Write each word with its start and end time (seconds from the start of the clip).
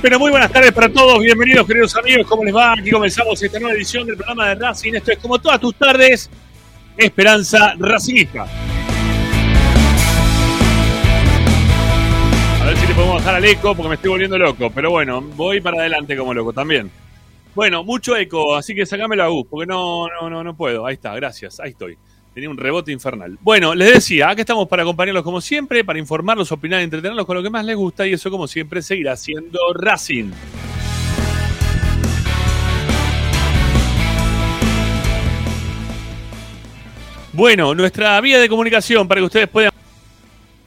Pero 0.00 0.18
muy 0.20 0.30
buenas 0.30 0.52
tardes 0.52 0.72
para 0.72 0.88
todos. 0.88 1.20
Bienvenidos, 1.20 1.66
queridos 1.66 1.96
amigos. 1.96 2.24
¿Cómo 2.26 2.44
les 2.44 2.54
va? 2.54 2.74
Aquí 2.74 2.90
comenzamos 2.90 3.42
esta 3.42 3.58
nueva 3.58 3.74
edición 3.74 4.06
del 4.06 4.16
programa 4.16 4.48
de 4.48 4.54
Racing. 4.54 4.94
Esto 4.94 5.10
es 5.10 5.18
como 5.18 5.40
todas 5.40 5.58
tus 5.58 5.74
tardes, 5.74 6.30
Esperanza 6.96 7.74
Racingista. 7.76 8.46
A 12.62 12.64
ver 12.64 12.76
si 12.76 12.86
le 12.86 12.94
podemos 12.94 13.16
bajar 13.16 13.34
al 13.34 13.44
eco 13.44 13.74
porque 13.74 13.88
me 13.88 13.94
estoy 13.96 14.10
volviendo 14.10 14.38
loco. 14.38 14.70
Pero 14.72 14.90
bueno, 14.92 15.20
voy 15.20 15.60
para 15.60 15.78
adelante 15.80 16.16
como 16.16 16.32
loco 16.32 16.52
también. 16.52 16.90
Bueno, 17.56 17.82
mucho 17.82 18.16
eco, 18.16 18.54
así 18.54 18.76
que 18.76 18.86
sacámelo 18.86 19.24
a 19.24 19.28
Gus, 19.28 19.46
porque 19.50 19.66
no, 19.66 20.06
no, 20.08 20.30
no, 20.30 20.44
no 20.44 20.56
puedo. 20.56 20.86
Ahí 20.86 20.94
está, 20.94 21.12
gracias, 21.16 21.58
ahí 21.58 21.70
estoy. 21.70 21.98
Tenía 22.38 22.50
un 22.50 22.56
rebote 22.56 22.92
infernal. 22.92 23.36
Bueno, 23.40 23.74
les 23.74 23.94
decía, 23.94 24.30
acá 24.30 24.42
estamos 24.42 24.68
para 24.68 24.84
acompañarlos 24.84 25.24
como 25.24 25.40
siempre, 25.40 25.82
para 25.82 25.98
informarlos, 25.98 26.52
opinar, 26.52 26.80
entretenerlos 26.82 27.26
con 27.26 27.36
lo 27.36 27.42
que 27.42 27.50
más 27.50 27.64
les 27.64 27.74
gusta 27.74 28.06
y 28.06 28.12
eso 28.12 28.30
como 28.30 28.46
siempre 28.46 28.80
seguirá 28.80 29.16
siendo 29.16 29.58
Racing. 29.74 30.30
Bueno, 37.32 37.74
nuestra 37.74 38.20
vía 38.20 38.38
de 38.38 38.48
comunicación 38.48 39.08
para 39.08 39.20
que 39.20 39.24
ustedes 39.24 39.48
puedan 39.48 39.72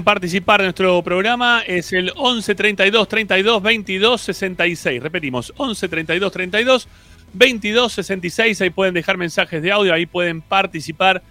participar 0.04 0.60
de 0.60 0.66
nuestro 0.66 1.02
programa 1.02 1.64
es 1.66 1.94
el 1.94 2.12
11 2.18 2.54
32 2.54 3.08
32 3.08 3.64
22 3.64 4.20
66. 4.20 5.02
Repetimos, 5.02 5.54
11 5.56 5.88
32 5.88 6.32
32 6.34 6.88
22 7.32 7.94
66. 7.94 8.60
Ahí 8.60 8.72
pueden 8.72 8.94
dejar 8.94 9.16
mensajes 9.16 9.64
de 9.64 9.72
audio, 9.72 9.94
ahí 9.94 10.06
pueden 10.06 10.42
participar 10.42 11.24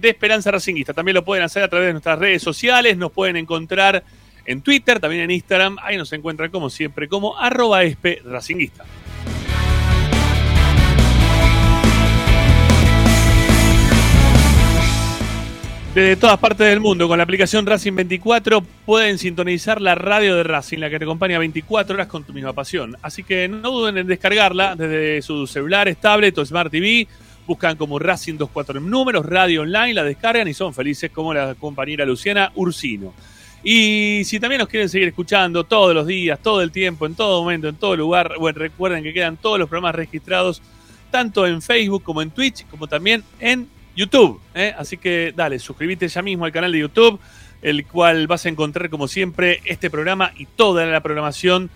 de 0.00 0.10
Esperanza 0.10 0.50
Racinguista. 0.50 0.92
También 0.92 1.14
lo 1.14 1.24
pueden 1.24 1.44
hacer 1.44 1.62
a 1.62 1.68
través 1.68 1.88
de 1.88 1.92
nuestras 1.92 2.18
redes 2.18 2.42
sociales, 2.42 2.96
nos 2.96 3.12
pueden 3.12 3.36
encontrar 3.36 4.02
en 4.44 4.62
Twitter, 4.62 4.98
también 5.00 5.22
en 5.22 5.30
Instagram. 5.30 5.76
Ahí 5.82 5.96
nos 5.96 6.12
encuentran 6.12 6.50
como 6.50 6.70
siempre 6.70 7.08
como 7.08 7.38
arroba 7.38 7.82
espe 7.82 8.22
racinguista. 8.24 8.84
Desde 15.94 16.14
todas 16.14 16.38
partes 16.38 16.68
del 16.68 16.78
mundo, 16.78 17.08
con 17.08 17.18
la 17.18 17.24
aplicación 17.24 17.66
Racing 17.66 17.94
24, 17.94 18.62
pueden 18.86 19.18
sintonizar 19.18 19.80
la 19.80 19.96
radio 19.96 20.36
de 20.36 20.44
Racing, 20.44 20.78
la 20.78 20.90
que 20.90 20.98
te 20.98 21.04
acompaña 21.04 21.40
24 21.40 21.94
horas 21.94 22.06
con 22.06 22.22
tu 22.22 22.32
misma 22.32 22.52
pasión. 22.52 22.96
Así 23.02 23.24
que 23.24 23.48
no 23.48 23.70
duden 23.70 23.98
en 23.98 24.06
descargarla 24.06 24.76
desde 24.76 25.22
sus 25.22 25.50
celulares, 25.50 25.96
tablet 25.96 26.38
o 26.38 26.46
Smart 26.46 26.70
TV. 26.70 27.08
Buscan 27.48 27.76
como 27.78 27.98
Racing 27.98 28.34
24 28.34 28.78
en 28.78 28.90
números, 28.90 29.24
radio 29.24 29.62
online, 29.62 29.94
la 29.94 30.04
descargan 30.04 30.46
y 30.48 30.52
son 30.52 30.74
felices 30.74 31.10
como 31.10 31.32
la 31.32 31.54
compañera 31.54 32.04
Luciana 32.04 32.52
Ursino. 32.54 33.14
Y 33.64 34.20
si 34.26 34.38
también 34.38 34.58
nos 34.58 34.68
quieren 34.68 34.90
seguir 34.90 35.08
escuchando 35.08 35.64
todos 35.64 35.94
los 35.94 36.06
días, 36.06 36.38
todo 36.42 36.60
el 36.60 36.70
tiempo, 36.70 37.06
en 37.06 37.14
todo 37.14 37.42
momento, 37.42 37.66
en 37.66 37.76
todo 37.76 37.96
lugar, 37.96 38.34
bueno, 38.38 38.58
recuerden 38.58 39.02
que 39.02 39.14
quedan 39.14 39.38
todos 39.38 39.58
los 39.58 39.66
programas 39.66 39.94
registrados 39.94 40.60
tanto 41.10 41.46
en 41.46 41.62
Facebook 41.62 42.02
como 42.02 42.20
en 42.20 42.30
Twitch, 42.30 42.66
como 42.66 42.86
también 42.86 43.24
en 43.40 43.66
YouTube. 43.96 44.38
¿eh? 44.54 44.74
Así 44.76 44.98
que 44.98 45.32
dale, 45.34 45.58
suscríbete 45.58 46.06
ya 46.06 46.20
mismo 46.20 46.44
al 46.44 46.52
canal 46.52 46.70
de 46.70 46.80
YouTube, 46.80 47.18
el 47.62 47.86
cual 47.86 48.26
vas 48.26 48.44
a 48.44 48.50
encontrar 48.50 48.90
como 48.90 49.08
siempre 49.08 49.62
este 49.64 49.88
programa 49.88 50.32
y 50.36 50.44
toda 50.44 50.84
la 50.84 51.02
programación 51.02 51.70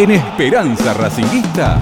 en 0.02 0.10
Esperanza 0.10 0.96
Racinguista. 0.96 1.80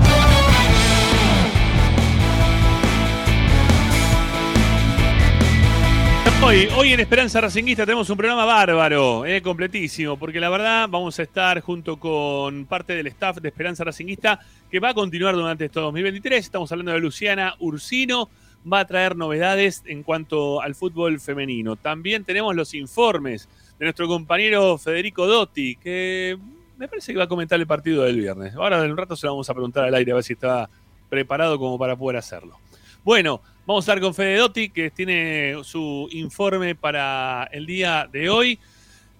Hoy, 6.44 6.68
hoy 6.76 6.92
en 6.92 7.00
Esperanza 7.00 7.40
Racinguista 7.40 7.86
tenemos 7.86 8.10
un 8.10 8.18
programa 8.18 8.44
bárbaro, 8.44 9.26
eh, 9.26 9.42
completísimo, 9.42 10.18
porque 10.18 10.42
la 10.42 10.50
verdad 10.50 10.90
vamos 10.90 11.18
a 11.18 11.24
estar 11.24 11.62
junto 11.62 11.98
con 11.98 12.66
parte 12.66 12.94
del 12.94 13.08
staff 13.08 13.38
de 13.38 13.48
Esperanza 13.48 13.86
Racinguista 13.86 14.42
que 14.70 14.82
va 14.82 14.90
a 14.90 14.94
continuar 14.94 15.36
durante 15.36 15.66
este 15.66 15.80
2023. 15.80 16.44
Estamos 16.44 16.70
hablando 16.74 16.92
de 16.92 17.00
Luciana 17.00 17.56
Ursino, 17.60 18.30
va 18.72 18.82
a 18.82 18.86
traer 18.86 19.16
novedades 19.16 19.82
en 19.86 20.04
cuanto 20.04 20.62
al 20.62 20.76
fútbol 20.76 21.22
femenino. 21.22 21.78
También 21.78 22.26
tenemos 22.26 22.54
los 22.54 22.74
informes 22.74 23.48
de 23.80 23.86
nuestro 23.86 24.10
compañero 24.10 24.78
Federico 24.78 25.26
Dotti, 25.26 25.78
que 25.78 26.38
me 26.80 26.88
parece 26.88 27.12
que 27.12 27.18
va 27.20 27.26
a 27.26 27.28
comentar 27.28 27.60
el 27.60 27.68
partido 27.68 28.04
del 28.04 28.18
viernes. 28.18 28.56
Ahora 28.56 28.84
en 28.84 28.90
un 28.92 28.98
rato 28.98 29.16
se 29.16 29.28
lo 29.28 29.34
vamos 29.34 29.50
a 29.50 29.54
preguntar 29.54 29.84
al 29.86 29.94
aire 29.94 30.12
a 30.12 30.16
ver 30.16 30.24
si 30.24 30.34
está 30.34 30.68
preparado 31.10 31.60
como 31.60 31.78
para 31.78 31.96
poder 31.96 32.18
hacerlo. 32.18 32.58
Bueno, 33.04 33.42
vamos 33.66 33.88
a 33.88 33.92
estar 33.92 34.02
con 34.02 34.14
Fede 34.16 34.38
Dotti, 34.38 34.70
que 34.70 34.90
tiene 34.92 35.56
su 35.64 36.08
informe 36.12 36.76
para 36.76 37.48
el 37.52 37.66
día 37.66 38.08
de 38.12 38.30
hoy, 38.30 38.60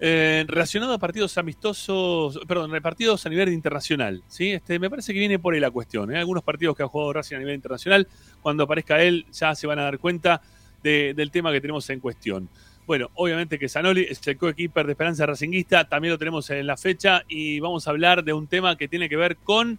eh, 0.02 0.44
relacionado 0.48 0.94
a 0.94 0.98
partidos 0.98 1.36
amistosos, 1.38 2.40
perdón, 2.48 2.70
partidos 2.82 3.24
a 3.26 3.28
nivel 3.28 3.50
internacional. 3.52 4.22
¿sí? 4.28 4.52
Este, 4.52 4.78
me 4.78 4.88
parece 4.88 5.12
que 5.12 5.18
viene 5.18 5.38
por 5.38 5.52
ahí 5.54 5.60
la 5.60 5.70
cuestión. 5.70 6.10
¿eh? 6.14 6.18
Algunos 6.18 6.42
partidos 6.42 6.76
que 6.76 6.82
ha 6.82 6.88
jugado 6.88 7.12
Racing 7.12 7.36
a 7.36 7.38
nivel 7.40 7.54
internacional, 7.54 8.08
cuando 8.40 8.64
aparezca 8.64 9.02
él, 9.02 9.26
ya 9.32 9.54
se 9.54 9.66
van 9.66 9.78
a 9.78 9.82
dar 9.82 9.98
cuenta 9.98 10.40
de- 10.82 11.12
del 11.14 11.30
tema 11.30 11.52
que 11.52 11.60
tenemos 11.60 11.88
en 11.90 12.00
cuestión. 12.00 12.48
Bueno, 12.90 13.08
obviamente 13.14 13.56
que 13.60 13.68
Zanoli 13.68 14.02
es 14.10 14.26
el 14.26 14.36
coequiper 14.36 14.84
de 14.84 14.94
Esperanza 14.94 15.24
Racinguista, 15.24 15.84
también 15.84 16.10
lo 16.10 16.18
tenemos 16.18 16.50
en 16.50 16.66
la 16.66 16.76
fecha 16.76 17.22
y 17.28 17.60
vamos 17.60 17.86
a 17.86 17.90
hablar 17.90 18.24
de 18.24 18.32
un 18.32 18.48
tema 18.48 18.76
que 18.76 18.88
tiene 18.88 19.08
que 19.08 19.14
ver 19.14 19.36
con 19.36 19.78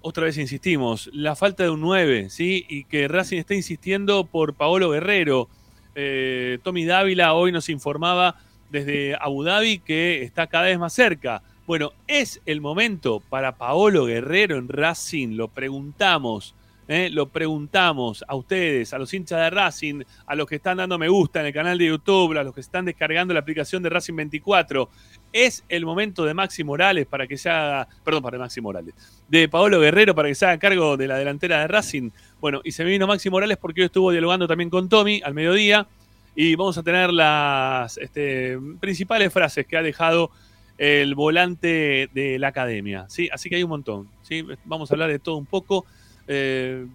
otra 0.00 0.26
vez 0.26 0.38
insistimos, 0.38 1.10
la 1.12 1.34
falta 1.34 1.64
de 1.64 1.70
un 1.70 1.80
9, 1.80 2.30
¿sí? 2.30 2.66
Y 2.68 2.84
que 2.84 3.08
Racing 3.08 3.38
está 3.38 3.56
insistiendo 3.56 4.26
por 4.26 4.54
Paolo 4.54 4.90
Guerrero. 4.90 5.48
Eh, 5.96 6.60
Tommy 6.62 6.84
Dávila 6.84 7.34
hoy 7.34 7.50
nos 7.50 7.68
informaba 7.68 8.36
desde 8.70 9.16
Abu 9.20 9.42
Dhabi 9.42 9.80
que 9.80 10.22
está 10.22 10.46
cada 10.46 10.66
vez 10.66 10.78
más 10.78 10.92
cerca. 10.92 11.42
Bueno, 11.66 11.90
¿es 12.06 12.40
el 12.46 12.60
momento 12.60 13.20
para 13.28 13.56
Paolo 13.56 14.04
Guerrero 14.04 14.56
en 14.56 14.68
Racing? 14.68 15.30
Lo 15.30 15.48
preguntamos. 15.48 16.54
¿Eh? 16.90 17.08
Lo 17.08 17.28
preguntamos 17.28 18.24
a 18.26 18.34
ustedes, 18.34 18.92
a 18.92 18.98
los 18.98 19.14
hinchas 19.14 19.38
de 19.38 19.50
Racing, 19.50 20.02
a 20.26 20.34
los 20.34 20.46
que 20.48 20.56
están 20.56 20.78
dando 20.78 20.98
me 20.98 21.08
gusta 21.08 21.40
en 21.40 21.46
el 21.46 21.52
canal 21.52 21.78
de 21.78 21.86
YouTube, 21.86 22.36
a 22.36 22.42
los 22.42 22.52
que 22.52 22.60
están 22.60 22.84
descargando 22.84 23.32
la 23.32 23.40
aplicación 23.40 23.82
de 23.82 23.90
Racing 23.90 24.16
24. 24.16 24.88
¿Es 25.32 25.64
el 25.68 25.86
momento 25.86 26.24
de 26.24 26.34
Maxi 26.34 26.64
Morales 26.64 27.06
para 27.06 27.28
que 27.28 27.38
se 27.38 27.48
haga, 27.48 27.86
perdón, 28.04 28.24
para 28.24 28.38
Maxi 28.38 28.60
Morales, 28.60 28.92
de 29.28 29.48
Paolo 29.48 29.78
Guerrero 29.78 30.14
para 30.16 30.28
que 30.28 30.34
se 30.34 30.44
haga 30.44 30.58
cargo 30.58 30.96
de 30.96 31.06
la 31.06 31.16
delantera 31.16 31.60
de 31.60 31.68
Racing? 31.68 32.10
Bueno, 32.40 32.60
y 32.64 32.72
se 32.72 32.82
me 32.82 32.90
vino 32.90 33.06
Maxi 33.06 33.30
Morales 33.30 33.56
porque 33.56 33.82
hoy 33.82 33.86
estuvo 33.86 34.10
dialogando 34.10 34.48
también 34.48 34.68
con 34.68 34.88
Tommy 34.88 35.22
al 35.24 35.32
mediodía 35.32 35.86
y 36.34 36.56
vamos 36.56 36.76
a 36.76 36.82
tener 36.82 37.12
las 37.12 37.98
este, 37.98 38.58
principales 38.80 39.32
frases 39.32 39.64
que 39.64 39.76
ha 39.76 39.82
dejado 39.82 40.32
el 40.76 41.14
volante 41.14 42.08
de 42.12 42.38
la 42.40 42.48
academia. 42.48 43.04
¿sí? 43.08 43.28
Así 43.30 43.48
que 43.48 43.56
hay 43.56 43.62
un 43.62 43.70
montón. 43.70 44.08
¿sí? 44.22 44.44
Vamos 44.64 44.90
a 44.90 44.94
hablar 44.94 45.10
de 45.10 45.18
todo 45.20 45.36
un 45.36 45.46
poco. 45.46 45.86
Eh, 46.32 46.86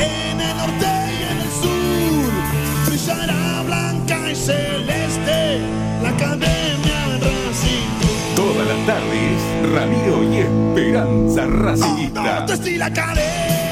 en 0.00 0.40
el 0.40 0.56
norte 0.56 0.86
y 0.86 1.22
en 1.30 1.38
el 1.38 1.50
sur, 1.62 2.32
brillará 2.86 3.62
blanca 3.66 4.30
y 4.30 4.34
celeste 4.34 5.60
la 6.02 6.08
academia 6.10 7.18
Racing. 7.20 7.90
Todas 8.36 8.66
las 8.66 8.86
tardes, 8.86 9.40
Ramiro 9.74 10.22
y 10.24 10.38
Esperanza 10.38 11.46
Racinguista. 11.46 12.22
Norte 12.22 12.56
sí, 12.62 12.76
la 12.76 12.86
academia, 12.86 13.71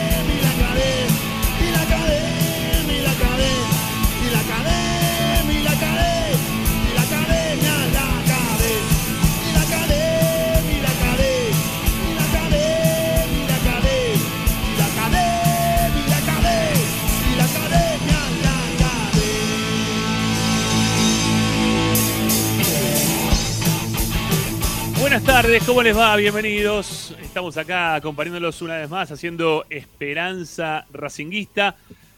Buenas 25.11 25.27
tardes, 25.27 25.65
¿cómo 25.65 25.83
les 25.83 25.99
va? 25.99 26.15
Bienvenidos. 26.15 27.17
Estamos 27.21 27.57
acá 27.57 27.97
acompañándolos 27.97 28.63
una 28.63 28.77
vez 28.77 28.89
más 28.89 29.11
haciendo 29.11 29.65
Esperanza 29.69 30.87
Racinguista, 30.93 31.75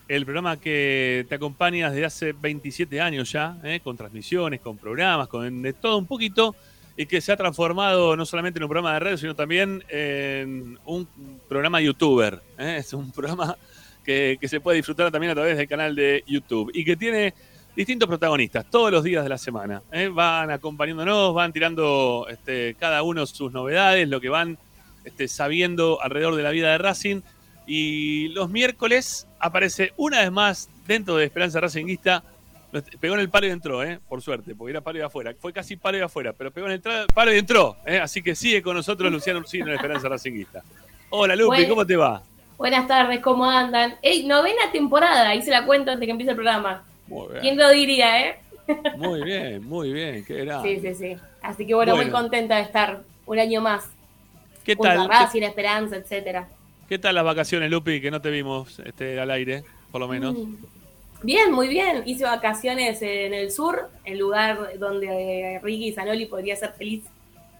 el 0.09 0.27
programa 0.27 0.61
que 0.61 1.25
te 1.27 1.37
acompaña 1.37 1.89
desde 1.89 2.05
hace 2.05 2.33
27 2.35 3.01
años 3.01 3.33
ya, 3.33 3.57
¿eh? 3.65 3.81
con 3.83 3.97
transmisiones, 3.97 4.61
con 4.61 4.77
programas, 4.77 5.29
con 5.29 5.63
de 5.63 5.73
todo 5.73 5.97
un 5.97 6.05
poquito, 6.05 6.55
y 6.95 7.07
que 7.07 7.23
se 7.23 7.33
ha 7.33 7.37
transformado 7.39 8.15
no 8.15 8.27
solamente 8.27 8.59
en 8.59 8.65
un 8.65 8.69
programa 8.69 8.93
de 8.93 9.01
radio, 9.01 9.17
sino 9.17 9.35
también 9.35 9.83
en 9.89 10.79
un 10.85 11.09
programa 11.49 11.81
youtuber. 11.81 12.43
¿eh? 12.59 12.77
Es 12.81 12.93
un 12.93 13.11
programa 13.11 13.57
que, 14.05 14.37
que 14.39 14.49
se 14.49 14.61
puede 14.61 14.77
disfrutar 14.77 15.11
también 15.11 15.31
a 15.31 15.35
través 15.35 15.57
del 15.57 15.67
canal 15.67 15.95
de 15.95 16.23
YouTube 16.27 16.71
y 16.75 16.85
que 16.85 16.95
tiene 16.97 17.33
distintos 17.75 18.09
protagonistas 18.09 18.67
todos 18.71 18.91
los 18.91 19.05
días 19.05 19.23
de 19.23 19.29
la 19.29 19.39
semana. 19.39 19.83
¿eh? 19.91 20.09
Van 20.09 20.51
acompañándonos, 20.51 21.35
van 21.35 21.53
tirando 21.53 22.27
este, 22.29 22.75
cada 22.79 23.03
uno 23.03 23.27
sus 23.27 23.53
novedades, 23.53 24.09
lo 24.09 24.21
que 24.21 24.29
van 24.29 24.59
este, 25.05 25.29
sabiendo 25.29 26.01
alrededor 26.03 26.37
de 26.37 26.43
la 26.43 26.51
vida 26.51 26.73
de 26.73 26.79
Racing. 26.79 27.21
Y 27.67 28.29
los 28.29 28.51
miércoles 28.51 29.27
aparece 29.39 29.93
una 29.97 30.21
vez 30.21 30.33
más 30.33 30.69
dentro 30.87 31.17
de 31.17 31.25
Esperanza 31.25 31.61
Racinguista. 31.61 32.23
Pegó 33.01 33.15
en 33.15 33.21
el 33.21 33.29
palo 33.29 33.47
y 33.47 33.51
entró, 33.51 33.83
¿eh? 33.83 34.01
por 34.09 34.23
suerte, 34.23 34.55
porque 34.55 34.71
era 34.71 34.81
palo 34.81 34.99
y 34.99 35.03
afuera. 35.03 35.35
Fue 35.39 35.53
casi 35.53 35.77
palo 35.77 35.99
y 35.99 36.01
afuera, 36.01 36.33
pero 36.33 36.51
pegó 36.51 36.67
en 36.69 36.73
el 36.73 36.83
palo 37.13 37.35
y 37.35 37.39
entró. 37.39 37.77
¿eh? 37.87 37.99
Así 37.99 38.23
que 38.23 38.35
sigue 38.35 38.63
con 38.63 38.77
nosotros 38.77 39.13
Luciano 39.13 39.41
Ursino 39.41 39.67
en 39.67 39.75
Esperanza 39.75 40.09
Racinguista. 40.09 40.63
Hola 41.11 41.37
Bueno. 41.45 41.69
¿cómo 41.69 41.87
te 41.87 41.97
va? 41.97 42.23
Buenas 42.57 42.87
tardes, 42.87 43.21
¿cómo 43.21 43.45
andan? 43.45 43.97
Ey, 44.01 44.25
novena 44.25 44.71
temporada, 44.73 45.35
hice 45.35 45.51
la 45.51 45.67
cuenta 45.67 45.93
antes 45.93 46.07
que 46.07 46.13
empiece 46.13 46.31
el 46.31 46.37
programa. 46.37 46.85
Muy 47.13 47.41
¿Quién 47.41 47.59
lo 47.59 47.71
diría, 47.71 48.27
eh? 48.27 48.37
muy 48.97 49.23
bien, 49.23 49.69
muy 49.69 49.93
bien. 49.93 50.25
¿Qué 50.25 50.43
era? 50.43 50.63
Sí, 50.63 50.81
sí, 50.81 50.95
sí. 50.95 51.17
Así 51.43 51.67
que 51.67 51.75
bueno, 51.75 51.93
Bueno. 51.95 52.11
muy 52.11 52.21
contenta 52.21 52.57
de 52.57 52.63
estar 52.63 53.03
un 53.27 53.39
año 53.39 53.61
más. 53.61 53.85
¿Qué 54.65 54.77
tal? 54.77 55.03
¿Qué, 55.03 55.09
Racing, 55.09 55.43
Esperanza, 55.43 55.97
etcétera. 55.97 56.49
qué 56.89 56.99
tal 56.99 57.15
las 57.15 57.25
vacaciones, 57.25 57.71
Lupi, 57.71 58.01
que 58.01 58.11
no 58.11 58.21
te 58.23 58.31
vimos 58.31 58.79
este, 58.85 59.19
al 59.19 59.31
aire, 59.31 59.65
por 59.91 60.01
lo 60.01 60.09
menos? 60.09 60.35
Mm. 60.35 60.55
Bien, 61.23 61.53
muy 61.53 61.69
bien. 61.69 62.03
Hice 62.07 62.25
vacaciones 62.25 63.01
en 63.03 63.35
el 63.35 63.53
sur, 63.53 63.91
el 64.05 64.19
lugar 64.19 64.79
donde 64.79 65.55
eh, 65.55 65.61
Ricky 65.61 65.93
Zanoli 65.93 66.27
podría 66.27 66.57
ser 66.57 66.73
feliz 66.73 67.05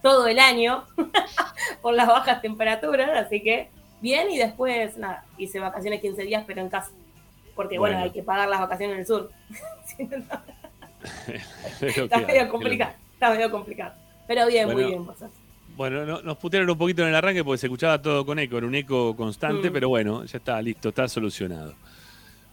todo 0.01 0.27
el 0.27 0.39
año 0.39 0.83
por 1.81 1.93
las 1.93 2.07
bajas 2.07 2.41
temperaturas, 2.41 3.09
así 3.25 3.41
que 3.41 3.69
bien. 4.01 4.31
Y 4.31 4.37
después, 4.37 4.97
nada, 4.97 5.25
hice 5.37 5.59
vacaciones 5.59 6.01
15 6.01 6.23
días, 6.23 6.43
pero 6.47 6.61
en 6.61 6.69
casa. 6.69 6.91
Porque 7.55 7.77
bueno, 7.77 7.95
Bueno. 7.95 8.05
hay 8.05 8.11
que 8.11 8.23
pagar 8.23 8.49
las 8.49 8.59
vacaciones 8.59 8.93
en 8.95 8.99
el 9.01 9.05
sur. 9.07 9.29
Está 11.81 12.17
medio 12.19 12.49
complicado, 12.49 12.93
está 13.13 13.29
medio 13.31 13.51
complicado. 13.51 13.93
Pero 14.27 14.47
bien, 14.47 14.71
muy 14.71 14.85
bien, 14.85 15.05
vos. 15.05 15.17
Bueno, 15.75 16.05
no- 16.05 16.21
nos 16.21 16.37
putearon 16.37 16.69
un 16.69 16.77
poquito 16.77 17.01
en 17.01 17.09
el 17.09 17.15
arranque 17.15 17.43
porque 17.43 17.57
se 17.57 17.65
escuchaba 17.67 18.01
todo 18.01 18.25
con 18.25 18.39
eco, 18.39 18.57
era 18.57 18.67
un 18.67 18.75
eco 18.75 19.15
constante, 19.15 19.69
Mm. 19.69 19.73
pero 19.73 19.89
bueno, 19.89 20.23
ya 20.25 20.37
está 20.37 20.61
listo, 20.61 20.89
está 20.89 21.07
solucionado. 21.07 21.73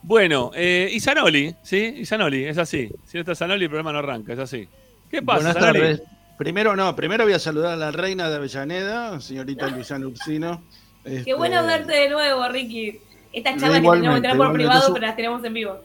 Bueno, 0.02 0.50
eh, 0.54 0.88
y 0.90 0.98
Zanoli, 1.00 1.54
¿sí? 1.62 1.94
Y 1.98 2.06
Zanoli, 2.06 2.44
es 2.46 2.56
así. 2.58 2.90
Si 3.04 3.18
no 3.18 3.20
está 3.20 3.34
Zanoli, 3.34 3.64
el 3.64 3.68
programa 3.70 3.92
no 3.92 3.98
arranca, 3.98 4.32
es 4.32 4.38
así. 4.38 4.66
¿Qué 5.10 5.22
pasa, 5.22 5.52
Buenas 5.52 5.54
Zanoli? 5.62 5.80
tardes. 5.80 6.02
Primero 6.38 6.74
no, 6.74 6.96
primero 6.96 7.24
voy 7.24 7.34
a 7.34 7.38
saludar 7.38 7.74
a 7.74 7.76
la 7.76 7.90
reina 7.92 8.30
de 8.30 8.36
Avellaneda, 8.36 9.20
señorita 9.20 9.68
Luciana 9.68 10.06
Ursino. 10.06 10.62
Qué 11.04 11.16
Este, 11.18 11.34
bueno 11.34 11.62
verte 11.66 11.92
de 11.92 12.08
nuevo, 12.08 12.48
Ricky. 12.48 12.98
Estas 13.32 13.60
charlas 13.60 13.80
que 13.80 13.88
tenemos 13.88 14.16
que 14.16 14.22
tener 14.22 14.36
por 14.36 14.52
privado, 14.52 14.92
pero 14.92 15.06
las 15.06 15.16
tenemos 15.16 15.44
en 15.44 15.54
vivo. 15.54 15.80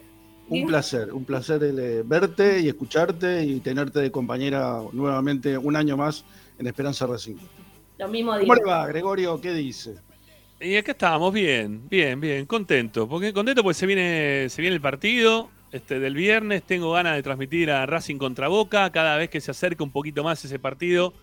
Un 0.48 0.68
placer, 0.68 1.12
un 1.12 1.26
placer 1.26 1.62
eh, 1.64 2.04
verte 2.06 2.60
y 2.60 2.68
escucharte 2.68 3.44
y 3.44 3.60
tenerte 3.62 4.00
de 4.00 4.12
compañera 4.12 4.80
nuevamente 4.92 5.58
un 5.58 5.76
año 5.76 5.98
más 5.98 6.24
en 6.60 6.68
Esperanza 6.68 7.08
Racing. 7.08 7.36
Lo 7.98 8.08
mismo 8.08 8.38
digo. 8.38 8.48
¿Cómo 8.48 8.56
le 8.56 8.64
va, 8.64 8.86
Gregorio? 8.88 9.42
¿Qué 9.42 9.54
dice? 9.54 9.96
Y 10.60 10.76
acá 10.76 10.92
estábamos, 10.92 11.34
bien, 11.34 11.88
bien, 11.90 12.20
bien, 12.22 12.46
contento. 12.46 13.08
Porque 13.08 13.34
contento 13.34 13.64
porque 13.64 13.74
se 13.74 13.86
viene, 13.86 14.48
se 14.50 14.62
viene 14.62 14.76
el 14.76 14.82
partido 14.82 15.50
este, 15.72 16.00
del 16.00 16.14
viernes. 16.14 16.64
Tengo 16.64 16.92
ganas 16.92 17.16
de 17.16 17.24
transmitir 17.24 17.72
a 17.72 17.86
Racing 17.86 18.18
contra 18.18 18.48
Boca. 18.48 18.90
Cada 18.92 19.18
vez 19.18 19.30
que 19.30 19.42
se 19.42 19.52
acerca 19.52 19.84
un 19.84 19.92
poquito 19.92 20.24
más 20.24 20.46
ese 20.46 20.60
partido, 20.60 21.14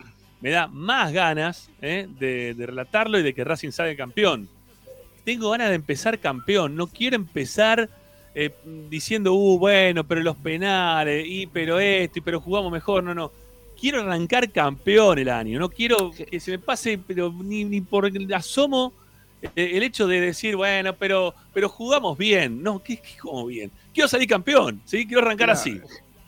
me 0.40 0.50
da 0.50 0.66
más 0.66 1.12
ganas 1.12 1.70
¿eh? 1.80 2.08
de, 2.18 2.54
de 2.54 2.66
relatarlo 2.66 3.18
y 3.18 3.22
de 3.22 3.34
que 3.34 3.44
Racing 3.44 3.70
salga 3.70 3.96
campeón. 3.96 4.48
Tengo 5.24 5.50
ganas 5.50 5.68
de 5.68 5.76
empezar 5.76 6.18
campeón. 6.18 6.74
No 6.76 6.86
quiero 6.86 7.16
empezar 7.16 7.88
eh, 8.34 8.50
diciendo, 8.90 9.34
uh, 9.34 9.58
bueno, 9.58 10.04
pero 10.04 10.20
los 10.22 10.36
penales, 10.36 11.24
y 11.28 11.46
pero 11.46 11.78
esto, 11.78 12.18
y 12.18 12.22
pero 12.22 12.40
jugamos 12.40 12.72
mejor. 12.72 13.04
No, 13.04 13.14
no. 13.14 13.30
Quiero 13.80 14.00
arrancar 14.00 14.50
campeón 14.52 15.18
el 15.18 15.28
año. 15.28 15.58
No 15.58 15.68
quiero 15.68 16.10
que 16.12 16.38
se 16.40 16.50
me 16.52 16.58
pase, 16.58 16.98
pero 17.04 17.32
ni, 17.32 17.64
ni 17.64 17.80
por 17.80 18.06
el 18.06 18.32
asomo 18.32 18.92
eh, 19.42 19.50
el 19.74 19.82
hecho 19.82 20.06
de 20.06 20.20
decir, 20.20 20.54
bueno, 20.56 20.94
pero, 20.96 21.34
pero 21.52 21.68
jugamos 21.68 22.16
bien. 22.16 22.62
No, 22.62 22.80
¿qué, 22.82 22.96
qué 22.98 23.18
jugamos 23.18 23.48
bien? 23.48 23.70
Quiero 23.92 24.08
salir 24.08 24.28
campeón, 24.28 24.80
¿sí? 24.84 25.04
Quiero 25.06 25.22
arrancar 25.22 25.46
Claro. 25.48 25.60
así. 25.60 25.80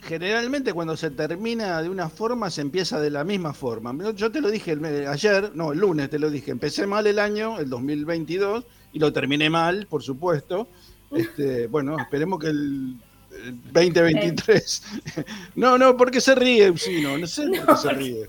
Generalmente 0.02 0.72
cuando 0.74 0.96
se 0.98 1.10
termina 1.10 1.80
de 1.80 1.88
una 1.88 2.10
forma 2.10 2.50
se 2.50 2.60
empieza 2.60 3.00
de 3.00 3.08
la 3.10 3.24
misma 3.24 3.54
forma. 3.54 3.94
Yo- 4.14 4.30
te 4.30 4.40
lo 4.40 4.50
dije 4.50 4.72
el 4.72 4.84
ayer, 5.06 5.52
no, 5.54 5.72
el 5.72 5.78
lunes 5.78 6.10
te 6.10 6.18
lo 6.18 6.30
dije. 6.30 6.50
Empecé 6.50 6.86
mal 6.86 7.06
el 7.06 7.18
año, 7.18 7.58
el 7.58 7.70
2022, 7.70 8.64
y 8.94 8.98
lo 8.98 9.12
terminé 9.12 9.50
mal, 9.50 9.86
por 9.90 10.02
supuesto. 10.02 10.66
Este, 11.14 11.66
bueno, 11.66 11.98
esperemos 11.98 12.40
que 12.40 12.46
el, 12.46 12.96
el 13.44 13.62
2023. 13.72 14.82
No, 15.56 15.76
no, 15.76 15.96
porque 15.96 16.20
se 16.20 16.34
ríe, 16.34 16.70
Usino, 16.70 17.18
no 17.18 17.26
sé 17.26 17.46
por 17.48 17.66
qué 17.66 17.76
se 17.82 17.90
ríe. 17.92 18.26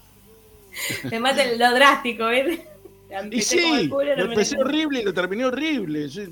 Me 1.09 1.19
mata 1.19 1.41
lo 1.57 1.73
drástico, 1.73 2.25
¿ves? 2.25 2.59
Y 3.31 3.41
sí, 3.43 3.87
culo, 3.87 4.13
lo 4.13 4.23
empecé 4.25 4.57
horrible 4.57 4.99
y 4.99 5.03
lo 5.05 5.13
terminé 5.13 5.45
horrible. 5.45 6.09
Yo- 6.09 6.23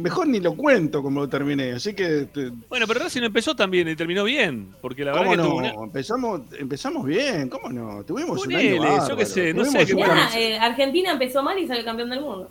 Mejor 0.00 0.26
ni 0.28 0.40
lo 0.40 0.54
cuento 0.56 1.02
como 1.02 1.20
lo 1.20 1.28
terminé. 1.28 1.72
Así 1.72 1.92
que, 1.92 2.20
este, 2.22 2.50
Bueno, 2.68 2.86
pero 2.86 3.00
Racing 3.00 3.24
empezó 3.24 3.54
también 3.54 3.88
y 3.88 3.96
terminó 3.96 4.24
bien. 4.24 4.74
Porque 4.80 5.04
la 5.04 5.12
verdad 5.12 5.26
¿cómo 5.26 5.36
no? 5.36 5.54
una- 5.56 5.84
Empezamos, 5.84 6.40
empezamos 6.58 7.04
bien, 7.04 7.50
¿cómo 7.50 7.68
no? 7.70 8.04
Tuvimos 8.04 8.38
un 8.38 8.44
Ponele, 8.44 8.78
año 8.78 9.06
yo 9.08 9.16
qué 9.16 9.26
sé, 9.26 9.52
no 9.52 9.66
sé 9.66 9.84
qué 9.84 9.92
un 9.94 9.98
bueno. 10.00 10.22
eh, 10.34 10.56
Argentina 10.56 11.10
empezó 11.10 11.42
mal 11.42 11.58
y 11.58 11.66
salió 11.66 11.84
campeón 11.84 12.08
del 12.08 12.20
mundo. 12.22 12.48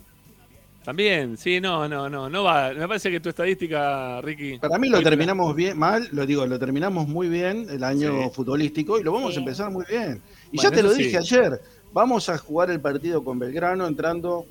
También, 0.83 1.37
sí, 1.37 1.61
no, 1.61 1.87
no, 1.87 2.09
no, 2.09 2.29
no 2.29 2.43
va. 2.43 2.73
Me 2.73 2.87
parece 2.87 3.09
que 3.09 3.19
tu 3.21 3.29
estadística, 3.29 4.19
Ricky. 4.21 4.57
Para 4.59 4.77
mí 4.77 4.89
lo 4.89 5.01
terminamos 5.01 5.55
bien, 5.55 5.77
mal, 5.79 6.09
lo 6.11 6.25
digo, 6.25 6.45
lo 6.45 6.59
terminamos 6.59 7.07
muy 7.07 7.29
bien 7.29 7.67
el 7.69 7.83
año 7.83 8.23
Sí. 8.23 8.29
futbolístico 8.33 8.99
y 8.99 9.03
lo 9.03 9.13
vamos 9.13 9.31
Sí. 9.31 9.37
a 9.37 9.39
empezar 9.39 9.71
muy 9.71 9.85
bien. 9.89 10.21
Y 10.51 10.57
Bueno, 10.57 10.69
ya 10.69 10.75
te 10.75 10.83
lo 10.83 10.93
dije 10.93 11.21
sí. 11.21 11.35
ayer, 11.37 11.61
vamos 11.93 12.27
a 12.27 12.37
jugar 12.37 12.69
el 12.69 12.81
partido 12.81 13.23
con 13.23 13.39
Belgrano 13.39 13.87
entrando 13.87 14.45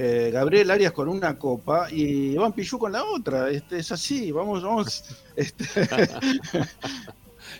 eh, 0.00 0.30
Gabriel 0.32 0.70
Arias 0.70 0.92
con 0.92 1.08
una 1.08 1.36
copa 1.36 1.88
y 1.90 2.34
Iván 2.34 2.52
Pillú 2.52 2.78
con 2.78 2.92
la 2.92 3.02
otra. 3.04 3.50
Este, 3.50 3.78
es 3.78 3.90
así, 3.90 4.30
vamos, 4.30 4.62
vamos. 4.62 5.02
Este, 5.34 5.64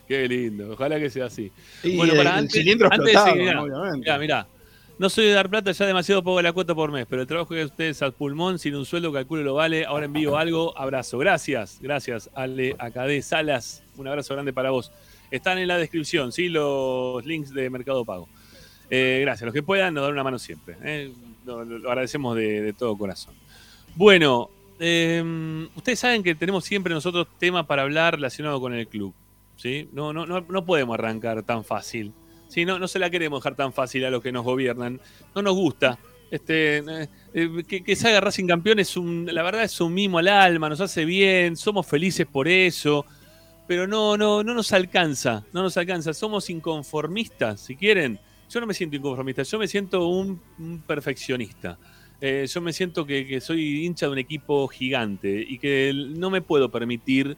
Qué 0.07 0.29
lindo, 0.29 0.71
ojalá 0.73 0.99
que 0.99 1.11
sea 1.11 1.27
así. 1.27 1.51
y 1.83 1.97
Bueno, 1.97 2.13
el, 2.13 2.19
para 2.19 2.31
el 2.31 2.37
antes- 2.39 2.53
cilindro 2.53 2.87
antes 2.91 2.99
de 3.07 3.13
explotado, 3.13 3.35
seguir, 3.37 3.49
mirá, 3.49 3.63
obviamente. 3.63 3.99
Mirá, 3.99 4.19
mirá. 4.19 4.47
No 4.99 5.09
soy 5.09 5.27
de 5.27 5.33
dar 5.33 5.49
plata, 5.49 5.71
ya 5.71 5.87
demasiado 5.87 6.25
poco 6.25 6.43
la 6.43 6.53
cuota 6.53 6.75
por 6.75 6.91
mes, 6.91 7.07
pero 7.09 7.23
el 7.23 7.29
trabajo 7.29 7.55
que 7.55 7.65
ustedes 7.65 8.03
al 8.03 8.13
pulmón, 8.15 8.59
sin 8.59 8.75
un 8.75 8.85
sueldo, 8.85 9.13
calculo 9.13 9.43
lo 9.45 9.55
vale. 9.55 9.85
Ahora 9.85 10.07
envío 10.07 10.37
algo, 10.37 10.77
abrazo. 10.77 11.19
Gracias, 11.19 11.79
gracias, 11.81 12.29
Ale 12.35 12.75
Acadé 12.81 13.23
Salas. 13.23 13.85
Un 13.97 14.09
abrazo 14.09 14.35
grande 14.35 14.53
para 14.53 14.71
vos. 14.71 14.91
Están 15.31 15.59
en 15.59 15.69
la 15.69 15.79
descripción, 15.79 16.33
¿sí? 16.33 16.49
Los 16.49 17.25
links 17.25 17.55
de 17.55 17.71
Mercado 17.71 18.05
Pago. 18.05 18.29
Eh, 18.91 19.19
gracias, 19.23 19.45
los 19.47 19.55
que 19.55 19.63
puedan 19.63 19.95
nos 19.95 20.03
dan 20.03 20.13
una 20.15 20.25
mano 20.25 20.39
siempre. 20.39 20.77
¿eh? 20.83 21.13
Lo, 21.47 21.65
lo- 21.65 21.79
lo 21.79 21.89
agradecemos 21.91 22.35
de, 22.35 22.61
de 22.63 22.73
todo 22.73 22.97
corazón. 22.99 23.35
Bueno, 23.95 24.51
eh, 24.81 25.69
ustedes 25.77 26.01
saben 26.01 26.25
que 26.25 26.35
tenemos 26.35 26.65
siempre 26.65 26.93
nosotros 26.93 27.29
temas 27.39 27.67
para 27.67 27.83
hablar 27.83 28.15
relacionado 28.15 28.61
con 28.61 28.75
el 28.75 28.89
club. 28.89 29.15
¿sí? 29.57 29.89
No, 29.93 30.13
no, 30.13 30.27
no, 30.27 30.41
no 30.41 30.65
podemos 30.65 30.95
arrancar 30.95 31.45
tan 31.45 31.63
fácil. 31.65 32.13
¿Sí? 32.49 32.65
No, 32.65 32.79
no 32.79 32.89
se 32.89 32.99
la 32.99 33.11
queremos 33.11 33.41
dejar 33.41 33.55
tan 33.55 33.73
fácil 33.73 34.05
a 34.05 34.11
los 34.11 34.23
que 34.23 34.33
nos 34.33 34.45
gobiernan. 34.45 35.01
No 35.35 35.43
nos 35.43 35.55
gusta. 35.55 35.99
Este, 36.31 36.79
eh, 36.79 37.09
eh, 37.33 37.63
que, 37.67 37.83
que 37.83 37.97
salga 37.97 38.21
Racing 38.21 38.47
campeón 38.47 38.79
es 38.79 38.97
un, 38.97 39.27
la 39.33 39.43
verdad 39.43 39.65
es 39.65 39.81
un 39.81 39.95
mimo 39.95 40.19
al 40.19 40.29
alma, 40.29 40.69
nos 40.69 40.81
hace 40.81 41.07
bien, 41.07 41.57
somos 41.57 41.87
felices 41.87 42.27
por 42.27 42.49
eso, 42.49 43.07
pero 43.67 43.87
no, 43.87 44.17
no, 44.19 44.43
no 44.43 44.55
nos 44.55 44.73
alcanza, 44.73 45.45
no 45.53 45.63
nos 45.63 45.77
alcanza. 45.77 46.13
Somos 46.15 46.51
inconformistas, 46.51 47.61
si 47.61 47.77
quieren. 47.77 48.19
Yo 48.51 48.61
no 48.61 48.67
me 48.67 48.73
siento 48.73 48.97
inconformista, 48.97 49.43
yo 49.43 49.59
me 49.59 49.69
siento 49.69 50.07
un, 50.07 50.41
perfeccionista. 50.87 51.79
Eh, 52.21 52.47
yo 52.53 52.61
me 52.61 52.73
siento 52.73 53.07
que, 53.07 53.41
soy 53.41 53.85
hincha 53.85 54.07
de 54.07 54.13
un 54.13 54.19
equipo 54.19 54.67
gigante 54.69 55.45
y 55.47 55.59
que 55.59 55.93
no 55.95 56.31
me 56.31 56.41
puedo 56.41 56.71
permitir 56.71 57.37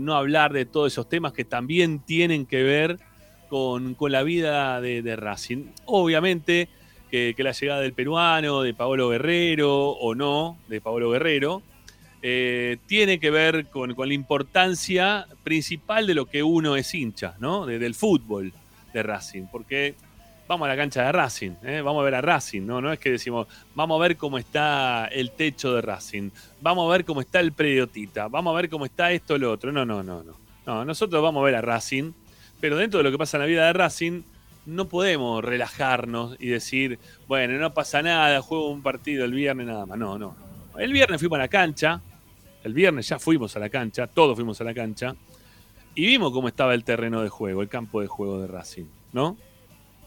no 0.00 0.16
hablar 0.16 0.52
de 0.52 0.64
todos 0.64 0.92
esos 0.92 1.08
temas 1.08 1.32
que 1.32 1.44
también 1.44 2.00
tienen 2.00 2.46
que 2.46 2.64
ver 2.64 2.98
con, 3.48 3.94
con 3.94 4.12
la 4.12 4.22
vida 4.22 4.80
de, 4.80 5.02
de 5.02 5.16
Racing. 5.16 5.66
Obviamente 5.86 6.68
que, 7.10 7.34
la 7.38 7.52
llegada 7.52 7.80
del 7.80 7.92
peruano, 7.94 8.62
de 8.62 8.74
Paolo 8.74 9.08
Guerrero 9.08 9.90
o 9.90 10.14
no, 10.14 10.58
de 10.68 10.80
Paolo 10.80 11.10
Guerrero, 11.10 11.62
eh, 12.20 12.78
tiene 12.86 13.18
que 13.20 13.30
ver 13.30 13.66
con, 13.66 13.94
con 13.94 14.08
la 14.08 14.14
importancia 14.14 15.26
principal 15.44 16.06
de 16.06 16.14
lo 16.14 16.26
que 16.26 16.42
uno 16.42 16.76
es 16.76 16.94
hincha, 16.94 17.34
¿no? 17.38 17.64
De- 17.64 17.78
del 17.78 17.94
fútbol 17.94 18.52
de 18.92 19.02
Racing. 19.02 19.44
Porque 19.50 19.94
vamos 20.48 20.66
a 20.66 20.70
la 20.70 20.76
cancha 20.76 21.04
de 21.04 21.12
Racing, 21.12 21.52
¿eh? 21.62 21.80
vamos 21.82 22.00
a 22.00 22.04
ver 22.04 22.14
a 22.16 22.20
Racing, 22.20 22.62
¿no? 22.66 22.80
No 22.80 22.92
es 22.92 22.98
que 22.98 23.10
decimos, 23.10 23.46
vamos 23.74 23.98
a 23.98 24.02
ver 24.02 24.16
cómo 24.16 24.36
está 24.38 25.06
el 25.12 25.30
techo 25.30 25.74
de 25.74 25.82
Racing, 25.82 26.30
vamos 26.60 26.88
a 26.88 26.92
ver 26.92 27.04
cómo 27.04 27.20
está 27.20 27.38
el 27.40 27.52
prediotita, 27.52 28.28
vamos 28.28 28.52
a 28.52 28.56
ver 28.56 28.68
cómo 28.70 28.84
está 28.86 29.12
esto 29.12 29.34
o 29.34 29.38
lo 29.38 29.52
otro. 29.52 29.70
No, 29.72 29.84
no, 29.84 30.02
no, 30.02 30.22
no. 30.22 30.32
No, 30.66 30.84
nosotros 30.84 31.22
vamos 31.22 31.40
a 31.42 31.44
ver 31.44 31.54
a 31.54 31.60
Racing, 31.60 32.12
pero 32.60 32.76
dentro 32.76 32.98
de 32.98 33.04
lo 33.04 33.10
que 33.10 33.18
pasa 33.18 33.36
en 33.36 33.42
la 33.42 33.46
vida 33.46 33.66
de 33.66 33.72
Racing, 33.72 34.22
no 34.66 34.88
podemos 34.88 35.44
relajarnos 35.44 36.36
y 36.38 36.48
decir, 36.48 36.98
bueno, 37.26 37.58
no 37.58 37.72
pasa 37.72 38.02
nada, 38.02 38.42
juego 38.42 38.70
un 38.70 38.82
partido 38.82 39.24
el 39.24 39.32
viernes 39.32 39.66
nada 39.66 39.86
más. 39.86 39.98
No, 39.98 40.18
no. 40.18 40.36
El 40.76 40.92
viernes 40.92 41.20
fuimos 41.20 41.36
a 41.36 41.42
la 41.42 41.48
cancha, 41.48 42.00
el 42.64 42.74
viernes 42.74 43.08
ya 43.08 43.18
fuimos 43.18 43.56
a 43.56 43.58
la 43.58 43.68
cancha, 43.68 44.06
todos 44.06 44.36
fuimos 44.36 44.60
a 44.60 44.64
la 44.64 44.74
cancha, 44.74 45.14
y 45.94 46.06
vimos 46.06 46.32
cómo 46.32 46.48
estaba 46.48 46.74
el 46.74 46.84
terreno 46.84 47.22
de 47.22 47.28
juego, 47.28 47.62
el 47.62 47.68
campo 47.68 48.00
de 48.00 48.06
juego 48.06 48.40
de 48.40 48.46
Racing, 48.46 48.86
¿no? 49.12 49.36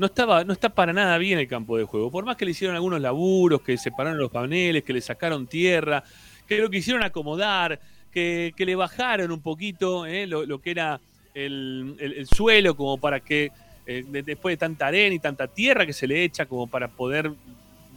no 0.02 0.08
estaba, 0.08 0.44
no 0.44 0.52
está 0.52 0.70
para 0.70 0.94
nada 0.94 1.16
bien 1.20 1.38
el 1.38 1.48
campo 1.48 1.78
de 1.78 1.84
juego. 1.84 2.10
Por 2.10 2.26
más 2.26 2.36
que 2.36 2.44
le 2.44 2.52
hicieron 2.52 2.76
algunos 2.76 3.00
laburos, 3.00 3.62
que 3.62 3.78
separaron 3.78 4.18
los 4.18 4.32
paneles, 4.32 4.84
que 4.84 4.94
le 4.94 5.00
sacaron 5.00 5.46
tierra, 5.46 6.04
que 6.48 6.58
lo 6.58 6.72
quisieron 6.72 7.04
acomodar, 7.04 7.80
que, 8.12 8.52
que 8.58 8.66
le 8.66 8.76
bajaron 8.76 9.32
un 9.32 9.42
poquito 9.42 10.08
eh, 10.08 10.26
lo, 10.26 10.44
lo 10.48 10.60
que 10.60 10.72
era 10.72 11.00
el, 11.34 11.96
el- 12.00 12.14
el 12.14 12.28
suelo, 12.28 12.76
como 12.76 12.98
para 12.98 13.20
que 13.20 13.52
eh, 13.86 14.04
de- 14.08 14.24
después 14.24 14.54
de 14.54 14.58
tanta 14.58 14.88
arena 14.88 15.16
y 15.16 15.20
tanta 15.20 15.48
tierra 15.48 15.86
que 15.86 15.94
se 15.94 16.08
le 16.08 16.24
echa, 16.24 16.46
como 16.46 16.68
para 16.68 16.88
poder 16.88 17.32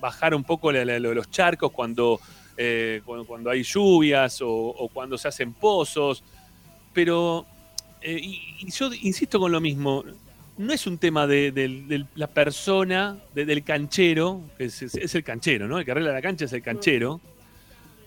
bajar 0.01 0.35
un 0.35 0.43
poco 0.45 0.73
la- 0.73 0.85
la- 0.85 0.99
los 0.99 1.31
charcos 1.31 1.71
cuando, 1.73 2.21
eh, 2.57 3.01
cuando, 3.05 3.27
cuando 3.27 3.51
hay 3.51 3.63
lluvias 3.63 4.41
o, 4.41 4.49
o 4.51 4.89
cuando 4.89 5.19
se 5.19 5.29
hacen 5.29 5.53
pozos. 5.53 6.23
Pero, 6.93 7.45
eh, 8.01 8.19
y, 8.23 8.41
y 8.61 8.71
yo 8.71 8.91
insisto 8.95 9.39
con 9.41 9.51
lo 9.53 9.61
mismo, 9.61 10.05
no 10.57 10.73
es 10.73 10.87
un 10.87 10.99
tema 10.99 11.27
de, 11.27 12.07
la 12.15 12.29
persona, 12.29 13.19
de- 13.35 13.45
del 13.45 13.65
canchero, 13.65 14.43
que 14.57 14.65
es, 14.67 14.81
es- 14.83 14.95
es 14.95 15.15
el 15.15 15.25
canchero, 15.25 15.67
¿no? 15.69 15.79
El 15.79 15.85
que 15.85 15.91
arregla 15.91 16.13
la 16.13 16.23
cancha 16.23 16.45
es 16.45 16.53
el 16.53 16.63
canchero. 16.63 17.21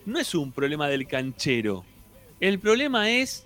No 0.06 0.18
es 0.18 0.34
un 0.34 0.52
problema 0.52 0.88
del 0.88 1.06
canchero. 1.06 1.84
El 2.40 2.58
problema 2.58 3.10
es 3.10 3.44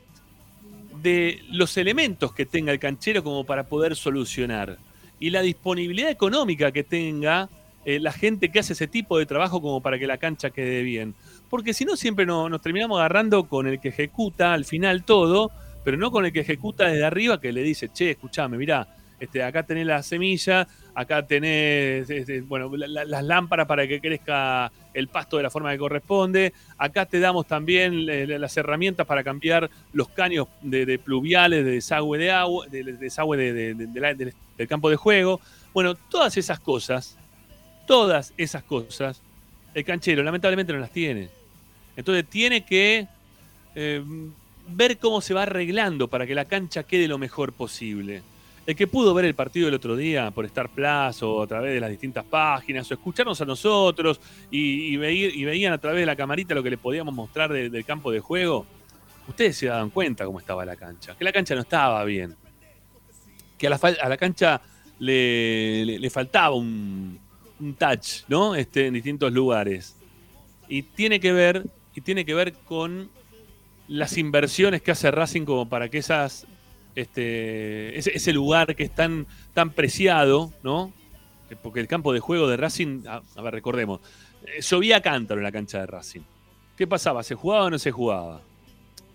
de 1.02 1.42
los 1.50 1.76
elementos 1.76 2.32
que 2.32 2.46
tenga 2.46 2.72
el 2.72 2.78
canchero 2.78 3.22
como 3.24 3.44
para 3.44 3.64
poder 3.64 3.96
solucionar. 3.96 4.78
Y 5.18 5.30
la 5.30 5.40
disponibilidad 5.42 6.10
económica 6.10 6.72
que 6.72 6.84
tenga 6.84 7.48
eh, 7.84 7.98
la 8.00 8.12
gente 8.12 8.50
que 8.50 8.60
hace 8.60 8.72
ese 8.74 8.86
tipo 8.86 9.18
de 9.18 9.26
trabajo 9.26 9.60
como 9.60 9.80
para 9.80 9.98
que 9.98 10.06
la 10.06 10.18
cancha 10.18 10.50
quede 10.50 10.82
bien. 10.82 11.14
Porque 11.50 11.74
si 11.74 11.84
no, 11.84 11.96
siempre 11.96 12.24
no- 12.26 12.48
nos 12.48 12.62
terminamos 12.62 12.98
agarrando 12.98 13.44
con 13.48 13.66
el 13.66 13.80
que 13.80 13.88
ejecuta 13.88 14.52
al 14.52 14.64
final 14.64 15.04
todo, 15.04 15.50
pero 15.84 15.96
no 15.96 16.10
con 16.10 16.24
el 16.24 16.32
que 16.32 16.40
ejecuta 16.40 16.86
desde 16.86 17.04
arriba 17.04 17.40
que 17.40 17.52
le 17.52 17.62
dice, 17.62 17.88
che, 17.92 18.10
escuchame, 18.10 18.56
mirá, 18.56 18.86
este, 19.22 19.42
acá 19.42 19.62
tenés 19.62 19.86
la 19.86 20.02
semilla, 20.02 20.66
acá 20.94 21.26
tenés 21.26 22.10
este, 22.10 22.40
bueno, 22.42 22.74
la- 22.76 22.86
la- 22.88 23.04
las 23.04 23.24
lámparas 23.24 23.66
para 23.66 23.86
que 23.86 24.00
crezca 24.00 24.70
el 24.94 25.08
pasto 25.08 25.36
de 25.36 25.44
la 25.44 25.50
forma 25.50 25.70
que 25.72 25.78
corresponde, 25.78 26.52
acá 26.76 27.06
te 27.06 27.20
damos 27.20 27.46
también 27.46 28.06
eh, 28.10 28.26
las 28.38 28.56
herramientas 28.56 29.06
para 29.06 29.22
cambiar 29.24 29.70
los 29.92 30.08
caños 30.08 30.48
de, 30.60 30.98
pluviales, 30.98 31.64
de 31.64 31.70
desagüe 31.72 32.18
de 32.18 32.30
agua, 32.30 32.66
de, 32.66 32.82
de 32.84 32.92
desagüe 32.94 33.36
del 33.36 34.68
campo 34.68 34.90
de 34.90 34.96
juego. 34.96 35.40
Bueno, 35.72 35.94
todas 35.94 36.36
esas 36.36 36.60
cosas, 36.60 37.16
todas 37.86 38.34
esas 38.36 38.62
cosas, 38.64 39.22
el 39.74 39.84
canchero 39.84 40.22
lamentablemente 40.22 40.72
no 40.72 40.78
las 40.80 40.90
tiene. 40.90 41.28
Entonces 41.96 42.26
tiene 42.28 42.64
que 42.64 43.06
eh, 43.74 44.02
ver 44.68 44.98
cómo 44.98 45.20
se 45.20 45.32
va 45.32 45.42
arreglando 45.44 46.08
para 46.08 46.26
que 46.26 46.34
la 46.34 46.44
cancha 46.44 46.82
quede 46.82 47.08
lo 47.08 47.18
mejor 47.18 47.52
posible. 47.52 48.22
El 48.64 48.76
que 48.76 48.86
pudo 48.86 49.12
ver 49.12 49.24
el 49.24 49.34
partido 49.34 49.66
el 49.66 49.74
otro 49.74 49.96
día 49.96 50.30
por 50.30 50.44
Star 50.44 50.68
Plus 50.68 51.20
o 51.22 51.42
a 51.42 51.46
través 51.48 51.74
de 51.74 51.80
las 51.80 51.90
distintas 51.90 52.24
páginas 52.24 52.88
o 52.90 52.94
escucharnos 52.94 53.40
a 53.40 53.44
nosotros 53.44 54.20
y, 54.52 54.96
veían 54.96 55.72
a 55.72 55.78
través 55.78 56.00
de 56.00 56.06
la 56.06 56.14
camarita 56.14 56.54
lo 56.54 56.62
que 56.62 56.70
les 56.70 56.78
podíamos 56.78 57.12
mostrar 57.12 57.52
de- 57.52 57.70
del 57.70 57.84
campo 57.84 58.12
de 58.12 58.20
juego, 58.20 58.64
ustedes 59.26 59.56
se 59.56 59.66
daban 59.66 59.90
cuenta 59.90 60.24
cómo 60.24 60.38
estaba 60.38 60.64
la 60.64 60.76
cancha, 60.76 61.16
que 61.16 61.24
la 61.24 61.32
cancha 61.32 61.56
no 61.56 61.62
estaba 61.62 62.04
bien, 62.04 62.36
que 63.58 63.66
a 63.66 63.70
la, 63.70 64.16
cancha 64.16 64.60
le, 65.00 65.84
le- 65.84 65.98
le 65.98 66.10
faltaba 66.10 66.54
un, 66.54 67.18
un 67.58 67.74
touch, 67.74 68.22
¿no? 68.28 68.54
Este, 68.54 68.86
en 68.86 68.94
distintos 68.94 69.32
lugares. 69.32 69.96
Y 70.68 70.82
tiene 70.82 71.18
que 71.18 71.32
ver, 71.32 71.64
y 71.96 72.00
tiene 72.00 72.24
que 72.24 72.34
ver 72.34 72.52
con 72.64 73.10
las 73.88 74.16
inversiones 74.18 74.82
que 74.82 74.92
hace 74.92 75.10
Racing 75.10 75.44
como 75.44 75.68
para 75.68 75.88
que 75.88 75.98
esas 75.98 76.46
este 76.94 77.98
ese, 77.98 78.32
lugar 78.32 78.74
que 78.76 78.84
es 78.84 78.94
tan 78.94 79.26
tan 79.54 79.70
preciado, 79.70 80.52
¿no? 80.62 80.92
Eh, 81.50 81.56
Porque 81.60 81.80
el 81.80 81.88
campo 81.88 82.12
de 82.12 82.20
juego 82.20 82.48
de 82.48 82.56
Racing, 82.56 83.04
a, 83.06 83.20
ver, 83.42 83.54
recordemos, 83.54 84.00
eh, 84.44 84.60
llovía 84.60 85.00
cántaro 85.00 85.40
en 85.40 85.44
la 85.44 85.52
cancha 85.52 85.78
de 85.80 85.86
Racing. 85.86 86.22
¿Qué 86.76 86.86
pasaba? 86.86 87.22
¿Se 87.22 87.34
jugaba 87.34 87.66
o 87.66 87.70
no 87.70 87.78
se 87.78 87.90
jugaba? 87.90 88.40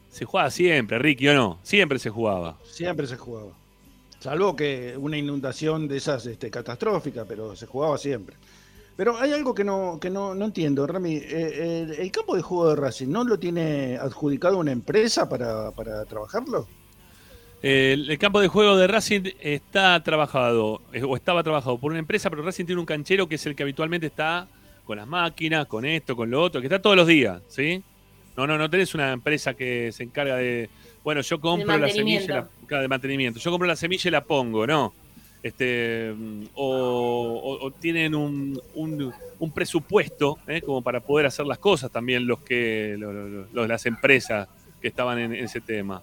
Se 0.10 0.26
jugaba 0.26 0.50
siempre, 0.50 1.00
Ricky, 1.00 1.28
¿o 1.28 1.34
no? 1.34 1.60
Siempre 1.64 2.00
se 2.00 2.10
jugaba. 2.10 2.58
Siempre 2.64 3.08
se 3.08 3.18
jugaba. 3.18 3.52
Salvo 4.20 4.56
que 4.56 4.96
una 4.98 5.18
inundación 5.18 5.88
de 5.88 5.98
esas 5.98 6.26
este, 6.26 6.50
catastróficas, 6.50 7.26
pero 7.28 7.56
se 7.56 7.68
jugaba 7.68 7.98
siempre. 7.98 8.36
Pero 8.96 9.16
hay 9.20 9.32
algo 9.32 9.54
que 9.54 9.64
no, 9.64 10.00
que 10.02 10.10
no, 10.10 10.34
no 10.34 10.46
entiendo, 10.46 10.88
Rami. 10.88 11.18
Eh, 11.18 11.84
el, 11.84 11.92
el 12.00 12.12
campo 12.12 12.36
de 12.36 12.42
juego 12.42 12.70
de 12.70 12.76
Racing, 12.78 13.10
¿no 13.10 13.24
lo 13.24 13.38
tiene 13.38 13.96
adjudicado 13.98 14.58
una 14.58 14.72
empresa 14.72 15.30
para, 15.30 15.70
para 15.72 16.04
trabajarlo? 16.06 16.68
El, 17.62 18.10
el 18.12 18.18
campo 18.20 18.40
de 18.40 18.48
juego 18.48 18.78
de 18.78 18.86
Racing 18.88 19.22
está 19.42 20.02
trabajado, 20.04 20.82
eh, 20.94 21.02
o 21.04 21.16
estaba 21.16 21.42
trabajado 21.44 21.78
por 21.80 21.92
una 21.92 22.00
empresa, 22.00 22.30
pero 22.30 22.44
Racing 22.44 22.66
tiene 22.66 22.80
un 22.80 22.86
canchero 22.86 23.28
que 23.28 23.36
es 23.36 23.46
el 23.48 23.56
que 23.56 23.64
habitualmente 23.64 24.08
está 24.08 24.48
con 24.86 24.98
las 24.98 25.08
máquinas, 25.08 25.66
con 25.66 25.84
esto, 25.86 26.16
con 26.16 26.30
lo 26.30 26.42
otro, 26.42 26.62
que 26.62 26.68
está 26.68 26.82
todos 26.82 26.96
los 26.96 27.08
días, 27.08 27.42
¿sí? 27.48 27.82
No, 28.38 28.46
no, 28.46 28.58
no 28.58 28.70
tenés 28.70 28.94
una 28.94 29.12
empresa 29.12 29.56
que 29.56 29.92
se 29.92 30.04
encarga 30.04 30.36
de, 30.36 30.70
bueno, 31.04 31.22
yo 31.22 31.40
compro 31.42 31.66
la 31.80 31.88
semilla 31.90 32.48
la, 32.70 32.82
de 32.82 32.88
mantenimiento, 32.88 33.40
yo 33.40 33.50
compro 33.52 33.68
la 33.68 33.76
semilla 33.76 34.08
y 34.08 34.12
la 34.12 34.24
pongo, 34.24 34.68
no. 34.68 34.94
Este, 35.42 36.14
o, 36.54 37.42
o- 37.44 37.66
o 37.66 37.72
tienen 37.72 38.14
un, 38.16 38.60
un- 38.76 39.14
un 39.40 39.52
presupuesto 39.52 40.38
¿eh? 40.48 40.62
como 40.62 40.82
para 40.82 41.00
poder 41.00 41.26
hacer 41.28 41.46
las 41.46 41.58
cosas 41.60 41.92
también 41.92 42.26
los 42.28 42.40
que 42.40 42.96
lo- 42.98 43.14
lo- 43.14 43.48
lo- 43.52 43.68
las 43.68 43.86
empresas 43.86 44.48
que 44.82 44.88
estaban 44.88 45.18
en 45.20 45.34
ese 45.34 45.62
tema. 45.62 46.02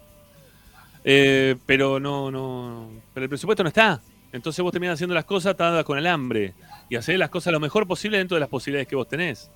Eh, 1.07 1.55
pero 1.67 1.99
no, 1.99 2.31
no. 2.31 2.89
Pero 3.13 3.25
el 3.25 3.29
presupuesto 3.29 3.63
no 3.63 3.69
está. 3.69 4.01
Entonces 4.33 4.61
vos 4.61 4.71
terminás 4.71 4.95
haciendo 4.95 5.13
las 5.13 5.23
cosas 5.23 5.53
atadas 5.53 5.85
con 5.85 5.97
alambre. 5.97 6.53
Y 6.89 6.95
hacer 6.95 7.17
las 7.17 7.29
cosas 7.29 7.53
lo 7.53 7.59
mejor 7.59 7.87
posible 7.87 8.17
dentro 8.17 8.35
de 8.35 8.41
las 8.41 8.49
posibilidades 8.49 8.87
que 8.87 8.95
vos 8.95 9.07
tenés. 9.07 9.49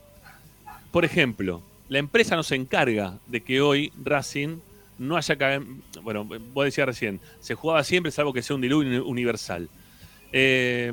Por 0.91 1.03
ejemplo, 1.03 1.62
la 1.89 1.99
empresa 1.99 2.35
no 2.35 2.43
se 2.43 2.55
encarga 2.55 3.17
de 3.27 3.41
que 3.41 3.62
hoy 3.62 3.91
Racing 4.03 4.59
no 4.99 5.17
haya. 5.17 5.35
Bueno, 6.03 6.23
vos 6.53 6.65
decías 6.65 6.85
recién, 6.85 7.19
se 7.39 7.55
jugaba 7.55 7.83
siempre 7.83 8.12
salvo 8.12 8.31
que 8.31 8.41
sea 8.41 8.55
un 8.55 8.62
diluvio 8.62 9.05
universal. 9.05 9.69
Eh, 10.31 10.91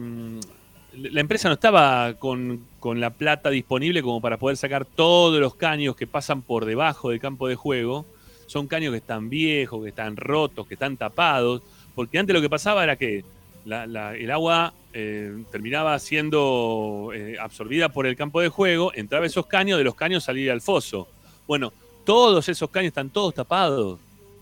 la 0.95 1.21
empresa 1.21 1.49
no 1.49 1.55
estaba 1.55 2.15
con, 2.15 2.67
con 2.81 3.01
la 3.01 3.11
plata 3.11 3.51
disponible 3.51 4.03
como 4.03 4.21
para 4.23 4.39
poder 4.39 4.57
sacar 4.57 4.87
todos 4.87 5.39
los 5.39 5.55
caños 5.55 5.97
que 5.97 6.07
pasan 6.07 6.41
por 6.41 6.65
debajo 6.65 7.11
del 7.11 7.21
campo 7.21 7.49
de 7.49 7.55
juego. 7.55 8.07
Son 8.47 8.67
caños 8.67 8.93
que 8.93 8.99
están 8.99 9.29
viejos, 9.29 9.83
que 9.83 9.89
están 9.91 10.17
rotos, 10.17 10.67
que 10.67 10.75
están 10.75 10.97
tapados. 10.97 11.63
Porque 11.95 12.19
antes 12.19 12.35
lo 12.35 12.41
que 12.41 12.51
pasaba 12.51 12.85
era 12.85 12.97
que 12.97 13.25
el 13.67 14.31
agua 14.31 14.73
eh, 14.93 15.45
terminaba 15.51 15.99
siendo 15.99 17.11
eh, 17.13 17.37
absorbida 17.41 17.89
por 17.89 18.07
el 18.07 18.17
campo 18.17 18.41
de 18.41 18.49
juego, 18.49 18.93
entraba 18.95 19.27
esos 19.27 19.47
caños, 19.47 19.79
de 19.79 19.85
los 19.85 19.95
caños 19.95 20.25
salía 20.25 20.53
al 20.53 20.61
foso. 20.61 21.09
Bueno, 21.47 21.73
todos 22.05 22.49
esos 22.49 22.71
caños 22.71 22.89
están 22.89 23.11
todos 23.11 23.35
tapados. 23.35 23.99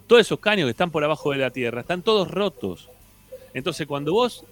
Todos 0.06 0.20
esos 0.20 0.38
caños 0.38 0.66
que 0.66 0.72
están 0.72 0.90
por 0.90 1.02
abajo 1.02 1.32
de 1.32 1.38
la 1.38 1.50
tierra 1.50 1.80
están 1.80 2.02
todos 2.02 2.30
rotos. 2.30 2.90
Entonces, 3.54 3.86
cuando 3.86 4.12
vos 4.12 4.44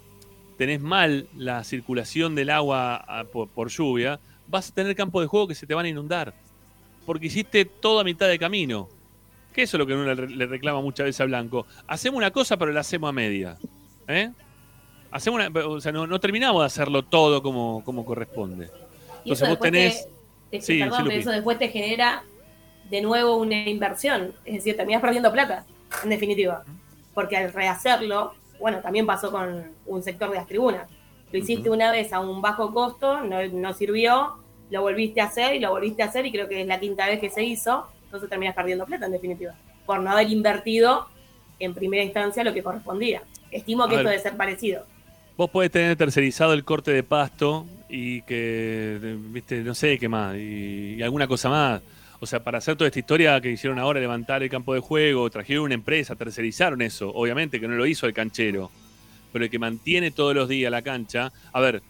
tenés 0.56 0.80
mal 0.80 1.26
la 1.36 1.62
circulación 1.64 2.34
del 2.34 2.50
agua 2.50 3.04
ah, 3.06 3.24
por, 3.30 3.48
por 3.48 3.68
lluvia, 3.68 4.18
vas 4.48 4.70
a 4.70 4.74
tener 4.74 4.96
campos 4.96 5.22
de 5.22 5.26
juego 5.26 5.48
que 5.48 5.54
se 5.54 5.66
te 5.66 5.74
van 5.74 5.84
a 5.84 5.90
inundar. 5.90 6.32
Porque 7.04 7.26
hiciste 7.26 7.64
todo 7.64 8.00
a 8.00 8.04
mitad 8.04 8.28
de 8.28 8.38
camino. 8.38 8.88
Que 9.52 9.62
eso 9.62 9.76
es 9.76 9.78
lo 9.78 9.86
que 9.86 9.94
uno 9.94 10.14
le, 10.14 10.46
reclama 10.46 10.80
muchas 10.80 11.04
veces 11.06 11.20
a 11.20 11.24
Blanco. 11.26 11.66
Hacemos 11.86 12.18
una 12.18 12.30
cosa, 12.30 12.56
pero 12.56 12.72
la 12.72 12.80
hacemos 12.80 13.08
a 13.08 13.12
media. 13.12 13.56
¿Eh? 14.08 14.30
Hacemos 15.10 15.46
una, 15.46 15.66
o 15.66 15.80
sea, 15.80 15.92
no, 15.92 16.06
no 16.06 16.18
terminamos 16.20 16.62
de 16.62 16.66
hacerlo 16.66 17.02
todo 17.04 17.42
como, 17.42 17.82
como 17.84 18.04
corresponde. 18.04 18.70
Y 19.24 19.30
Entonces 19.32 19.48
vos 19.48 19.60
tenés. 19.60 20.06
te- 20.50 20.58
te- 20.58 20.60
Sí, 20.62 20.78
perdón, 20.80 21.04
pero 21.06 21.20
eso 21.20 21.30
después 21.30 21.58
te 21.58 21.68
genera 21.68 22.24
de 22.90 23.00
nuevo 23.02 23.36
una 23.36 23.68
inversión. 23.68 24.32
Es 24.44 24.54
decir, 24.56 24.76
terminás 24.76 25.00
perdiendo 25.02 25.30
plata, 25.32 25.64
en 26.02 26.10
definitiva. 26.10 26.64
Porque 27.14 27.36
al 27.36 27.52
rehacerlo, 27.52 28.34
bueno, 28.58 28.78
también 28.80 29.06
pasó 29.06 29.30
con 29.30 29.70
un 29.86 30.02
sector 30.02 30.30
de 30.30 30.36
las 30.36 30.46
tribunas. 30.46 30.88
Lo 31.30 31.38
hiciste 31.38 31.70
una 31.70 31.90
vez 31.90 32.12
a 32.12 32.20
un 32.20 32.42
bajo 32.42 32.72
costo, 32.74 33.22
no, 33.22 33.42
no 33.48 33.72
sirvió, 33.72 34.34
lo 34.70 34.82
volviste 34.82 35.20
a 35.22 35.24
hacer 35.26 35.54
y 35.54 35.60
lo 35.60 35.70
volviste 35.70 36.02
a 36.02 36.06
hacer 36.06 36.26
y 36.26 36.32
creo 36.32 36.48
que 36.48 36.60
es 36.62 36.66
la 36.66 36.78
quinta 36.80 37.06
vez 37.06 37.20
que 37.20 37.30
se 37.30 37.42
hizo, 37.44 37.86
entonces 38.12 38.28
terminás 38.28 38.54
perdiendo 38.54 38.84
plata, 38.84 39.06
en 39.06 39.12
definitiva. 39.12 39.54
Por 39.86 40.00
no 40.00 40.10
haber 40.10 40.30
invertido 40.30 41.08
en 41.58 41.72
primera 41.72 42.02
instancia 42.04 42.44
lo 42.44 42.52
que 42.52 42.62
correspondía. 42.62 43.22
Estimo 43.50 43.88
que 43.88 43.94
esto 43.96 44.08
debe 44.10 44.20
ser 44.22 44.36
parecido. 44.36 44.84
Vos 45.34 45.48
podés 45.48 45.70
tener 45.70 45.96
tercerizado 45.96 46.52
el 46.52 46.62
corte 46.62 46.90
de 46.90 47.02
pasto 47.02 47.64
y 47.88 48.20
que, 48.22 49.16
viste, 49.30 49.62
no 49.62 49.74
sé 49.74 49.98
qué 49.98 50.10
más, 50.10 50.36
y, 50.36 50.96
y 50.98 51.02
alguna 51.02 51.26
cosa 51.26 51.48
más. 51.48 51.80
O 52.20 52.26
sea, 52.26 52.44
para 52.44 52.58
hacer 52.58 52.76
toda 52.76 52.88
esta 52.88 52.98
historia 52.98 53.40
que 53.40 53.50
hicieron 53.50 53.78
ahora, 53.78 53.98
levantar 53.98 54.42
el 54.42 54.50
campo 54.50 54.74
de 54.74 54.80
juego, 54.80 55.28
trajeron 55.30 55.64
una 55.64 55.74
empresa, 55.74 56.14
tercerizaron 56.14 56.82
eso. 56.82 57.08
Obviamente 57.14 57.58
que 57.58 57.66
no 57.66 57.76
lo 57.76 57.86
hizo 57.86 58.06
el 58.06 58.12
canchero, 58.12 58.70
pero 59.32 59.46
el 59.46 59.50
que 59.50 59.58
mantiene 59.58 60.10
todos 60.10 60.34
los 60.34 60.50
días 60.50 60.70
la 60.70 60.82
cancha. 60.82 61.32
A 61.52 61.60
ver, 61.60 61.82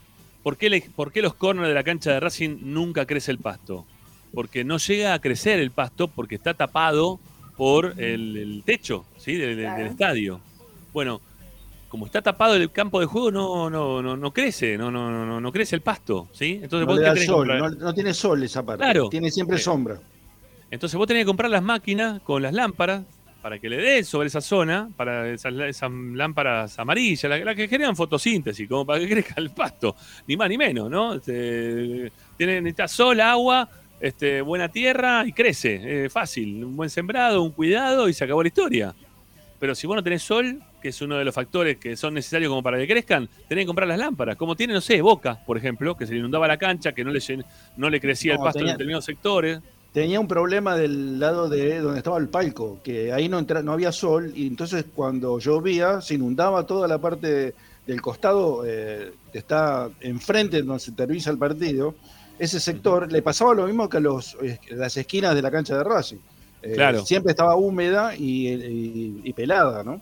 ¿por 0.44 0.56
qué, 0.56 0.70
le- 0.70 0.88
por 0.94 1.11
qué 1.12 1.20
los 1.20 1.35
corners 1.35 1.66
de 1.68 1.74
la 1.74 1.82
cancha 1.82 2.12
de 2.12 2.20
Racing 2.20 2.58
nunca 2.62 3.06
crece 3.06 3.32
el 3.32 3.38
pasto? 3.38 3.85
Porque 4.35 4.64
no 4.64 4.79
llega 4.79 5.14
a 5.14 5.21
crecer 5.21 5.61
el 5.61 5.71
pasto 5.71 6.09
porque 6.09 6.35
está 6.35 6.55
tapado 6.55 7.21
por 7.57 7.95
el, 7.99 8.37
el 8.37 8.62
techo 8.64 9.05
¿sí? 9.18 9.37
del, 9.37 9.61
estadio. 9.87 10.40
Bueno, 10.92 11.21
como 11.88 12.07
está 12.07 12.23
tapado 12.23 12.57
el 12.57 12.71
campo 12.71 13.01
de 13.01 13.07
juego, 13.07 13.31
no, 13.31 13.68
no, 13.68 14.03
no, 14.03 14.16
no 14.16 14.33
crece, 14.33 14.79
no, 14.79 14.90
no, 14.90 15.11
no, 15.27 15.40
no 15.40 15.53
crece 15.53 15.77
el 15.77 15.83
pasto, 15.83 16.29
¿sí? 16.33 16.61
Entonces 16.62 16.87
No, 16.87 16.87
vos 16.87 16.97
le 16.97 17.03
qué 17.03 17.09
da 17.09 17.14
tenés 17.14 17.29
que 17.29 17.33
sol, 17.33 17.49
no, 17.49 17.71
no 17.71 17.95
tiene 17.95 18.14
sol 18.14 18.42
esa 18.42 18.62
parte. 18.62 18.83
Claro. 18.83 19.09
Tiene 19.11 19.31
siempre 19.31 19.59
sombra. 19.59 20.01
Entonces 20.71 20.97
vos 20.97 21.07
tenés 21.07 21.23
que 21.23 21.27
comprar 21.27 21.51
las 21.51 21.62
máquinas 21.62 22.23
con 22.23 22.42
las 22.42 22.55
lámparas 22.55 23.03
para 23.42 23.59
que 23.59 23.68
le 23.68 23.77
dé 23.77 24.05
sobre 24.05 24.29
esa 24.29 24.40
zona, 24.40 24.88
para 24.97 25.29
esas, 25.29 25.53
esas 25.53 25.90
lámparas 25.90 26.79
amarillas, 26.79 27.25
las 27.25 27.45
las 27.45 27.57
que 27.57 27.68
generan 27.68 27.97
fotosíntesis, 27.97 28.68
como 28.68 28.87
para 28.87 29.01
que 29.01 29.09
crezca 29.11 29.35
el 29.37 29.51
pasto, 29.51 29.97
ni 30.27 30.37
más 30.37 30.49
ni 30.49 30.57
menos, 30.57 30.88
¿no? 30.88 31.14
Este, 31.14 32.11
tiene, 32.38 32.62
necesita 32.62 32.88
sol, 32.88 33.21
agua, 33.21 33.68
este, 34.03 34.43
buena 34.43 34.69
tierra 34.69 35.25
y 35.27 35.33
crece, 35.33 36.05
eh, 36.05 36.11
fácil, 36.11 36.62
un 36.65 36.77
buen 36.77 36.91
sembrado, 36.91 37.43
un 37.43 37.53
cuidado 37.53 38.09
y 38.09 38.12
se 38.12 38.25
acabó 38.25 38.43
la 38.43 38.49
historia. 38.49 38.95
Pero 39.59 39.75
si 39.75 39.87
vos 39.87 39.97
no 39.97 40.03
tenés 40.03 40.23
sol, 40.23 40.61
que 40.83 40.88
es 40.88 41.01
uno 41.01 41.17
de 41.17 41.25
los 41.25 41.33
factores 41.35 41.79
que 41.79 41.97
son 41.97 42.15
necesarios 42.15 42.49
como 42.51 42.62
para 42.65 42.77
que 42.79 42.88
crezcan, 42.88 43.29
tenés 43.49 43.62
que 43.62 43.67
comprar 43.67 43.87
las 43.87 43.99
lámparas. 43.99 44.37
Como 44.37 44.57
tiene, 44.57 44.75
no 44.75 44.81
sé, 44.81 45.01
Boca, 45.01 45.41
por 45.47 45.57
ejemplo, 45.57 45.97
que 45.97 46.05
se 46.07 46.12
le 46.15 46.19
inundaba 46.19 46.49
la 46.49 46.57
cancha, 46.57 46.93
que 46.93 47.05
no 47.05 47.12
le, 47.12 47.21
no 47.77 47.88
le 47.88 48.01
crecía 48.01 48.33
el 48.33 48.38
pasto 48.41 48.59
en 48.59 48.67
determinados 48.67 49.05
sectores. 49.05 49.61
Tenía 49.93 50.19
un 50.19 50.27
problema 50.27 50.75
del 50.75 51.21
lado 51.21 51.49
de 51.49 51.79
donde 51.81 51.99
estaba 51.99 52.19
el 52.19 52.29
palco, 52.29 52.81
que 52.83 53.12
ahí 53.12 53.29
no, 53.29 53.38
entra- 53.38 53.62
no 53.62 53.73
había 53.73 53.93
sol 53.93 54.33
y 54.35 54.47
entonces 54.47 54.87
cuando 54.93 55.38
llovía 55.38 56.01
se 56.01 56.15
inundaba 56.15 56.67
toda 56.67 56.88
la 56.88 56.99
parte 56.99 57.55
del 57.87 58.01
costado 58.01 58.65
eh, 58.67 59.12
que 59.33 59.38
está 59.38 59.91
enfrente 60.01 60.62
donde 60.62 60.81
se 60.81 60.93
termina 60.93 61.31
el 61.31 61.37
partido. 61.38 61.95
Ese 62.38 62.59
sector 62.61 63.11
le 63.12 63.23
pasaba 63.23 63.55
lo 63.55 63.66
mismo 63.66 63.88
que 63.88 63.99
a 63.99 64.01
los, 64.01 64.37
eh, 64.42 64.59
las 64.71 64.97
esquinas 64.97 65.35
de 65.35 65.42
la 65.42 65.51
cancha 65.51 65.77
de 65.77 65.85
Racing. 65.85 66.16
Eh, 66.62 66.73
Claro. 66.75 67.05
Siempre 67.05 67.31
estaba 67.33 67.57
húmeda 67.57 68.14
y, 68.16 68.49
y- 68.49 69.21
y 69.25 69.33
pelada, 69.33 69.83
¿no? 69.85 70.01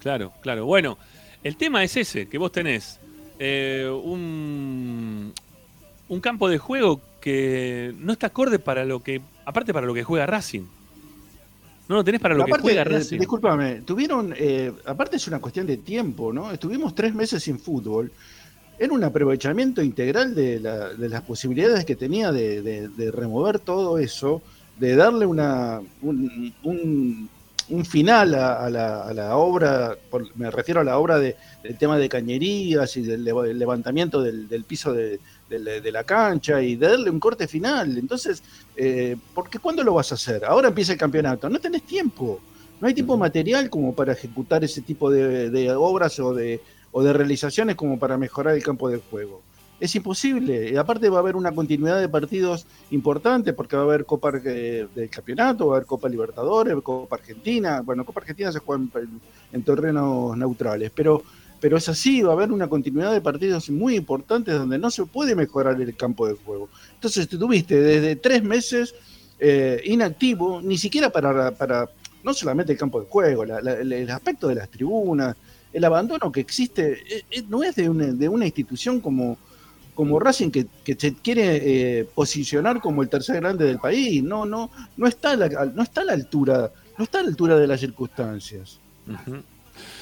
Claro, 0.00 0.32
claro. 0.40 0.64
Bueno, 0.66 0.96
el 1.42 1.56
tema 1.56 1.82
es 1.84 1.96
ese, 1.96 2.28
que 2.28 2.38
vos 2.38 2.52
tenés 2.52 2.98
eh, 3.38 3.88
un, 4.04 5.32
un 6.08 6.20
campo 6.20 6.48
de 6.48 6.58
juego 6.58 7.00
que 7.20 7.94
no 7.98 8.12
está 8.12 8.28
acorde 8.28 8.58
para 8.58 8.84
lo 8.84 9.02
que, 9.02 9.20
aparte 9.44 9.72
para 9.72 9.86
lo 9.86 9.94
que 9.94 10.04
juega 10.04 10.26
Racing. 10.26 10.62
No 11.88 11.96
lo 11.96 12.04
tenés 12.04 12.20
para 12.20 12.34
lo 12.34 12.44
que 12.44 12.50
aparte, 12.50 12.62
juega 12.62 12.82
eh, 12.82 12.84
Racing. 12.84 13.18
discúlpame, 13.18 13.80
tuvieron, 13.82 14.34
eh, 14.36 14.72
aparte 14.84 15.16
es 15.16 15.26
una 15.26 15.40
cuestión 15.40 15.66
de 15.66 15.78
tiempo, 15.78 16.32
¿no? 16.32 16.50
Estuvimos 16.52 16.94
tres 16.94 17.14
meses 17.14 17.42
sin 17.42 17.58
fútbol. 17.58 18.12
Era 18.78 18.92
un 18.92 19.02
aprovechamiento 19.02 19.82
integral 19.82 20.34
de, 20.34 20.60
la- 20.60 20.90
de 20.94 21.08
las 21.08 21.22
posibilidades 21.22 21.84
que 21.84 21.96
tenía 21.96 22.30
de, 22.32 22.62
de- 22.62 22.88
de 22.88 23.10
remover 23.10 23.58
todo 23.58 23.98
eso, 23.98 24.40
de 24.78 24.94
darle 24.94 25.26
una, 25.26 25.80
un, 26.02 26.54
un- 26.62 27.28
un 27.70 27.84
final 27.84 28.34
a, 28.34 28.64
a 28.64 28.70
la, 28.70 29.02
a 29.02 29.12
la 29.12 29.36
obra, 29.36 29.94
por- 30.10 30.34
me 30.36 30.50
refiero 30.50 30.80
a 30.80 30.84
la 30.84 30.96
obra 30.98 31.18
de- 31.18 31.36
del 31.62 31.76
tema 31.76 31.98
de 31.98 32.08
cañerías 32.08 32.96
y 32.96 33.02
del 33.02 33.24
leva- 33.24 33.42
del 33.44 33.58
levantamiento 33.58 34.22
del, 34.22 34.48
del 34.48 34.64
piso 34.64 34.92
de, 34.92 35.18
la 35.50 36.04
cancha 36.04 36.62
y 36.62 36.76
de 36.76 36.86
darle 36.88 37.10
un 37.10 37.18
corte 37.20 37.48
final. 37.48 37.98
Entonces, 37.98 38.42
eh, 38.76 39.16
porque 39.34 39.58
¿cuándo 39.58 39.82
lo 39.82 39.94
vas 39.94 40.12
a 40.12 40.14
hacer? 40.14 40.44
Ahora 40.44 40.68
empieza 40.68 40.92
el 40.92 40.98
campeonato, 40.98 41.48
no 41.50 41.58
tenés 41.58 41.82
tiempo, 41.82 42.40
no 42.80 42.86
hay 42.86 42.94
tiempo 42.94 43.16
material 43.16 43.68
como 43.68 43.92
para 43.94 44.12
ejecutar 44.12 44.62
ese 44.62 44.82
tipo 44.82 45.10
de, 45.10 45.50
de 45.50 45.72
obras 45.72 46.18
o 46.20 46.32
de, 46.32 46.60
o 46.92 47.02
de 47.02 47.12
realizaciones 47.12 47.76
como 47.76 47.98
para 47.98 48.16
mejorar 48.18 48.54
el 48.54 48.62
campo 48.62 48.88
de 48.88 48.98
juego. 49.10 49.42
Es 49.80 49.94
imposible, 49.94 50.70
y 50.72 50.76
aparte 50.76 51.08
va 51.08 51.18
a 51.18 51.20
haber 51.20 51.36
una 51.36 51.52
continuidad 51.54 52.00
de 52.00 52.08
partidos 52.08 52.66
importantes 52.90 53.54
porque 53.54 53.76
va 53.76 53.82
a 53.82 53.84
haber 53.84 54.04
Copa 54.04 54.32
eh, 54.44 54.88
del 54.92 55.08
Campeonato, 55.08 55.68
va 55.68 55.74
a 55.74 55.76
haber 55.76 55.86
Copa 55.86 56.08
Libertadores, 56.08 56.74
Copa 56.82 57.14
Argentina, 57.14 57.80
bueno, 57.82 58.04
Copa 58.04 58.20
Argentina 58.20 58.50
se 58.50 58.58
juega 58.58 58.82
en, 58.96 59.20
en 59.52 59.62
terrenos 59.62 60.36
neutrales, 60.36 60.90
pero, 60.92 61.22
pero 61.60 61.76
es 61.76 61.88
así, 61.88 62.22
va 62.22 62.30
a 62.30 62.32
haber 62.32 62.50
una 62.50 62.66
continuidad 62.68 63.12
de 63.12 63.20
partidos 63.20 63.70
muy 63.70 63.94
importantes 63.94 64.52
donde 64.52 64.78
no 64.78 64.90
se 64.90 65.06
puede 65.06 65.36
mejorar 65.36 65.80
el 65.80 65.94
campo 65.94 66.26
de 66.26 66.34
juego. 66.34 66.68
Entonces 66.94 67.28
tú 67.28 67.38
tuviste 67.38 67.80
desde 67.80 68.16
tres 68.16 68.42
meses 68.42 68.96
eh, 69.38 69.80
inactivo, 69.84 70.60
ni 70.60 70.76
siquiera 70.76 71.10
para, 71.10 71.52
para, 71.52 71.88
no 72.24 72.34
solamente 72.34 72.72
el 72.72 72.78
campo 72.78 72.98
de 73.00 73.06
juego, 73.06 73.44
la- 73.44 73.58
el 73.60 74.10
aspecto 74.10 74.48
de 74.48 74.56
las 74.56 74.68
tribunas, 74.68 75.36
el 75.72 75.84
abandono 75.84 76.32
que 76.32 76.40
existe, 76.40 76.92
eh, 76.92 77.24
eh, 77.30 77.42
no 77.48 77.62
es 77.62 77.76
de 77.76 77.88
una, 77.88 78.06
de 78.06 78.28
una 78.28 78.46
institución 78.46 79.00
como, 79.00 79.36
como 79.94 80.18
Racing 80.18 80.50
que, 80.50 80.66
que 80.84 80.94
se 80.94 81.14
quiere 81.14 82.00
eh, 82.00 82.04
posicionar 82.14 82.80
como 82.80 83.02
el 83.02 83.08
tercer 83.08 83.36
grande 83.40 83.64
del 83.64 83.78
país, 83.78 84.22
no, 84.22 84.44
no, 84.44 84.70
no 84.96 85.06
está 85.06 85.32
a 85.32 85.36
la, 85.36 85.48
no 85.66 85.82
está 85.82 86.02
a 86.02 86.04
la 86.04 86.12
altura, 86.12 86.70
no 86.96 87.04
está 87.04 87.20
a 87.20 87.22
la 87.22 87.28
altura 87.28 87.56
de 87.56 87.66
las 87.66 87.80
circunstancias. 87.80 88.78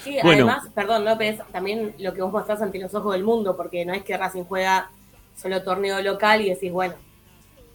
Sí, 0.05 0.16
Bueno. 0.22 0.44
además, 0.44 0.68
perdón, 0.74 1.05
López, 1.05 1.40
también 1.52 1.94
lo 1.98 2.14
que 2.14 2.22
vos 2.22 2.33
mostrás 2.33 2.62
ante 2.62 2.79
los 2.79 2.94
ojos 2.94 3.12
del 3.12 3.24
mundo, 3.24 3.57
porque 3.57 3.85
no 3.85 3.92
es 3.92 4.02
que 4.05 4.16
Racing 4.16 4.44
juega 4.44 4.90
solo 5.37 5.62
torneo 5.62 6.00
local 6.00 6.40
y 6.40 6.48
decís, 6.48 6.72
bueno, 6.72 6.94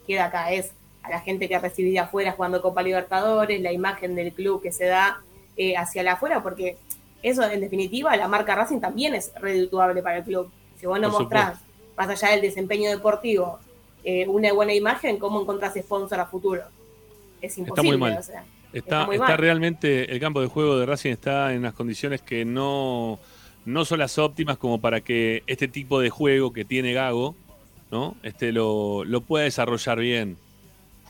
queda 0.06 0.26
acá, 0.26 0.52
es 0.52 0.72
a 1.02 1.10
la 1.10 1.20
gente 1.20 1.48
que 1.48 1.58
recibiría 1.58 2.04
afuera 2.04 2.32
jugando 2.32 2.62
Copa 2.62 2.82
Libertadores, 2.82 3.60
la 3.60 3.72
imagen 3.72 4.14
del 4.14 4.32
club 4.32 4.62
que 4.62 4.72
se 4.72 4.86
da 4.86 5.20
eh, 5.56 5.76
hacia 5.76 6.02
la 6.02 6.12
afuera, 6.12 6.42
porque 6.42 6.76
eso, 7.22 7.48
en 7.48 7.60
definitiva, 7.60 8.16
la 8.16 8.28
marca 8.28 8.54
Racing 8.54 8.80
también 8.80 9.14
es 9.14 9.32
redituable 9.40 10.02
para 10.02 10.18
el 10.18 10.24
club. 10.24 10.50
Si 10.78 10.86
vos 10.86 10.98
no 11.00 11.10
Por 11.10 11.20
mostrás, 11.20 11.58
más 11.96 12.08
allá 12.08 12.32
del 12.32 12.40
desempeño 12.40 12.90
deportivo, 12.90 13.58
eh, 14.04 14.26
una 14.26 14.52
buena 14.52 14.74
imagen, 14.74 15.18
¿cómo 15.18 15.40
encontrás 15.40 15.74
sponsor 15.74 16.18
a 16.20 16.26
futuro? 16.26 16.62
Es 17.40 17.56
imposible. 17.58 17.90
muy 17.90 17.98
mal. 17.98 18.18
o 18.18 18.22
sea, 18.22 18.44
Está, 18.72 19.06
muy 19.06 19.16
está 19.16 19.28
mal. 19.28 19.38
realmente, 19.38 20.10
el 20.10 20.18
campo 20.18 20.40
de 20.40 20.46
juego 20.46 20.78
de 20.78 20.86
Racing 20.86 21.10
está 21.10 21.52
en 21.52 21.58
unas 21.58 21.74
condiciones 21.74 22.22
que 22.22 22.44
no, 22.44 23.18
no 23.66 23.84
son 23.84 23.98
las 23.98 24.18
óptimas 24.18 24.56
como 24.56 24.80
para 24.80 25.02
que 25.02 25.42
este 25.46 25.68
tipo 25.68 26.00
de 26.00 26.10
juego 26.10 26.52
que 26.52 26.64
tiene 26.64 26.92
Gago, 26.94 27.36
¿no? 27.90 28.16
Este 28.22 28.50
lo, 28.50 29.04
lo 29.04 29.20
pueda 29.20 29.44
desarrollar 29.44 30.00
bien. 30.00 30.38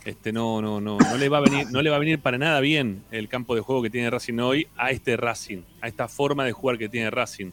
Este 0.05 0.33
no, 0.33 0.61
no, 0.61 0.81
no, 0.81 0.99
no 0.99 1.17
le 1.17 1.29
va 1.29 1.39
a 1.39 1.41
venir, 1.43 1.67
no 1.71 1.81
le 1.81 1.89
va 1.89 1.97
a 1.97 1.99
venir 2.01 2.19
para 2.19 2.37
nada 2.37 2.59
bien 2.61 3.03
el 3.13 3.29
campo 3.29 3.55
de 3.55 3.61
juego 3.61 3.83
que 3.83 3.91
tiene 3.91 4.11
Racing 4.11 4.39
hoy 4.41 4.67
a 4.77 4.91
este 4.91 5.17
Racing, 5.17 5.63
a 5.81 5.87
esta 5.87 6.09
forma 6.09 6.45
de 6.45 6.51
jugar 6.53 6.77
que 6.77 6.89
tiene 6.89 7.09
Racing. 7.11 7.51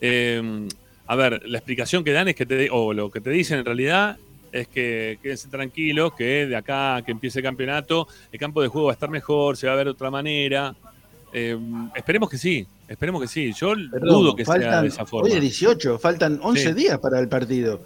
Eh, 0.00 0.68
a 1.06 1.16
ver, 1.16 1.42
la 1.48 1.58
explicación 1.58 2.04
que 2.04 2.12
dan 2.12 2.28
es 2.28 2.36
que 2.36 2.46
te, 2.46 2.68
o 2.70 2.92
lo 2.92 3.10
que 3.10 3.20
te 3.20 3.30
dicen 3.30 3.58
en 3.58 3.64
realidad 3.64 4.16
es 4.52 4.68
que 4.68 5.18
quédense 5.20 5.48
tranquilos, 5.48 6.12
que 6.14 6.46
de 6.46 6.54
acá 6.56 7.02
que 7.04 7.10
empiece 7.10 7.40
el 7.40 7.44
campeonato, 7.44 8.06
el 8.30 8.38
campo 8.38 8.62
de 8.62 8.68
juego 8.68 8.86
va 8.86 8.92
a 8.92 8.94
estar 8.94 9.10
mejor, 9.10 9.56
se 9.56 9.66
va 9.66 9.72
a 9.72 9.76
ver 9.76 9.86
de 9.86 9.90
otra 9.92 10.10
manera. 10.10 10.74
Eh, 11.32 11.56
esperemos 11.96 12.30
que 12.30 12.38
sí, 12.38 12.66
esperemos 12.88 13.20
que 13.20 13.28
sí. 13.28 13.52
Yo 13.52 13.74
Perdón, 13.90 14.08
dudo 14.08 14.36
que 14.36 14.44
sea 14.44 14.82
de 14.82 14.88
esa 14.88 15.06
forma. 15.06 15.28
Hoy 15.28 15.34
es 15.34 15.40
18, 15.40 15.98
faltan 15.98 16.38
11 16.42 16.68
Sí. 16.68 16.72
días 16.74 16.98
para 17.00 17.18
el 17.18 17.28
partido. 17.28 17.82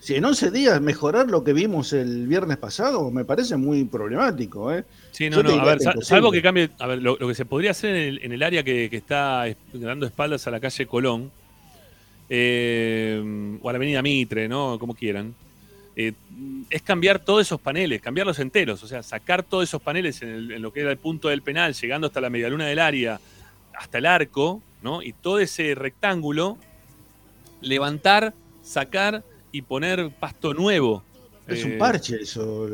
Si 0.00 0.14
en 0.14 0.24
11 0.24 0.50
días 0.52 0.80
mejorar 0.80 1.28
lo 1.28 1.42
que 1.44 1.52
vimos 1.52 1.92
el 1.92 2.26
viernes 2.28 2.56
pasado, 2.56 3.10
me 3.10 3.24
parece 3.24 3.56
muy 3.56 3.84
problemático. 3.84 4.72
¿eh? 4.72 4.84
Sí, 5.10 5.28
no, 5.28 5.42
no, 5.42 5.50
a 5.50 5.64
ver, 5.64 5.78
imposible. 5.80 6.04
salvo 6.04 6.30
que 6.30 6.40
cambie, 6.40 6.70
a 6.78 6.86
ver, 6.86 7.02
lo, 7.02 7.16
lo 7.18 7.28
que 7.28 7.34
se 7.34 7.44
podría 7.44 7.72
hacer 7.72 7.94
en 7.96 8.08
el, 8.08 8.20
en 8.24 8.32
el 8.32 8.42
área 8.42 8.62
que, 8.62 8.88
que 8.90 8.96
está 8.96 9.46
es- 9.48 9.56
dando 9.72 10.06
espaldas 10.06 10.46
a 10.46 10.50
la 10.50 10.60
calle 10.60 10.86
Colón, 10.86 11.30
eh, 12.30 13.58
o 13.60 13.68
a 13.68 13.72
la 13.72 13.76
avenida 13.76 14.02
Mitre, 14.02 14.48
¿no? 14.48 14.78
Como 14.78 14.94
quieran, 14.94 15.34
eh, 15.96 16.12
es 16.70 16.82
cambiar 16.82 17.18
todos 17.18 17.42
esos 17.42 17.60
paneles, 17.60 18.00
cambiarlos 18.00 18.38
enteros, 18.38 18.82
o 18.82 18.86
sea, 18.86 19.02
sacar 19.02 19.42
todos 19.42 19.64
esos 19.64 19.82
paneles 19.82 20.22
en, 20.22 20.28
el- 20.28 20.52
en 20.52 20.62
lo 20.62 20.72
que 20.72 20.80
era 20.80 20.90
el 20.90 20.98
punto 20.98 21.28
del 21.28 21.42
penal, 21.42 21.74
llegando 21.74 22.06
hasta 22.06 22.20
la 22.20 22.30
medialuna 22.30 22.66
del 22.66 22.78
área, 22.78 23.20
hasta 23.76 23.98
el 23.98 24.06
arco, 24.06 24.62
¿no? 24.82 25.02
Y 25.02 25.12
todo 25.12 25.38
ese 25.40 25.74
rectángulo, 25.74 26.56
levantar, 27.60 28.32
sacar 28.62 29.22
y 29.52 29.62
poner 29.62 30.10
pasto 30.18 30.54
nuevo. 30.54 31.02
Es 31.46 31.64
Eh, 31.64 31.72
un 31.72 31.78
parche 31.78 32.16
eso. 32.22 32.68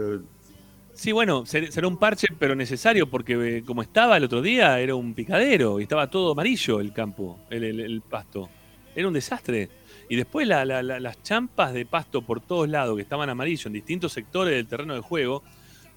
Sí, 0.94 1.10
bueno, 1.12 1.44
ser- 1.44 1.72
será 1.72 1.88
un 1.88 1.96
parche, 1.96 2.28
pero 2.38 2.54
necesario, 2.54 3.08
porque 3.10 3.58
eh, 3.58 3.62
como 3.64 3.82
estaba 3.82 4.16
el 4.16 4.24
otro 4.24 4.40
día, 4.42 4.78
era 4.78 4.94
un 4.94 5.12
picadero 5.14 5.80
y 5.80 5.84
estaba 5.84 6.08
todo 6.08 6.32
amarillo 6.32 6.80
el 6.80 6.92
campo, 6.92 7.38
el, 7.50 7.64
el- 7.64 7.80
el 7.80 8.00
pasto. 8.02 8.48
Era 8.94 9.08
un 9.08 9.14
desastre. 9.14 9.68
Y 10.08 10.16
después 10.16 10.46
la- 10.46 10.64
la- 10.64 10.82
la- 10.82 11.00
las 11.00 11.20
champas 11.22 11.72
de 11.72 11.84
pasto 11.86 12.22
por 12.22 12.40
todos 12.40 12.68
lados, 12.68 12.94
que 12.96 13.02
estaban 13.02 13.28
amarillos 13.28 13.66
en 13.66 13.72
distintos 13.72 14.12
sectores 14.12 14.54
del 14.54 14.66
terreno 14.68 14.94
de 14.94 15.00
juego, 15.00 15.42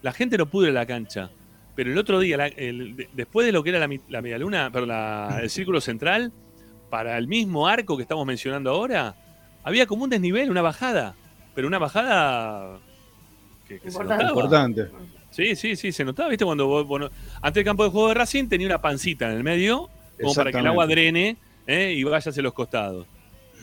la 0.01 0.13
gente 0.13 0.37
no 0.37 0.47
pudo 0.47 0.63
ir 0.65 0.71
a 0.71 0.73
la 0.81 0.85
cancha. 0.85 1.29
Pero 1.75 1.91
el 1.91 1.97
otro 1.99 2.19
día, 2.19 2.47
el- 2.47 3.07
después 3.13 3.45
de 3.45 3.51
lo 3.51 3.61
que 3.63 3.69
era 3.69 3.79
la, 3.79 4.21
medialuna, 4.21 4.71
perdón, 4.71 5.39
el 5.41 5.49
círculo 5.51 5.79
central, 5.79 6.31
para 6.89 7.17
el 7.19 7.27
mismo 7.27 7.67
arco 7.67 7.97
que 7.97 8.01
estamos 8.03 8.25
mencionando 8.25 8.71
ahora, 8.71 9.15
había 9.67 9.85
como 9.85 10.03
un 10.05 10.09
desnivel, 10.09 10.49
una 10.49 10.61
bajada. 10.61 11.15
Pero 11.53 11.67
una 11.67 11.79
bajada 11.79 12.77
que, 13.67 13.81
Importante. 13.83 14.87
Sí, 15.31 15.55
sí, 15.55 15.75
sí, 15.75 15.91
se 15.91 16.05
notaba, 16.05 16.29
¿viste? 16.29 16.45
Cuando 16.45 16.67
vos, 16.67 16.87
bueno, 16.87 17.09
antes 17.41 17.55
del 17.55 17.65
campo 17.65 17.83
de 17.83 17.89
juego 17.89 18.07
de 18.09 18.13
Racing 18.15 18.47
tenía 18.47 18.67
una 18.67 18.81
pancita 18.81 19.29
en 19.29 19.37
el 19.37 19.43
medio, 19.43 19.89
como 20.21 20.33
para 20.33 20.51
que 20.51 20.57
el 20.59 20.67
agua 20.67 20.87
drene 20.87 21.37
¿eh? 21.67 21.93
y 21.95 22.03
vaya 22.03 22.29
hacia 22.29 22.41
los 22.43 22.53
costados. 22.53 23.05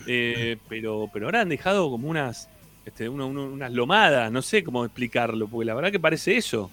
Eh, 0.07 0.57
pero, 0.69 1.09
pero 1.11 1.25
ahora 1.25 1.41
han 1.41 1.49
dejado 1.49 1.89
como 1.89 2.07
unas, 2.07 2.47
este, 2.85 3.09
uno- 3.09 3.27
uno- 3.27 3.45
unas 3.45 3.71
lomadas, 3.73 4.31
no 4.31 4.41
sé 4.41 4.63
cómo 4.63 4.85
explicarlo, 4.85 5.47
porque 5.47 5.65
la 5.65 5.73
verdad 5.73 5.91
que 5.91 5.99
parece 5.99 6.37
eso. 6.37 6.69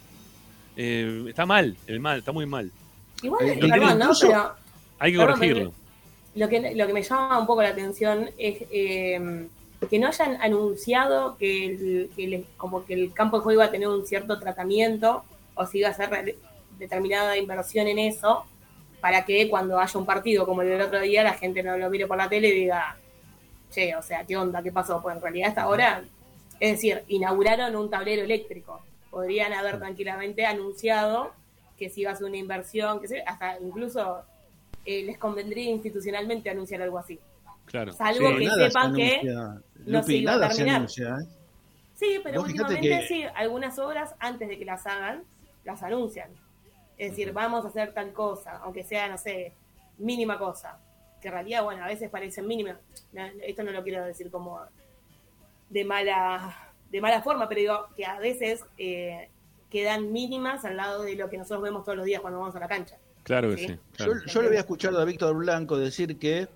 Eh, 0.77 1.25
está 1.29 1.47
mal, 1.47 1.77
el 1.87 2.01
mal, 2.01 2.19
está 2.19 2.33
muy 2.33 2.47
mal. 2.47 2.71
Igual, 3.23 3.49
Eh, 3.49 3.59
perdón, 3.61 3.81
¿no? 3.99 4.05
incluso- 4.05 4.27
Pero 4.29 4.55
Hay 4.99 5.13
que 5.13 5.19
Perdón, 5.19 5.35
corregirlo. 5.35 5.73
Lo 6.35 6.49
que, 6.49 6.75
lo 6.75 6.87
que 6.87 6.93
me 6.93 7.03
llama 7.03 7.39
un 7.39 7.47
poco 7.47 7.63
la 7.63 7.69
atención 7.71 8.31
es 8.39 8.59
eh, 8.71 9.49
que 9.91 9.99
no 9.99 10.09
hayan 10.09 10.41
anunciado 10.41 11.37
que, 11.37 11.67
el, 11.67 12.11
que 12.17 12.25
el- 12.25 12.47
como 12.57 12.85
que 12.85 12.95
el 12.95 13.13
campo 13.13 13.37
de 13.39 13.43
juego 13.43 13.61
iba 13.61 13.65
a 13.67 13.71
tener 13.71 13.89
un 13.89 14.07
cierto 14.07 14.39
tratamiento 14.39 15.25
o 15.55 15.67
si 15.67 15.79
iba 15.79 15.89
a 15.89 15.95
ser 15.95 16.37
determinada 16.79 17.37
inversión 17.37 17.87
en 17.89 17.99
eso 17.99 18.45
para 19.01 19.25
que 19.25 19.49
cuando 19.51 19.79
haya 19.79 19.99
un 19.99 20.07
partido 20.07 20.47
como 20.47 20.63
el 20.63 20.69
del 20.69 20.81
otro 20.83 21.01
día 21.01 21.23
la 21.25 21.35
gente 21.35 21.63
no 21.63 21.77
lo 21.77 21.91
mire 21.91 22.07
por 22.07 22.17
la 22.17 22.29
tele 22.29 22.49
y 22.49 22.53
diga, 22.53 22.97
che, 23.71 23.95
o 23.97 24.03
sea, 24.03 24.25
¿qué 24.25 24.37
onda? 24.37 24.63
¿Qué 24.63 24.73
pasó? 24.73 25.01
Pues 25.03 25.17
en 25.17 25.23
realidad 25.23 25.49
hasta 25.51 25.63
ahora, 25.63 26.05
es 26.61 26.73
decir, 26.73 27.03
inauguraron 27.09 27.75
un 27.77 27.91
tablero 27.91 28.23
eléctrico. 28.23 28.81
Podrían 29.11 29.53
haber 29.53 29.79
tranquilamente 29.79 30.47
anunciado 30.47 31.33
que 31.77 31.89
si 31.91 32.03
iba 32.03 32.13
a 32.13 32.17
ser 32.17 32.27
una 32.29 32.37
inversión, 32.37 33.01
que 33.01 33.09
sé, 33.09 33.23
hasta 33.27 33.59
incluso 33.61 34.23
eh, 34.85 35.03
les 35.05 35.19
convendría 35.19 35.71
institucionalmente 35.71 36.51
anunciar 36.51 36.83
algo 36.83 36.99
así. 36.99 37.19
Claro. 37.67 37.93
Salvo 37.93 38.29
Sí. 38.29 38.37
que 38.39 38.45
nada 38.45 38.57
se 38.57 38.67
sepan 38.71 38.95
que 38.95 39.23
no 39.87 40.03
se 40.03 40.15
iba 40.17 40.33
a 40.33 40.35
nada 40.37 40.51
se 40.51 40.57
terminar. 40.57 40.77
anuncia, 40.77 41.09
¿eh? 41.23 41.27
Sí, 41.95 42.21
pero 42.23 42.41
Vos 42.41 42.49
últimamente 42.49 42.89
que- 42.89 43.07
sí, 43.07 43.25
algunas 43.35 43.79
obras 43.79 44.15
antes 44.19 44.49
de 44.49 44.59
que 44.59 44.65
las 44.65 44.87
hagan, 44.87 45.23
las 45.65 45.83
anuncian. 45.83 46.31
Es 46.99 47.11
decir, 47.11 47.33
vamos 47.33 47.65
a 47.65 47.69
hacer 47.69 47.95
tal 47.95 48.13
cosa, 48.13 48.59
aunque 48.59 48.83
sea, 48.85 49.09
no 49.09 49.17
sé, 49.19 49.53
mínima 49.99 50.39
cosa. 50.39 50.79
Que 51.21 51.29
en 51.29 51.35
realidad, 51.35 51.63
bueno, 51.63 51.85
a 51.85 51.87
veces 51.87 52.11
parecen 52.11 52.47
mínimas. 52.49 52.77
Esto 53.47 53.63
no 53.63 53.71
lo 53.71 53.83
quiero 53.85 54.05
decir 54.05 54.31
como 54.31 54.61
de 55.71 55.85
mala, 55.85 56.73
de 56.91 57.01
mala 57.01 57.23
forma, 57.23 57.49
pero 57.49 57.61
digo 57.61 57.87
que 57.97 58.05
a 58.05 58.19
veces 58.19 58.65
eh, 58.79 59.29
quedan 59.71 60.13
mínimas 60.13 60.65
al 60.65 60.77
lado 60.77 61.03
de 61.05 61.15
lo 61.15 61.31
que 61.31 61.39
nosotros 61.39 61.63
vemos 61.63 61.85
todos 61.85 61.97
los 61.97 62.05
días 62.07 62.21
cuando 62.21 62.41
vamos 62.41 62.55
a 62.57 62.61
la 62.61 62.69
cancha. 62.69 62.97
Claro 63.25 63.51
que 63.51 63.57
Sí. 63.59 63.67
sí. 63.67 63.73
Yo, 63.73 64.05
claro. 64.07 64.21
yo 64.27 64.43
le 64.43 64.49
había 64.49 64.61
escuchado 64.61 65.01
a 65.01 65.05
Víctor 65.05 65.37
Blanco 65.37 65.79
decir 65.79 66.19
que 66.19 66.49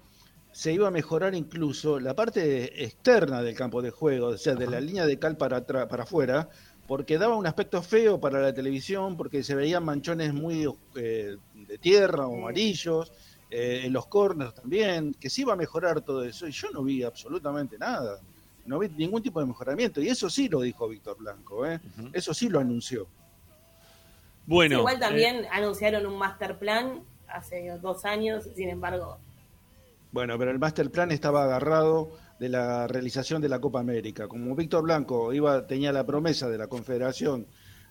se 0.53 0.73
iba 0.73 0.89
a 0.89 0.91
mejorar 0.91 1.35
incluso 1.35 2.01
la 2.01 2.15
parte 2.15 2.83
externa 2.83 3.43
del 3.43 3.55
campo 3.55 3.83
de 3.83 3.91
juego, 3.91 4.29
o 4.29 4.39
sea, 4.39 4.55
de 4.55 4.67
la 4.67 4.81
línea 4.81 5.05
de 5.05 5.19
cal 5.19 5.37
para, 5.37 5.67
para 5.67 6.05
afuera, 6.05 6.49
porque 6.87 7.19
daba 7.19 7.37
un 7.37 7.47
aspecto 7.47 7.83
feo 7.83 8.19
para 8.19 8.41
la 8.41 8.55
televisión, 8.55 9.19
porque 9.19 9.43
se 9.43 9.55
veían 9.55 9.85
manchones 9.85 10.33
muy 10.33 10.67
eh, 10.95 11.37
de 11.53 11.79
tierra 11.79 12.27
o 12.27 12.39
amarillos, 12.39 13.13
eh, 13.51 13.83
en 13.85 13.93
los 13.93 14.07
corners 14.07 14.55
también, 14.55 15.13
que 15.15 15.29
se 15.29 15.43
iba 15.43 15.53
a 15.53 15.57
mejorar 15.57 16.01
todo 16.01 16.25
eso, 16.25 16.49
y 16.49 16.53
yo 16.53 16.71
no 16.71 16.83
vi 16.83 17.03
absolutamente 17.03 17.77
nada, 17.77 18.19
no 18.65 18.79
vi 18.79 18.89
ningún 18.89 19.23
tipo 19.23 19.41
de 19.41 19.47
mejoramiento, 19.47 20.01
y 20.01 20.09
eso 20.09 20.31
sí 20.31 20.49
lo 20.49 20.63
dijo 20.63 20.89
Víctor 20.89 21.19
Blanco, 21.19 21.67
¿eh? 21.67 21.81
Eso 22.15 22.33
sí 22.33 22.49
lo 22.49 22.61
anunció. 22.61 23.07
Bueno. 24.47 24.79
Igual 24.79 24.97
eh, 24.97 25.01
también 25.01 25.47
anunciaron 25.53 26.07
un 26.07 26.19
master 26.19 26.59
plan 26.59 27.03
hace 27.29 27.71
dos 27.83 28.05
años, 28.05 28.45
sin 28.55 28.69
embargo, 28.71 29.19
Bueno, 30.13 30.39
pero 30.39 30.51
el 30.51 30.59
master 30.59 30.91
plan 30.91 31.11
estaba 31.11 31.45
agarrado 31.45 32.11
de 32.39 32.49
la 32.49 32.87
realización 32.87 33.43
de 33.43 33.49
la 33.49 33.61
Copa 33.61 33.81
América. 33.81 34.29
Como 34.29 34.55
Víctor 34.55 34.83
Blanco 34.85 35.33
iba 35.33 35.67
tenía 35.67 35.93
la 35.93 36.05
promesa 36.05 36.49
de 36.49 36.59
la 36.59 36.69
Confederación 36.69 37.47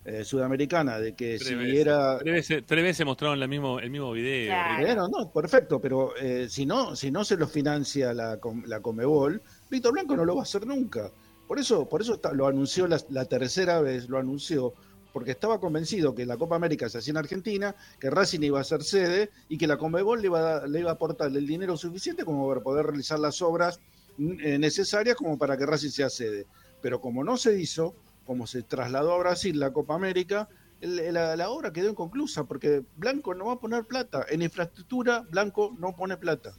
eh, 0.05 0.23
Sudamericana 0.23 0.99
de 0.99 1.13
que 1.13 1.35
tres 1.37 1.47
si 1.47 1.55
veces. 1.55 1.79
era 1.81 2.17
Tres 2.19 2.33
veces, 2.33 2.63
tres 2.65 2.83
veces 2.83 3.05
mostraron 3.05 3.39
la 3.39 3.47
mismo, 3.47 3.79
el 3.79 3.89
mismo 3.89 4.11
video. 4.11 4.47
Claro. 4.47 5.07
No, 5.09 5.29
perfecto, 5.31 5.81
pero 5.81 6.15
eh, 6.15 6.47
si 6.47 6.65
no 6.65 6.95
si 6.95 7.09
no 7.11 7.25
se 7.25 7.37
lo 7.37 7.47
financia 7.47 8.13
la, 8.13 8.39
la 8.65 8.79
Comebol, 8.81 9.41
Víctor 9.69 9.93
Blanco 9.93 10.15
no 10.15 10.23
lo 10.25 10.35
va 10.35 10.41
a 10.41 10.43
hacer 10.43 10.65
nunca. 10.65 11.11
Por 11.47 11.59
eso 11.59 11.89
por 11.89 12.01
eso 12.01 12.13
está- 12.15 12.33
lo 12.33 12.47
anunció 12.47 12.87
la, 12.87 12.99
la 13.09 13.25
tercera 13.25 13.81
vez, 13.81 14.07
lo 14.09 14.19
anunció 14.19 14.73
porque 15.15 15.32
estaba 15.32 15.62
convencido 15.62 16.13
que 16.13 16.25
la 16.25 16.36
Copa 16.36 16.58
América 16.58 16.89
se 16.89 16.97
hacía 16.97 17.12
en 17.12 17.17
Argentina, 17.17 17.73
que 18.01 18.10
Racing 18.10 18.41
iba 18.41 18.60
a 18.60 18.65
ser 18.65 18.84
sede 18.84 19.30
y 19.47 19.58
que 19.58 19.65
la 19.65 19.78
Comebol 19.78 20.19
le 20.21 20.28
iba 20.28 20.58
a, 20.58 20.91
aportar 20.91 21.30
el 21.30 21.47
dinero 21.47 21.78
suficiente 21.78 22.25
como 22.25 22.45
para 22.49 22.60
poder 22.60 22.88
realizar 22.88 23.17
las 23.19 23.41
obras 23.41 23.80
mm, 24.17 24.32
eh, 24.43 24.60
necesarias 24.60 25.15
como 25.15 25.38
para 25.38 25.56
que 25.56 25.65
Racing 25.65 25.91
sea 25.91 26.10
sede. 26.10 26.47
Pero 26.82 26.99
como 26.99 27.23
no 27.23 27.38
se 27.38 27.58
hizo, 27.58 27.95
como 28.25 28.45
se 28.45 28.63
trasladó 28.63 29.13
a 29.13 29.19
Brasil 29.19 29.58
la 29.58 29.71
Copa 29.71 29.95
América, 29.95 30.49
el- 30.82 31.13
la, 31.13 31.38
la 31.38 31.49
obra 31.49 31.71
quedó 31.71 31.89
inconclusa 31.89 32.43
porque 32.43 32.84
Blanco 32.97 33.34
no 33.34 33.45
va 33.45 33.54
a 33.54 33.60
poner 33.62 33.86
plata. 33.86 34.25
En 34.30 34.41
infraestructura, 34.41 35.21
Blanco 35.32 35.73
no 35.80 35.95
pone 35.95 36.17
plata. 36.17 36.58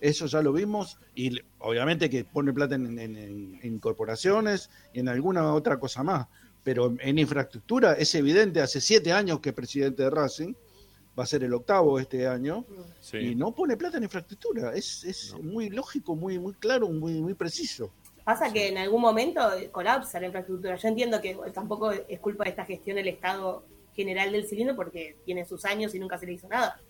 Eso 0.00 0.26
ya 0.26 0.42
lo 0.42 0.52
vimos 0.52 0.98
y 1.14 1.38
obviamente 1.60 2.10
que 2.10 2.24
pone 2.24 2.52
plata 2.52 2.74
en, 2.74 2.98
en- 2.98 3.16
en- 3.16 3.60
en 3.62 3.78
corporaciones 3.78 4.70
y 4.92 4.98
en 4.98 5.08
alguna 5.08 5.54
otra 5.54 5.78
cosa 5.78 6.02
más. 6.02 6.26
Pero 6.64 6.94
en 7.00 7.18
infraestructura 7.18 7.94
es 7.94 8.14
evidente, 8.14 8.60
hace 8.60 8.80
siete 8.80 9.12
años 9.12 9.40
que 9.40 9.48
es 9.50 9.54
presidente 9.54 10.02
de 10.04 10.10
Racing, 10.10 10.54
va 11.18 11.24
a 11.24 11.26
ser 11.26 11.42
el 11.44 11.52
octavo 11.52 11.98
este 11.98 12.26
año, 12.26 12.64
Sí. 13.00 13.18
y 13.18 13.34
no 13.34 13.52
pone 13.54 13.76
plata 13.76 13.96
en 13.98 14.04
infraestructura. 14.04 14.72
Es, 14.74 15.04
es 15.04 15.34
muy 15.42 15.68
lógico, 15.70 16.14
muy, 16.14 16.38
muy 16.38 16.54
claro, 16.54 16.88
muy, 16.88 17.20
muy 17.20 17.34
preciso. 17.34 17.92
Pasa 18.24 18.52
que 18.52 18.68
en 18.68 18.78
algún 18.78 19.00
momento 19.02 19.40
colapsa 19.72 20.20
la 20.20 20.26
infraestructura. 20.26 20.76
Yo 20.76 20.88
entiendo 20.88 21.20
que 21.20 21.36
tampoco 21.52 21.90
es 21.90 22.20
culpa 22.20 22.44
de 22.44 22.50
esta 22.50 22.64
gestión 22.64 22.96
del 22.96 23.08
Estado 23.08 23.64
general 23.94 24.30
del 24.32 24.46
cilindro 24.46 24.76
porque 24.76 25.16
tiene 25.24 25.44
sus 25.44 25.64
años 25.64 25.94
y 25.94 25.98
nunca 25.98 26.16
se 26.18 26.26
le 26.26 26.34
hizo 26.34 26.46
nada. 26.48 26.80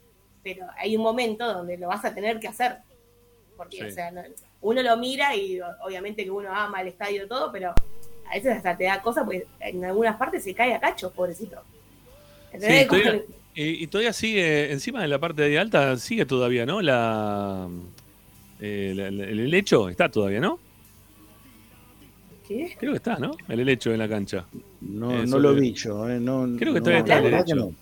Pero 0.44 0.66
hay 0.76 0.94
un 0.96 1.02
momento 1.02 1.50
donde 1.50 1.78
lo 1.78 1.88
vas 1.88 2.04
a 2.04 2.14
tener 2.14 2.38
que 2.38 2.48
hacer. 2.48 2.78
Porque, 3.56 3.78
Sí. 3.78 3.82
o 3.84 3.90
sea, 3.90 4.10
no- 4.10 4.22
uno 4.60 4.82
lo 4.82 4.96
mira 4.98 5.34
y 5.34 5.58
obviamente 5.84 6.22
que 6.24 6.30
uno 6.30 6.50
ama 6.54 6.82
el 6.82 6.88
estadio 6.88 7.24
y 7.24 7.28
todo, 7.28 7.50
pero 7.50 7.72
a 8.30 8.34
veces 8.34 8.56
hasta 8.56 8.76
te 8.76 8.84
da 8.84 9.02
cosa 9.02 9.24
porque 9.24 9.46
en 9.60 9.84
algunas 9.84 10.16
partes 10.16 10.42
se 10.44 10.54
cae 10.54 10.74
a 10.74 10.80
cachos, 10.80 11.12
pobrecito. 11.12 11.56
Sí, 12.52 12.86
todavía- 12.88 13.22
y, 13.54 13.84
y 13.84 13.86
todavía 13.86 14.12
sigue, 14.12 14.72
encima 14.72 15.02
de 15.02 15.08
la 15.08 15.18
parte 15.18 15.42
de 15.42 15.58
alta, 15.58 15.96
sigue 15.98 16.24
todavía, 16.26 16.64
¿no? 16.64 16.80
La, 16.80 17.68
eh, 18.60 18.92
la- 18.96 19.10
la- 19.10 19.24
el 19.24 19.40
helecho 19.40 19.88
está 19.88 20.08
todavía, 20.10 20.40
¿no? 20.40 20.58
¿Qué? 22.46 22.74
Creo 22.78 22.92
que 22.92 22.96
está, 22.96 23.16
¿no? 23.18 23.32
El 23.48 23.60
helecho 23.60 23.92
en 23.92 23.98
la 23.98 24.08
cancha. 24.08 24.46
No, 24.80 25.22
Eso 25.22 25.26
no 25.26 25.38
lo 25.38 25.54
vi 25.54 25.72
yo. 25.74 26.08
eh, 26.08 26.18
no, 26.18 26.48
Creo 26.58 26.72
que 26.74 26.80
no, 26.80 26.84
todavía 27.04 27.38
está 27.38 27.54
no. 27.54 27.72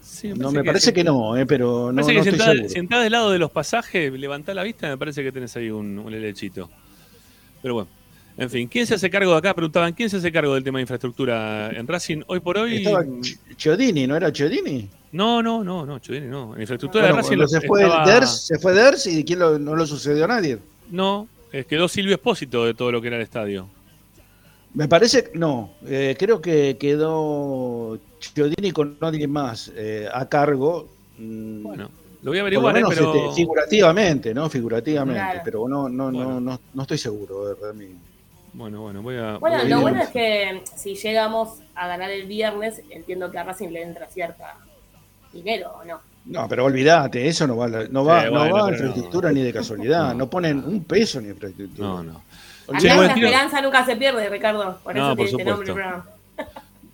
Sí, 0.00 0.28
No, 0.34 0.50
me 0.50 0.64
parece 0.64 0.92
que 0.92 1.04
no, 1.04 1.36
eh, 1.36 1.44
pero 1.46 1.92
no, 1.92 2.00
no 2.02 2.06
que 2.06 2.22
si 2.22 2.28
estoy 2.30 2.66
entras 2.74 3.02
del 3.02 3.12
lado 3.12 3.30
de 3.30 3.38
los 3.38 3.50
pasajes, 3.50 4.10
levantá 4.12 4.54
la 4.54 4.62
vista, 4.62 4.88
me 4.88 4.96
parece 4.98 5.22
que 5.22 5.30
tenés 5.30 5.54
ahí 5.56 5.70
un, 5.70 5.98
un 5.98 6.12
helechito. 6.12 6.70
Pero 7.62 7.74
bueno, 7.74 7.90
en 8.36 8.50
fin, 8.50 8.68
¿quién 8.68 8.86
se 8.86 8.94
hace 8.94 9.10
cargo 9.10 9.32
de 9.32 9.38
acá? 9.38 9.54
Preguntaban, 9.54 9.92
¿quién 9.92 10.08
se 10.08 10.16
hace 10.16 10.32
cargo 10.32 10.54
del 10.54 10.64
tema 10.64 10.78
de 10.78 10.82
infraestructura 10.82 11.70
en 11.70 11.86
Racing 11.86 12.22
hoy 12.26 12.40
por 12.40 12.56
hoy? 12.58 12.76
Estaba 12.78 13.02
Ch- 13.04 13.38
Chiodini, 13.56 14.06
¿no 14.06 14.16
era 14.16 14.32
Chiodini? 14.32 14.88
No, 15.12 15.42
no, 15.42 15.62
no, 15.64 15.84
no, 15.84 15.98
Chudini, 15.98 16.26
no. 16.28 16.54
En 16.54 16.60
infraestructura 16.62 17.04
Bueno, 17.04 17.16
de 17.16 17.22
Racing 17.36 17.46
se 17.60 17.66
fue 17.66 17.82
estaba- 17.82 18.06
Ders, 18.06 18.30
se 18.46 18.58
fue 18.58 18.72
Ders 18.72 19.06
y 19.06 19.24
quién 19.24 19.38
lo- 19.40 19.58
no 19.58 19.74
lo 19.76 19.86
sucedió 19.86 20.24
a 20.24 20.28
nadie. 20.28 20.58
No, 20.90 21.28
eh, 21.52 21.64
quedó 21.68 21.88
Silvio 21.88 22.14
Espósito 22.14 22.64
de 22.64 22.74
todo 22.74 22.92
lo 22.92 23.00
que 23.02 23.08
era 23.08 23.16
el 23.16 23.22
estadio. 23.22 23.68
Me 24.72 24.86
parece, 24.86 25.32
no, 25.34 25.72
eh, 25.84 26.14
creo 26.18 26.40
que 26.40 26.76
quedó 26.78 27.98
Chiodini 28.20 28.70
con 28.70 28.96
nadie 29.00 29.26
más 29.26 29.70
eh, 29.74 30.08
a 30.12 30.28
cargo. 30.28 30.88
mm, 31.18 31.62
Bueno, 31.64 31.90
lo 32.22 32.30
voy 32.30 32.38
a 32.38 32.42
averiguar, 32.42 32.76
eh, 32.76 32.80
menos 32.80 32.94
pero... 32.94 33.14
este, 33.30 33.34
figurativamente, 33.42 34.32
¿no? 34.32 34.48
Figurativamente, 34.48 35.20
Claro. 35.20 35.40
pero 35.44 35.68
no, 35.68 35.88
no, 35.88 36.04
Bueno. 36.12 36.34
no, 36.34 36.40
no, 36.40 36.60
no 36.72 36.82
estoy 36.82 36.98
seguro, 36.98 37.48
de 37.48 37.54
verdad. 37.54 37.74
mi- 37.74 37.96
Bueno, 38.52 38.80
bueno, 38.82 39.02
voy 39.02 39.16
a... 39.16 39.36
Bueno, 39.38 39.56
voy 39.58 39.66
a 39.66 39.68
lo 39.76 39.80
bueno 39.80 40.02
es 40.02 40.08
que 40.08 40.62
si 40.76 40.94
llegamos 40.96 41.60
a 41.74 41.86
ganar 41.86 42.10
el 42.10 42.26
viernes, 42.26 42.82
entiendo 42.90 43.30
que 43.30 43.38
a 43.38 43.44
Racing 43.44 43.68
le 43.68 43.82
entra 43.82 44.06
cierta 44.06 44.56
dinero, 45.32 45.72
¿o 45.80 45.84
no? 45.84 46.00
No, 46.26 46.48
pero 46.48 46.64
olvídate, 46.66 47.26
eso 47.28 47.46
no 47.46 47.56
va, 47.56 47.66
a 47.66 47.68
la- 47.68 47.88
no 47.88 48.04
va, 48.04 48.20
Sí, 48.22 48.26
no 48.26 48.38
bueno, 48.40 48.54
va 48.54 48.60
a 48.60 48.64
pero 48.66 48.76
no. 48.78 48.86
infraestructura 48.86 49.32
ni 49.32 49.42
de 49.42 49.52
casualidad. 49.52 50.08
No. 50.12 50.14
No, 50.14 50.30
ponen 50.30 50.58
un 50.64 50.84
peso 50.84 51.20
ni 51.20 51.28
infraestructura. 51.28 51.88
No, 51.88 52.02
no. 52.02 52.22
Acá 52.68 52.78
Che, 52.78 52.88
la 52.88 52.96
bueno, 52.96 53.14
tiro- 53.14 53.26
esperanza 53.28 53.62
nunca 53.62 53.84
se 53.86 53.96
pierde, 53.96 54.28
Ricardo. 54.28 54.78
Por 54.84 54.94
No, 54.94 55.06
eso 55.08 55.16
por 55.16 55.26
este 55.26 55.44
nombre. 55.44 55.74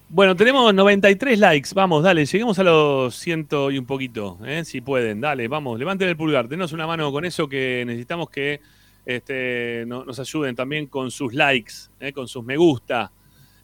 Bueno, 0.08 0.36
tenemos 0.36 0.72
93 0.72 1.38
likes. 1.40 1.70
Vamos, 1.74 2.04
dale, 2.04 2.24
lleguemos 2.24 2.56
a 2.60 2.62
los 2.62 3.14
ciento 3.16 3.72
y 3.72 3.78
un 3.78 3.84
poquito, 3.86 4.38
¿eh? 4.46 4.64
si 4.64 4.80
pueden. 4.80 5.20
Dale, 5.20 5.48
vamos, 5.48 5.78
levanten 5.80 6.08
el 6.08 6.16
pulgar. 6.16 6.48
Denos 6.48 6.72
una 6.72 6.86
mano 6.86 7.10
con 7.10 7.24
eso 7.24 7.48
que 7.48 7.82
necesitamos 7.84 8.30
que 8.30 8.60
este, 9.06 9.84
no- 9.86 10.04
nos 10.04 10.18
ayuden 10.18 10.54
también 10.56 10.86
con 10.88 11.10
sus 11.10 11.32
likes, 11.32 11.72
¿eh? 12.00 12.12
con 12.12 12.28
sus 12.28 12.44
me 12.44 12.56
gusta. 12.56 13.12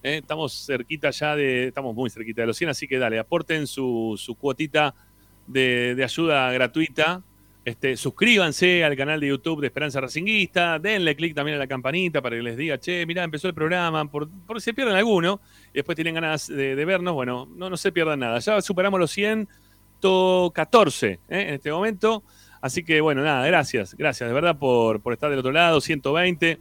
¿eh? 0.02 0.18
Estamos 0.18 0.64
cerquita 0.66 1.10
ya 1.10 1.36
de, 1.36 1.66
estamos 1.68 1.94
muy 1.94 2.08
cerquita 2.08 2.42
de 2.42 2.46
los 2.46 2.56
100, 2.56 2.70
así 2.70 2.88
que 2.88 2.98
dale, 2.98 3.18
aporten 3.18 3.66
su, 3.66 4.14
su 4.16 4.36
cuotita 4.36 4.94
de, 5.46 6.00
ayuda 6.02 6.50
gratuita. 6.52 7.22
Este, 7.64 7.96
suscríbanse 7.96 8.82
al 8.82 8.96
canal 8.96 9.20
de 9.20 9.28
YouTube 9.28 9.60
de 9.60 9.68
Esperanza 9.68 10.00
Racinguista, 10.00 10.80
denle 10.80 11.14
clic 11.14 11.32
también 11.32 11.56
a 11.56 11.60
la 11.60 11.68
campanita 11.68 12.20
para 12.20 12.34
que 12.34 12.42
les 12.42 12.56
diga, 12.56 12.76
che, 12.78 13.06
mirá, 13.06 13.22
empezó 13.22 13.46
el 13.46 13.54
programa, 13.54 14.04
por, 14.10 14.28
por 14.28 14.60
si 14.60 14.64
se 14.64 14.74
pierden 14.74 14.96
alguno, 14.96 15.40
y 15.70 15.74
después 15.74 15.94
tienen 15.94 16.14
ganas 16.14 16.48
de, 16.48 16.74
de 16.74 16.84
vernos, 16.84 17.14
bueno, 17.14 17.48
no, 17.54 17.70
no 17.70 17.76
se 17.76 17.92
pierdan 17.92 18.18
nada. 18.18 18.40
Ya 18.40 18.60
superamos 18.60 18.98
los 18.98 19.12
114 19.12 21.06
¿eh? 21.12 21.18
en 21.28 21.54
este 21.54 21.70
momento. 21.70 22.24
Así 22.62 22.84
que 22.84 23.00
bueno, 23.00 23.22
nada, 23.22 23.44
gracias, 23.44 23.96
gracias 23.96 24.30
de 24.30 24.32
verdad 24.32 24.56
por, 24.56 25.02
por 25.02 25.12
estar 25.12 25.28
del 25.28 25.40
otro 25.40 25.50
lado, 25.50 25.80
120. 25.80 26.60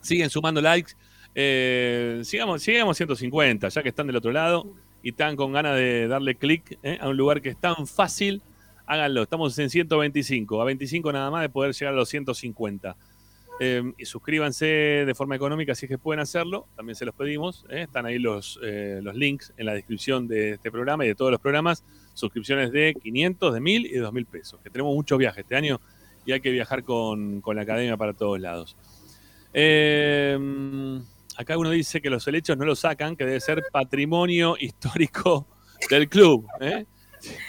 Siguen 0.00 0.30
sumando 0.30 0.62
likes. 0.62 0.92
Eh, 1.34 2.20
sigamos, 2.22 2.62
sigamos 2.62 2.96
150, 2.96 3.68
ya 3.68 3.82
que 3.82 3.88
están 3.88 4.06
del 4.06 4.16
otro 4.16 4.30
lado 4.30 4.72
y 5.02 5.10
están 5.10 5.34
con 5.34 5.52
ganas 5.52 5.74
de 5.76 6.06
darle 6.06 6.36
clic 6.36 6.78
¿eh? 6.84 6.98
a 7.00 7.08
un 7.08 7.16
lugar 7.16 7.42
que 7.42 7.50
es 7.50 7.56
tan 7.56 7.86
fácil 7.88 8.42
háganlo. 8.86 9.22
Estamos 9.22 9.56
en 9.58 9.70
125, 9.70 10.62
a 10.62 10.64
25 10.64 11.12
nada 11.12 11.30
más 11.30 11.42
de 11.42 11.48
poder 11.48 11.72
llegar 11.74 11.94
a 11.94 11.96
los 11.96 12.08
150. 12.08 12.96
Eh, 13.62 13.92
y 13.98 14.04
suscríbanse 14.04 14.64
de 14.66 15.14
forma 15.14 15.36
económica 15.36 15.74
si 15.74 15.86
es 15.86 15.90
que 15.90 15.98
pueden 15.98 16.20
hacerlo, 16.20 16.66
también 16.76 16.96
se 16.96 17.04
los 17.04 17.14
pedimos. 17.14 17.66
¿eh? 17.68 17.82
Están 17.82 18.06
ahí 18.06 18.18
los, 18.18 18.58
los 18.62 19.14
links 19.14 19.52
en 19.56 19.66
la 19.66 19.74
descripción 19.74 20.26
de 20.28 20.52
este 20.52 20.70
programa 20.70 21.04
y 21.04 21.08
de 21.08 21.14
todos 21.16 21.30
los 21.32 21.40
programas. 21.40 21.84
Suscripciones 22.20 22.70
de 22.70 22.94
500, 23.02 23.54
de 23.54 23.60
1000 23.60 23.86
y 23.86 23.90
de 23.90 24.00
2000 24.00 24.26
pesos. 24.26 24.60
Que 24.62 24.70
tenemos 24.70 24.94
muchos 24.94 25.18
viajes 25.18 25.40
este 25.42 25.56
año 25.56 25.80
y 26.24 26.32
hay 26.32 26.40
que 26.40 26.50
viajar 26.50 26.84
con, 26.84 27.40
con 27.40 27.56
la 27.56 27.62
academia 27.62 27.96
para 27.96 28.12
todos 28.12 28.38
lados. 28.38 28.76
Eh, 29.52 30.38
acá 31.36 31.58
uno 31.58 31.70
dice 31.70 32.00
que 32.00 32.10
los 32.10 32.26
helechos 32.28 32.56
no 32.56 32.64
lo 32.64 32.76
sacan, 32.76 33.16
que 33.16 33.24
debe 33.24 33.40
ser 33.40 33.62
patrimonio 33.72 34.56
histórico 34.60 35.46
del 35.88 36.08
club. 36.08 36.46
¿eh? 36.60 36.86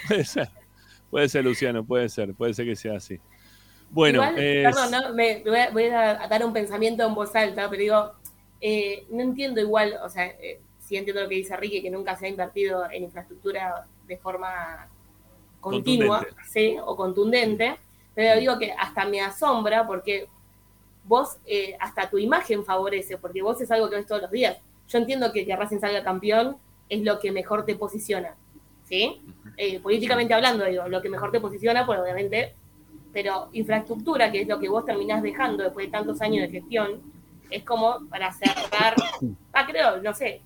Puede 0.08 0.26
ser, 0.26 0.50
puede 1.10 1.30
ser, 1.30 1.44
Luciano, 1.44 1.84
puede 1.84 2.10
ser, 2.10 2.34
puede 2.34 2.54
ser 2.54 2.66
que 2.66 2.76
sea 2.76 2.98
así. 2.98 3.20
Bueno, 3.90 4.24
Igual, 4.24 4.40
es- 4.40 4.64
perdón, 4.76 4.92
¿no? 4.92 5.14
me, 5.14 5.44
voy, 5.44 5.58
a, 5.58 5.70
voy 5.70 5.84
a 5.86 6.28
dar 6.30 6.46
un 6.46 6.54
pensamiento 6.54 7.06
en 7.06 7.14
voz 7.14 7.36
alta, 7.36 7.70
pero 7.70 7.82
digo, 7.82 8.12
eh, 8.62 9.06
no 9.10 9.22
entiendo 9.22 9.60
igual, 9.60 9.96
o 10.02 10.10
sea, 10.10 10.28
eh, 10.28 10.62
sí 10.80 10.96
entiendo 10.96 11.22
lo 11.22 11.28
que 11.30 11.36
dice 11.36 11.58
Ricky, 11.58 11.82
que 11.82 11.92
nunca 11.92 12.16
se 12.18 12.26
ha 12.26 12.30
invertido 12.30 12.90
en 12.90 13.04
infraestructura 13.04 13.86
de 14.12 14.18
forma 14.18 14.90
continua. 15.62 16.26
¿sí? 16.50 16.78
O 16.86 16.96
contundente, 16.98 17.78
pero 18.14 18.38
digo 18.38 18.60
que 18.60 18.74
hasta 18.74 19.06
me 19.06 19.22
asombra 19.22 19.88
porque 19.88 20.28
vos, 21.06 21.38
eh, 21.46 21.78
hasta 21.80 22.10
tu 22.10 22.18
imagen 22.18 22.66
favorece, 22.66 23.18
porque 23.18 23.42
vos 23.42 23.62
es 23.62 23.72
algo 23.72 23.90
que 23.90 23.96
ves 23.96 24.06
todos 24.06 24.24
los 24.24 24.32
días. 24.32 24.58
Yo 24.90 24.98
entiendo 24.98 25.32
que 25.32 25.46
que 25.46 25.56
Racing 25.56 25.80
salga 25.80 26.04
campeón 26.04 26.58
es 26.90 27.02
lo 27.04 27.20
que 27.20 27.32
mejor 27.32 27.64
te 27.66 27.76
posiciona, 27.76 28.36
¿sí? 28.84 29.22
Eh, 29.56 29.80
políticamente 29.80 30.34
hablando, 30.34 30.66
digo, 30.66 30.90
lo 30.90 31.02
que 31.02 31.10
mejor 31.10 31.32
te 31.32 31.40
posiciona, 31.40 31.86
pues 31.86 32.00
obviamente 32.00 32.56
pero 33.14 33.50
infraestructura, 33.52 34.32
que 34.32 34.42
es 34.42 34.48
lo 34.48 34.58
que 34.58 34.70
vos 34.70 34.86
terminás 34.86 35.22
dejando 35.22 35.64
después 35.64 35.88
de 35.88 35.92
tantos 35.92 36.22
años 36.22 36.44
de 36.44 36.60
gestión, 36.60 37.02
es 37.50 37.64
como 37.64 38.08
para 38.10 38.32
cerrar, 38.32 38.96
ah, 39.54 39.66
creo, 39.68 40.02
no 40.02 40.14
sé, 40.14 40.42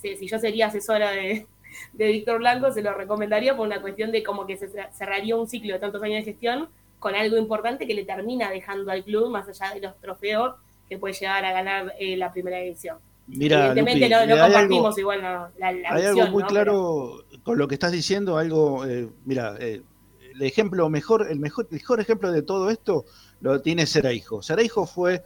si, 0.00 0.16
si 0.16 0.28
yo 0.28 0.38
sería 0.38 0.68
asesora 0.68 1.10
de, 1.10 1.48
de 1.92 2.06
Víctor 2.08 2.38
Blanco, 2.38 2.72
se 2.72 2.82
lo 2.82 2.92
recomendaría 2.94 3.56
por 3.56 3.66
una 3.66 3.80
cuestión 3.80 4.12
de 4.12 4.22
como 4.22 4.46
que 4.46 4.56
se 4.56 4.68
cerraría 4.92 5.36
un 5.36 5.48
ciclo 5.48 5.74
de 5.74 5.78
tantos 5.80 6.02
años 6.02 6.24
de 6.24 6.32
gestión 6.32 6.68
con 6.98 7.14
algo 7.14 7.36
importante 7.36 7.86
que 7.86 7.94
le 7.94 8.04
termina 8.04 8.50
dejando 8.50 8.90
al 8.90 9.04
club, 9.04 9.30
más 9.30 9.48
allá 9.48 9.74
de 9.74 9.80
los 9.80 9.96
trofeos 10.00 10.54
que 10.88 10.98
puede 10.98 11.14
llegar 11.14 11.44
a 11.44 11.52
ganar 11.52 11.92
eh, 11.98 12.16
la 12.16 12.32
primera 12.32 12.58
edición. 12.60 12.98
Mira, 13.28 13.66
Evidentemente 13.66 14.08
Lupi, 14.08 14.14
hay 14.32 14.40
compartimos 14.40 14.86
algo- 14.86 14.98
igual 15.00 15.20
la, 15.22 15.50
la, 15.58 15.72
la 15.72 15.88
Hay 15.90 15.96
visión, 16.02 16.20
algo 16.20 16.32
muy 16.32 16.42
¿no? 16.42 16.48
claro 16.48 17.24
con 17.42 17.58
lo 17.58 17.66
que 17.66 17.74
estás 17.74 17.90
diciendo, 17.92 18.38
algo, 18.38 18.86
eh, 18.86 19.08
mira, 19.24 19.56
eh, 19.58 19.82
el 20.32 20.42
ejemplo 20.42 20.88
mejor, 20.88 21.26
el 21.30 21.40
mejor, 21.40 21.66
ejemplo 21.98 22.30
de 22.30 22.42
todo 22.42 22.70
esto 22.70 23.04
lo 23.40 23.60
tiene 23.62 23.84
Sereijo. 23.86 24.42
Sereijo 24.42 24.86
fue 24.86 25.22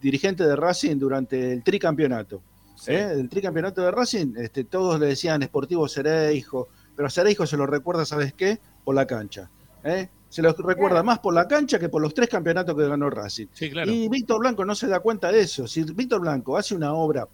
dirigente 0.00 0.44
de 0.46 0.56
Racing 0.56 0.96
durante 0.98 1.52
el 1.52 1.62
tricampeonato. 1.62 2.42
Sí. 2.76 2.92
¿eh? 2.92 3.10
El 3.12 3.28
tricampeonato 3.28 3.82
de 3.82 3.90
Racing, 3.90 4.34
este, 4.36 4.64
todos 4.64 5.00
le 5.00 5.06
decían 5.06 5.42
Esportivo 5.42 5.88
Sereijo, 5.88 6.68
pero 6.94 7.08
a 7.08 7.10
Sereijo 7.10 7.46
se 7.46 7.56
lo 7.56 7.66
recuerda, 7.66 8.04
¿sabes 8.04 8.32
qué? 8.34 8.58
Por 8.84 8.94
la 8.94 9.06
cancha. 9.06 9.50
¿eh? 9.82 10.08
Se 10.28 10.42
lo 10.42 10.52
recuerda 10.52 11.02
más 11.02 11.18
por 11.20 11.32
la 11.34 11.46
cancha 11.48 11.78
que 11.78 11.88
por 11.88 12.02
los 12.02 12.12
tres 12.14 12.28
campeonatos 12.28 12.76
que 12.76 12.86
ganó 12.88 13.08
Racing. 13.10 13.46
Sí, 13.52 13.70
claro. 13.70 13.90
Y 13.90 14.08
Víctor 14.08 14.40
Blanco 14.40 14.64
no 14.64 14.74
se 14.74 14.86
da 14.88 15.00
cuenta 15.00 15.32
de 15.32 15.40
eso. 15.40 15.66
Si 15.66 15.82
Víctor 15.84 16.20
Blanco 16.20 16.56
hace 16.58 16.74
una 16.74 16.92
obra, 16.94 17.26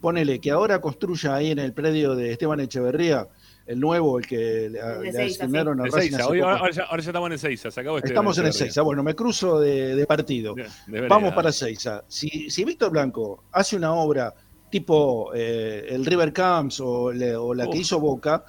ponele 0.00 0.40
que 0.40 0.50
ahora 0.50 0.80
construya 0.80 1.34
ahí 1.34 1.50
en 1.50 1.58
el 1.60 1.72
predio 1.72 2.14
de 2.14 2.32
Esteban 2.32 2.60
Echeverría, 2.60 3.28
el 3.66 3.78
nuevo, 3.78 4.18
el 4.18 4.26
que 4.26 4.68
le, 4.68 4.80
El 5.08 5.16
asignaron 5.20 5.80
a 5.80 5.84
El 5.84 5.92
Racing 5.92 6.10
Seiza, 6.10 6.26
hoy- 6.26 6.40
poco. 6.40 6.50
ahora, 6.50 6.72
ya, 6.72 6.82
ahora 6.84 7.02
ya 7.02 7.10
estamos 7.10 7.26
en 7.28 7.32
el 7.34 7.38
Seiza, 7.38 7.70
se 7.70 7.80
acabó 7.80 7.98
este 7.98 8.08
Estamos 8.08 8.38
en. 8.38 8.52
Seiza. 8.52 8.82
Bueno, 8.82 9.02
me 9.04 9.14
cruzo 9.14 9.60
de, 9.60 9.94
de 9.94 10.06
partido. 10.06 10.54
De- 10.54 10.68
de 10.88 11.06
Vamos 11.06 11.32
para 11.32 11.52
Seiza. 11.52 12.02
Si, 12.08 12.50
si 12.50 12.64
Víctor 12.64 12.90
Blanco 12.90 13.44
hace 13.52 13.76
una 13.76 13.92
obra 13.92 14.34
tipo 14.70 15.32
eh, 15.34 15.86
el 15.90 16.04
River 16.06 16.32
Camps 16.32 16.80
o, 16.80 17.12
le- 17.12 17.36
o 17.36 17.52
la 17.54 17.64
que 17.72 17.78
hizo 17.78 17.98
Boca, 18.00 18.44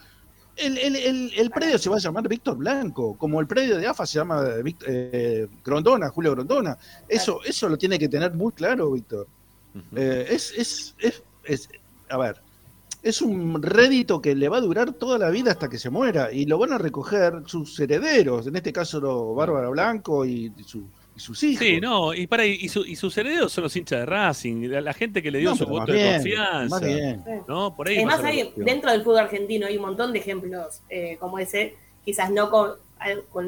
el, 0.55 0.77
el- 0.77 0.95
el- 0.95 1.31
el 1.35 1.49
predio 1.49 1.77
se 1.77 1.89
va 1.89 1.95
a 1.95 1.99
llamar 1.99 2.27
Víctor 2.27 2.57
Blanco, 2.57 3.15
como 3.17 3.39
el 3.39 3.47
predio 3.47 3.77
de 3.77 3.87
AFA 3.87 4.05
se 4.05 4.19
llama 4.19 4.43
Vict- 4.63 4.83
eh, 4.87 5.47
Grondona, 5.63 6.09
Julio 6.09 6.31
Grondona. 6.31 6.77
Eso, 7.07 7.39
eso 7.43 7.67
lo 7.69 7.77
tiene 7.77 7.97
que 7.97 8.07
tener 8.09 8.33
muy 8.33 8.51
claro, 8.51 8.91
Víctor. 8.91 9.27
Eh, 9.95 10.27
es, 10.29 10.53
es, 10.57 10.95
es, 10.99 11.23
es- 11.45 11.69
a 12.09 12.17
ver, 12.17 12.41
es 13.01 13.21
un 13.21 13.63
rédito 13.63 14.21
que 14.21 14.35
le 14.35 14.47
va 14.49 14.57
a 14.57 14.61
durar 14.61 14.91
toda 14.93 15.17
la 15.17 15.29
vida 15.29 15.51
hasta 15.51 15.69
que 15.69 15.79
se 15.79 15.89
muera 15.89 16.31
y 16.31 16.45
lo 16.45 16.59
van 16.59 16.73
a 16.73 16.77
recoger 16.77 17.41
sus 17.47 17.79
herederos, 17.79 18.45
en 18.45 18.55
este 18.57 18.71
caso 18.73 19.33
Bárbara 19.33 19.69
Blanco 19.69 20.25
y, 20.25 20.51
su- 20.65 20.85
sus 21.21 21.41
hijos. 21.43 21.65
Sí, 21.65 21.79
no, 21.79 22.13
y 22.13 22.27
para 22.27 22.45
y, 22.45 22.67
su- 22.67 22.85
y 22.85 22.95
sus 22.97 23.17
herederos 23.17 23.53
son 23.53 23.63
los 23.63 23.75
hinchas 23.75 23.99
de 24.01 24.05
Racing, 24.05 24.67
la, 24.69 24.81
la 24.81 24.93
gente 24.93 25.21
que 25.23 25.31
le 25.31 25.39
dio 25.39 25.51
No, 25.51 25.55
su 25.55 25.65
voto 25.65 25.91
de 25.93 26.13
confianza. 26.13 26.67
más 26.69 26.81
bien. 26.81 27.23
¿no? 27.47 27.73
Por 27.75 27.87
ahí 27.87 27.95
Además, 27.97 28.23
hay, 28.23 28.51
dentro 28.57 28.91
del 28.91 29.03
fútbol 29.03 29.19
argentino 29.19 29.67
hay 29.67 29.77
un 29.77 29.83
montón 29.83 30.11
de 30.11 30.19
ejemplos 30.19 30.81
eh, 30.89 31.15
como 31.19 31.39
ese, 31.39 31.75
quizás 32.03 32.29
no 32.31 32.49
con, 32.49 32.77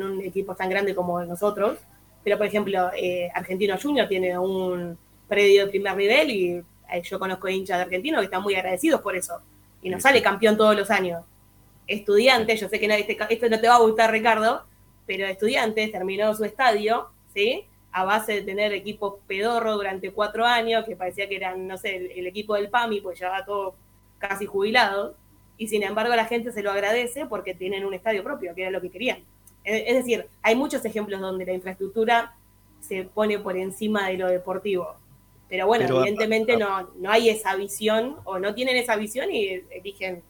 un 0.01 0.21
equipo 0.21 0.55
tan 0.55 0.69
grande 0.69 0.95
como 0.95 1.23
nosotros, 1.25 1.77
pero 2.23 2.37
por 2.37 2.47
ejemplo, 2.47 2.89
eh, 2.95 3.29
Argentino 3.35 3.75
Junior 3.81 4.07
tiene 4.07 4.37
un 4.37 4.97
predio 5.27 5.65
de 5.65 5.71
primer 5.71 5.95
nivel 5.97 6.31
y 6.31 6.51
eh, 6.55 7.01
yo 7.03 7.19
conozco 7.19 7.49
hinchas 7.49 7.77
de 7.77 7.83
argentinos 7.83 8.19
que 8.21 8.25
están 8.25 8.41
muy 8.43 8.55
agradecidos 8.55 9.01
por 9.01 9.15
eso. 9.15 9.41
Y 9.81 9.89
nos 9.89 9.97
Sí, 9.99 10.03
sale 10.03 10.21
campeón 10.21 10.55
todos 10.55 10.75
los 10.75 10.89
años. 10.89 11.23
Estudiantes, 11.87 12.61
yo 12.61 12.69
sé 12.69 12.79
que 12.79 12.85
este 12.85 13.17
ca- 13.17 13.25
esto 13.25 13.49
no 13.49 13.59
te 13.59 13.67
va 13.67 13.75
a 13.75 13.79
gustar, 13.79 14.09
Ricardo, 14.11 14.63
pero 15.05 15.25
Estudiantes 15.27 15.91
terminó 15.91 16.33
su 16.33 16.45
estadio, 16.45 17.09
¿sí? 17.33 17.65
A 17.91 18.03
base 18.05 18.33
de 18.33 18.41
tener 18.41 18.73
equipos 18.73 19.15
pedorro 19.27 19.73
durante 19.73 20.11
cuatro 20.11 20.45
años, 20.45 20.85
que 20.85 20.95
parecía 20.95 21.27
que 21.29 21.35
eran, 21.35 21.67
no 21.67 21.77
sé, 21.77 21.95
el, 21.95 22.11
el 22.11 22.27
equipo 22.27 22.55
del 22.55 22.69
PAMI, 22.69 23.01
pues 23.01 23.19
llevaba 23.19 23.45
todo 23.45 23.75
casi 24.17 24.45
jubilados, 24.45 25.15
y 25.57 25.67
sin 25.67 25.83
embargo 25.83 26.15
la 26.15 26.25
gente 26.25 26.51
se 26.51 26.63
lo 26.63 26.71
agradece 26.71 27.25
porque 27.25 27.53
tienen 27.53 27.85
un 27.85 27.93
estadio 27.93 28.23
propio, 28.23 28.55
que 28.55 28.61
era 28.63 28.71
lo 28.71 28.81
que 28.81 28.89
querían. 28.89 29.19
Es, 29.63 29.95
decir, 29.95 30.27
hay 30.41 30.55
muchos 30.55 30.83
ejemplos 30.83 31.21
donde 31.21 31.45
la 31.45 31.53
infraestructura 31.53 32.35
se 32.81 33.03
pone 33.05 33.39
por 33.39 33.55
encima 33.55 34.09
de 34.09 34.17
lo 34.17 34.27
deportivo. 34.27 34.95
Pero 35.47 35.67
bueno, 35.67 35.85
Pero, 35.85 35.99
evidentemente 35.99 36.53
a- 36.53 36.57
no, 36.57 36.89
no 36.95 37.11
hay 37.11 37.29
esa 37.29 37.55
visión, 37.55 38.17
o 38.25 38.39
no 38.39 38.53
tienen 38.53 38.75
esa 38.75 38.95
visión 38.97 39.31
y 39.31 39.61
eligen 39.69 40.21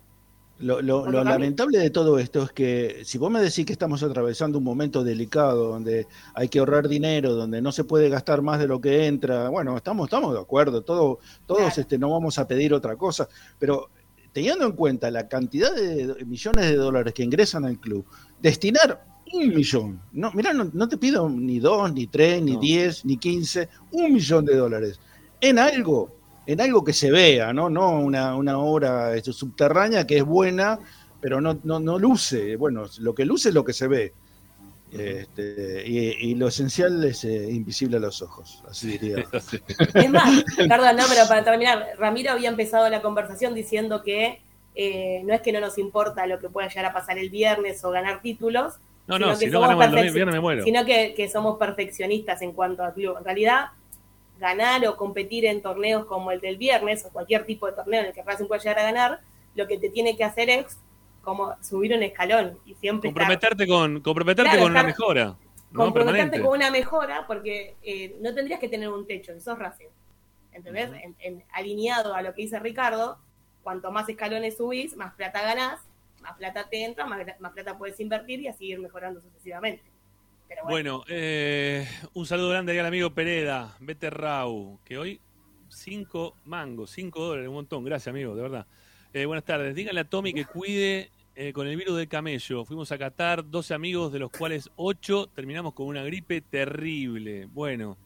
Lo, 0.59 0.81
lamentable 1.11 1.79
de 1.79 1.89
todo 1.89 2.19
esto 2.19 2.43
es 2.43 2.51
que 2.51 3.01
si 3.03 3.17
vos 3.17 3.29
me 3.29 3.41
decís 3.41 3.65
que 3.65 3.73
estamos 3.73 4.01
atravesando 4.01 4.59
un 4.59 4.63
momento 4.63 5.03
delicado, 5.03 5.69
donde 5.69 6.07
hay 6.35 6.47
que 6.47 6.59
ahorrar 6.59 6.87
dinero, 6.87 7.33
donde 7.33 7.61
no 7.61 7.71
se 7.71 7.83
puede 7.83 8.07
gastar 8.07 8.41
más 8.41 8.59
de 8.59 8.67
lo 8.67 8.79
que 8.79 9.07
entra, 9.07 9.49
bueno, 9.49 9.75
estamos, 9.75 10.05
estamos 10.07 10.33
de 10.33 10.39
acuerdo, 10.39 10.81
todo, 10.83 11.19
todos 11.45 11.59
Claro. 11.63 11.81
este, 11.81 11.97
no 11.97 12.11
vamos 12.11 12.37
a 12.39 12.47
pedir 12.47 12.73
otra 12.73 12.95
cosa, 12.95 13.27
pero 13.59 13.89
teniendo 14.31 14.65
en 14.65 14.71
cuenta 14.73 15.11
la 15.11 15.27
cantidad 15.27 15.73
de 15.75 16.23
millones 16.25 16.65
de 16.67 16.75
dólares 16.75 17.13
que 17.13 17.23
ingresan 17.23 17.65
al 17.65 17.79
club, 17.79 18.05
destinar 18.41 19.03
un 19.33 19.49
millón, 19.49 19.99
no, 20.13 20.31
mirá, 20.33 20.53
no, 20.53 20.69
no 20.71 20.87
te 20.87 20.97
pido 20.97 21.27
ni 21.29 21.59
dos, 21.59 21.91
ni 21.93 22.07
tres, 22.07 22.41
ni 22.41 22.53
No. 22.53 22.59
diez, 22.59 23.03
ni 23.03 23.17
quince, 23.17 23.67
un 23.91 24.13
millón 24.13 24.45
de 24.45 24.55
dólares 24.55 24.99
en 25.41 25.59
algo, 25.59 26.15
en 26.45 26.61
algo 26.61 26.83
que 26.83 26.93
se 26.93 27.11
vea, 27.11 27.53
no, 27.53 27.69
no 27.69 27.99
una, 27.99 28.35
una 28.35 28.57
obra 28.57 29.15
este, 29.15 29.31
subterránea 29.33 30.05
que 30.05 30.17
es 30.17 30.23
buena, 30.23 30.79
pero 31.21 31.39
no, 31.39 31.57
no, 31.63 31.79
no 31.79 31.97
luce. 31.97 32.55
Bueno, 32.57 32.85
lo 32.99 33.15
que 33.15 33.25
luce 33.25 33.49
es 33.49 33.55
lo 33.55 33.63
que 33.63 33.73
se 33.73 33.87
ve. 33.87 34.13
Este, 34.91 35.83
y, 35.87 36.29
y 36.31 36.35
lo 36.35 36.47
esencial 36.49 37.03
es 37.03 37.23
eh, 37.23 37.49
invisible 37.49 37.97
a 37.97 37.99
los 37.99 38.21
ojos, 38.21 38.63
así 38.69 38.97
diría. 38.97 39.25
Es 39.95 40.09
más, 40.11 40.43
perdón, 40.55 40.97
no, 40.97 41.03
pero 41.09 41.27
para 41.27 41.43
terminar, 41.43 41.83
Ramiro 41.97 42.31
había 42.31 42.49
empezado 42.49 42.87
la 42.89 43.01
conversación 43.01 43.55
diciendo 43.55 44.03
que 44.03 44.41
eh, 44.75 45.21
no 45.25 45.33
es 45.33 45.41
que 45.41 45.51
no 45.51 45.61
nos 45.61 45.77
importa 45.79 46.27
lo 46.27 46.39
que 46.39 46.49
pueda 46.49 46.67
llegar 46.67 46.85
a 46.85 46.93
pasar 46.93 47.17
el 47.17 47.29
viernes 47.31 47.83
o 47.83 47.89
ganar 47.89 48.21
títulos, 48.21 48.75
No, 49.07 49.15
Sino 49.15 49.27
no, 49.27 49.33
que 49.33 49.45
si 49.45 49.45
no 49.47 49.61
somos 49.61 49.79
ganamos 49.79 50.13
viernes 50.13 50.35
me 50.35 50.39
muero. 50.41 50.63
sino 50.63 50.85
que, 50.85 51.13
que 51.15 51.27
somos 51.27 51.57
perfeccionistas 51.57 52.41
en 52.43 52.51
cuanto 52.51 52.83
a 52.83 52.93
club. 52.93 53.17
En 53.17 53.23
realidad, 53.25 53.65
ganar 54.43 54.85
o 54.87 54.97
competir 54.97 55.45
en 55.45 55.61
torneos 55.61 56.05
como 56.05 56.31
el 56.31 56.41
del 56.41 56.57
viernes 56.57 57.05
o 57.05 57.09
cualquier 57.11 57.45
tipo 57.45 57.65
de 57.67 57.73
torneo 57.73 58.01
en 58.01 58.07
el 58.07 58.13
que 58.13 58.21
Racing 58.23 58.45
pueda 58.45 58.61
llegar 58.61 58.79
a 58.79 58.83
ganar, 58.83 59.21
lo 59.55 59.67
que 59.67 59.77
te 59.77 59.89
tiene 59.89 60.17
que 60.17 60.23
hacer 60.25 60.49
es 60.49 60.77
como 61.21 61.55
subir 61.63 61.93
un 61.95 62.03
escalón 62.03 62.59
y 62.65 62.75
siempre 62.75 63.09
estar- 63.09 63.21
Comprometerte 63.21 63.65
con, 63.67 64.01
comprometerte 64.01 64.49
Claro, 64.51 64.63
con 64.63 64.71
una 64.73 64.83
mejora. 64.83 65.25
¿no? 65.71 65.85
comprometerte 65.85 66.39
con 66.41 66.51
una 66.51 66.69
mejora 66.69 67.25
porque 67.25 67.75
eh, 67.81 68.15
no 68.21 68.33
tendrías 68.35 68.59
que 68.59 68.67
tener 68.67 68.89
un 68.89 69.07
techo, 69.07 69.33
que 69.33 69.39
sos 69.39 69.57
Racing. 69.57 69.87
¿Entendés? 70.51 70.91
En- 71.01 71.15
en- 71.19 71.43
alineado 71.53 72.13
a 72.13 72.21
lo 72.21 72.33
que 72.35 72.43
dice 72.43 72.59
Ricardo, 72.59 73.17
cuanto 73.63 73.91
más 73.91 74.07
escalones 74.09 74.57
subís, 74.57 74.95
más 74.97 75.13
plata 75.15 75.41
ganás, 75.41 75.79
más 76.21 76.33
plata 76.37 76.67
te 76.69 76.83
entra, 76.83 77.05
más, 77.05 77.21
más 77.39 77.53
plata 77.53 77.77
puedes 77.77 77.99
invertir 77.99 78.41
y 78.41 78.47
así 78.49 78.65
ir 78.67 78.79
mejorando 78.79 79.19
sucesivamente. 79.21 79.83
Pero 80.53 80.65
bueno, 80.65 80.97
Bueno, 80.99 81.05
eh, 81.07 81.87
un 82.13 82.25
saludo 82.25 82.49
grande 82.49 82.73
ahí 82.73 82.77
al 82.77 82.85
amigo 82.85 83.09
Pereda, 83.09 83.75
Vete 83.79 84.09
Rau, 84.09 84.79
que 84.85 84.97
hoy 84.97 85.19
cinco 85.67 86.35
mangos, 86.45 86.91
cinco 86.91 87.25
dólares, 87.25 87.47
un 87.47 87.55
montón. 87.55 87.83
Gracias, 87.83 88.07
amigo, 88.09 88.35
de 88.35 88.41
verdad. 88.43 88.67
Eh, 89.13 89.25
buenas 89.25 89.43
tardes. 89.45 89.73
Díganle 89.73 90.01
a 90.01 90.03
Tommy 90.03 90.33
que 90.33 90.45
cuide 90.45 91.09
eh, 91.35 91.53
con 91.53 91.67
el 91.67 91.75
virus 91.75 91.97
del 91.97 92.07
camello. 92.07 92.65
Fuimos 92.65 92.91
a 92.91 92.97
Qatar, 92.99 93.49
12 93.49 93.73
amigos, 93.73 94.13
de 94.13 94.19
los 94.19 94.31
cuales 94.31 94.69
8 94.75 95.29
terminamos 95.33 95.73
con 95.73 95.87
una 95.87 96.03
gripe 96.03 96.41
terrible. 96.41 97.47
Bueno, 97.51 97.97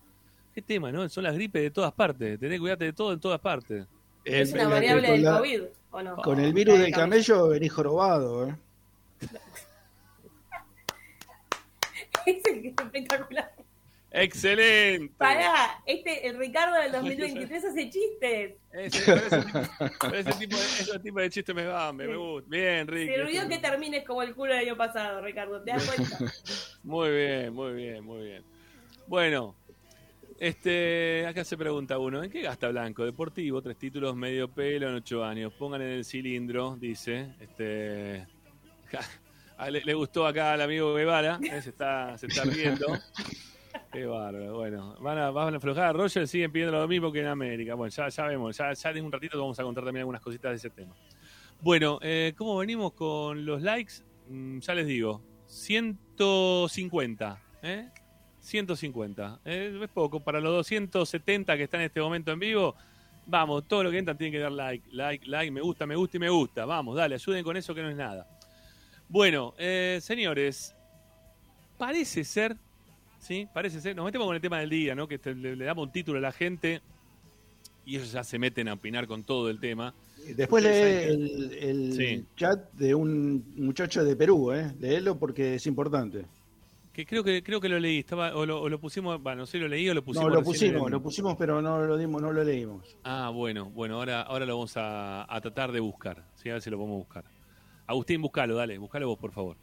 qué 0.55 0.61
tema, 0.61 0.91
¿no? 0.91 1.07
Son 1.09 1.25
las 1.25 1.33
gripes 1.33 1.61
de 1.61 1.71
todas 1.71 1.91
partes. 1.91 2.39
Tenés 2.39 2.55
que 2.55 2.61
cuidarte 2.61 2.85
de 2.85 2.93
todo 2.93 3.11
en 3.11 3.19
todas 3.19 3.41
partes. 3.41 3.85
Es 4.23 4.53
una 4.53 4.69
variable 4.69 5.07
con 5.07 5.21
del 5.21 5.33
COVID, 5.33 5.61
¿o 5.91 6.01
no? 6.01 6.15
Con 6.17 6.39
el 6.39 6.53
virus 6.53 6.79
del 6.79 6.93
camello 6.93 7.49
venís 7.49 7.73
jorobado, 7.73 8.47
¿eh? 8.47 8.55
Es 12.27 12.45
el 12.45 12.61
que 12.61 12.67
es 12.67 12.73
espectacular. 12.77 13.53
¡Excelente! 14.11 15.13
Pará, 15.17 15.81
este, 15.85 16.27
el 16.27 16.37
Ricardo 16.37 16.75
del 16.75 16.91
2023 16.91 17.65
hace 17.65 17.89
chistes. 17.89 18.55
Ese, 18.71 19.15
ese 20.13 20.33
tipo, 20.33 20.57
de, 20.57 20.63
ese 20.63 20.99
tipo 20.99 21.19
de 21.19 21.29
chiste 21.29 21.53
me 21.53 21.65
va, 21.65 21.93
me, 21.93 22.07
me 22.07 22.17
gusta. 22.17 22.49
Bien, 22.49 22.87
Ricky. 22.87 23.13
Se 23.13 23.21
olvidó 23.21 23.47
que 23.47 23.57
termines 23.59 24.03
como 24.05 24.23
el 24.23 24.35
culo 24.35 24.53
del 24.53 24.67
año 24.67 24.77
pasado, 24.77 25.21
Ricardo. 25.21 25.61
¿Te 25.61 25.71
das 25.71 25.85
cuenta? 25.95 26.33
Muy 26.83 27.11
bien, 27.11 27.53
muy 27.53 27.73
bien, 27.73 28.03
muy 28.03 28.25
bien. 28.25 28.43
Bueno, 29.07 29.55
este, 30.39 31.25
acá 31.25 31.43
se 31.43 31.57
pregunta 31.57 31.97
uno, 31.97 32.23
¿en 32.23 32.29
qué 32.29 32.41
gasta 32.41 32.69
Blanco? 32.69 33.05
Deportivo, 33.05 33.61
tres 33.61 33.77
títulos, 33.77 34.15
medio 34.15 34.49
pelo 34.49 34.89
en 34.89 34.95
ocho 34.95 35.23
años. 35.23 35.53
Pongan 35.53 35.81
en 35.81 35.89
el 35.89 36.05
cilindro, 36.05 36.75
dice. 36.77 37.33
Este, 37.39 38.25
le, 39.69 39.81
le 39.81 39.93
gustó 39.93 40.25
acá 40.25 40.53
al 40.53 40.61
amigo 40.61 40.93
Guevara, 40.93 41.39
eh, 41.43 41.61
se 41.61 41.69
está, 41.69 42.17
se 42.17 42.27
está 42.27 42.43
riendo. 42.45 42.85
Qué 43.91 44.05
bárbaro. 44.05 44.55
Bueno, 44.55 44.95
van 44.99 45.17
a, 45.17 45.31
van 45.31 45.53
a 45.53 45.57
aflojar 45.57 45.85
a 45.85 45.93
Roger, 45.93 46.27
siguen 46.27 46.51
pidiendo 46.51 46.77
lo 46.77 46.87
mismo 46.87 47.11
que 47.11 47.21
en 47.21 47.27
América. 47.27 47.75
Bueno, 47.75 47.89
ya, 47.89 48.09
ya 48.09 48.25
vemos, 48.25 48.55
ya, 48.57 48.73
ya 48.73 48.89
en 48.91 49.05
un 49.05 49.11
ratito 49.11 49.39
vamos 49.39 49.59
a 49.59 49.63
contar 49.63 49.83
también 49.83 50.01
algunas 50.01 50.21
cositas 50.21 50.51
de 50.51 50.55
ese 50.57 50.69
tema. 50.69 50.95
Bueno, 51.61 51.99
eh, 52.01 52.33
¿cómo 52.37 52.57
venimos 52.57 52.93
con 52.93 53.45
los 53.45 53.61
likes? 53.61 54.03
Mm, 54.29 54.59
ya 54.59 54.75
les 54.75 54.85
digo, 54.87 55.23
150, 55.47 57.41
¿eh? 57.63 57.89
150. 58.39 59.39
¿eh? 59.45 59.79
Es 59.81 59.89
poco, 59.89 60.19
para 60.19 60.39
los 60.39 60.53
270 60.53 61.57
que 61.57 61.63
están 61.63 61.81
en 61.81 61.87
este 61.87 61.99
momento 61.99 62.31
en 62.31 62.39
vivo, 62.39 62.75
vamos, 63.25 63.67
todo 63.67 63.83
lo 63.83 63.91
que 63.91 63.97
entran 63.97 64.17
tienen 64.17 64.33
que 64.33 64.39
dar 64.39 64.51
like, 64.51 64.87
like, 64.91 65.25
like, 65.27 65.51
me 65.51 65.61
gusta, 65.61 65.85
me 65.87 65.95
gusta 65.95 66.17
y 66.17 66.19
me 66.19 66.29
gusta. 66.29 66.65
Vamos, 66.65 66.95
dale, 66.95 67.15
ayuden 67.15 67.43
con 67.43 67.57
eso 67.57 67.73
que 67.73 67.81
no 67.81 67.89
es 67.89 67.95
nada. 67.95 68.27
Bueno, 69.09 69.53
eh, 69.57 69.99
señores, 70.01 70.75
parece 71.77 72.23
ser, 72.23 72.57
¿sí? 73.19 73.47
Parece 73.53 73.79
ser, 73.81 73.95
nos 73.95 74.05
metemos 74.05 74.27
con 74.27 74.35
el 74.35 74.41
tema 74.41 74.59
del 74.59 74.69
día, 74.69 74.95
¿no? 74.95 75.07
Que 75.07 75.17
te- 75.17 75.33
le, 75.35 75.55
le 75.55 75.65
damos 75.65 75.85
un 75.85 75.91
título 75.91 76.17
a 76.17 76.21
la 76.21 76.31
gente 76.31 76.81
y 77.85 77.95
ellos 77.95 78.11
ya 78.11 78.23
se 78.23 78.37
meten 78.37 78.67
a 78.67 78.73
opinar 78.73 79.07
con 79.07 79.23
todo 79.23 79.49
el 79.49 79.59
tema. 79.59 79.93
Después 80.35 80.61
lee 80.63 80.69
el, 80.69 81.53
el 81.53 81.93
Sí. 81.93 82.25
chat 82.35 82.71
de 82.73 82.93
un 82.93 83.45
muchacho 83.55 84.03
de 84.03 84.15
Perú, 84.17 84.51
¿eh? 84.51 84.73
Léelo 84.79 85.17
porque 85.17 85.55
es 85.55 85.65
importante. 85.67 86.25
Que 86.91 87.05
creo 87.05 87.23
que 87.23 87.43
creo 87.43 87.61
que 87.61 87.69
lo 87.69 87.79
leí, 87.79 87.99
estaba, 87.99 88.35
o, 88.35 88.45
lo, 88.45 88.59
o 88.59 88.67
lo 88.67 88.79
pusimos, 88.79 89.21
bueno, 89.21 89.41
no 89.41 89.45
sé, 89.45 89.59
lo 89.59 89.67
leí 89.69 89.87
o 89.87 89.93
lo 89.93 90.03
pusimos. 90.03 90.29
no, 90.29 90.35
lo 90.35 90.43
pusimos, 90.43 90.87
en- 90.87 90.91
lo 90.91 91.01
pusimos, 91.01 91.35
pero 91.37 91.61
no 91.61 91.85
lo 91.85 91.95
dimos, 91.95 92.21
no 92.21 92.33
lo 92.33 92.43
leímos. 92.43 92.97
Ah, 93.03 93.29
bueno, 93.33 93.69
bueno, 93.69 93.95
ahora, 93.97 94.23
ahora 94.23 94.45
lo 94.45 94.55
vamos 94.55 94.75
a, 94.75 95.33
a 95.33 95.39
tratar 95.39 95.71
de 95.71 95.79
buscar. 95.79 96.25
¿sí? 96.35 96.49
A 96.49 96.53
ver 96.53 96.61
si 96.61 96.69
lo 96.71 96.77
podemos 96.77 96.97
buscar. 96.97 97.23
Agustín, 97.87 98.21
buscalo, 98.21 98.55
dale, 98.55 98.77
buscalo 98.77 99.07
vos, 99.07 99.17
por 99.17 99.31
favor. 99.31 99.57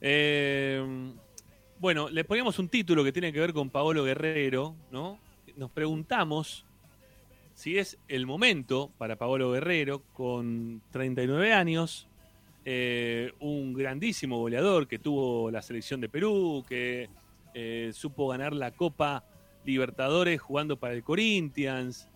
Eh, 0.00 1.12
bueno, 1.78 2.08
le 2.08 2.24
poníamos 2.24 2.58
un 2.58 2.68
título 2.68 3.04
que 3.04 3.12
tiene 3.12 3.32
que 3.32 3.40
ver 3.40 3.52
con 3.52 3.70
Paolo 3.70 4.04
Guerrero, 4.04 4.74
¿no? 4.90 5.18
Nos 5.56 5.70
preguntamos 5.70 6.64
si 7.54 7.76
es 7.76 7.98
el 8.08 8.26
momento 8.26 8.90
para 8.96 9.16
Paolo 9.16 9.50
Guerrero, 9.50 10.02
con 10.14 10.80
39 10.92 11.52
años, 11.52 12.08
eh, 12.64 13.32
un 13.40 13.74
grandísimo 13.74 14.38
goleador 14.38 14.86
que 14.86 14.98
tuvo 14.98 15.50
la 15.50 15.60
selección 15.60 16.00
de 16.00 16.08
Perú, 16.08 16.64
que 16.68 17.10
eh, 17.52 17.90
supo 17.92 18.28
ganar 18.28 18.52
la 18.54 18.70
Copa 18.70 19.24
Libertadores 19.64 20.40
jugando 20.40 20.78
para 20.78 20.94
el 20.94 21.02
Corinthians, 21.02 22.08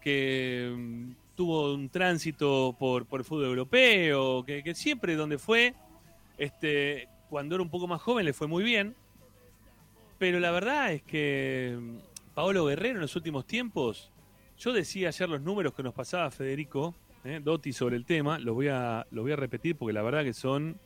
que 0.00 1.14
tuvo 1.38 1.72
un 1.72 1.88
tránsito 1.88 2.74
por, 2.80 3.06
por 3.06 3.20
el 3.20 3.24
fútbol 3.24 3.44
europeo, 3.44 4.44
que, 4.44 4.74
siempre 4.74 5.14
donde 5.14 5.38
fue, 5.38 5.72
este, 6.36 7.06
cuando 7.30 7.54
era 7.54 7.62
un 7.62 7.70
poco 7.70 7.86
más 7.86 8.02
joven 8.02 8.24
le 8.24 8.32
fue 8.32 8.48
muy 8.48 8.64
bien, 8.64 8.96
pero 10.18 10.40
la 10.40 10.50
verdad 10.50 10.92
es 10.92 11.02
que 11.04 11.78
mm, 11.80 12.34
Paolo 12.34 12.64
Guerrero 12.64 12.96
en 12.96 13.02
los 13.02 13.14
últimos 13.14 13.46
tiempos, 13.46 14.10
yo 14.58 14.72
decía 14.72 15.10
ayer 15.10 15.28
los 15.28 15.40
números 15.40 15.74
que 15.74 15.84
nos 15.84 15.94
pasaba 15.94 16.28
Federico 16.32 16.92
eh, 17.22 17.40
Dotti 17.40 17.72
sobre 17.72 17.94
el 17.94 18.04
tema, 18.04 18.40
los 18.40 18.56
voy 18.56 18.66
a, 18.66 19.06
los 19.12 19.22
voy 19.22 19.30
a 19.30 19.36
repetir 19.36 19.76
porque 19.76 19.92
la 19.92 20.02
verdad 20.02 20.24
que 20.24 20.34
son 20.34 20.76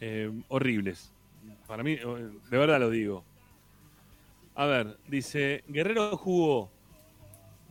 eh, 0.00 0.32
horribles. 0.48 1.12
Para 1.68 1.84
mí, 1.84 1.92
eh, 1.92 2.30
de 2.50 2.58
verdad 2.58 2.80
lo 2.80 2.90
digo. 2.90 3.22
A 4.56 4.66
ver, 4.66 4.98
dice, 5.06 5.62
Guerrero 5.68 6.16
jugó 6.16 6.72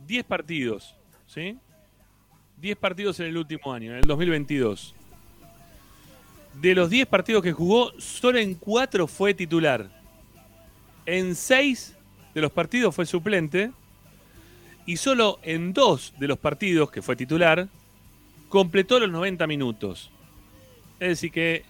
10 0.06 0.24
partidos, 0.24 0.96
¿sí? 1.26 1.58
10 2.56 2.76
partidos 2.78 3.20
en 3.20 3.26
el 3.26 3.36
último 3.36 3.72
año, 3.72 3.92
en 3.92 3.98
el 3.98 4.06
2022. 4.06 4.94
De 6.60 6.74
los 6.74 6.88
10 6.88 7.06
partidos 7.06 7.42
que 7.42 7.52
jugó, 7.52 7.92
solo 7.98 8.38
en 8.38 8.54
4 8.54 9.06
fue 9.06 9.34
titular. 9.34 9.90
En 11.04 11.34
6 11.34 11.96
de 12.34 12.40
los 12.40 12.50
partidos 12.50 12.94
fue 12.94 13.04
suplente. 13.06 13.72
Y 14.86 14.96
solo 14.96 15.38
en 15.42 15.72
2 15.72 16.14
de 16.18 16.28
los 16.28 16.38
partidos 16.38 16.90
que 16.90 17.02
fue 17.02 17.16
titular, 17.16 17.68
completó 18.48 19.00
los 19.00 19.10
90 19.10 19.46
minutos. 19.46 20.10
Es 20.98 21.08
decir, 21.08 21.32
que 21.32 21.64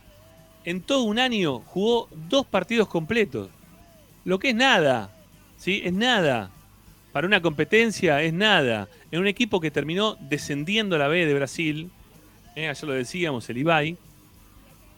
en 0.64 0.82
todo 0.82 1.02
un 1.02 1.18
año 1.18 1.60
jugó 1.60 2.08
dos 2.28 2.46
partidos 2.46 2.88
completos. 2.88 3.48
Lo 4.24 4.38
que 4.38 4.50
es 4.50 4.54
nada, 4.54 5.10
¿sí? 5.56 5.82
Es 5.84 5.92
nada. 5.92 6.50
Para 7.16 7.28
una 7.28 7.40
competencia 7.40 8.22
es 8.22 8.34
nada. 8.34 8.90
En 9.10 9.20
un 9.20 9.26
equipo 9.26 9.58
que 9.58 9.70
terminó 9.70 10.18
descendiendo 10.20 10.96
a 10.96 10.98
la 10.98 11.08
B 11.08 11.24
de 11.24 11.32
Brasil, 11.32 11.90
¿eh? 12.54 12.68
ayer 12.68 12.84
lo 12.84 12.92
decíamos, 12.92 13.48
el 13.48 13.56
Ibai, 13.56 13.96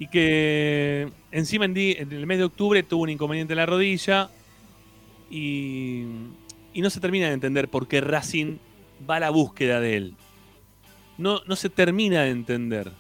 y 0.01 0.09
que 0.09 1.12
encima 1.31 1.66
en, 1.66 1.77
en 1.77 2.11
el 2.11 2.27
mes 2.27 2.39
de 2.39 2.45
octubre 2.45 2.83
tuvo 2.83 3.05
un 3.05 3.11
inconveniente 3.11 3.53
en 3.53 3.59
la 3.59 3.66
rodilla 3.66 4.31
y, 5.31 6.07
y 6.75 6.81
no 6.81 6.91
se 6.91 6.99
termina 6.99 7.29
de 7.29 7.35
entender 7.35 7.69
por 7.69 7.87
qué 7.87 8.01
Racing 8.01 8.57
va 9.09 9.14
a 9.14 9.21
la 9.21 9.31
búsqueda 9.31 9.79
de 9.79 9.97
él. 9.97 10.14
No, 11.19 11.43
no 11.47 11.55
se 11.55 11.71
termina 11.71 12.23
de 12.23 12.31
entender 12.31 12.91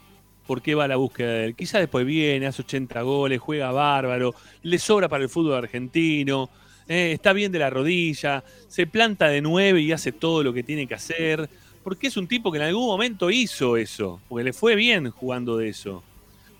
por 0.46 0.62
qué 0.62 0.76
va 0.76 0.84
a 0.84 0.88
la 0.88 0.94
búsqueda 0.94 1.32
de 1.32 1.44
él. 1.46 1.56
Quizás 1.56 1.80
después 1.80 2.06
viene, 2.06 2.46
hace 2.46 2.62
80 2.62 3.02
goles, 3.02 3.40
juega 3.40 3.72
bárbaro, 3.72 4.36
le 4.62 4.78
sobra 4.78 5.08
para 5.08 5.24
el 5.24 5.28
fútbol 5.28 5.56
argentino, 5.56 6.50
eh, 6.88 7.12
está 7.12 7.32
bien 7.32 7.52
de 7.52 7.58
la 7.58 7.70
rodilla, 7.70 8.42
se 8.68 8.86
planta 8.86 9.28
de 9.28 9.40
nueve 9.40 9.80
y 9.80 9.92
hace 9.92 10.12
todo 10.12 10.42
lo 10.42 10.52
que 10.52 10.62
tiene 10.62 10.86
que 10.86 10.94
hacer, 10.94 11.48
porque 11.84 12.08
es 12.08 12.16
un 12.16 12.26
tipo 12.26 12.50
que 12.50 12.58
en 12.58 12.64
algún 12.64 12.86
momento 12.86 13.30
hizo 13.30 13.76
eso, 13.76 14.20
porque 14.28 14.44
le 14.44 14.52
fue 14.52 14.74
bien 14.74 15.10
jugando 15.10 15.56
de 15.56 15.68
eso. 15.68 16.02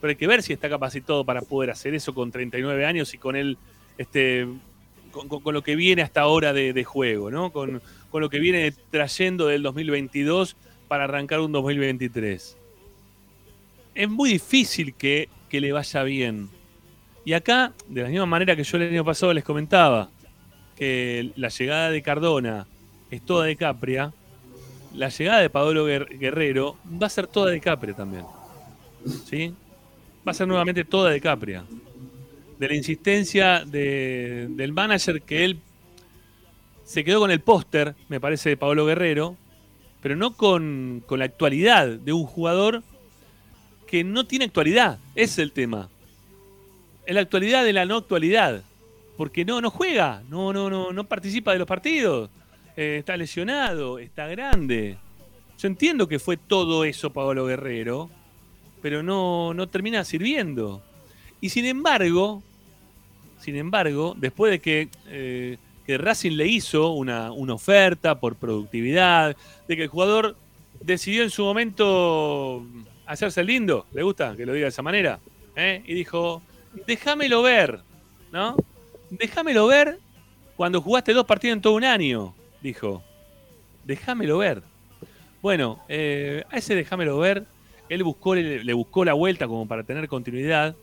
Pero 0.01 0.11
hay 0.11 0.17
que 0.17 0.27
ver 0.27 0.43
si 0.43 0.53
está 0.53 0.69
capacitado 0.69 1.25
para 1.25 1.43
poder 1.43 1.71
hacer 1.71 1.95
eso 1.95 2.15
con 2.15 2.31
39 2.31 2.87
años 2.87 3.13
y 3.15 3.19
con 3.19 3.35
él, 3.35 3.59
este, 3.97 4.47
con, 5.11 5.53
lo 5.53 5.63
que 5.63 5.75
viene 5.75 6.03
hasta 6.03 6.21
ahora 6.21 6.53
de, 6.53 6.73
de 6.73 6.85
juego, 6.85 7.31
¿no? 7.31 7.51
Con, 7.51 7.83
con 8.11 8.23
lo 8.23 8.31
que 8.31 8.39
viene 8.39 8.73
trayendo 8.91 9.49
del 9.49 9.63
2022 9.63 10.57
para 10.87 11.05
arrancar 11.05 11.41
un 11.41 11.51
2023 11.51 12.57
es 13.99 14.09
muy 14.09 14.31
difícil 14.31 14.95
que, 14.95 15.29
que 15.49 15.61
le 15.61 15.73
vaya 15.73 16.05
bien. 16.05 16.49
Y 17.25 17.33
acá, 17.33 17.73
de 17.89 18.03
la 18.03 18.09
misma 18.09 18.27
manera 18.27 18.55
que 18.55 18.63
yo 18.63 18.77
el 18.77 18.91
año 18.91 19.05
pasado 19.05 19.35
les 19.35 19.43
comentaba, 19.43 20.09
que 20.79 21.33
la 21.37 21.49
llegada 21.49 21.91
de 21.91 22.03
Cardona 22.03 22.67
es 23.11 23.23
toda 23.23 23.47
de 23.47 23.57
Capria, 23.57 24.13
la 24.95 25.09
llegada 25.09 25.41
de 25.41 25.51
Paolo 25.51 25.87
Guer- 25.89 26.19
Guerrero 26.19 26.77
va 27.03 27.07
a 27.09 27.11
ser 27.11 27.27
toda 27.27 27.51
de 27.51 27.61
Capria 27.61 27.95
también. 27.95 28.25
¿Sí? 29.29 29.53
Va 30.27 30.33
a 30.33 30.35
ser 30.35 30.47
nuevamente 30.47 30.85
toda 30.85 31.11
de 31.11 31.21
Capria. 31.21 31.65
De 32.59 32.69
la 32.69 32.75
insistencia 32.75 33.65
de- 33.65 34.47
del 34.51 34.73
manager 34.73 35.23
que 35.23 35.45
él 35.45 35.59
se 36.85 37.05
quedó 37.05 37.21
con 37.21 37.31
el 37.31 37.41
póster, 37.41 37.95
me 38.09 38.21
parece, 38.21 38.51
de 38.51 38.57
Paolo 38.57 38.87
Guerrero, 38.87 39.37
pero 40.01 40.17
no 40.17 40.35
con, 40.35 41.03
con 41.07 41.19
la 41.19 41.25
actualidad 41.27 41.87
de 41.89 42.13
un 42.13 42.25
jugador 42.25 42.83
que 43.87 44.05
no 44.05 44.27
tiene 44.27 44.45
actualidad. 44.47 44.99
Es 45.15 45.39
el 45.39 45.53
tema. 45.53 45.89
Es 47.05 47.15
la 47.15 47.21
actualidad 47.23 47.65
de 47.65 47.73
la 47.73 47.85
no 47.85 47.97
actualidad. 47.97 48.63
Porque 49.19 49.45
no, 49.45 49.61
no 49.61 49.71
juega, 49.71 50.23
no, 50.31 50.53
no, 50.53 50.71
no, 50.71 50.93
no 50.93 51.05
participa 51.05 51.53
de 51.53 51.59
los 51.59 51.67
partidos. 51.67 52.31
Eh, 52.77 52.99
está 53.01 53.17
lesionado, 53.17 53.99
está 53.99 54.29
grande. 54.29 54.97
Yo 55.59 55.67
entiendo 55.67 56.07
que 56.07 56.21
fue 56.21 56.37
todo 56.37 56.85
eso 56.85 57.13
Pablo 57.13 57.45
Guerrero, 57.45 58.09
pero 58.81 59.03
no, 59.03 59.53
no 59.55 59.67
termina 59.67 60.05
sirviendo. 60.05 60.81
Y 61.41 61.49
sin 61.49 61.65
embargo, 61.65 62.45
sin 63.41 63.57
embargo, 63.57 64.15
después 64.17 64.53
de 64.53 64.61
que, 64.61 64.89
eh, 65.09 65.59
que 65.85 65.99
Racing 65.99 66.37
le 66.37 66.47
hizo 66.47 66.91
una, 66.91 67.33
una 67.33 67.55
oferta 67.55 68.21
por 68.21 68.37
productividad, 68.37 69.37
de 69.67 69.77
que 69.77 69.83
el 69.83 69.89
jugador 69.89 70.37
decidió 70.81 71.25
en 71.25 71.31
su 71.31 71.43
momento 71.43 72.65
hacerse 73.05 73.43
lindo, 73.43 73.85
le 73.93 74.05
gusta 74.05 74.37
que 74.37 74.47
lo 74.47 74.53
diga 74.53 74.67
de 74.67 74.71
esa 74.71 74.83
manera, 74.83 75.19
¿eh? 75.57 75.83
y 75.85 75.95
dijo, 75.95 76.41
déjamelo 76.87 77.43
ver, 77.43 77.81
¿no? 78.31 78.55
Déjamelo 79.11 79.67
ver 79.67 79.99
cuando 80.57 80.81
jugaste 80.81 81.13
dos 81.13 81.25
partidos 81.25 81.57
en 81.57 81.63
todo 81.63 81.75
un 81.75 81.85
año, 81.85 82.35
dijo. 82.61 83.03
Déjamelo 83.85 84.39
ver. 84.39 84.63
Bueno, 85.41 85.81
eh, 85.89 86.45
a 86.51 86.57
ese 86.59 86.75
déjamelo 86.75 87.19
ver, 87.19 87.45
él 87.89 88.03
buscó, 88.03 88.35
le, 88.35 88.73
buscó 88.73 89.05
la 89.05 89.15
vuelta 89.15 89.47
como 89.47 89.67
para 89.67 89.85
tener 89.85 90.09
continuidad 90.09 90.75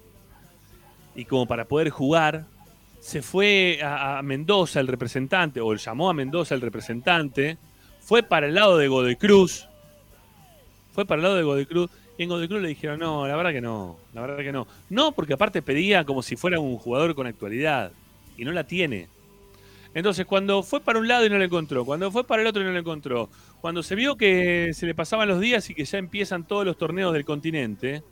y 1.14 1.26
como 1.26 1.46
para 1.46 1.66
poder 1.66 1.90
jugar. 1.90 2.46
Se 3.00 3.22
fue 3.22 3.80
a, 3.84 4.18
a 4.18 4.22
Mendoza 4.24 4.80
el 4.80 4.88
representante, 4.88 5.62
o 5.62 5.76
llamó 5.76 6.10
a 6.10 6.14
Mendoza 6.14 6.56
el 6.56 6.62
representante, 6.62 7.58
fue 8.00 8.24
para 8.24 8.48
el 8.48 8.56
lado 8.56 8.78
de 8.78 8.88
Godoy 8.88 9.16
Cruz, 9.16 9.68
fue 10.94 11.06
para 11.06 11.18
el 11.18 11.24
lado 11.24 11.36
de 11.36 11.44
Godoy 11.44 11.66
Cruz, 11.66 11.92
y 12.18 12.24
en 12.24 12.30
Godoy 12.30 12.48
Cruz 12.48 12.62
le 12.62 12.70
dijeron, 12.70 13.00
no, 13.00 13.28
la 13.28 13.36
verdad 13.36 13.52
que 13.52 13.62
no, 13.62 13.98
la 14.14 14.22
verdad 14.22 14.38
que 14.38 14.52
no. 14.52 14.66
No, 14.90 15.12
porque 15.12 15.34
aparte 15.34 15.62
pedía 15.62 16.06
como 16.06 16.24
si 16.24 16.36
fuera 16.36 16.60
un 16.60 16.78
jugador 16.78 17.14
con 17.14 17.28
actualidad, 17.28 17.92
y 18.38 18.46
no 18.46 18.52
la 18.52 18.66
tiene. 18.66 19.08
Entonces, 19.94 20.26
cuando 20.26 20.62
fue 20.62 20.82
para 20.82 21.00
un 21.00 21.08
lado 21.08 21.26
y 21.26 21.30
no 21.30 21.38
le 21.38 21.46
encontró, 21.46 21.86
cuando 21.86 22.12
fue 22.12 22.26
para 22.26 22.42
el 22.42 22.48
otro 22.48 22.62
y 22.62 22.66
no 22.66 22.72
le 22.72 22.80
encontró, 22.80 23.30
cuando 23.62 23.82
se 23.82 23.96
vio 23.96 24.18
que 24.18 24.72
se 24.74 24.86
le 24.86 24.94
pasaban 24.94 25.28
los 25.28 25.40
días 25.40 25.70
y 25.70 25.74
que 25.74 25.86
ya 25.86 25.98
empiezan 25.98 26.46
todos 26.46 26.66
los 26.66 26.78
torneos 26.78 27.14
del 27.14 27.24
continente, 27.24 28.04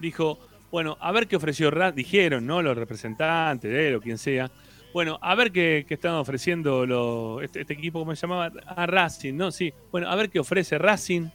dijo, 0.00 0.38
bueno, 0.70 0.98
a 1.00 1.12
ver 1.12 1.28
qué 1.28 1.36
ofreció 1.36 1.70
Racing, 1.70 1.96
dijeron, 1.96 2.46
¿no? 2.46 2.60
Los 2.60 2.76
representantes 2.76 3.70
de 3.70 3.88
él 3.88 3.94
o 3.94 4.00
quien 4.02 4.18
sea. 4.18 4.50
Bueno, 4.92 5.18
a 5.22 5.34
ver 5.34 5.50
qué, 5.50 5.86
qué 5.88 5.94
están 5.94 6.14
ofreciendo 6.14 7.40
este, 7.40 7.62
este 7.62 7.72
equipo, 7.72 8.00
¿cómo 8.00 8.14
se 8.14 8.20
llamaba? 8.20 8.52
A 8.66 8.86
Racing, 8.86 9.34
¿no? 9.34 9.50
Sí. 9.50 9.72
Bueno, 9.90 10.10
a 10.10 10.14
ver 10.14 10.28
qué 10.28 10.40
ofrece 10.40 10.76
Racing. 10.76 11.30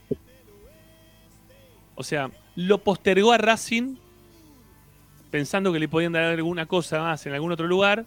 O 1.95 2.03
sea, 2.03 2.29
lo 2.55 2.77
postergó 2.83 3.31
a 3.31 3.37
Racing 3.37 3.95
pensando 5.31 5.71
que 5.71 5.79
le 5.79 5.87
podían 5.87 6.13
dar 6.13 6.23
alguna 6.23 6.65
cosa 6.65 7.01
más 7.01 7.25
en 7.25 7.33
algún 7.33 7.51
otro 7.51 7.67
lugar. 7.67 8.05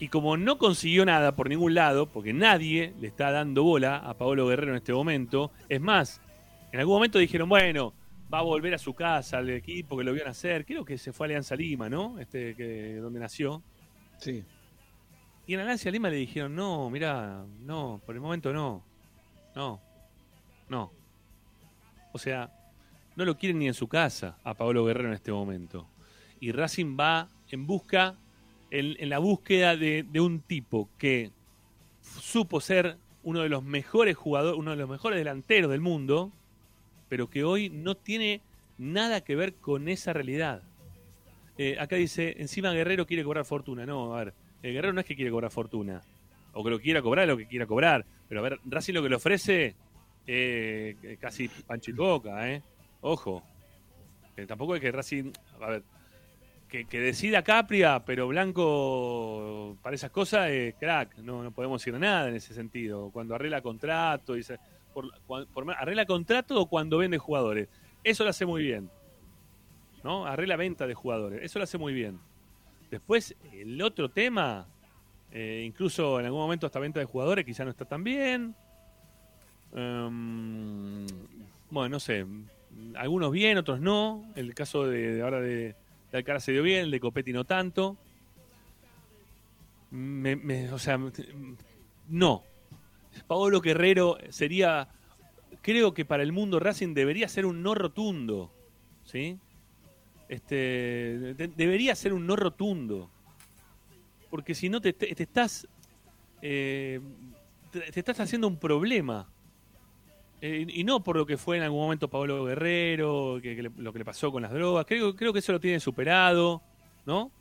Y 0.00 0.08
como 0.08 0.36
no 0.36 0.58
consiguió 0.58 1.04
nada 1.04 1.32
por 1.34 1.48
ningún 1.48 1.74
lado, 1.74 2.06
porque 2.06 2.32
nadie 2.32 2.94
le 3.00 3.08
está 3.08 3.32
dando 3.32 3.64
bola 3.64 3.96
a 3.96 4.14
Paolo 4.14 4.46
Guerrero 4.46 4.70
en 4.70 4.76
este 4.76 4.92
momento, 4.92 5.50
es 5.68 5.80
más, 5.80 6.20
en 6.70 6.78
algún 6.78 6.94
momento 6.94 7.18
dijeron, 7.18 7.48
bueno, 7.48 7.92
va 8.32 8.38
a 8.38 8.42
volver 8.42 8.74
a 8.74 8.78
su 8.78 8.94
casa 8.94 9.38
al 9.38 9.50
equipo 9.50 9.96
que 9.96 10.04
lo 10.04 10.12
vio 10.12 10.24
nacer. 10.24 10.64
Creo 10.64 10.84
que 10.84 10.98
se 10.98 11.12
fue 11.12 11.24
a 11.24 11.28
Alianza 11.28 11.56
Lima, 11.56 11.88
¿no? 11.88 12.18
Este, 12.20 12.54
que, 12.54 12.96
donde 12.96 13.18
nació. 13.18 13.62
Sí. 14.18 14.44
Y 15.46 15.54
en 15.54 15.60
Alianza 15.60 15.90
Lima 15.90 16.10
le 16.10 16.16
dijeron, 16.16 16.54
no, 16.54 16.88
mira, 16.90 17.44
no, 17.60 18.00
por 18.04 18.14
el 18.14 18.20
momento 18.20 18.52
no. 18.52 18.84
No. 19.56 19.80
No. 20.68 20.92
O 22.12 22.18
sea, 22.18 22.52
no 23.16 23.24
lo 23.24 23.36
quieren 23.36 23.58
ni 23.58 23.66
en 23.66 23.74
su 23.74 23.88
casa 23.88 24.38
a 24.44 24.54
Pablo 24.54 24.84
Guerrero 24.84 25.08
en 25.08 25.14
este 25.14 25.32
momento. 25.32 25.88
Y 26.40 26.52
Racing 26.52 26.96
va 26.98 27.28
en 27.50 27.66
busca, 27.66 28.16
en, 28.70 29.08
la 29.08 29.18
búsqueda 29.18 29.76
de, 29.76 30.06
un 30.20 30.40
tipo 30.40 30.88
que 30.98 31.30
supo 32.02 32.60
ser 32.60 32.96
uno 33.22 33.40
de 33.40 33.48
los 33.48 33.64
mejores 33.64 34.16
jugadores, 34.16 34.58
uno 34.58 34.70
de 34.70 34.76
los 34.76 34.88
mejores 34.88 35.18
delanteros 35.18 35.70
del 35.70 35.80
mundo, 35.80 36.32
pero 37.08 37.28
que 37.28 37.44
hoy 37.44 37.70
no 37.70 37.96
tiene 37.96 38.40
nada 38.76 39.22
que 39.22 39.36
ver 39.36 39.54
con 39.54 39.88
esa 39.88 40.12
realidad. 40.12 40.62
Eh, 41.56 41.76
acá 41.80 41.96
dice, 41.96 42.36
encima 42.38 42.72
Guerrero 42.72 43.06
quiere 43.06 43.24
cobrar 43.24 43.44
fortuna. 43.44 43.84
No, 43.84 44.14
a 44.14 44.24
ver, 44.24 44.34
el 44.62 44.72
Guerrero 44.72 44.92
no 44.92 45.00
es 45.00 45.06
que 45.06 45.16
quiere 45.16 45.30
cobrar 45.30 45.50
fortuna. 45.50 46.02
O 46.52 46.62
que 46.62 46.70
lo 46.70 46.80
quiera 46.80 47.02
cobrar, 47.02 47.26
lo 47.26 47.36
que 47.36 47.46
quiera 47.46 47.66
cobrar. 47.66 48.04
Pero 48.28 48.40
a 48.40 48.42
ver, 48.42 48.60
Racing 48.64 48.94
lo 48.94 49.02
que 49.02 49.08
le 49.08 49.16
ofrece, 49.16 49.74
eh, 50.26 51.18
casi 51.20 51.50
boca, 51.92 52.50
¿eh? 52.50 52.62
Ojo. 53.00 53.42
Que 54.36 54.46
tampoco 54.46 54.76
es 54.76 54.80
que 54.80 54.92
Racing, 54.92 55.32
a 55.60 55.66
ver, 55.66 55.82
que, 56.68 57.00
decida 57.00 57.42
Capria, 57.42 58.04
pero 58.04 58.28
Blanco 58.28 59.76
para 59.82 59.96
esas 59.96 60.10
cosas 60.10 60.50
es 60.50 60.74
crack. 60.74 61.16
No, 61.18 61.42
no 61.42 61.50
podemos 61.50 61.80
decir 61.80 61.98
nada 61.98 62.28
en 62.28 62.36
ese 62.36 62.54
sentido. 62.54 63.10
Cuando 63.10 63.34
arregla 63.34 63.62
contrato, 63.62 64.34
arregla 65.78 66.06
contrato 66.06 66.60
o 66.60 66.66
cuando 66.66 66.98
vende 66.98 67.18
jugadores. 67.18 67.68
Eso 68.04 68.24
lo 68.24 68.30
hace 68.30 68.44
muy 68.44 68.62
bien. 68.62 68.90
¿No? 70.04 70.26
Arregla 70.26 70.56
venta 70.56 70.86
de 70.86 70.94
jugadores. 70.94 71.42
Eso 71.42 71.58
lo 71.58 71.64
hace 71.64 71.78
muy 71.78 71.94
bien. 71.94 72.18
Después, 72.90 73.34
el 73.52 73.80
otro 73.82 74.10
tema, 74.10 74.66
eh, 75.32 75.64
incluso 75.66 76.20
en 76.20 76.26
algún 76.26 76.40
momento 76.40 76.66
hasta 76.66 76.78
venta 76.78 77.00
de 77.00 77.06
jugadores, 77.06 77.44
quizá 77.44 77.64
no 77.64 77.70
está 77.70 77.84
tan 77.86 78.04
bien. 78.04 78.54
Em, 79.74 81.06
bueno, 81.70 81.88
no 81.88 82.00
sé. 82.00 82.26
Algunos 82.94 83.32
bien, 83.32 83.58
otros 83.58 83.80
no. 83.80 84.30
El 84.36 84.54
caso 84.54 84.86
de, 84.86 85.14
de 85.14 85.22
ahora 85.22 85.40
de, 85.40 85.74
de 86.12 86.18
Alcaraz 86.18 86.44
se 86.44 86.52
dio 86.52 86.62
bien, 86.62 86.80
el 86.84 86.90
de 86.90 87.00
Copetti 87.00 87.32
no 87.32 87.44
tanto. 87.44 87.96
O 90.72 90.78
sea, 90.78 90.98
no. 92.08 92.42
Paolo 93.26 93.60
Guerrero 93.60 94.18
sería, 94.30 94.88
creo 95.62 95.94
que 95.94 96.04
para 96.04 96.22
el 96.22 96.32
mundo 96.32 96.60
Racing 96.60 96.94
debería 96.94 97.28
ser 97.28 97.46
un 97.46 97.62
no 97.62 97.74
rotundo, 97.74 98.52
¿sí? 99.04 99.38
Este, 100.28 100.54
de- 100.54 101.48
debería 101.56 101.94
ser 101.94 102.12
un 102.12 102.26
no 102.26 102.36
rotundo, 102.36 103.10
porque 104.30 104.54
si 104.54 104.68
no 104.68 104.80
te, 104.80 104.94
estás, 105.20 105.66
eh, 106.42 107.00
te 107.72 107.98
estás 107.98 108.20
haciendo 108.20 108.46
un 108.46 108.58
problema. 108.58 109.26
Eh, 110.40 110.66
y 110.68 110.84
no 110.84 111.02
por 111.02 111.16
lo 111.16 111.26
que 111.26 111.36
fue 111.36 111.56
en 111.56 111.64
algún 111.64 111.80
momento 111.80 112.08
Pablo 112.08 112.44
Guerrero, 112.44 113.40
que, 113.42 113.60
le- 113.60 113.70
lo 113.76 113.92
que 113.92 113.98
le 113.98 114.04
pasó 114.04 114.30
con 114.30 114.42
las 114.42 114.52
drogas, 114.52 114.86
creo, 114.86 115.16
creo 115.16 115.32
que 115.32 115.40
eso 115.40 115.52
lo 115.52 115.58
tiene 115.60 115.80
superado, 115.80 116.62
¿no? 117.06 117.32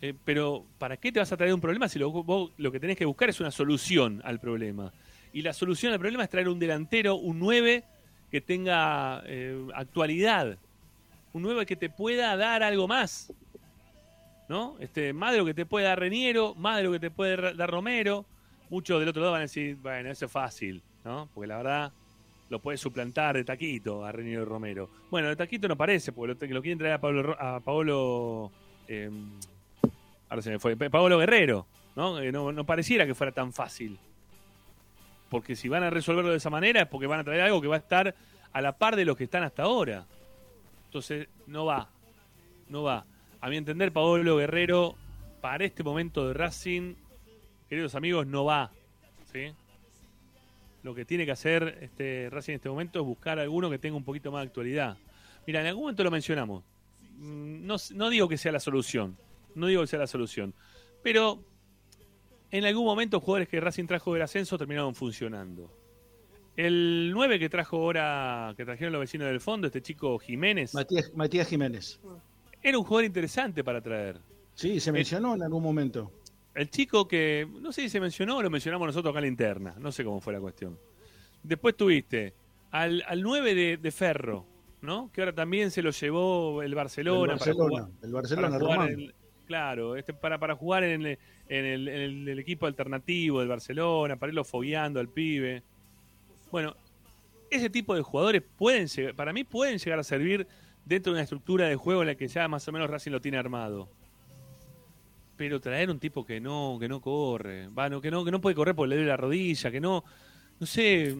Eh, 0.00 0.14
pero 0.24 0.64
¿para 0.78 0.96
qué 0.96 1.10
te 1.12 1.18
vas 1.18 1.30
a 1.32 1.36
traer 1.36 1.52
un 1.52 1.60
problema 1.60 1.88
si 1.88 1.98
lo, 1.98 2.10
vos 2.10 2.52
lo 2.56 2.70
que 2.70 2.78
tenés 2.80 2.96
que 2.96 3.04
buscar 3.04 3.28
es 3.28 3.40
una 3.40 3.50
solución 3.50 4.22
al 4.24 4.40
problema? 4.40 4.92
Y 5.32 5.42
la 5.42 5.52
solución 5.52 5.92
al 5.92 5.98
problema 5.98 6.24
es 6.24 6.30
traer 6.30 6.48
un 6.48 6.58
delantero, 6.58 7.16
un 7.16 7.38
9 7.38 7.84
que 8.30 8.40
tenga 8.40 9.22
eh, 9.26 9.58
actualidad, 9.74 10.56
un 11.32 11.42
9 11.42 11.66
que 11.66 11.76
te 11.76 11.90
pueda 11.90 12.34
dar 12.36 12.62
algo 12.62 12.88
más, 12.88 13.30
¿no? 14.48 14.76
Este, 14.80 15.12
más 15.12 15.36
lo 15.36 15.44
que 15.44 15.52
te 15.54 15.66
puede 15.66 15.84
dar 15.86 15.98
Reniero, 16.00 16.54
más 16.54 16.78
de 16.78 16.84
lo 16.84 16.92
que 16.92 17.00
te 17.00 17.10
puede 17.10 17.54
dar 17.54 17.70
Romero. 17.70 18.24
Muchos 18.70 19.00
del 19.00 19.08
otro 19.08 19.20
lado 19.22 19.32
van 19.32 19.40
a 19.40 19.44
decir, 19.44 19.76
bueno, 19.76 20.10
eso 20.10 20.26
es 20.26 20.32
fácil, 20.32 20.82
¿no? 21.04 21.28
Porque 21.34 21.46
la 21.48 21.56
verdad 21.58 21.92
lo 22.50 22.60
puede 22.60 22.78
suplantar 22.78 23.36
de 23.36 23.44
taquito 23.44 24.04
a 24.04 24.12
Reniero 24.12 24.42
y 24.42 24.44
Romero. 24.46 24.88
Bueno, 25.10 25.28
de 25.28 25.36
taquito 25.36 25.68
no 25.68 25.76
parece, 25.76 26.12
porque 26.12 26.46
lo, 26.48 26.54
lo 26.54 26.62
quieren 26.62 26.78
traer 26.78 26.94
a 26.94 27.00
Pablo, 27.00 27.36
a 27.38 27.60
Paolo 27.60 28.50
eh, 28.88 29.10
ahora 30.28 30.42
se 30.42 30.50
me 30.50 30.58
fue, 30.58 30.76
Pa- 30.76 30.88
Paolo 30.90 31.18
Guerrero, 31.18 31.66
¿no? 31.96 32.20
No, 32.32 32.52
no 32.52 32.64
pareciera 32.64 33.06
que 33.06 33.14
fuera 33.14 33.32
tan 33.32 33.52
fácil. 33.52 33.98
Porque 35.28 35.54
si 35.56 35.68
van 35.68 35.82
a 35.82 35.90
resolverlo 35.90 36.30
de 36.30 36.38
esa 36.38 36.48
manera 36.48 36.82
es 36.82 36.88
porque 36.88 37.06
van 37.06 37.20
a 37.20 37.24
traer 37.24 37.42
algo 37.42 37.60
que 37.60 37.68
va 37.68 37.76
a 37.76 37.80
estar 37.80 38.14
a 38.50 38.60
la 38.62 38.78
par 38.78 38.96
de 38.96 39.04
los 39.04 39.16
que 39.16 39.24
están 39.24 39.42
hasta 39.42 39.64
ahora. 39.64 40.06
Entonces, 40.86 41.28
no 41.46 41.66
va. 41.66 41.90
No 42.70 42.82
va. 42.82 43.04
A 43.42 43.50
mi 43.50 43.58
entender, 43.58 43.92
Paolo 43.92 44.38
Guerrero, 44.38 44.94
para 45.42 45.66
este 45.66 45.82
momento 45.82 46.26
de 46.26 46.32
Racing, 46.32 46.94
queridos 47.68 47.94
amigos, 47.94 48.26
no 48.26 48.46
va. 48.46 48.70
¿Sí? 49.30 49.52
Lo 50.82 50.94
que 50.94 51.04
tiene 51.04 51.24
que 51.26 51.32
hacer 51.32 51.78
este 51.82 52.28
Racing 52.30 52.52
en 52.52 52.56
este 52.56 52.68
momento 52.68 53.00
es 53.00 53.04
buscar 53.06 53.38
alguno 53.38 53.68
que 53.68 53.78
tenga 53.78 53.96
un 53.96 54.04
poquito 54.04 54.30
más 54.30 54.42
de 54.42 54.46
actualidad. 54.48 54.96
Mira, 55.46 55.60
en 55.60 55.66
algún 55.66 55.84
momento 55.84 56.04
lo 56.04 56.10
mencionamos. 56.10 56.62
Mm, 57.16 57.66
No, 57.66 57.76
no 57.94 58.10
digo 58.10 58.28
que 58.28 58.38
sea 58.38 58.52
la 58.52 58.60
solución. 58.60 59.16
No 59.54 59.66
digo 59.66 59.80
que 59.82 59.88
sea 59.88 59.98
la 59.98 60.06
solución. 60.06 60.54
Pero 61.02 61.42
en 62.50 62.64
algún 62.64 62.84
momento 62.84 63.20
jugadores 63.20 63.48
que 63.48 63.60
Racing 63.60 63.86
trajo 63.86 64.12
del 64.14 64.22
ascenso 64.22 64.56
terminaron 64.56 64.94
funcionando. 64.94 65.72
El 66.56 67.10
9 67.12 67.38
que 67.38 67.48
trajo 67.48 67.76
ahora, 67.76 68.52
que 68.56 68.64
trajeron 68.64 68.92
los 68.92 69.00
vecinos 69.00 69.28
del 69.28 69.40
fondo, 69.40 69.66
este 69.68 69.80
chico 69.80 70.18
Jiménez, 70.18 70.74
Matías, 70.74 71.12
Matías 71.14 71.46
Jiménez. 71.48 72.00
era 72.62 72.76
un 72.78 72.84
jugador 72.84 73.04
interesante 73.04 73.62
para 73.62 73.80
traer. 73.80 74.18
Sí, 74.54 74.80
se 74.80 74.90
mencionó 74.90 75.36
en 75.36 75.42
algún 75.44 75.62
momento. 75.62 76.10
El 76.58 76.70
chico 76.70 77.06
que, 77.06 77.46
no 77.60 77.72
sé 77.72 77.82
si 77.82 77.88
se 77.88 78.00
mencionó 78.00 78.36
o 78.38 78.42
lo 78.42 78.50
mencionamos 78.50 78.86
nosotros 78.86 79.12
acá 79.12 79.18
en 79.20 79.24
la 79.24 79.28
interna, 79.28 79.74
no 79.78 79.92
sé 79.92 80.04
cómo 80.04 80.20
fue 80.20 80.32
la 80.32 80.40
cuestión. 80.40 80.78
Después 81.42 81.76
tuviste 81.76 82.34
al, 82.70 83.02
al 83.06 83.22
9 83.22 83.54
de, 83.54 83.76
de 83.76 83.90
Ferro, 83.92 84.44
¿no? 84.82 85.10
Que 85.12 85.20
ahora 85.20 85.32
también 85.32 85.70
se 85.70 85.82
lo 85.82 85.90
llevó 85.90 86.62
el 86.62 86.74
Barcelona. 86.74 87.34
el 87.34 87.38
para 87.38 87.52
jugar- 87.52 87.70
Barcelona, 87.70 87.98
el 88.02 88.12
Barcelona 88.12 88.48
para 88.48 88.60
jugar 88.64 88.90
en 88.90 89.12
claro, 89.46 89.96
este, 89.96 90.12
para, 90.12 90.38
para 90.38 90.56
jugar 90.56 90.84
en, 90.84 91.06
el, 91.06 91.18
en 91.48 91.64
el- 91.64 91.88
en 91.88 92.28
el- 92.28 92.38
equipo 92.38 92.66
alternativo 92.66 93.38
del 93.40 93.48
Barcelona, 93.48 94.16
para 94.16 94.30
irlo 94.30 94.44
fogueando 94.44 95.00
al 95.00 95.08
pibe. 95.08 95.62
Bueno, 96.50 96.74
ese 97.50 97.70
tipo 97.70 97.94
de 97.94 98.02
jugadores 98.02 98.42
pueden 98.56 98.88
para 99.14 99.32
mí 99.32 99.44
pueden 99.44 99.78
llegar 99.78 99.98
a 99.98 100.04
servir 100.04 100.46
dentro 100.84 101.12
de 101.12 101.18
una 101.18 101.22
estructura 101.22 101.66
de 101.68 101.76
juego 101.76 102.02
en 102.02 102.08
la 102.08 102.14
que 102.14 102.26
ya 102.28 102.46
más 102.48 102.66
o 102.68 102.72
menos 102.72 102.90
Racing 102.90 103.10
lo 103.12 103.20
tiene 103.20 103.38
armado. 103.38 103.88
Pero 105.38 105.58
traer 105.58 105.88
un 105.88 105.98
tipo 105.98 106.26
que 106.26 106.40
no, 106.40 106.76
que 106.78 106.88
no 106.88 107.00
corre, 107.00 107.68
va, 107.68 107.88
no, 107.88 108.00
que 108.02 108.10
no, 108.10 108.24
que 108.24 108.30
no 108.30 108.40
puede 108.40 108.54
correr 108.54 108.74
porque 108.74 108.90
le 108.90 108.96
duele 108.96 109.08
la 109.08 109.16
rodilla, 109.16 109.70
que 109.70 109.80
no, 109.80 110.04
no 110.60 110.66
sé, 110.66 111.16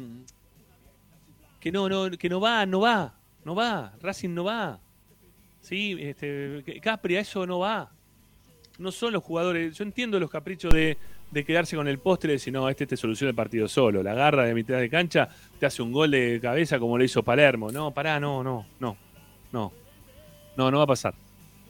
que 1.60 1.72
no, 1.72 1.88
no, 1.88 2.10
que 2.10 2.28
no 2.28 2.40
va, 2.40 2.66
no 2.66 2.80
va, 2.80 3.14
no 3.44 3.54
va, 3.54 3.94
Racing 4.02 4.34
no 4.34 4.44
va. 4.44 4.78
Sí, 5.60 5.96
este, 6.00 6.64
Capri, 6.82 7.16
eso 7.16 7.46
no 7.46 7.60
va. 7.60 7.90
No 8.78 8.92
son 8.92 9.12
los 9.12 9.22
jugadores, 9.22 9.76
yo 9.76 9.84
entiendo 9.84 10.20
los 10.20 10.30
caprichos 10.30 10.72
de, 10.72 10.98
de 11.30 11.44
quedarse 11.44 11.76
con 11.76 11.88
el 11.88 11.98
postre 11.98 12.32
y 12.32 12.36
decir, 12.36 12.52
no, 12.52 12.68
este 12.68 12.86
te 12.86 12.96
soluciona 12.96 13.30
el 13.30 13.36
partido 13.36 13.68
solo. 13.68 14.02
La 14.02 14.12
agarra 14.12 14.44
de 14.44 14.54
mitad 14.54 14.78
de 14.78 14.90
cancha, 14.90 15.28
te 15.58 15.66
hace 15.66 15.80
un 15.80 15.92
gol 15.92 16.10
de 16.10 16.38
cabeza 16.42 16.78
como 16.78 16.98
lo 16.98 17.04
hizo 17.04 17.22
Palermo. 17.22 17.70
No, 17.70 17.92
pará, 17.92 18.18
no, 18.18 18.42
no, 18.42 18.66
no, 18.80 18.96
no. 19.52 19.72
No, 20.56 20.70
no 20.72 20.78
va 20.78 20.84
a 20.84 20.88
pasar. 20.88 21.14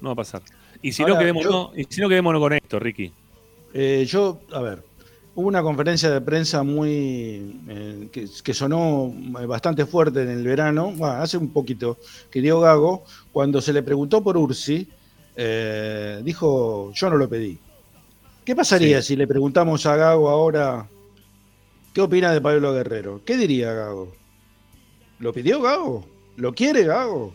No 0.01 0.09
va 0.09 0.13
a 0.13 0.17
pasar. 0.17 0.43
Y 0.83 0.93
si 0.93 1.03
no, 1.05 1.19
quedémonos, 1.19 1.53
yo- 1.53 1.73
y 1.77 1.85
si 1.89 2.01
no 2.01 2.09
quedémonos 2.09 2.41
con 2.41 2.53
esto, 2.53 2.79
Ricky. 2.79 3.13
Eh, 3.75 4.05
yo, 4.09 4.41
a 4.53 4.61
ver, 4.61 4.83
hubo 5.35 5.47
una 5.49 5.63
conferencia 5.63 6.11
de 6.11 6.21
prensa 6.21 6.63
muy 6.63 7.61
eh, 7.69 8.09
que, 8.13 8.27
que 8.43 8.55
sonó 8.55 9.13
eh, 9.41 9.47
bastante 9.47 9.87
fuerte 9.87 10.23
en 10.23 10.31
el 10.31 10.45
verano, 10.45 10.93
bueno, 10.97 11.15
hace 11.17 11.37
un 11.37 11.49
poquito, 11.53 11.99
que 12.31 12.41
dio 12.41 12.61
Gago, 12.61 13.05
cuando 13.33 13.61
se 13.61 13.73
le 13.73 13.83
preguntó 13.83 14.23
por 14.23 14.37
Ursi, 14.37 14.89
eh, 15.37 16.21
dijo, 16.25 16.93
yo 16.95 17.11
no 17.11 17.17
lo 17.17 17.29
pedí. 17.29 17.59
¿Qué 18.45 18.57
pasaría 18.57 19.03
si 19.03 19.15
le 19.17 19.27
preguntamos 19.27 19.85
a 19.85 19.95
Gago 19.97 20.29
ahora 20.31 20.89
qué 21.93 22.01
opina 22.01 22.33
de 22.33 22.41
Pablo 22.41 22.73
Guerrero? 22.73 23.21
¿Qué 23.25 23.37
diría 23.37 23.73
Gago? 23.73 24.13
¿Lo 25.19 25.33
pidió 25.33 25.61
Gago? 25.61 26.07
¿Lo 26.37 26.55
quiere 26.55 26.85
Gago? 26.85 27.35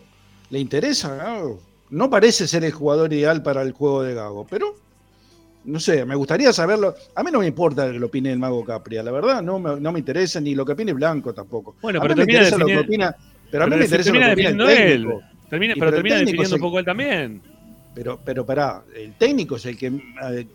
¿Le 0.50 0.58
interesa 0.58 1.14
Gago? 1.14 1.60
No 1.94 2.10
parece 2.10 2.48
ser 2.48 2.64
el 2.64 2.72
jugador 2.72 3.12
ideal 3.12 3.40
para 3.40 3.62
el 3.62 3.70
juego 3.70 4.02
de 4.02 4.14
Gago, 4.14 4.44
pero 4.50 4.74
no 5.64 5.78
sé, 5.78 6.04
me 6.04 6.16
gustaría 6.16 6.52
saberlo. 6.52 6.92
A 7.14 7.22
mí 7.22 7.30
no 7.30 7.38
me 7.38 7.46
importa 7.46 7.86
lo 7.86 7.98
que 8.00 8.04
opine 8.04 8.32
el 8.32 8.38
mago 8.38 8.64
Capria, 8.64 9.00
la 9.00 9.12
verdad, 9.12 9.40
no 9.42 9.60
me, 9.60 9.78
no 9.78 9.92
me 9.92 10.00
interesa 10.00 10.40
ni 10.40 10.56
lo 10.56 10.66
que 10.66 10.72
opine 10.72 10.92
Blanco 10.92 11.32
tampoco. 11.32 11.76
Bueno, 11.80 12.00
a 12.00 12.02
pero 12.02 12.14
mí 12.14 12.20
me 12.20 12.26
termina 12.26 12.38
interesa 12.40 12.58
lo 12.58 12.66
que 12.66 12.78
opina, 12.78 13.16
pero 13.48 13.62
a 13.62 13.66
mí 13.68 13.70
Pero 13.70 13.78
me 13.78 13.84
interesa 13.84 14.10
lo 14.10 14.18
termina 14.18 14.26
que 14.26 14.32
opina 14.32 14.48
el 14.48 14.56
definiendo 14.58 14.68
él. 14.68 15.24
Termina, 15.48 15.74
pero, 15.78 15.90
termina 15.92 16.16
definiendo 16.16 16.54
un 16.56 16.60
poco 16.60 16.78
él 16.80 16.84
también. 16.84 17.42
Pero, 17.94 18.20
pero 18.24 18.44
pará, 18.44 18.82
el 18.96 19.14
técnico 19.14 19.54
es 19.54 19.66
el 19.66 19.78
que 19.78 19.86
eh, 19.86 20.46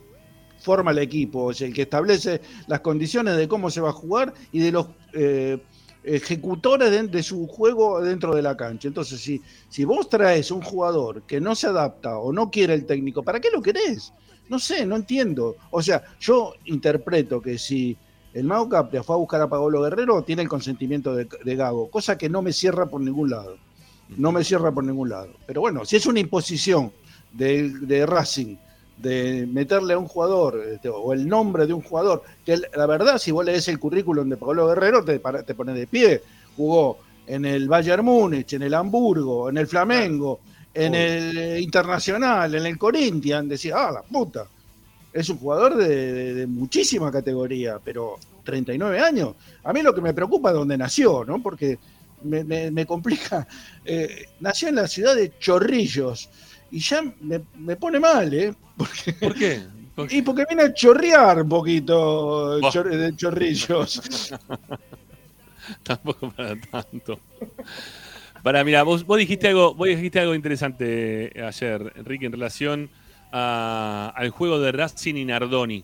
forma 0.59 0.91
el 0.91 0.97
equipo, 0.97 1.51
es 1.51 1.61
el 1.61 1.73
que 1.73 1.83
establece 1.83 2.41
las 2.67 2.81
condiciones 2.81 3.37
de 3.37 3.47
cómo 3.47 3.69
se 3.69 3.79
va 3.79 3.89
a 3.89 3.93
jugar 3.93 4.33
y 4.51 4.59
de 4.59 4.71
los 4.73 4.87
eh, 5.13 5.57
ejecutores 6.03 7.11
de, 7.11 7.23
su 7.23 7.47
juego 7.47 8.01
dentro 8.01 8.35
de 8.35 8.41
la 8.41 8.55
cancha. 8.55 8.87
Entonces, 8.87 9.19
si, 9.19 9.41
si 9.69 9.83
vos 9.85 10.09
traes 10.09 10.51
un 10.51 10.61
jugador 10.61 11.23
que 11.23 11.41
no 11.41 11.55
se 11.55 11.67
adapta 11.67 12.17
o 12.17 12.31
no 12.31 12.49
quiere 12.49 12.73
el 12.73 12.85
técnico, 12.85 13.23
¿para 13.23 13.39
qué 13.39 13.49
lo 13.51 13.61
querés? 13.61 14.13
No 14.47 14.59
sé, 14.59 14.85
no 14.85 14.95
entiendo. 14.95 15.55
O 15.71 15.81
sea, 15.81 16.03
yo 16.19 16.53
interpreto 16.65 17.41
que 17.41 17.57
si 17.57 17.97
el 18.33 18.45
Mago 18.45 18.69
Capria 18.69 19.03
fue 19.03 19.15
a 19.15 19.19
buscar 19.19 19.41
a 19.41 19.49
Paolo 19.49 19.81
Guerrero, 19.81 20.23
tiene 20.23 20.41
el 20.41 20.49
consentimiento 20.49 21.15
de, 21.15 21.27
de 21.43 21.55
Gago, 21.55 21.89
cosa 21.89 22.17
que 22.17 22.29
no 22.29 22.41
me 22.41 22.53
cierra 22.53 22.85
por 22.87 23.01
ningún 23.01 23.29
lado. 23.29 23.57
No 24.17 24.31
me 24.31 24.43
cierra 24.43 24.71
por 24.71 24.83
ningún 24.83 25.09
lado. 25.09 25.33
Pero 25.45 25.61
bueno, 25.61 25.85
si 25.85 25.95
es 25.95 26.05
una 26.07 26.19
imposición 26.19 26.91
de, 27.31 27.69
de 27.69 28.05
Racing 28.05 28.55
de 29.01 29.47
meterle 29.47 29.93
a 29.93 29.97
un 29.97 30.07
jugador 30.07 30.61
este, 30.73 30.89
o 30.89 31.13
el 31.13 31.27
nombre 31.27 31.65
de 31.65 31.73
un 31.73 31.81
jugador, 31.81 32.23
que 32.45 32.57
la 32.75 32.85
verdad, 32.85 33.17
si 33.17 33.31
vos 33.31 33.45
lees 33.45 33.67
el 33.69 33.79
currículum 33.79 34.27
de 34.29 34.37
Pablo 34.37 34.67
Guerrero, 34.67 35.03
te, 35.03 35.19
te 35.19 35.53
pones 35.55 35.75
de 35.75 35.87
pie. 35.87 36.21
Jugó 36.57 36.97
en 37.25 37.45
el 37.45 37.67
Bayern 37.69 38.03
Múnich, 38.03 38.53
en 38.53 38.63
el 38.63 38.73
Hamburgo, 38.73 39.49
en 39.49 39.57
el 39.57 39.67
Flamengo, 39.67 40.39
en 40.73 40.95
el 40.95 41.37
eh, 41.37 41.61
Internacional, 41.61 42.53
en 42.55 42.65
el 42.65 42.77
Corinthians. 42.77 43.47
Decía, 43.49 43.75
ah, 43.87 43.91
la 43.91 44.01
puta. 44.01 44.45
Es 45.13 45.29
un 45.29 45.37
jugador 45.37 45.75
de, 45.77 45.87
de- 46.13 46.33
de 46.35 46.47
muchísima 46.47 47.11
categoría, 47.11 47.79
pero 47.83 48.17
39 48.43 48.99
años. 48.99 49.35
A 49.63 49.71
mí 49.73 49.81
lo 49.81 49.93
que 49.95 50.01
me 50.01 50.13
preocupa 50.13 50.49
es 50.49 50.55
dónde 50.55 50.77
nació, 50.77 51.23
¿no? 51.25 51.41
Porque 51.41 51.79
me, 52.23 52.43
me- 52.43 52.71
me 52.71 52.85
complica. 52.85 53.47
Eh, 53.85 54.25
nació 54.41 54.67
en 54.67 54.75
la 54.75 54.87
ciudad 54.87 55.15
de 55.15 55.31
Chorrillos 55.39 56.29
y 56.69 56.79
ya 56.79 57.01
me, 57.21 57.41
me 57.57 57.75
pone 57.75 57.99
mal, 57.99 58.31
¿eh? 58.33 58.53
Porque, 58.79 59.13
¿Por 59.13 59.33
qué? 59.35 59.61
Y 60.09 60.21
porque 60.21 60.45
viene 60.47 60.63
a 60.63 60.73
chorrear 60.73 61.41
un 61.41 61.49
poquito 61.49 62.59
chor- 62.71 62.89
de 62.89 63.13
Chorrillos. 63.17 64.31
Tampoco 65.83 66.31
para 66.31 66.55
tanto. 66.59 67.19
Para, 68.41 68.63
mira, 68.63 68.83
vos, 68.83 69.05
vos 69.05 69.17
dijiste 69.17 69.49
algo, 69.49 69.73
vos 69.75 69.87
dijiste 69.87 70.19
algo 70.19 70.33
interesante 70.33 71.31
ayer, 71.45 71.91
Enrique, 71.97 72.25
en 72.25 72.31
relación 72.31 72.89
a- 73.31 74.13
al 74.15 74.29
juego 74.29 74.59
de 74.59 74.71
Racing 74.71 75.15
y 75.15 75.25
Nardoni, 75.25 75.83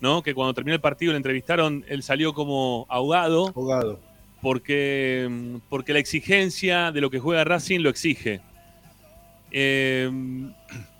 ¿no? 0.00 0.22
Que 0.22 0.34
cuando 0.34 0.52
terminó 0.54 0.74
el 0.74 0.80
partido 0.80 1.12
le 1.12 1.18
entrevistaron, 1.18 1.84
él 1.88 2.02
salió 2.02 2.34
como 2.34 2.86
ahogado 2.90 3.48
Abogado. 3.48 4.00
porque, 4.40 5.30
porque 5.68 5.92
la 5.92 6.00
exigencia 6.00 6.90
de 6.90 7.00
lo 7.00 7.08
que 7.10 7.20
juega 7.20 7.44
Racing 7.44 7.78
lo 7.80 7.88
exige. 7.90 8.40
Eh, 9.52 10.10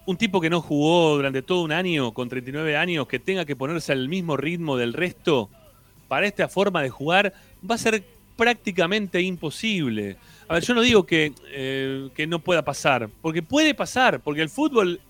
un 0.07 0.17
tipo 0.17 0.41
que 0.41 0.51
no 0.51 0.61
jugó 0.61 1.17
durante 1.17 1.43
todo 1.43 1.63
un 1.63 1.73
año, 1.73 2.13
con 2.13 2.29
39 2.29 2.77
años, 2.77 3.07
que 3.07 3.19
tenga 3.19 3.45
que 3.45 3.57
ponerse 3.57 3.93
al 3.93 4.09
mismo 4.09 4.37
ritmo 4.37 4.77
del 4.77 4.93
resto, 4.93 5.49
para 6.09 6.27
esta 6.27 6.49
forma 6.49 6.83
de 6.83 6.91
jugar, 6.91 7.33
va 7.69 7.77
a 7.77 7.79
ser 7.79 8.05
prácticamente 8.37 9.21
imposible. 9.21 10.17
A 10.49 10.55
ver, 10.55 10.63
yo 10.65 10.75
no 10.75 10.83
digo 10.83 11.05
que, 11.05 11.33
eh, 11.53 12.09
que 12.15 12.27
no 12.27 12.41
pueda 12.41 12.63
pasar, 12.63 13.09
porque 13.21 13.43
puede 13.43 13.75
pasar, 13.75 14.21
porque 14.21 14.43
el 14.43 14.49
fútbol 14.49 15.01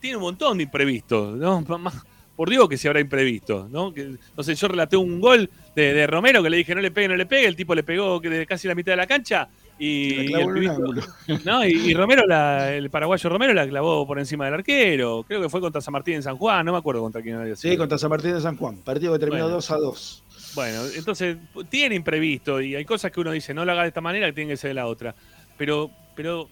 tiene 0.00 0.16
un 0.16 0.22
montón 0.22 0.56
de 0.56 0.64
imprevistos, 0.64 1.36
¿no? 1.36 1.64
Por 2.36 2.50
Dios 2.50 2.68
que 2.68 2.76
se 2.76 2.88
habrá 2.88 3.00
imprevisto, 3.00 3.68
¿no? 3.70 3.94
Que, 3.94 4.16
no 4.36 4.42
sé, 4.42 4.54
yo 4.56 4.66
relaté 4.66 4.96
un 4.96 5.20
gol 5.20 5.48
de, 5.76 5.94
de 5.94 6.06
Romero 6.06 6.42
que 6.42 6.50
le 6.50 6.56
dije 6.56 6.74
no 6.74 6.80
le 6.80 6.90
pegue, 6.90 7.06
no 7.06 7.16
le 7.16 7.26
pegue, 7.26 7.46
el 7.46 7.54
tipo 7.54 7.74
le 7.74 7.84
pegó 7.84 8.20
casi 8.48 8.66
la 8.66 8.74
mitad 8.74 8.92
de 8.92 8.96
la 8.96 9.06
cancha 9.06 9.48
y, 9.78 10.28
La 10.28 10.40
el 10.40 10.48
en 10.48 10.54
pibito- 10.54 11.08
no, 11.44 11.64
y, 11.64 11.70
y 11.72 11.94
Romero, 11.94 12.24
la- 12.26 12.72
el 12.74 12.90
paraguayo 12.90 13.28
Romero 13.30 13.52
la 13.54 13.66
clavó 13.68 14.06
por 14.06 14.18
encima 14.18 14.44
del 14.44 14.54
arquero. 14.54 15.24
Creo 15.26 15.40
que 15.42 15.48
fue 15.48 15.60
contra 15.60 15.80
San 15.80 15.92
Martín 15.92 16.14
en 16.14 16.22
San 16.22 16.36
Juan, 16.36 16.64
no 16.64 16.72
me 16.72 16.78
acuerdo 16.78 17.00
contra 17.02 17.20
quién 17.22 17.36
había 17.36 17.56
sido. 17.56 17.72
Sí, 17.72 17.76
contra 17.78 17.98
San 17.98 18.10
Martín 18.10 18.34
de 18.34 18.40
San 18.40 18.56
Juan. 18.56 18.76
Partido 18.78 19.12
que 19.14 19.18
terminó 19.18 19.42
Bueno. 19.44 19.56
2 19.56 19.70
a 19.70 19.76
2. 19.76 20.22
Bueno, 20.54 20.82
entonces 20.96 21.36
tiene 21.68 21.96
imprevisto 21.96 22.60
y 22.60 22.76
hay 22.76 22.84
cosas 22.84 23.10
que 23.10 23.20
uno 23.20 23.32
dice, 23.32 23.52
no 23.52 23.64
lo 23.64 23.72
haga 23.72 23.82
de 23.82 23.88
esta 23.88 24.00
manera, 24.00 24.26
que 24.26 24.32
tiene 24.34 24.50
que 24.52 24.56
ser 24.56 24.68
de 24.70 24.74
la 24.74 24.86
otra. 24.86 25.14
Pero, 25.58 25.90
pero 26.14 26.48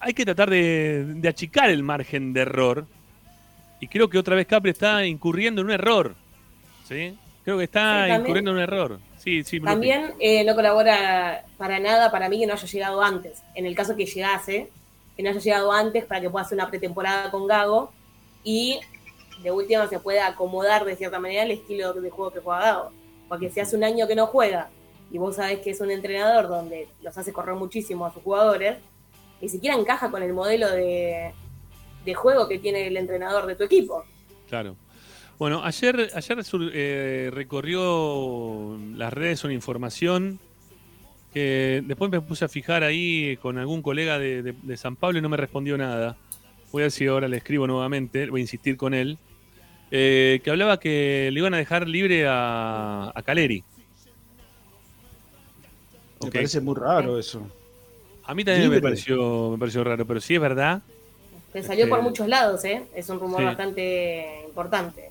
hay 0.00 0.12
que 0.12 0.24
tratar 0.26 0.50
de, 0.50 1.04
de 1.16 1.28
achicar 1.28 1.70
el 1.70 1.82
margen 1.82 2.34
de 2.34 2.42
error. 2.42 2.86
Y 3.80 3.88
creo 3.88 4.08
que 4.10 4.18
otra 4.18 4.36
vez 4.36 4.46
Capri 4.46 4.70
está 4.70 5.06
incurriendo 5.06 5.62
en 5.62 5.68
un 5.68 5.72
error. 5.72 6.14
¿Sí? 6.86 7.16
Creo 7.44 7.56
que 7.58 7.64
está 7.64 8.06
Sí, 8.06 8.12
incurriendo 8.20 8.50
en 8.50 8.56
un 8.58 8.62
error. 8.62 8.98
Sí, 9.26 9.42
sí, 9.42 9.58
Lupi. 9.58 9.72
También 9.72 10.14
eh, 10.20 10.44
no 10.44 10.54
colabora 10.54 11.44
para 11.58 11.80
nada 11.80 12.12
para 12.12 12.28
mí 12.28 12.38
que 12.38 12.46
no 12.46 12.52
haya 12.52 12.68
llegado 12.68 13.02
antes. 13.02 13.42
En 13.56 13.66
el 13.66 13.74
caso 13.74 13.96
que 13.96 14.06
llegase, 14.06 14.70
que 15.16 15.22
no 15.24 15.30
haya 15.30 15.40
llegado 15.40 15.72
antes 15.72 16.04
para 16.04 16.20
que 16.20 16.30
pueda 16.30 16.44
hacer 16.44 16.54
una 16.54 16.70
pretemporada 16.70 17.32
con 17.32 17.48
Gago 17.48 17.90
y 18.44 18.78
de 19.42 19.50
última 19.50 19.88
se 19.88 19.98
pueda 19.98 20.28
acomodar 20.28 20.84
de 20.84 20.94
cierta 20.94 21.18
manera 21.18 21.42
el 21.42 21.50
estilo 21.50 21.92
de 21.92 22.08
juego 22.08 22.30
que 22.30 22.38
juega 22.38 22.60
Gago. 22.60 22.92
Porque 23.28 23.50
si 23.50 23.58
hace 23.58 23.74
un 23.74 23.82
año 23.82 24.06
que 24.06 24.14
no 24.14 24.28
juega 24.28 24.70
y 25.10 25.18
vos 25.18 25.34
sabés 25.34 25.58
que 25.58 25.70
es 25.70 25.80
un 25.80 25.90
entrenador 25.90 26.46
donde 26.46 26.86
los 27.02 27.18
hace 27.18 27.32
correr 27.32 27.56
muchísimo 27.56 28.06
a 28.06 28.12
sus 28.12 28.22
jugadores, 28.22 28.78
ni 29.40 29.48
siquiera 29.48 29.74
encaja 29.74 30.08
con 30.08 30.22
el 30.22 30.34
modelo 30.34 30.70
de, 30.70 31.32
de 32.04 32.14
juego 32.14 32.46
que 32.46 32.60
tiene 32.60 32.86
el 32.86 32.96
entrenador 32.96 33.46
de 33.46 33.56
tu 33.56 33.64
equipo. 33.64 34.04
Claro. 34.48 34.76
Bueno, 35.38 35.60
ayer, 35.64 36.10
ayer 36.14 36.44
sur- 36.44 36.70
eh, 36.72 37.30
recorrió 37.32 38.78
las 38.94 39.12
redes 39.12 39.44
una 39.44 39.52
información 39.52 40.38
que 41.32 41.82
después 41.86 42.10
me 42.10 42.20
puse 42.22 42.46
a 42.46 42.48
fijar 42.48 42.82
ahí 42.82 43.36
con 43.42 43.58
algún 43.58 43.82
colega 43.82 44.18
de, 44.18 44.42
de- 44.42 44.52
de 44.62 44.76
San 44.78 44.96
Pablo 44.96 45.18
y 45.18 45.22
no 45.22 45.28
me 45.28 45.36
respondió 45.36 45.76
nada. 45.76 46.16
Voy 46.72 46.82
a 46.82 46.84
ver 46.84 46.90
si 46.92 47.06
ahora 47.06 47.28
le 47.28 47.36
escribo 47.36 47.66
nuevamente, 47.66 48.30
voy 48.30 48.40
a 48.40 48.42
insistir 48.42 48.76
con 48.76 48.94
él. 48.94 49.18
eh, 49.92 50.40
que 50.42 50.50
hablaba 50.50 50.80
que 50.80 51.30
le 51.32 51.38
iban 51.38 51.54
a 51.54 51.58
dejar 51.58 51.86
libre 51.86 52.26
a, 52.26 53.12
a 53.14 53.22
Caleri. 53.22 53.62
Me 56.24 56.30
parece 56.32 56.60
muy 56.60 56.74
raro 56.74 57.20
eso. 57.20 57.46
A 58.24 58.34
mí 58.34 58.42
también 58.44 58.68
me 58.68 58.80
pareció, 58.80 59.50
me 59.52 59.58
pareció 59.58 59.84
raro, 59.84 60.04
pero 60.04 60.20
sí 60.20 60.34
es 60.34 60.40
verdad. 60.40 60.82
Que 61.52 61.62
salió 61.62 61.84
Este- 61.84 61.90
por 61.94 62.02
muchos 62.02 62.26
lados, 62.26 62.64
¿eh? 62.64 62.82
Es 62.96 63.08
un 63.10 63.20
rumor 63.20 63.38
Sí. 63.38 63.44
bastante 63.44 64.42
importante. 64.48 65.10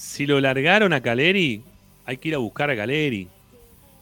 Si 0.00 0.24
lo 0.26 0.40
largaron 0.40 0.94
a 0.94 1.02
Caleri, 1.02 1.62
hay 2.06 2.16
que 2.16 2.28
ir 2.30 2.34
a 2.34 2.38
buscar 2.38 2.70
a 2.70 2.76
Caleri. 2.76 3.28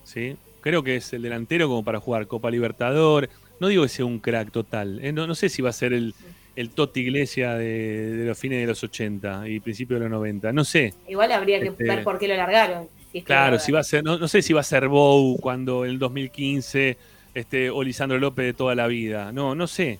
¿sí? 0.04 0.36
Creo 0.60 0.84
que 0.84 0.94
es 0.94 1.12
el 1.12 1.22
delantero 1.22 1.66
como 1.66 1.84
para 1.84 1.98
jugar 1.98 2.28
Copa 2.28 2.52
Libertador. 2.52 3.28
No 3.58 3.66
digo 3.66 3.82
que 3.82 3.88
sea 3.88 4.04
un 4.04 4.20
crack 4.20 4.52
total. 4.52 5.00
¿eh? 5.04 5.10
No, 5.12 5.26
no 5.26 5.34
sé 5.34 5.48
si 5.48 5.60
va 5.60 5.70
a 5.70 5.72
ser 5.72 5.92
el, 5.92 6.14
el 6.54 6.70
Totti 6.70 7.00
Iglesia 7.00 7.54
de, 7.54 8.12
de 8.16 8.26
los 8.26 8.38
fines 8.38 8.60
de 8.60 8.66
los 8.68 8.80
80 8.84 9.48
y 9.48 9.58
principios 9.58 9.98
de 9.98 10.04
los 10.08 10.12
90. 10.12 10.52
No 10.52 10.64
sé. 10.64 10.94
Igual 11.08 11.32
habría 11.32 11.58
que 11.58 11.66
Este- 11.68 11.82
ver 11.82 12.04
por 12.04 12.16
qué 12.20 12.28
lo 12.28 12.36
largaron. 12.36 12.86
si 13.10 13.18
es 13.18 13.24
que 13.24 13.26
Claro, 13.26 13.54
lo 13.56 13.58
si 13.58 13.72
va 13.72 13.80
a 13.80 13.84
ser, 13.84 14.04
no, 14.04 14.18
no 14.18 14.28
sé 14.28 14.40
si 14.40 14.52
va 14.52 14.60
a 14.60 14.64
ser 14.64 14.86
Bou 14.86 15.36
cuando 15.40 15.84
en 15.84 15.90
el 15.90 15.98
2015 15.98 16.96
este, 17.34 17.70
o 17.70 17.82
Lisandro 17.82 18.18
López 18.18 18.44
de 18.46 18.54
toda 18.54 18.76
la 18.76 18.86
vida. 18.86 19.32
No, 19.32 19.56
no 19.56 19.66
sé. 19.66 19.98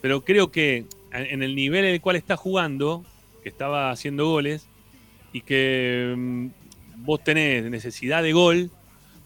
Pero 0.00 0.20
creo 0.24 0.52
que 0.52 0.84
en 1.12 1.42
el 1.42 1.56
nivel 1.56 1.84
en 1.86 1.94
el 1.94 2.00
cual 2.00 2.14
está 2.14 2.36
jugando, 2.36 3.04
que 3.42 3.48
estaba 3.48 3.90
haciendo 3.90 4.28
goles, 4.28 4.68
y 5.32 5.40
que 5.42 6.14
mm, 6.16 6.46
vos 7.04 7.22
tenés 7.22 7.64
necesidad 7.70 8.22
de 8.22 8.32
gol, 8.32 8.70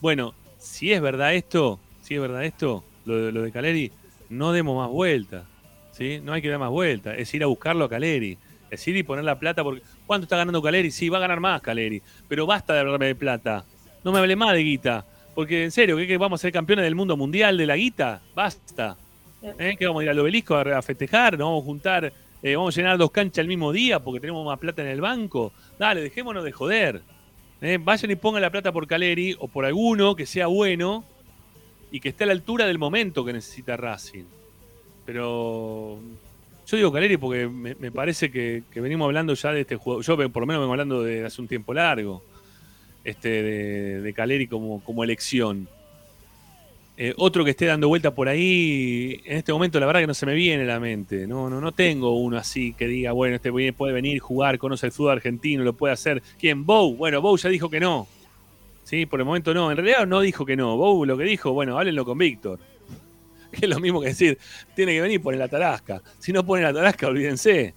bueno, 0.01 0.35
si 0.59 0.93
es 0.93 1.01
verdad 1.01 1.35
esto, 1.35 1.81
si 2.03 2.15
es 2.15 2.21
verdad 2.21 2.45
esto, 2.45 2.85
lo, 3.05 3.17
de- 3.27 3.33
lo 3.33 3.43
de 3.43 3.53
Caleri, 3.53 3.93
no 4.31 4.53
demos 4.53 4.77
más 4.77 4.91
vuelta. 4.91 5.45
¿sí? 5.93 6.21
No 6.23 6.33
hay 6.33 6.43
que 6.43 6.49
dar 6.49 6.59
más 6.59 6.71
vuelta. 6.71 7.15
Es 7.15 7.33
ir 7.35 7.43
a 7.43 7.47
buscarlo 7.47 7.85
a 7.85 7.89
Caleri. 7.89 8.37
Es 8.71 8.87
ir 8.89 8.97
y 8.97 9.03
poner 9.03 9.25
la 9.25 9.39
plata 9.39 9.63
porque. 9.63 9.83
¿Cuánto 10.07 10.25
está 10.25 10.37
ganando 10.37 10.61
Caleri? 10.61 10.91
Sí, 10.91 11.09
va 11.09 11.19
a 11.19 11.21
ganar 11.21 11.41
más 11.41 11.63
Caleri. 11.63 12.03
Pero 12.29 12.47
basta 12.47 12.75
de 12.75 12.81
hablarme 12.81 13.07
de 13.07 13.15
plata. 13.15 13.65
No 14.03 14.11
me 14.13 14.19
hable 14.19 14.37
más 14.37 14.53
de 14.55 14.63
guita. 14.65 15.05
Porque 15.35 15.65
en 15.65 15.71
serio, 15.71 15.97
¿qué, 15.97 16.07
qué 16.07 16.17
vamos 16.19 16.41
a 16.41 16.43
ser 16.43 16.53
campeones 16.53 16.85
del 16.85 16.95
mundo 16.95 17.17
mundial 17.17 17.57
de 17.57 17.67
la 17.67 17.77
guita? 17.77 18.21
Basta. 18.35 18.97
¿Eh? 19.59 19.77
¿Qué 19.79 19.87
vamos 19.87 20.01
a 20.01 20.05
ir 20.05 20.11
al 20.11 20.19
obelisco 20.19 20.57
a, 20.57 20.79
a 20.79 20.83
festejar? 20.83 21.39
¿Nos 21.39 21.47
vamos 21.47 21.63
a 21.63 21.65
juntar? 21.67 22.13
Eh, 22.45 22.57
¿Vamos 22.57 22.77
a 22.77 22.81
llenar 22.81 22.99
dos 22.99 23.11
canchas 23.11 23.39
el 23.39 23.49
mismo 23.49 23.73
día 23.73 24.01
porque 24.01 24.21
tenemos 24.21 24.45
más 24.45 24.59
plata 24.59 24.83
en 24.83 24.89
el 24.89 25.01
banco? 25.01 25.55
Dale, 25.79 26.03
dejémonos 26.03 26.45
de 26.45 26.53
joder. 26.53 27.03
¿Eh? 27.63 27.79
Vayan 27.83 28.11
y 28.11 28.17
pongan 28.17 28.43
la 28.43 28.51
plata 28.51 28.71
por 28.71 28.87
Caleri 28.87 29.35
o 29.39 29.49
por 29.49 29.65
alguno 29.65 30.15
que 30.15 30.27
sea 30.27 30.47
bueno 30.47 31.05
y 31.91 32.01
que 32.01 32.11
esté 32.11 32.25
a 32.25 32.27
la 32.27 32.35
altura 32.35 32.67
del 32.67 32.79
momento 32.79 33.25
que 33.25 33.33
necesita 33.33 33.79
Racing. 33.79 34.25
Pero 35.07 35.99
yo 36.67 36.77
digo 36.77 36.93
Caleri 36.93 37.17
porque 37.17 37.49
me, 37.49 37.91
parece 37.91 38.31
que, 38.31 38.63
venimos 38.75 39.07
hablando 39.07 39.33
ya 39.33 39.51
de 39.51 39.63
este 39.63 39.77
juego. 39.77 40.03
Yo 40.03 40.17
por 40.31 40.43
lo 40.43 40.47
menos 40.47 40.61
vengo 40.61 40.73
hablando 40.73 41.03
de 41.03 41.25
hace 41.25 41.41
un 41.41 41.49
tiempo 41.49 41.73
largo. 41.73 42.23
Este 43.05 43.43
de, 43.43 44.01
de 44.03 44.13
Caleri 44.13 44.47
como 44.49 45.03
elección. 45.03 45.67
Eh, 46.97 47.13
otro 47.17 47.45
que 47.45 47.51
esté 47.51 47.67
dando 47.67 47.89
vuelta 47.89 48.15
por 48.15 48.29
ahí, 48.29 49.21
en 49.25 49.39
este 49.39 49.53
momento 49.53 49.81
la 49.81 49.87
verdad 49.87 50.01
que 50.03 50.07
no 50.07 50.15
se 50.15 50.27
me 50.27 50.35
viene 50.35 50.63
a 50.63 50.67
la 50.67 50.79
mente. 50.81 51.27
No, 51.27 51.51
no, 51.51 51.61
no 51.61 51.73
tengo 51.73 52.17
uno 52.17 52.37
así 52.39 52.73
que 52.75 52.87
diga, 52.87 53.11
bueno, 53.13 53.35
este 53.37 53.51
puede 53.73 53.93
venir, 53.93 54.21
jugar, 54.21 54.59
conoce 54.59 54.87
el 54.87 54.93
fútbol 54.93 55.13
argentino, 55.13 55.65
lo 55.65 55.73
puede 55.73 55.93
hacer. 55.93 56.23
¿Quién? 56.39 56.65
Bow. 56.65 56.95
Bueno, 56.97 57.21
Bow 57.21 57.37
ya 57.37 57.49
dijo 57.49 57.69
que 57.69 57.81
no. 57.81 58.07
Sí, 58.85 59.07
por 59.07 59.21
el 59.21 59.27
momento 59.27 59.55
no. 59.55 59.71
En 59.71 59.77
realidad 59.79 60.07
no 60.07 60.21
dijo 60.21 60.47
que 60.47 60.57
no. 60.57 60.77
Bow 60.77 61.05
lo 61.05 61.17
que 61.19 61.25
dijo, 61.25 61.53
bueno, 61.53 61.79
háblenlo 61.79 62.05
con 62.05 62.19
Víctor. 62.19 62.61
Es 63.53 63.69
lo 63.69 63.81
mismo 63.81 64.01
que 64.01 64.09
decir, 64.09 64.39
tiene 64.75 64.93
que 64.95 65.01
venir 65.01 65.23
poner 65.23 65.39
la 65.41 65.49
tarasca. 65.49 66.03
Si 66.19 66.33
no 66.33 66.45
pone 66.45 66.63
la 66.65 66.73
tarasca, 66.73 67.07
olvídense. 67.09 67.75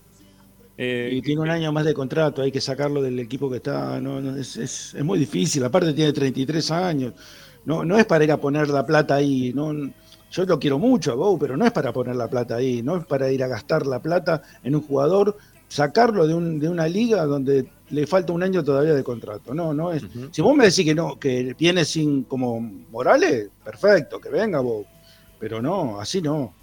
Eh, 0.77 1.09
Y 1.13 1.21
tiene 1.21 1.41
un 1.41 1.49
año 1.49 1.71
más 1.71 1.85
de 1.85 1.93
contrato, 1.93 2.41
hay 2.43 2.51
que 2.51 2.61
sacarlo 2.61 3.01
del 3.01 3.19
equipo 3.19 3.49
que 3.49 3.57
está. 3.57 3.99
No, 4.01 4.21
no, 4.21 4.35
es, 4.37 4.57
es- 4.57 4.93
es 4.95 5.03
muy 5.03 5.19
difícil. 5.19 5.63
Aparte, 5.63 5.93
tiene 5.93 6.13
33 6.13 6.71
años. 6.71 7.13
No, 7.67 7.83
no 7.83 7.97
es 7.97 8.05
para 8.05 8.23
ir 8.23 8.31
a 8.31 8.37
poner 8.37 8.69
la 8.69 8.85
plata 8.85 9.15
ahí. 9.15 9.51
No, 9.53 9.73
yo 10.31 10.45
lo 10.45 10.57
quiero 10.57 10.79
mucho 10.79 11.11
a 11.11 11.15
Bow, 11.15 11.37
pero 11.37 11.57
no 11.57 11.65
es 11.65 11.73
para 11.73 11.91
poner 11.91 12.15
la 12.15 12.29
plata 12.29 12.55
ahí. 12.55 12.81
No 12.81 12.95
es 12.95 13.05
para 13.05 13.29
ir 13.29 13.43
a 13.43 13.47
gastar 13.47 13.85
la 13.85 14.01
plata 14.01 14.41
en 14.63 14.73
un 14.73 14.81
jugador, 14.83 15.35
sacarlo 15.67 16.25
de, 16.25 16.33
un, 16.33 16.59
de 16.59 16.69
una 16.69 16.87
liga 16.87 17.25
donde 17.25 17.69
le 17.89 18.07
falta 18.07 18.31
un 18.31 18.41
año 18.41 18.63
todavía 18.63 18.93
de 18.93 19.03
contrato. 19.03 19.53
No, 19.53 19.73
no 19.73 19.91
es. 19.91 20.01
Si 20.31 20.41
vos 20.41 20.55
me 20.55 20.63
decís 20.63 20.85
que 20.85 20.95
no, 20.95 21.19
que 21.19 21.57
viene 21.59 21.83
sin 21.83 22.23
como 22.23 22.61
Morales, 22.61 23.49
perfecto, 23.65 24.21
que 24.21 24.29
venga 24.29 24.61
Bow. 24.61 24.85
Pero 25.37 25.61
no, 25.61 25.99
así 25.99 26.21
no. 26.21 26.53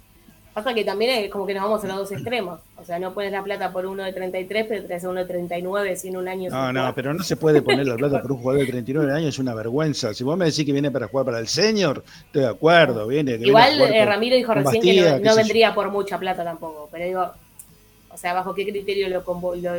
Pasa 0.55 0.73
que 0.73 0.85
también 0.85 1.25
es 1.25 1.29
como 1.29 1.45
que 1.45 1.53
nos 1.53 1.63
vamos 1.63 1.83
a 1.83 1.87
los 1.87 1.97
dos 1.97 2.11
extremos. 2.13 2.61
O 2.77 2.85
sea, 2.85 2.97
no 2.97 3.13
pones 3.13 3.29
la 3.33 3.43
plata 3.43 3.73
por 3.73 3.85
uno 3.85 4.03
de 4.03 4.13
33, 4.13 4.65
pero 4.69 4.85
traes 4.85 5.03
a 5.03 5.09
uno 5.09 5.19
de 5.19 5.25
39 5.25 5.97
sin 5.97 6.15
un 6.15 6.29
año. 6.29 6.49
No, 6.49 6.71
no, 6.71 6.79
jugar. 6.79 6.95
pero 6.95 7.13
no 7.13 7.23
se 7.25 7.35
puede 7.35 7.61
poner 7.61 7.85
la 7.85 7.97
plata 7.97 8.21
por 8.21 8.31
un 8.31 8.37
jugador 8.37 8.61
de 8.65 8.71
39 8.71 9.11
años, 9.11 9.29
es 9.29 9.39
una 9.39 9.53
vergüenza. 9.53 10.13
Si 10.13 10.23
vos 10.23 10.37
me 10.37 10.45
decís 10.45 10.65
que 10.65 10.71
viene 10.71 10.89
para 10.91 11.09
jugar 11.09 11.25
para 11.25 11.39
el 11.39 11.49
senior, 11.49 12.01
estoy 12.27 12.43
de 12.43 12.47
acuerdo, 12.47 13.05
viene. 13.05 13.37
que 13.37 13.47
Igual 13.47 13.81
a 13.81 13.89
eh, 13.89 14.05
Ramiro 14.05 14.37
dijo 14.37 14.53
recién 14.53 14.81
que 14.81 15.19
no, 15.21 15.31
yo. 15.31 15.35
vendría 15.35 15.75
por 15.75 15.91
mucha 15.91 16.17
plata 16.17 16.43
tampoco. 16.45 16.87
Pero 16.89 17.03
digo, 17.05 17.31
o 18.09 18.17
sea, 18.17 18.33
¿bajo 18.33 18.55
qué 18.55 18.63
criterio 18.65 19.09
lo, 19.09 19.23
lo, 19.55 19.75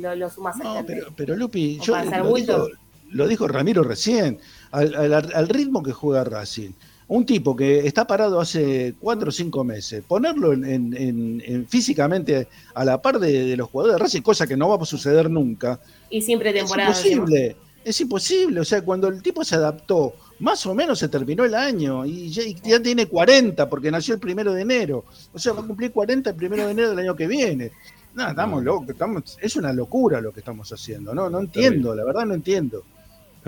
lo, 0.00 0.14
lo 0.14 0.30
sumas 0.30 0.56
No, 0.58 0.62
plantel? 0.62 0.86
pero, 0.86 1.12
pero 1.16 1.34
Lupi, 1.36 1.78
¿O 1.80 1.84
yo, 1.84 1.96
lo, 2.04 2.34
dijo, 2.34 2.68
lo 3.10 3.26
dijo 3.26 3.48
Ramiro 3.48 3.82
recién, 3.82 4.38
al, 4.70 4.94
al- 4.94 5.32
al 5.34 5.48
ritmo 5.48 5.82
que 5.82 5.92
juega 5.92 6.22
Racing. 6.22 6.70
Un 7.08 7.24
tipo 7.24 7.56
que 7.56 7.86
está 7.86 8.06
parado 8.06 8.38
hace 8.38 8.94
cuatro 9.00 9.30
o 9.30 9.32
cinco 9.32 9.64
meses, 9.64 10.04
ponerlo 10.06 10.52
en, 10.52 10.64
en- 10.64 10.94
en- 10.96 11.42
en 11.44 11.66
físicamente 11.66 12.48
a 12.74 12.84
la 12.84 13.00
par 13.00 13.18
de, 13.18 13.46
de 13.46 13.56
los 13.56 13.70
jugadores 13.70 13.96
de 13.96 14.02
Racing, 14.04 14.20
cosa 14.22 14.46
que 14.46 14.56
no 14.58 14.68
va 14.68 14.76
a 14.80 14.84
suceder 14.84 15.30
nunca, 15.30 15.80
Y 16.10 16.20
siempre 16.20 16.50
es 16.50 16.56
temporada. 16.56 16.90
encima. 16.90 17.14
imposible. 17.22 17.56
Es 17.84 18.00
imposible. 18.02 18.60
O 18.60 18.64
sea, 18.64 18.82
cuando 18.82 19.08
el 19.08 19.22
tipo 19.22 19.42
se 19.42 19.54
adaptó, 19.54 20.12
más 20.40 20.66
o 20.66 20.74
menos 20.74 20.98
se 20.98 21.08
terminó 21.08 21.44
el 21.46 21.54
año 21.54 22.04
y 22.04 22.28
ya, 22.28 22.42
y 22.42 22.54
ya 22.62 22.78
tiene 22.82 23.06
40 23.06 23.66
porque 23.70 23.90
nació 23.90 24.12
el 24.14 24.20
primero 24.20 24.52
de 24.52 24.60
enero. 24.60 25.06
O 25.32 25.38
sea, 25.38 25.54
va 25.54 25.62
a 25.62 25.66
cumplir 25.66 25.90
40 25.92 26.28
el 26.30 26.36
primero 26.36 26.66
de 26.66 26.72
enero 26.72 26.90
del 26.90 26.98
año 26.98 27.16
que 27.16 27.26
viene. 27.26 27.72
No, 28.14 28.28
estamos 28.28 28.62
locos. 28.62 28.90
Estamos, 28.90 29.38
es 29.40 29.56
una 29.56 29.72
locura 29.72 30.20
lo 30.20 30.32
que 30.32 30.40
estamos 30.40 30.70
haciendo. 30.70 31.14
No, 31.14 31.30
no 31.30 31.40
entiendo, 31.40 31.94
la 31.94 32.04
verdad 32.04 32.26
no 32.26 32.34
entiendo. 32.34 32.84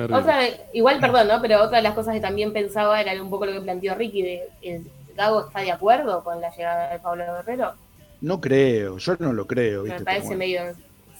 Terrible. 0.06 0.16
Otra, 0.18 0.40
igual, 0.72 1.00
perdón, 1.00 1.28
¿no? 1.28 1.40
Pero 1.40 1.62
otra 1.62 1.78
de 1.78 1.82
las 1.82 1.94
cosas 1.94 2.14
que 2.14 2.20
también 2.20 2.52
pensaba 2.52 3.00
era 3.00 3.20
un 3.22 3.30
poco 3.30 3.46
lo 3.46 3.52
que 3.52 3.60
planteó 3.60 3.94
Ricky, 3.94 4.22
de 4.22 4.48
el 4.62 4.90
Gago 5.16 5.46
está 5.46 5.60
de 5.60 5.72
acuerdo 5.72 6.22
con 6.24 6.40
la 6.40 6.54
llegada 6.54 6.92
de 6.92 6.98
Pablo 6.98 7.24
Guerrero. 7.24 7.74
No 8.20 8.40
creo, 8.40 8.98
yo 8.98 9.16
no 9.18 9.32
lo 9.32 9.46
creo. 9.46 9.82
¿viste? 9.82 10.00
Me 10.00 10.04
parece 10.04 10.26
bueno. 10.26 10.38
medio... 10.38 10.62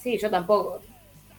Sí, 0.01 0.17
yo 0.17 0.29
tampoco. 0.29 0.81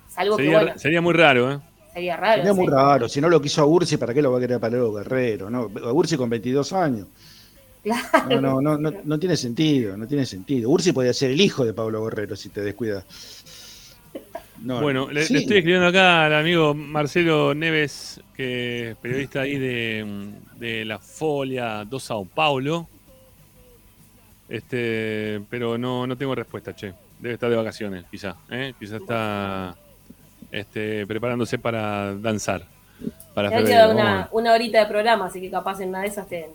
Salvo 0.08 0.36
que, 0.36 0.44
sería, 0.44 0.58
bueno, 0.58 0.78
sería 0.78 1.00
muy 1.00 1.14
raro, 1.14 1.52
¿eh? 1.52 1.58
sería 1.92 2.16
raro. 2.16 2.42
Sería 2.42 2.54
muy 2.54 2.66
sí. 2.66 2.72
raro. 2.72 3.08
Si 3.08 3.20
no 3.20 3.28
lo 3.28 3.40
quiso 3.40 3.62
a 3.62 3.66
Ursi, 3.66 3.96
¿para 3.96 4.14
qué 4.14 4.22
lo 4.22 4.30
va 4.30 4.38
a 4.38 4.40
querer 4.40 4.60
para 4.60 4.76
Leo 4.76 4.92
Guerrero? 4.92 5.50
¿no? 5.50 5.70
A 5.84 5.92
Ursi 5.92 6.16
con 6.16 6.30
22 6.30 6.72
años. 6.72 7.06
Claro. 7.82 8.40
No, 8.40 8.60
no, 8.60 8.60
no, 8.60 8.78
no, 8.78 8.92
no 9.02 9.18
tiene 9.18 9.36
sentido, 9.36 9.96
no 9.96 10.06
tiene 10.06 10.24
sentido. 10.24 10.70
Ursi 10.70 10.92
podría 10.92 11.12
ser 11.12 11.32
el 11.32 11.40
hijo 11.40 11.64
de 11.64 11.74
Pablo 11.74 12.04
Guerrero 12.04 12.36
si 12.36 12.48
te 12.50 12.60
descuidas. 12.60 13.04
No, 14.62 14.80
Bueno, 14.80 15.08
le, 15.10 15.24
sí. 15.24 15.32
le 15.32 15.40
estoy 15.40 15.58
escribiendo 15.58 15.88
acá 15.88 16.26
al 16.26 16.34
amigo 16.34 16.72
Marcelo 16.74 17.54
Neves, 17.54 18.20
que 18.34 18.90
es 18.90 18.96
periodista 18.96 19.40
ahí 19.40 19.58
de, 19.58 20.30
de 20.56 20.84
la 20.84 20.98
Folia 20.98 21.84
do 21.84 21.98
Sao 21.98 22.24
Paulo. 22.24 22.86
Este, 24.48 25.40
pero 25.50 25.78
no, 25.78 26.06
no 26.06 26.16
tengo 26.16 26.34
respuesta, 26.34 26.74
che. 26.74 26.92
Debe 27.18 27.34
estar 27.34 27.48
de 27.48 27.56
vacaciones, 27.56 28.04
quizá. 28.10 28.36
¿eh? 28.50 28.74
Quizá 28.78 28.96
está 28.96 29.76
este, 30.50 31.06
preparándose 31.06 31.58
para 31.58 32.14
danzar. 32.16 32.64
Para 33.32 33.48
Te 33.48 33.54
ha 33.54 33.58
febrero. 33.58 33.90
una, 33.92 34.28
una 34.32 34.52
horita 34.52 34.80
de 34.80 34.86
programa, 34.86 35.26
así 35.26 35.40
que 35.40 35.50
capaz 35.50 35.80
en 35.80 35.88
una 35.90 36.00
de 36.02 36.08
esas 36.08 36.28
te... 36.28 36.50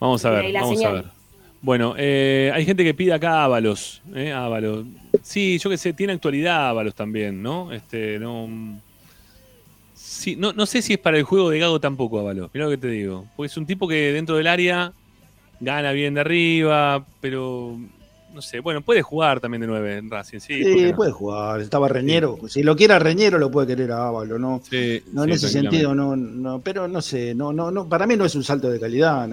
Vamos 0.00 0.24
a 0.24 0.30
ver, 0.30 0.52
vamos 0.54 0.82
a 0.84 0.90
ver. 0.90 1.04
Bueno, 1.62 1.94
eh, 1.98 2.50
hay 2.54 2.64
gente 2.64 2.82
que 2.84 2.94
pide 2.94 3.12
acá 3.12 3.44
Ábalos, 3.44 4.00
¿eh? 4.14 4.32
Ábalos. 4.32 4.86
Sí, 5.22 5.58
yo 5.58 5.68
que 5.68 5.76
sé, 5.76 5.92
tiene 5.92 6.14
actualidad 6.14 6.70
Ábalos 6.70 6.94
también, 6.94 7.42
¿no? 7.42 7.70
Este, 7.72 8.18
no. 8.18 8.48
Sí, 9.94 10.36
no, 10.36 10.52
no 10.52 10.64
sé 10.66 10.80
si 10.82 10.94
es 10.94 10.98
para 10.98 11.18
el 11.18 11.24
juego 11.24 11.50
de 11.50 11.58
Gago 11.58 11.78
tampoco 11.80 12.18
Ábalos, 12.20 12.50
mirá 12.54 12.64
lo 12.66 12.70
que 12.70 12.78
te 12.78 12.88
digo. 12.88 13.26
Porque 13.36 13.48
es 13.48 13.56
un 13.56 13.66
tipo 13.66 13.86
que 13.86 14.12
dentro 14.12 14.36
del 14.36 14.46
área 14.46 14.92
gana 15.60 15.92
bien 15.92 16.14
de 16.14 16.20
arriba, 16.22 17.04
pero 17.20 17.78
no 18.32 18.40
sé, 18.40 18.60
bueno, 18.60 18.80
puede 18.80 19.02
jugar 19.02 19.40
también 19.40 19.60
de 19.60 19.66
nueve 19.66 19.98
en 19.98 20.10
Racing, 20.10 20.38
sí. 20.38 20.62
¿por 20.62 20.72
Sí, 20.72 20.78
qué 20.78 20.90
no? 20.90 20.96
puede 20.96 21.12
jugar. 21.12 21.60
Estaba 21.60 21.88
Reñero. 21.88 22.38
Si 22.48 22.62
lo 22.62 22.74
quiera 22.74 22.98
Reñero, 22.98 23.38
lo 23.38 23.50
puede 23.50 23.66
querer 23.66 23.92
a 23.92 24.08
Ávalo, 24.08 24.38
¿no? 24.38 24.62
Sí, 24.68 25.02
No, 25.12 25.24
en 25.24 25.30
ese 25.30 25.48
sentido, 25.50 25.94
no, 25.94 26.16
no, 26.16 26.60
pero 26.60 26.88
no 26.88 27.02
sé, 27.02 27.34
no, 27.34 27.52
no, 27.52 27.70
no, 27.70 27.86
para 27.86 28.06
mí 28.06 28.16
no 28.16 28.24
es 28.24 28.34
un 28.34 28.44
salto 28.44 28.70
de 28.70 28.80
calidad, 28.80 29.28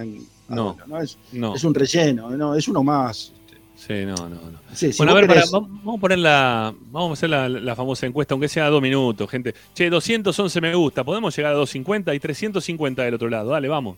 no, 0.50 0.78
No. 0.88 1.02
Es, 1.02 1.18
No, 1.32 1.56
es 1.56 1.64
un 1.64 1.74
relleno, 1.74 2.30
no, 2.32 2.56
es 2.56 2.68
uno 2.68 2.84
más. 2.84 3.34
sí, 3.76 3.94
no, 4.06 4.16
no, 4.16 4.30
no. 4.30 4.58
Sí, 4.74 4.92
si 4.94 4.98
bueno, 4.98 5.12
a 5.14 5.16
ver, 5.16 5.28
querés- 5.28 5.52
vamos 5.52 5.70
vamos 5.84 5.98
a 5.98 6.02
poner 6.02 6.20
la, 6.20 6.74
vamos 6.92 7.10
a 7.12 7.14
hacer 7.14 7.30
la, 7.30 7.48
la 7.50 7.76
famosa 7.76 8.06
encuesta, 8.06 8.34
aunque 8.34 8.48
sea 8.48 8.70
dos 8.70 8.82
minutos, 8.82 9.30
gente. 9.30 9.54
Che, 9.74 9.90
211 9.90 10.62
me 10.62 10.74
gusta, 10.76 11.04
podemos 11.04 11.36
llegar 11.36 11.54
a 11.54 11.56
250 11.56 12.14
y 12.14 12.20
350 12.20 13.04
del 13.04 13.14
otro 13.16 13.30
lado. 13.30 13.52
Dale, 13.52 13.68
vamos. 13.68 13.98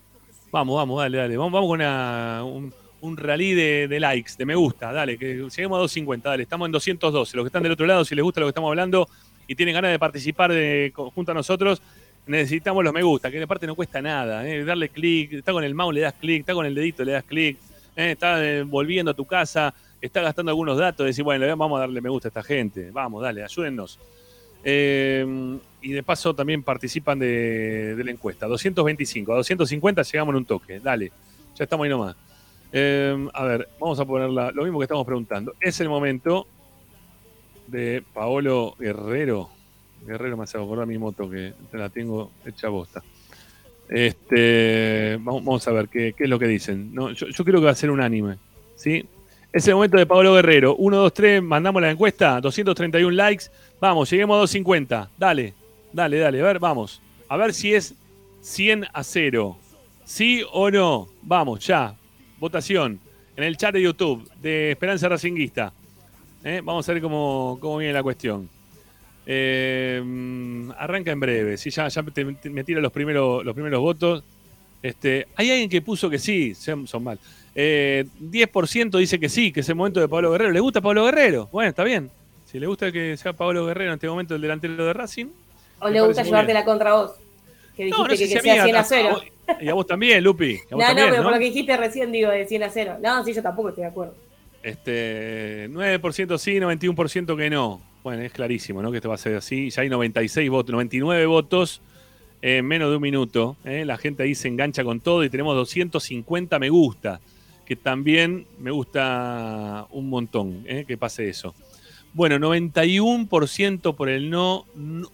Vamos, 0.51 0.75
vamos, 0.75 0.99
dale, 1.01 1.17
dale. 1.17 1.37
Vamos, 1.37 1.51
vamos 1.53 1.67
con 1.69 1.79
una- 1.79 2.43
un, 2.43 2.73
un 3.01 3.17
rally 3.17 3.53
de, 3.53 3.87
de 3.87 3.99
likes, 3.99 4.31
de 4.37 4.45
me 4.45 4.55
gusta, 4.55 4.91
dale, 4.91 5.17
que 5.17 5.27
lleguemos 5.35 5.77
a 5.77 5.81
250, 5.81 6.29
dale. 6.29 6.43
Estamos 6.43 6.65
en 6.67 6.71
212. 6.71 7.37
Los 7.37 7.43
que 7.43 7.47
están 7.47 7.63
del 7.63 7.71
otro 7.73 7.85
lado, 7.85 8.03
si 8.03 8.15
les 8.15 8.23
gusta 8.23 8.39
lo 8.41 8.47
que 8.47 8.49
estamos 8.51 8.69
hablando 8.69 9.07
y 9.47 9.55
tienen 9.55 9.73
ganas 9.75 9.91
de 9.91 9.99
participar 9.99 10.51
de, 10.51 10.91
junto 10.93 11.31
a 11.31 11.35
nosotros, 11.35 11.81
necesitamos 12.29 12.83
los 12.83 12.93
me 12.93 13.01
gusta, 13.03 13.29
que 13.31 13.39
de 13.39 13.47
parte 13.47 13.67
no 13.67 13.75
cuesta 13.75 14.01
nada. 14.01 14.47
¿eh? 14.47 14.63
Darle 14.63 14.89
clic, 14.89 15.33
está 15.33 15.51
con 15.51 15.63
el 15.63 15.73
mouse, 15.75 15.93
le 15.95 16.01
das 16.01 16.13
clic, 16.13 16.41
está 16.41 16.53
con 16.53 16.65
el 16.65 16.75
dedito, 16.75 17.03
le 17.03 17.13
das 17.13 17.23
clic, 17.23 17.57
¿eh? 17.95 18.11
está 18.11 18.43
eh, 18.45 18.63
volviendo 18.63 19.11
a 19.11 19.13
tu 19.13 19.25
casa, 19.25 19.73
está 19.99 20.21
gastando 20.21 20.51
algunos 20.51 20.77
datos, 20.77 21.05
decir, 21.05 21.23
bueno, 21.23 21.45
vamos 21.57 21.77
a 21.77 21.81
darle 21.81 21.99
me 22.01 22.09
gusta 22.09 22.27
a 22.27 22.29
esta 22.29 22.43
gente, 22.43 22.91
vamos, 22.91 23.21
dale, 23.23 23.43
ayúdennos. 23.43 23.99
Eh, 24.63 25.57
y 25.81 25.91
de 25.93 26.03
paso 26.03 26.33
también 26.35 26.63
participan 26.63 27.17
de, 27.19 27.95
de 27.95 28.03
la 28.03 28.11
encuesta. 28.11 28.45
225, 28.47 29.33
a 29.33 29.35
250 29.37 30.03
llegamos 30.03 30.33
en 30.33 30.37
un 30.37 30.45
toque, 30.45 30.79
dale, 30.79 31.11
ya 31.55 31.63
estamos 31.63 31.85
ahí 31.85 31.89
nomás. 31.89 32.15
Eh, 32.71 33.27
a 33.33 33.43
ver, 33.45 33.67
vamos 33.79 33.99
a 33.99 34.05
poner 34.05 34.29
la- 34.29 34.51
lo 34.51 34.63
mismo 34.63 34.77
que 34.79 34.83
estamos 34.83 35.05
preguntando. 35.05 35.55
Es 35.59 35.79
el 35.81 35.89
momento 35.89 36.45
de 37.67 38.03
Paolo 38.13 38.75
Guerrero. 38.79 39.49
Guerrero 40.05 40.37
me 40.37 40.43
hace 40.43 40.57
acordar 40.57 40.87
mi 40.87 40.97
moto 40.97 41.29
que 41.29 41.53
la 41.73 41.89
tengo 41.89 42.31
hecha 42.45 42.69
bosta. 42.69 43.03
Este, 43.89 45.17
vamos, 45.19 45.67
a 45.67 45.71
ver 45.71 45.89
qué, 45.89 46.13
qué 46.15 46.25
es 46.25 46.29
lo 46.29 46.37
que 46.37 46.47
dicen. 46.47 46.93
No, 46.93 47.11
yo, 47.11 47.27
creo 47.43 47.59
que 47.59 47.65
va 47.65 47.71
a 47.71 47.75
ser 47.75 47.89
unánime. 47.89 48.37
¿sí? 48.75 49.05
Es 49.51 49.67
el 49.67 49.73
momento 49.73 49.97
de 49.97 50.05
Pablo 50.05 50.35
Guerrero. 50.35 50.75
1, 50.75 50.97
2, 50.97 51.13
3, 51.13 51.43
mandamos 51.43 51.81
la 51.81 51.89
encuesta. 51.89 52.39
231 52.39 53.11
likes. 53.11 53.45
Vamos, 53.81 54.09
lleguemos 54.09 54.35
a 54.35 54.39
250. 54.41 55.09
Dale, 55.17 55.53
dale, 55.91 56.19
dale. 56.19 56.41
A 56.41 56.43
ver, 56.43 56.59
vamos. 56.59 57.01
A 57.27 57.35
ver 57.35 57.53
si 57.53 57.73
es 57.73 57.95
100 58.41 58.85
a 58.93 59.03
0. 59.03 59.57
¿Sí 60.05 60.43
o 60.51 60.69
no? 60.69 61.09
Vamos, 61.23 61.65
ya. 61.65 61.95
Votación 62.39 62.99
en 63.35 63.43
el 63.43 63.57
chat 63.57 63.73
de 63.73 63.81
YouTube 63.81 64.29
de 64.39 64.71
Esperanza 64.71 65.09
Racinguista. 65.09 65.73
¿Eh? 66.43 66.61
Vamos 66.63 66.87
a 66.87 66.93
ver 66.93 67.01
cómo, 67.01 67.57
cómo 67.59 67.77
viene 67.77 67.93
la 67.93 68.03
cuestión. 68.03 68.49
Eh, 69.31 70.01
arranca 70.77 71.11
en 71.11 71.19
breve. 71.19 71.55
Si 71.57 71.69
ya, 71.69 71.87
ya 71.87 72.01
te- 72.01 72.25
te- 72.33 72.49
me 72.49 72.63
tira 72.63 72.81
los 72.81 72.91
primeros, 72.91 73.45
los 73.45 73.53
primeros 73.53 73.79
votos. 73.79 74.23
Este, 74.81 75.27
hay 75.35 75.51
alguien 75.51 75.69
que 75.69 75.81
puso 75.83 76.09
que 76.09 76.17
sí, 76.17 76.55
son, 76.55 76.87
son 76.87 77.03
mal. 77.03 77.19
Eh, 77.53 78.05
10% 78.19 78.97
dice 78.97 79.19
que 79.19 79.29
sí, 79.29 79.51
que 79.51 79.59
es 79.59 79.69
el 79.69 79.75
momento 79.75 79.99
de 79.99 80.07
Pablo 80.07 80.31
Guerrero. 80.31 80.51
¿Le 80.51 80.59
gusta 80.59 80.81
Pablo 80.81 81.05
Guerrero? 81.05 81.47
Bueno, 81.51 81.69
está 81.69 81.83
bien. 81.83 82.09
Si 82.45 82.59
le 82.59 82.65
gusta 82.65 82.91
que 82.91 83.15
sea 83.17 83.33
Pablo 83.33 83.67
Guerrero 83.67 83.91
en 83.91 83.95
este 83.95 84.07
momento 84.09 84.33
el 84.33 84.41
delantero 84.41 84.83
de 84.83 84.93
Racing. 84.93 85.27
¿O 85.79 85.89
le 85.89 86.01
gusta 86.01 86.23
llevarte 86.23 86.53
la 86.53 86.65
contra 86.65 86.93
vos? 86.95 87.11
Que 87.77 87.83
dijiste 87.85 88.01
No, 88.01 88.07
no 88.07 88.15
sé 88.15 88.17
que, 88.23 88.27
si 88.27 88.33
que 88.33 88.41
sea 88.41 88.53
mí, 88.55 88.61
100 88.63 88.75
a 88.75 88.79
a- 88.79 88.83
0. 88.83 89.09
a 89.09 89.11
vos- 89.13 89.23
Y 89.61 89.67
a 89.69 89.73
vos 89.75 89.85
también, 89.85 90.23
Lupi. 90.23 90.59
No, 90.71 90.77
no, 90.77 90.83
también, 90.85 91.07
pero 91.09 91.17
¿no? 91.17 91.23
por 91.23 91.33
lo 91.33 91.39
que 91.39 91.45
dijiste 91.45 91.77
recién 91.77 92.11
digo 92.11 92.31
de 92.31 92.47
100 92.47 92.63
a 92.63 92.69
0. 92.71 92.97
No, 93.01 93.23
sí, 93.23 93.33
yo 93.33 93.43
tampoco 93.43 93.69
estoy 93.69 93.83
de 93.83 93.89
acuerdo. 93.89 94.15
Este, 94.63 95.67
9% 95.69 96.37
sí, 96.37 96.59
91% 96.59 97.37
que 97.37 97.49
no. 97.49 97.81
Bueno, 98.03 98.21
es 98.23 98.31
clarísimo, 98.31 98.81
¿no? 98.81 98.91
Que 98.91 98.97
esto 98.97 99.09
va 99.09 99.15
a 99.15 99.19
ser 99.19 99.35
así. 99.35 99.69
Ya 99.69 99.81
hay 99.81 99.89
96 99.89 100.49
votos, 100.49 100.71
99 100.71 101.25
votos 101.25 101.81
en 102.41 102.65
menos 102.65 102.89
de 102.89 102.95
un 102.95 103.01
minuto. 103.01 103.57
¿eh? 103.65 103.83
La 103.85 103.97
gente 103.97 104.23
ahí 104.23 104.35
se 104.35 104.47
engancha 104.47 104.83
con 104.83 104.99
todo 104.99 105.23
y 105.23 105.29
tenemos 105.29 105.55
250 105.55 106.59
me 106.59 106.69
gusta. 106.69 107.19
Que 107.65 107.75
también 107.75 108.47
me 108.57 108.71
gusta 108.71 109.85
un 109.91 110.09
montón 110.09 110.63
¿eh? 110.65 110.85
que 110.87 110.97
pase 110.97 111.29
eso. 111.29 111.53
Bueno, 112.13 112.37
91% 112.39 113.95
por 113.95 114.09
el 114.09 114.31
no, 114.31 114.65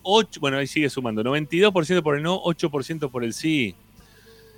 8, 0.04 0.40
bueno, 0.40 0.58
ahí 0.58 0.68
sigue 0.68 0.90
sumando. 0.90 1.24
92% 1.24 2.02
por 2.02 2.16
el 2.16 2.24
no, 2.24 2.42
8% 2.42 3.12
por 3.12 3.24
el 3.26 3.34
sí. 3.34 3.76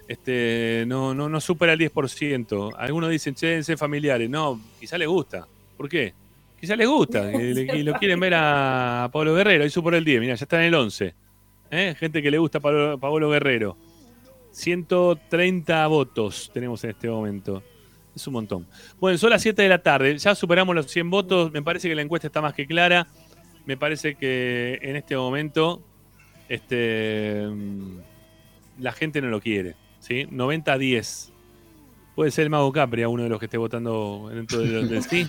Este, 0.07 0.86
no, 0.88 1.15
no, 1.15 1.28
no 1.28 1.41
supera 1.41 1.73
el 1.73 1.80
10%. 1.80 2.75
Algunos 2.78 3.09
dicen, 3.09 3.34
che, 3.34 3.63
familiares. 3.75 4.30
No, 4.30 4.61
quizá 4.80 4.97
les 4.97 5.07
gusta. 5.07 5.47
¿Por 5.75 5.89
qué? 5.89 6.13
Quizá 6.60 6.76
les 6.76 6.88
gusta. 6.88 7.32
Y, 7.32 7.84
lo 7.84 7.93
quieren 7.93 8.20
ver 8.20 8.34
a 8.36 9.10
Pablo 9.14 9.36
Guerrero. 9.36 9.64
Ahí 9.64 9.70
por 9.70 9.93
el 9.93 10.03
10. 10.03 10.20
Mira, 10.22 10.36
ya 10.36 10.43
está 10.43 10.58
en 10.60 10.68
el 10.68 10.76
11. 10.76 11.14
¿Eh? 11.70 11.95
Gente 11.99 12.22
que 12.22 12.32
le 12.32 12.38
gusta 12.38 12.58
a 12.58 12.62
Pablo, 12.62 12.97
Pablo 12.97 13.30
Guerrero. 13.30 13.78
130 14.51 15.86
votos 15.88 16.49
tenemos 16.53 16.84
en 16.84 16.89
este 16.91 17.10
momento. 17.10 17.62
Es 18.16 18.26
un 18.26 18.34
montón. 18.34 18.68
Bueno, 18.99 19.18
son 19.20 19.30
las 19.30 19.43
7 19.43 19.62
de 19.62 19.70
la 19.70 19.84
tarde. 19.84 20.18
Ya 20.18 20.34
superamos 20.34 20.76
los 20.76 20.88
100 20.88 21.10
votos. 21.12 21.51
Me 21.51 21.62
parece 21.62 21.88
que 21.88 21.95
la 21.95 22.01
encuesta 22.01 22.28
está 22.28 22.41
más 22.41 22.53
que 22.53 22.66
clara. 22.66 23.08
Me 23.66 23.78
parece 23.78 24.16
que 24.16 24.80
en 24.82 24.95
este 24.95 25.16
momento 25.16 25.84
este, 26.49 27.45
mm, 27.47 27.99
la 28.80 28.91
gente 28.93 29.22
no 29.22 29.28
lo 29.28 29.39
quiere. 29.39 29.76
¿sí? 29.99 30.28
90 30.32 30.74
a 30.74 30.78
10. 30.80 31.34
Puede 32.16 32.32
ser 32.32 32.45
el 32.45 32.49
Mago 32.49 32.72
Capria 32.72 33.10
uno 33.10 33.24
de 33.24 33.30
los 33.30 33.38
que 33.38 33.45
esté 33.45 33.58
votando 33.58 34.32
dentro 34.34 34.60
del, 34.60 34.89
del 34.89 35.03
sí. 35.03 35.28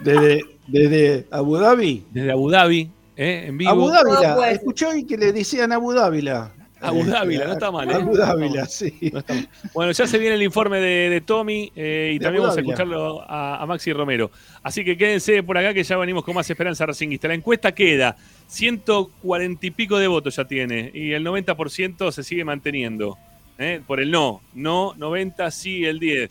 Desde, 0.00 0.42
desde 0.66 1.26
Abu 1.30 1.56
Dhabi. 1.56 2.04
Desde 2.10 2.32
Abu 2.32 2.50
Dhabi, 2.50 2.90
¿eh? 3.16 3.44
en 3.48 3.58
vivo. 3.58 3.70
Abu 3.70 3.86
No 3.88 3.92
Dávila. 3.92 4.34
puede. 4.36 4.52
Escuchó 4.52 4.88
hoy 4.90 5.04
que 5.04 5.16
le 5.16 5.32
decían 5.32 5.72
Abu 5.72 5.92
Dávila. 5.92 6.52
Abu 6.80 7.04
Dávila, 7.04 7.46
no 7.46 7.52
está 7.52 7.70
mal, 7.70 7.88
¿eh? 7.88 7.94
Abu 7.94 8.16
Dávila, 8.16 8.66
sí. 8.66 8.92
No 9.12 9.20
está 9.20 9.34
mal. 9.34 9.48
Bueno, 9.72 9.92
ya 9.92 10.04
se 10.04 10.18
viene 10.18 10.34
el 10.34 10.42
informe 10.42 10.80
de, 10.80 11.10
de 11.10 11.20
Tommy 11.20 11.70
eh, 11.76 12.10
y 12.14 12.18
De 12.18 12.24
también 12.24 12.42
Abu 12.42 12.48
vamos 12.48 12.56
a 12.56 12.60
escucharlo 12.60 13.22
a, 13.22 13.62
a 13.62 13.66
Maxi 13.66 13.92
Romero. 13.92 14.32
Así 14.64 14.84
que 14.84 14.96
quédense 14.96 15.44
por 15.44 15.56
acá 15.56 15.72
que 15.72 15.84
ya 15.84 15.96
venimos 15.96 16.24
con 16.24 16.34
más 16.34 16.50
esperanza 16.50 16.84
racinguista. 16.84 17.28
La 17.28 17.34
encuesta 17.34 17.72
queda 17.72 18.16
140 18.48 19.64
y 19.64 19.70
pico 19.70 19.96
de 19.96 20.08
votos 20.08 20.34
ya 20.34 20.44
tiene 20.44 20.90
y 20.92 21.12
el 21.12 21.24
90% 21.24 22.10
se 22.10 22.22
sigue 22.24 22.44
manteniendo. 22.44 23.16
¿eh? 23.58 23.80
Por 23.86 24.00
el 24.00 24.10
no. 24.10 24.40
No, 24.52 24.94
90, 24.96 25.50
sí, 25.52 25.84
el 25.84 26.00
10. 26.00 26.30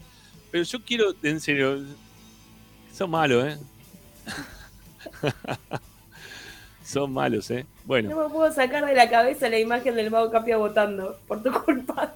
Pero 0.52 0.64
yo 0.66 0.84
quiero, 0.84 1.06
en 1.24 1.40
serio, 1.40 1.82
son 2.94 3.10
malos, 3.10 3.46
¿eh? 3.46 3.58
son 6.84 7.12
malos, 7.14 7.50
¿eh? 7.52 7.66
Bueno. 7.86 8.10
No 8.10 8.28
me 8.28 8.34
puedo 8.34 8.52
sacar 8.54 8.86
de 8.86 8.94
la 8.94 9.10
cabeza 9.10 9.50
la 9.50 9.60
imagen 9.60 9.96
del 9.96 10.12
Mago 10.12 10.30
Capia 10.32 10.58
votando 10.58 11.18
por 11.28 11.42
tu 11.42 11.52
culpa. 11.52 12.14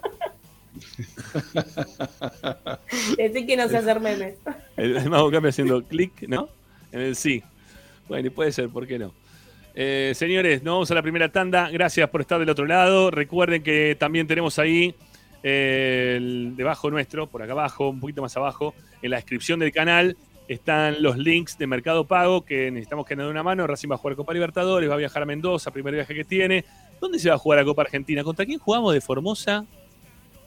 Decir 3.16 3.46
que 3.46 3.56
no 3.56 3.68
sé 3.68 3.78
hacer 3.78 4.00
memes. 4.00 4.34
El, 4.76 4.96
el 4.96 5.10
mago 5.10 5.30
cambia 5.30 5.50
haciendo 5.50 5.82
clic, 5.82 6.28
¿no? 6.28 6.48
En 6.92 7.00
el 7.00 7.16
sí. 7.16 7.42
Bueno, 8.08 8.26
y 8.26 8.30
puede 8.30 8.52
ser, 8.52 8.68
¿por 8.68 8.86
qué 8.86 8.98
no? 8.98 9.12
Eh, 9.74 10.12
señores, 10.14 10.62
nos 10.62 10.74
vamos 10.74 10.90
a 10.90 10.94
la 10.94 11.02
primera 11.02 11.30
tanda. 11.30 11.70
Gracias 11.70 12.08
por 12.10 12.20
estar 12.20 12.38
del 12.38 12.48
otro 12.50 12.66
lado. 12.66 13.10
Recuerden 13.10 13.62
que 13.62 13.96
también 13.98 14.26
tenemos 14.26 14.58
ahí, 14.58 14.94
eh, 15.42 16.14
el- 16.16 16.54
debajo 16.56 16.90
nuestro, 16.90 17.26
por 17.26 17.42
acá 17.42 17.52
abajo, 17.52 17.88
un 17.90 18.00
poquito 18.00 18.22
más 18.22 18.36
abajo, 18.36 18.74
en 19.02 19.10
la 19.10 19.16
descripción 19.16 19.58
del 19.60 19.72
canal, 19.72 20.16
están 20.48 21.02
los 21.02 21.16
links 21.18 21.58
de 21.58 21.66
Mercado 21.66 22.04
Pago 22.04 22.44
que 22.44 22.70
necesitamos 22.70 23.04
que 23.06 23.16
nos 23.16 23.26
dé 23.26 23.30
una 23.30 23.42
mano. 23.42 23.66
Racing 23.66 23.88
va 23.90 23.94
a 23.96 23.98
jugar 23.98 24.16
Copa 24.16 24.32
Libertadores, 24.32 24.88
va 24.88 24.94
a 24.94 24.98
viajar 24.98 25.22
a 25.22 25.26
Mendoza, 25.26 25.70
primer 25.70 25.94
viaje 25.94 26.14
que 26.14 26.24
tiene. 26.24 26.64
¿Dónde 27.00 27.18
se 27.18 27.28
va 27.28 27.34
a 27.34 27.38
jugar 27.38 27.58
la 27.58 27.64
Copa 27.64 27.82
Argentina? 27.82 28.22
¿Contra 28.24 28.46
quién 28.46 28.58
jugamos 28.58 28.94
de 28.94 29.00
Formosa? 29.00 29.64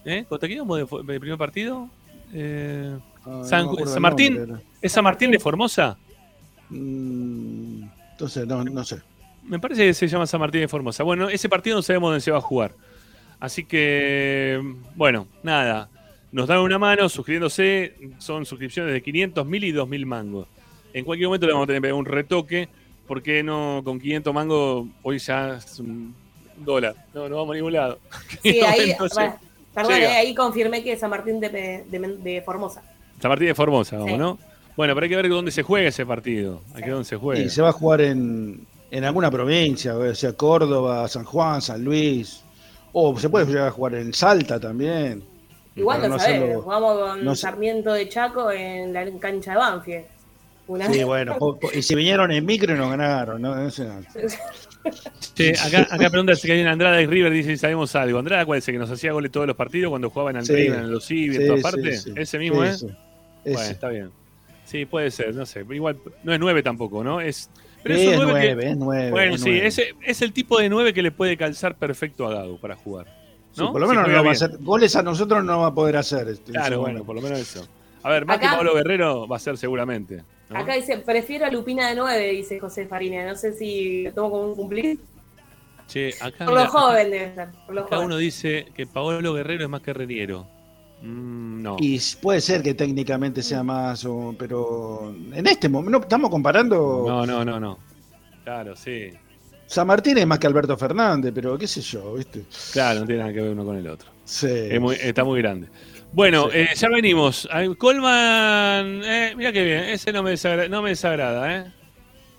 ¿Eh? 0.06 0.26
¿Contra 0.28 0.48
quién 0.48 0.60
vamos 0.60 0.78
de, 1.06 1.20
primer 1.20 1.38
partido? 1.38 1.90
Eh, 2.34 2.98
Ah, 3.26 3.42
San- 3.44 3.66
no 3.66 4.00
Martín. 4.00 4.38
nombre. 4.38 4.64
¿Es 4.82 4.94
San 4.94 5.04
Martín 5.04 5.30
de 5.30 5.40
Formosa? 5.40 5.98
Mm, 6.70 7.84
Entonces, 8.12 8.48
no, 8.48 8.64
no 8.64 8.84
sé. 8.84 9.02
Me 9.44 9.60
parece 9.60 9.88
que 9.88 9.94
se 9.94 10.08
llama 10.08 10.26
San 10.26 10.40
Martín 10.40 10.62
de 10.62 10.68
Formosa. 10.68 11.04
Bueno, 11.04 11.28
ese 11.30 11.50
partido 11.50 11.76
no 11.76 11.82
sabemos 11.82 12.10
dónde 12.12 12.22
se 12.22 12.32
va 12.32 12.38
a 12.38 12.42
jugar. 12.42 12.74
Así 13.40 13.66
que, 13.66 14.62
bueno, 14.96 15.28
nada. 15.44 15.90
Nos 16.32 16.48
dan 16.48 16.60
una 16.60 16.78
mano 16.78 17.10
suscribiéndose. 17.10 17.96
Son 18.20 18.46
suscripciones 18.46 18.94
de 18.94 19.02
500, 19.02 19.46
1000 19.46 19.64
y 19.64 19.72
2000 19.72 20.06
mangos. 20.06 20.48
En 20.94 21.06
cualquier 21.06 21.28
momento 21.28 21.46
le 21.48 21.54
vamos 21.54 21.66
a 21.66 21.68
tener 21.68 21.82
que 21.82 21.88
pegar 21.88 21.96
un 22.00 22.06
retoque. 22.06 22.70
porque 23.08 23.42
no 23.42 23.82
con 23.84 24.00
500 24.00 24.34
mangos 24.34 24.88
hoy 25.02 25.18
ya 25.18 25.56
es 25.56 25.80
un 25.80 26.14
dólar? 26.58 26.94
No, 27.14 27.28
no 27.28 27.38
vamos 27.38 27.54
a 27.54 27.56
ningún 27.56 27.74
lado. 27.74 28.00
Sí, 28.44 28.62
ahí, 28.62 28.96
bueno, 29.00 29.40
perdón, 29.74 29.94
llega. 29.94 30.14
eh, 30.14 30.18
ahí 30.18 30.36
confirmé 30.36 30.84
que 30.84 30.94
es 30.94 31.00
San 31.00 31.10
Martín 31.10 31.40
de, 31.40 31.50
de, 31.50 32.18
de 32.24 32.42
Formosa. 32.44 32.84
San 33.20 33.30
Martín 33.30 33.48
de 33.48 33.56
Formosa, 33.56 33.98
vamos, 33.98 34.12
Sí. 34.12 34.18
¿no? 34.18 34.38
Bueno, 34.78 34.94
pero 34.94 35.04
hay 35.06 35.10
que 35.10 35.16
ver 35.16 35.30
dónde 35.30 35.52
se 35.52 35.64
juega 35.64 35.90
ese 35.90 36.06
partido. 36.06 36.62
Hay 36.70 36.76
que 36.76 36.82
ver 36.82 36.92
dónde 36.92 37.10
se 37.10 37.18
juega. 37.18 37.42
Y 37.42 37.50
se 37.50 37.62
va 37.62 37.70
a 37.70 37.74
jugar 37.74 38.02
en, 38.02 38.66
en 38.92 39.04
alguna 39.04 39.30
provincia, 39.32 39.98
o 39.98 40.16
sea, 40.16 40.34
Córdoba, 40.34 41.08
San 41.08 41.26
Juan, 41.26 41.62
San 41.62 41.84
Luis. 41.84 42.44
O 42.94 43.18
se 43.20 43.30
puede 43.30 43.46
llegar 43.48 43.68
a 43.68 43.72
jugar 43.72 43.96
en 43.96 44.14
Salta 44.14 44.60
también. 44.60 45.22
Igual 45.80 46.10
no 46.10 46.20
sabés, 46.20 46.56
jugamos 46.58 47.00
con 47.00 47.26
no 47.26 47.36
sé. 47.36 47.42
Sarmiento 47.42 47.94
de 47.94 48.08
Chaco 48.10 48.52
en 48.52 48.94
la 48.94 49.06
cancha 49.20 49.52
de 49.52 49.58
Banfield. 49.58 50.06
Una 50.68 50.88
Sí, 50.94 51.04
bueno, 51.04 51.36
y 51.74 51.82
si 51.82 51.96
vinieron 51.96 52.32
en 52.32 52.46
micro 52.46 52.76
y 52.76 52.78
nos 52.78 52.92
ganaron, 52.92 53.42
¿no? 53.42 53.54
Acá, 55.66 55.88
acá 55.90 56.10
pregunta 56.10 56.36
si 56.36 56.52
hay 56.52 56.62
una 56.62 56.72
Andrada 56.72 57.02
y 57.02 57.08
River, 57.08 57.32
dice 57.32 57.50
si 57.52 57.58
sabemos 57.58 57.96
algo. 57.96 58.20
Andrada, 58.20 58.46
¿cuál 58.46 58.60
es 58.60 58.68
el 58.68 58.74
que 58.76 58.80
nos 58.80 58.92
hacía 58.92 59.12
goles 59.12 59.32
todos 59.32 59.48
los 59.48 59.56
partidos 59.56 59.90
cuando 59.90 60.10
jugaban 60.10 60.38
al 60.38 60.46
Sí. 60.46 60.54
River, 60.56 60.80
en 60.80 60.92
los 60.92 61.06
Civi, 61.08 61.36
en 61.38 61.48
todas 61.48 61.62
partes? 61.64 62.04
sí. 62.04 62.14
Ese 62.16 62.38
mismo, 62.38 62.64
Sí, 62.64 62.70
¿eh? 62.70 62.74
sí. 62.76 62.88
Bueno, 63.54 63.62
está 63.62 63.90
bien. 63.90 64.12
Sí, 64.66 64.86
puede 64.86 65.10
ser, 65.10 65.34
no 65.34 65.46
sé. 65.46 65.66
Igual 65.72 65.98
no 66.24 66.34
es 66.34 66.40
nueve 66.40 66.62
tampoco, 66.62 67.04
¿no? 67.04 67.20
Es, 67.22 67.50
pero 67.82 67.96
Sí, 67.96 68.02
es 68.02 68.08
un 68.08 68.14
es 68.14 68.20
nueve 68.20 68.40
que- 68.42 68.54
nueve, 68.56 68.70
es 68.72 68.78
nueve. 68.78 69.12
Bueno, 69.12 69.36
es 69.36 69.42
sí, 69.42 69.50
nueve. 69.50 69.68
ese 69.68 69.96
es 70.06 70.22
el 70.22 70.34
tipo 70.34 70.60
de 70.60 70.70
nueve 70.70 70.94
que 70.94 71.02
le 71.02 71.12
puede 71.12 71.36
calzar 71.38 71.76
perfecto 71.76 72.28
a 72.28 72.34
Gago 72.36 72.60
para 72.60 72.76
jugar. 72.76 73.08
Por 73.72 73.82
lo 73.82 73.88
Si 73.88 73.90
menos 73.92 74.04
no 74.04 74.06
juega 74.08 74.22
va 74.22 74.30
a 74.30 74.32
hacer. 74.32 74.58
Goles 74.60 74.96
a 74.96 75.04
nosotros 75.04 75.44
no 75.44 75.60
va 75.60 75.68
a 75.68 75.74
poder 75.74 75.98
hacer. 75.98 76.28
este, 76.30 76.52
Claro, 76.52 76.80
bueno, 76.80 77.00
momento. 77.00 77.06
por 77.06 77.16
lo 77.16 77.22
menos 77.22 77.40
eso. 77.40 77.68
A 78.04 78.10
ver, 78.10 78.26
más 78.26 78.40
que 78.40 78.46
Pablo 78.48 78.74
Guerrero 78.76 79.28
va 79.28 79.36
a 79.36 79.40
ser 79.40 79.58
seguramente. 79.58 80.24
¿no? 80.50 80.58
Acá 80.58 80.74
dice, 80.76 80.98
prefiero 81.00 81.46
a 81.46 81.50
Lupina 81.52 81.90
de 81.90 81.96
9, 81.96 82.32
dice 82.32 82.60
José 82.60 82.88
Farina. 82.88 83.26
No 83.28 83.36
sé 83.36 83.54
si 83.54 84.04
lo 84.04 84.14
tomo 84.14 84.32
como 84.32 84.44
un 84.50 84.56
cumplir. 84.56 85.00
Che, 85.88 86.14
acá, 86.22 86.46
Por 86.46 86.54
mira, 86.54 86.64
lo 86.66 86.70
joven 86.72 87.12
debe 87.12 87.36
ser. 87.36 87.48
Por 87.66 87.76
lo 87.76 87.82
acá 87.82 87.96
joven. 87.96 88.06
uno 88.08 88.18
dice 88.18 88.68
que 88.76 88.88
Pablo 88.88 89.34
Guerrero 89.34 89.64
es 89.66 89.70
más 89.70 89.82
que 89.82 89.94
Reniero. 89.94 90.48
Mm, 91.02 91.62
no. 91.62 91.78
Y 91.80 92.00
puede 92.22 92.42
ser 92.42 92.62
que 92.62 92.74
técnicamente 92.74 93.42
sea 93.42 93.64
más, 93.64 94.06
o- 94.06 94.36
pero 94.38 95.14
en 95.34 95.48
este 95.48 95.68
momento, 95.70 95.92
no, 95.98 96.04
estamos 96.04 96.30
comparando. 96.30 97.06
No, 97.08 97.26
no, 97.26 97.44
no, 97.46 97.60
no. 97.60 97.80
Claro, 98.44 98.76
sí. 98.76 99.10
San 99.70 99.86
Martín 99.86 100.18
es 100.18 100.26
más 100.26 100.40
que 100.40 100.48
Alberto 100.48 100.76
Fernández, 100.76 101.32
pero 101.34 101.56
qué 101.56 101.68
sé 101.68 101.80
yo, 101.82 102.16
¿viste? 102.16 102.44
Claro, 102.74 103.02
no 103.02 103.06
tiene 103.06 103.22
nada 103.22 103.32
que 103.34 103.42
ver 103.42 103.52
uno 103.52 103.64
con 103.64 103.78
el 103.78 103.88
otro. 103.88 104.10
Sí. 104.26 104.48
Es 104.50 104.82
muy- 104.82 104.96
está 105.00 105.24
muy 105.24 105.40
grande. 105.42 105.68
Bueno, 106.12 106.50
Sí. 106.50 106.58
eh, 106.58 106.70
ya 106.76 106.90
venimos. 106.90 107.48
Colman, 107.78 109.02
eh, 109.04 109.34
mira 109.38 109.52
qué 109.52 109.64
bien, 109.64 109.84
ese 109.84 110.12
no 110.12 110.24
me 110.24 110.32
desagrada, 110.32 110.68
no 110.70 110.82
me 110.82 110.90
desagrada, 110.90 111.56
¿eh? 111.56 111.72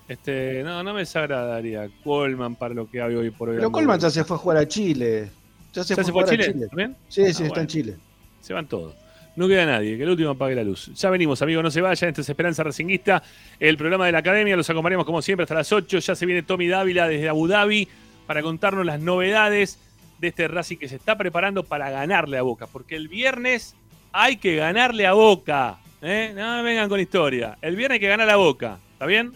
Este, 0.09 0.65
no, 0.65 0.83
no 0.83 0.93
me 0.93 1.01
desagradaría 1.01 1.89
Colman 2.03 2.57
para 2.57 2.75
lo 2.75 2.91
que 2.91 3.01
hay 3.01 3.15
hoy 3.15 3.31
por 3.31 3.51
hoy. 3.51 3.57
Pero 3.59 3.71
Colman 3.71 4.01
ya 4.01 4.11
se 4.11 4.25
fue 4.25 4.37
a 4.37 4.41
jugar 4.41 4.57
a 4.59 4.67
Chile. 4.67 5.31
Ya 5.73 5.85
se 5.85 5.91
¿Ya 5.91 5.95
fue, 5.95 6.05
se 6.05 6.11
a 6.11 6.13
fue 6.13 6.23
a 6.25 6.27
Chile? 6.27 6.67
¿También? 6.69 6.97
Sí, 7.09 7.21
sí, 7.21 7.23
Ah, 7.23 7.29
está 7.31 7.45
bueno. 7.45 7.61
en 7.61 7.67
Chile. 7.69 7.97
Se 8.41 8.53
van 8.53 8.67
todos. 8.67 8.93
No 9.41 9.49
queda 9.49 9.65
nadie, 9.65 9.97
que 9.97 10.03
el 10.03 10.11
último 10.11 10.29
apague 10.29 10.55
la 10.55 10.63
luz. 10.63 10.91
Ya 10.95 11.09
venimos, 11.09 11.41
amigos, 11.41 11.65
no 11.65 11.71
se 11.71 11.81
vayan. 11.81 12.11
Esto 12.11 12.21
es 12.21 12.29
Esperanza 12.29 12.63
Racinguista, 12.63 13.23
el 13.59 13.79
programa 13.79 14.05
de 14.05 14.13
la 14.13 14.19
academia. 14.19 14.55
Los 14.55 14.69
acompañamos 14.69 15.07
como 15.07 15.23
siempre 15.23 15.45
hasta 15.45 15.55
las 15.55 15.73
8. 15.73 15.99
Ya 15.99 16.15
se 16.15 16.27
viene 16.27 16.43
Tommy 16.43 16.69
Dávila 16.69 17.09
desde 17.09 17.27
Abu 17.27 17.49
Dhabi 17.49 17.89
para 18.27 18.43
contarnos 18.43 18.85
las 18.85 19.01
novedades 19.01 19.79
de 20.19 20.29
este 20.29 20.47
Racing 20.47 20.77
que 20.77 20.91
se 20.91 20.97
está 20.97 21.17
preparando 21.17 21.65
para 21.65 21.89
ganarle 21.89 22.37
a 22.37 22.43
Boca, 22.43 22.67
porque 22.67 22.97
el 22.97 23.09
viernes 23.09 23.75
hay 24.13 24.37
que 24.37 24.57
ganarle 24.57 25.07
a 25.07 25.15
Boca. 25.15 25.79
¿eh? 26.03 26.35
No 26.37 26.63
vengan 26.63 26.91
con 26.91 27.01
historia. 27.01 27.57
El 27.63 27.77
viernes 27.77 27.95
hay 27.95 28.01
que 28.01 28.09
ganar 28.09 28.29
a 28.29 28.37
Boca. 28.37 28.77
¿Está 28.93 29.07
bien? 29.07 29.33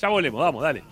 Ya 0.00 0.08
volvemos, 0.08 0.40
vamos, 0.40 0.62
dale. 0.62 0.82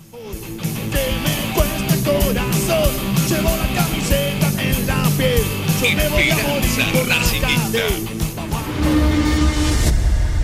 Esperanza 5.81 6.83
Racingista. 7.09 8.24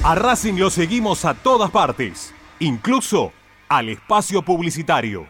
A 0.02 0.14
Racing 0.14 0.54
lo 0.54 0.70
seguimos 0.70 1.26
a 1.26 1.34
todas 1.34 1.70
partes, 1.70 2.32
incluso 2.58 3.34
al 3.68 3.90
espacio 3.90 4.40
publicitario. 4.40 5.26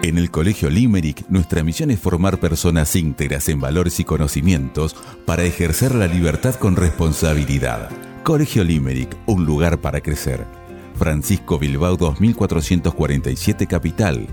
En 0.00 0.18
el 0.18 0.30
Colegio 0.30 0.70
Limerick, 0.70 1.28
nuestra 1.28 1.64
misión 1.64 1.90
es 1.90 1.98
formar 1.98 2.38
personas 2.38 2.94
íntegras 2.94 3.48
en 3.48 3.60
valores 3.60 3.98
y 3.98 4.04
conocimientos 4.04 4.94
para 5.26 5.42
ejercer 5.42 5.92
la 5.92 6.06
libertad 6.06 6.54
con 6.54 6.76
responsabilidad. 6.76 7.90
Colegio 8.22 8.62
Limerick, 8.62 9.16
un 9.26 9.44
lugar 9.44 9.80
para 9.80 10.00
crecer. 10.00 10.46
Francisco 10.94 11.58
Bilbao 11.58 11.96
2447 11.96 13.66
Capital. 13.66 14.28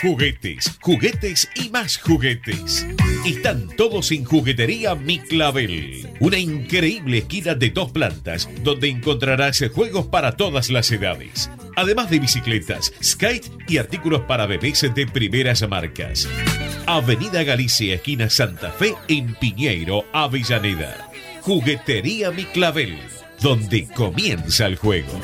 Juguetes, 0.00 0.78
juguetes 0.80 1.50
y 1.56 1.70
más 1.70 1.98
juguetes. 1.98 2.86
Están 3.26 3.68
todos 3.76 4.12
en 4.12 4.24
Juguetería 4.24 4.94
Mi 4.94 5.18
Clavel. 5.18 6.08
Una 6.20 6.38
increíble 6.38 7.18
esquina 7.18 7.56
de 7.56 7.70
dos 7.70 7.90
plantas 7.90 8.48
donde 8.62 8.88
encontrarás 8.88 9.60
juegos 9.74 10.06
para 10.06 10.36
todas 10.36 10.70
las 10.70 10.88
edades. 10.92 11.50
Además 11.74 12.10
de 12.10 12.20
bicicletas, 12.20 12.92
skate 13.02 13.50
y 13.66 13.78
artículos 13.78 14.20
para 14.22 14.46
bebés 14.46 14.86
de 14.94 15.06
primeras 15.08 15.68
marcas. 15.68 16.28
Avenida 16.86 17.42
Galicia, 17.42 17.96
esquina 17.96 18.30
Santa 18.30 18.70
Fe, 18.70 18.94
en 19.08 19.34
Piñeiro, 19.34 20.04
Avellaneda. 20.12 21.10
Juguetería 21.40 22.30
Mi 22.30 22.44
Clavel, 22.44 22.98
donde 23.40 23.88
comienza 23.88 24.66
el 24.66 24.76
juego. 24.76 25.20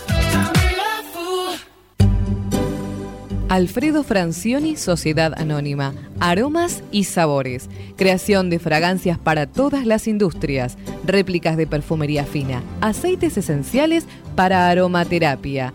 Alfredo 3.50 4.04
Francioni, 4.04 4.74
Sociedad 4.76 5.34
Anónima. 5.36 5.92
Aromas 6.18 6.82
y 6.90 7.04
sabores. 7.04 7.68
Creación 7.96 8.48
de 8.48 8.58
fragancias 8.58 9.18
para 9.18 9.46
todas 9.46 9.84
las 9.84 10.08
industrias. 10.08 10.78
Réplicas 11.04 11.58
de 11.58 11.66
perfumería 11.66 12.24
fina. 12.24 12.62
Aceites 12.80 13.36
esenciales 13.36 14.06
para 14.34 14.70
aromaterapia. 14.70 15.74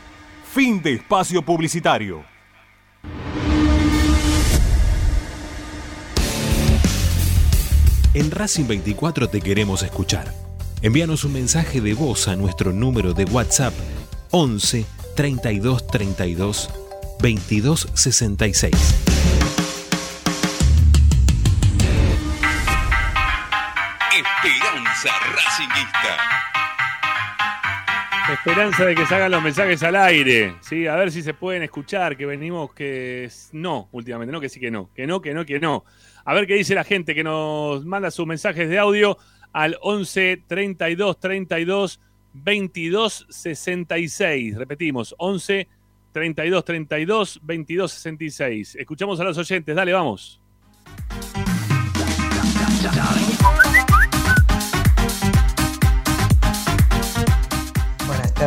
Fin 0.53 0.81
de 0.81 0.95
espacio 0.95 1.41
publicitario. 1.41 2.25
En 8.13 8.29
Racing 8.29 8.67
24 8.67 9.29
te 9.29 9.39
queremos 9.39 9.81
escuchar. 9.81 10.33
Envíanos 10.81 11.23
un 11.23 11.31
mensaje 11.31 11.79
de 11.79 11.93
voz 11.93 12.27
a 12.27 12.35
nuestro 12.35 12.73
número 12.73 13.13
de 13.13 13.23
WhatsApp 13.23 13.73
11 14.31 14.85
32 15.15 15.87
32 15.87 16.69
22 17.21 17.87
66. 17.93 18.73
Esperanza 24.11 25.11
Racingista. 25.33 26.50
Esperanza 28.29 28.85
de 28.85 28.95
que 28.95 29.05
se 29.05 29.15
hagan 29.15 29.31
los 29.31 29.43
mensajes 29.43 29.81
al 29.83 29.95
aire. 29.95 30.55
Sí, 30.61 30.87
a 30.87 30.95
ver 30.95 31.11
si 31.11 31.21
se 31.21 31.33
pueden 31.33 31.63
escuchar, 31.63 32.15
que 32.15 32.25
venimos 32.25 32.73
que 32.73 33.29
no, 33.51 33.89
últimamente, 33.91 34.31
no 34.31 34.39
que 34.39 34.49
sí 34.49 34.59
que 34.59 34.71
no, 34.71 34.89
que 34.93 35.07
no, 35.07 35.21
que 35.21 35.33
no, 35.33 35.45
que 35.45 35.59
no. 35.59 35.83
A 36.23 36.33
ver 36.33 36.47
qué 36.47 36.55
dice 36.55 36.75
la 36.75 36.83
gente 36.83 37.15
que 37.15 37.23
nos 37.23 37.85
manda 37.85 38.11
sus 38.11 38.27
mensajes 38.27 38.69
de 38.69 38.79
audio 38.79 39.17
al 39.51 39.77
11 39.81 40.43
32 40.47 41.19
32 41.19 41.99
22 42.33 43.27
66. 43.29 44.55
Repetimos, 44.55 45.15
11 45.17 45.67
32 46.11 46.65
32 46.65 47.39
22 47.43 47.91
66. 47.91 48.75
Escuchamos 48.75 49.19
a 49.19 49.23
los 49.23 49.37
oyentes, 49.37 49.75
dale, 49.75 49.93
vamos. 49.93 50.41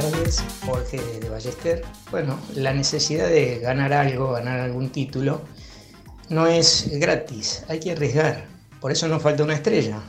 Tardes, 0.01 0.43
Jorge 0.67 1.01
de 1.21 1.29
Ballester. 1.29 1.83
Bueno, 2.11 2.37
la 2.57 2.75
necesidad 2.75 3.29
de 3.29 3.61
ganar 3.61 3.93
algo, 3.93 4.33
ganar 4.33 4.59
algún 4.59 4.91
título, 4.91 5.43
no 6.29 6.49
es 6.49 6.99
gratis, 6.99 7.65
hay 7.69 7.79
que 7.79 7.93
arriesgar. 7.93 8.47
Por 8.81 8.91
eso 8.91 9.07
nos 9.07 9.23
falta 9.23 9.45
una 9.45 9.55
estrella. 9.55 10.01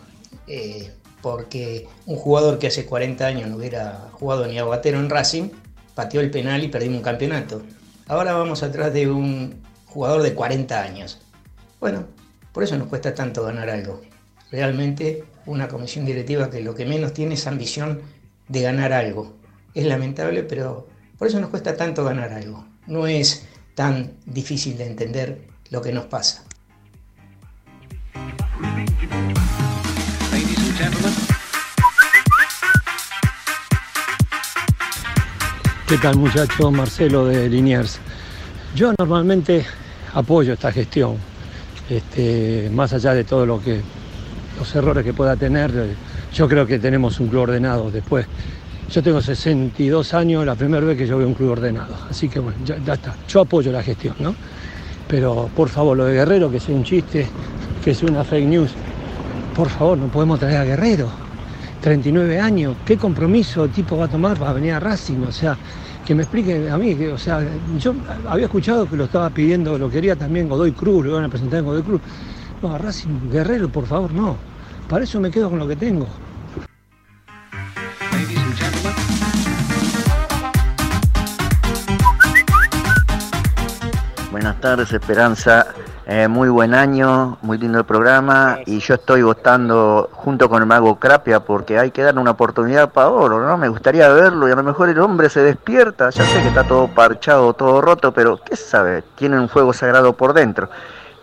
Eh, 0.47 0.91
porque 1.21 1.87
un 2.07 2.15
jugador 2.15 2.57
que 2.57 2.65
hace 2.65 2.87
40 2.87 3.27
años 3.27 3.47
no 3.47 3.57
hubiera 3.57 4.09
jugado 4.13 4.47
ni 4.47 4.57
aguatero 4.57 4.99
en 4.99 5.07
Racing, 5.07 5.49
pateó 5.93 6.19
el 6.21 6.31
penal 6.31 6.63
y 6.63 6.67
perdimos 6.67 6.97
un 6.97 7.03
campeonato. 7.03 7.61
Ahora 8.07 8.33
vamos 8.33 8.63
atrás 8.63 8.91
de 8.91 9.07
un 9.07 9.61
jugador 9.85 10.23
de 10.23 10.33
40 10.33 10.81
años. 10.81 11.21
Bueno, 11.79 12.07
por 12.53 12.63
eso 12.63 12.75
nos 12.75 12.87
cuesta 12.87 13.13
tanto 13.13 13.43
ganar 13.43 13.69
algo. 13.69 14.01
Realmente 14.49 15.25
una 15.45 15.67
comisión 15.67 16.07
directiva 16.07 16.49
que 16.49 16.61
lo 16.61 16.73
que 16.73 16.85
menos 16.85 17.13
tiene 17.13 17.35
es 17.35 17.45
ambición 17.45 18.01
de 18.47 18.61
ganar 18.61 18.91
algo. 18.91 19.34
Es 19.75 19.85
lamentable, 19.85 20.43
pero 20.43 20.87
por 21.17 21.27
eso 21.27 21.37
nos 21.41 21.49
cuesta 21.49 21.75
tanto 21.75 22.05
ganar 22.05 22.31
algo. 22.31 22.65
No 22.87 23.07
es 23.07 23.45
tan 23.75 24.13
difícil 24.25 24.77
de 24.77 24.87
entender 24.87 25.49
lo 25.69 25.81
que 25.81 25.91
nos 25.91 26.05
pasa. 26.05 26.45
¿Qué 35.89 35.97
tal 35.97 36.15
muchachos? 36.15 36.71
Marcelo 36.71 37.25
de 37.25 37.49
Liniers. 37.49 37.99
Yo 38.75 38.93
normalmente 38.97 39.65
apoyo 40.13 40.53
esta 40.53 40.71
gestión, 40.71 41.17
este, 41.89 42.69
más 42.71 42.93
allá 42.93 43.13
de 43.13 43.25
todo 43.25 43.45
lo 43.45 43.61
que 43.61 43.81
los 44.57 44.73
errores 44.73 45.03
que 45.03 45.13
pueda 45.13 45.35
tener, 45.35 45.95
yo 46.33 46.47
creo 46.47 46.65
que 46.65 46.79
tenemos 46.79 47.19
un 47.19 47.27
club 47.27 47.41
ordenado 47.41 47.91
después. 47.91 48.25
Yo 48.91 49.01
tengo 49.01 49.19
62 49.19 50.13
años, 50.13 50.45
la 50.45 50.55
primera 50.55 50.85
vez 50.85 50.97
que 50.97 51.07
yo 51.07 51.17
veo 51.17 51.27
un 51.27 51.33
club 51.33 51.51
ordenado, 51.51 51.95
así 52.09 52.29
que 52.29 52.39
bueno, 52.39 52.57
ya, 52.63 52.75
está. 52.93 53.15
Yo 53.27 53.41
apoyo 53.41 53.71
la 53.71 53.81
gestión, 53.81 54.15
¿no? 54.19 54.35
Pero 55.07 55.49
por 55.55 55.69
favor, 55.69 55.97
lo 55.97 56.05
de 56.05 56.13
Guerrero, 56.13 56.49
que 56.51 56.59
sea 56.59 56.75
un 56.75 56.83
chiste, 56.83 57.27
que 57.83 57.93
sea 57.93 58.09
una 58.09 58.23
fake 58.23 58.47
news, 58.47 58.71
por 59.55 59.69
favor, 59.69 59.97
no 59.97 60.07
podemos 60.07 60.39
traer 60.39 60.57
a 60.57 60.63
Guerrero. 60.65 61.09
39 61.81 62.39
años, 62.39 62.75
¿qué 62.85 62.97
compromiso 62.97 63.67
tipo 63.67 63.97
va 63.97 64.05
a 64.05 64.07
tomar 64.07 64.37
para 64.37 64.53
venir 64.53 64.73
a 64.73 64.79
Racing? 64.79 65.21
O 65.27 65.31
sea, 65.31 65.57
que 66.05 66.15
me 66.15 66.23
explique 66.23 66.69
a 66.69 66.77
mí, 66.77 66.95
que, 66.95 67.11
o 67.11 67.17
sea, 67.17 67.45
yo 67.77 67.93
había 68.27 68.45
escuchado 68.45 68.87
que 68.87 68.95
lo 68.95 69.05
estaba 69.05 69.29
pidiendo, 69.29 69.77
lo 69.77 69.89
quería 69.89 70.15
también 70.15 70.47
Godoy 70.47 70.71
Cruz, 70.71 71.05
lo 71.05 71.11
iban 71.11 71.25
a 71.25 71.29
presentar 71.29 71.59
en 71.59 71.65
Godoy 71.65 71.83
Cruz. 71.83 72.01
No, 72.61 72.73
a 72.73 72.77
Racing 72.77 73.29
Guerrero, 73.31 73.67
por 73.69 73.85
favor, 73.85 74.13
no. 74.13 74.35
Para 74.87 75.03
eso 75.03 75.19
me 75.19 75.31
quedo 75.31 75.49
con 75.49 75.59
lo 75.59 75.67
que 75.67 75.75
tengo. 75.75 76.07
Buenas 84.45 84.61
tardes, 84.61 84.93
Esperanza. 84.93 85.65
Eh, 86.05 86.27
muy 86.27 86.49
buen 86.49 86.75
año, 86.75 87.39
muy 87.41 87.57
lindo 87.57 87.79
el 87.79 87.83
programa 87.83 88.59
y 88.67 88.77
yo 88.77 88.93
estoy 88.93 89.23
votando 89.23 90.11
junto 90.13 90.47
con 90.49 90.61
el 90.61 90.67
mago 90.67 90.99
Crapia 90.99 91.39
porque 91.39 91.79
hay 91.79 91.89
que 91.89 92.03
darle 92.03 92.21
una 92.21 92.29
oportunidad 92.29 92.83
a 92.83 92.89
Paolo, 92.91 93.39
¿no? 93.41 93.57
Me 93.57 93.69
gustaría 93.69 94.07
verlo 94.09 94.47
y 94.47 94.51
a 94.51 94.55
lo 94.55 94.61
mejor 94.61 94.89
el 94.89 94.99
hombre 94.99 95.31
se 95.31 95.41
despierta, 95.41 96.11
ya 96.11 96.23
sé 96.23 96.43
que 96.43 96.49
está 96.49 96.63
todo 96.63 96.87
parchado, 96.89 97.53
todo 97.53 97.81
roto, 97.81 98.11
pero 98.11 98.37
¿qué 98.37 98.55
sabe? 98.55 99.03
Tiene 99.15 99.39
un 99.39 99.49
fuego 99.49 99.73
sagrado 99.73 100.13
por 100.13 100.33
dentro 100.33 100.69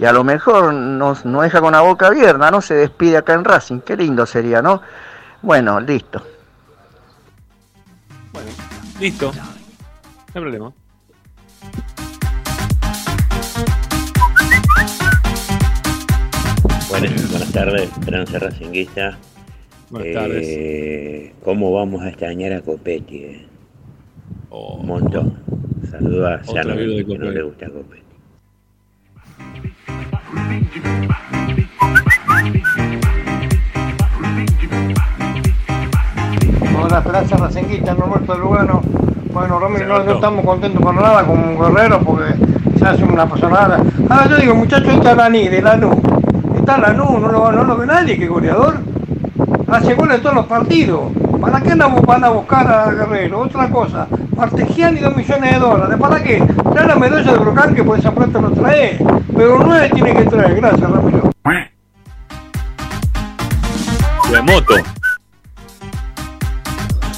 y 0.01 0.05
a 0.05 0.12
lo 0.12 0.25
mejor 0.25 0.75
nos, 0.75 1.25
nos 1.25 1.45
deja 1.45 1.61
con 1.61 1.75
la 1.75 1.81
boca 1.83 2.09
abierta, 2.09 2.51
¿no? 2.51 2.61
Se 2.61 2.75
despide 2.75 3.18
acá 3.18 3.35
en 3.35 3.45
Racing, 3.45 3.83
qué 3.83 3.97
lindo 3.97 4.27
sería, 4.27 4.62
¿no? 4.62 4.83
Bueno, 5.43 5.79
listo. 5.79 6.20
Bueno, 8.33 8.51
listo. 8.99 9.33
No 9.33 9.43
hay 10.35 10.41
problema. 10.41 10.73
Buenas, 16.93 17.30
buenas 17.30 17.53
tardes, 17.53 17.82
Esperanza 17.90 18.38
Racinguista. 18.38 19.16
Buenas 19.88 20.12
tardes. 20.12 20.47
Eh, 20.47 21.32
¿Cómo 21.43 21.72
vamos 21.72 22.03
a 22.03 22.11
extrañar 22.11 22.53
a 22.53 22.61
Copetti? 22.61 23.16
eh? 23.24 23.47
Oh. 24.51 24.74
Un 24.74 24.86
montón. 24.86 25.38
Saludos 25.90 26.26
a 26.28 26.36
de 26.36 26.43
que 26.45 27.05
no 27.05 27.07
Copetti. 27.07 27.34
le 27.34 27.43
gusta 27.45 27.66
Copetti. 27.70 28.03
Hola, 36.78 36.99
Esperanza 36.99 37.36
Racinguista, 37.36 37.95
Norberto 37.95 38.36
Lugano. 38.36 38.82
Bueno, 39.32 39.59
Romero, 39.59 39.86
no, 39.86 40.05
no 40.05 40.12
estamos 40.12 40.45
contentos 40.45 40.80
con 40.82 40.97
nada 40.97 41.24
con 41.24 41.59
Guerrero 41.59 42.01
porque 42.01 42.34
se 42.78 42.84
hace 42.84 43.05
una 43.05 43.26
pasonada. 43.26 43.82
Ahora 44.11 44.28
yo 44.28 44.36
digo, 44.36 44.55
muchachos, 44.55 44.93
está 44.95 45.14
Lani 45.14 45.49
de 45.49 45.62
Lanús. 45.62 45.97
Está 46.63 46.79
Lanús, 46.79 47.21
no 47.21 47.27
lo, 47.27 47.51
no 47.51 47.65
lo 47.65 47.77
ve 47.77 47.87
nadie, 47.87 48.17
que 48.17 48.29
goleador. 48.29 48.79
Hace 49.67 49.95
goles 49.95 50.19
en 50.19 50.23
todos 50.23 50.37
los 50.37 50.47
partidos. 50.47 51.11
¿Para 51.41 51.61
qué 51.61 51.75
no 51.75 51.91
van 52.03 52.23
a 52.23 52.29
buscar 52.29 52.71
a 52.71 52.93
Guerrero? 52.93 53.41
Otra 53.41 53.69
cosa, 53.69 54.07
Martegiani 54.37 55.01
dos 55.01 55.17
millones 55.17 55.55
de 55.55 55.59
dólares. 55.59 55.99
¿Para 55.99 56.23
qué? 56.23 56.41
Trae 56.73 56.87
la 56.87 56.95
medalla 56.95 57.33
de 57.33 57.39
Brocan 57.39 57.75
que 57.75 57.83
por 57.83 57.99
esa 57.99 58.13
plata 58.13 58.41
lo 58.41 58.53
trae. 58.53 58.97
Pero 59.37 59.59
nueve 59.59 59.91
tiene 59.93 60.15
que 60.15 60.23
traer. 60.23 60.55
Gracias, 60.55 60.89
Ramiro. 60.89 61.33
moto. 64.45 64.75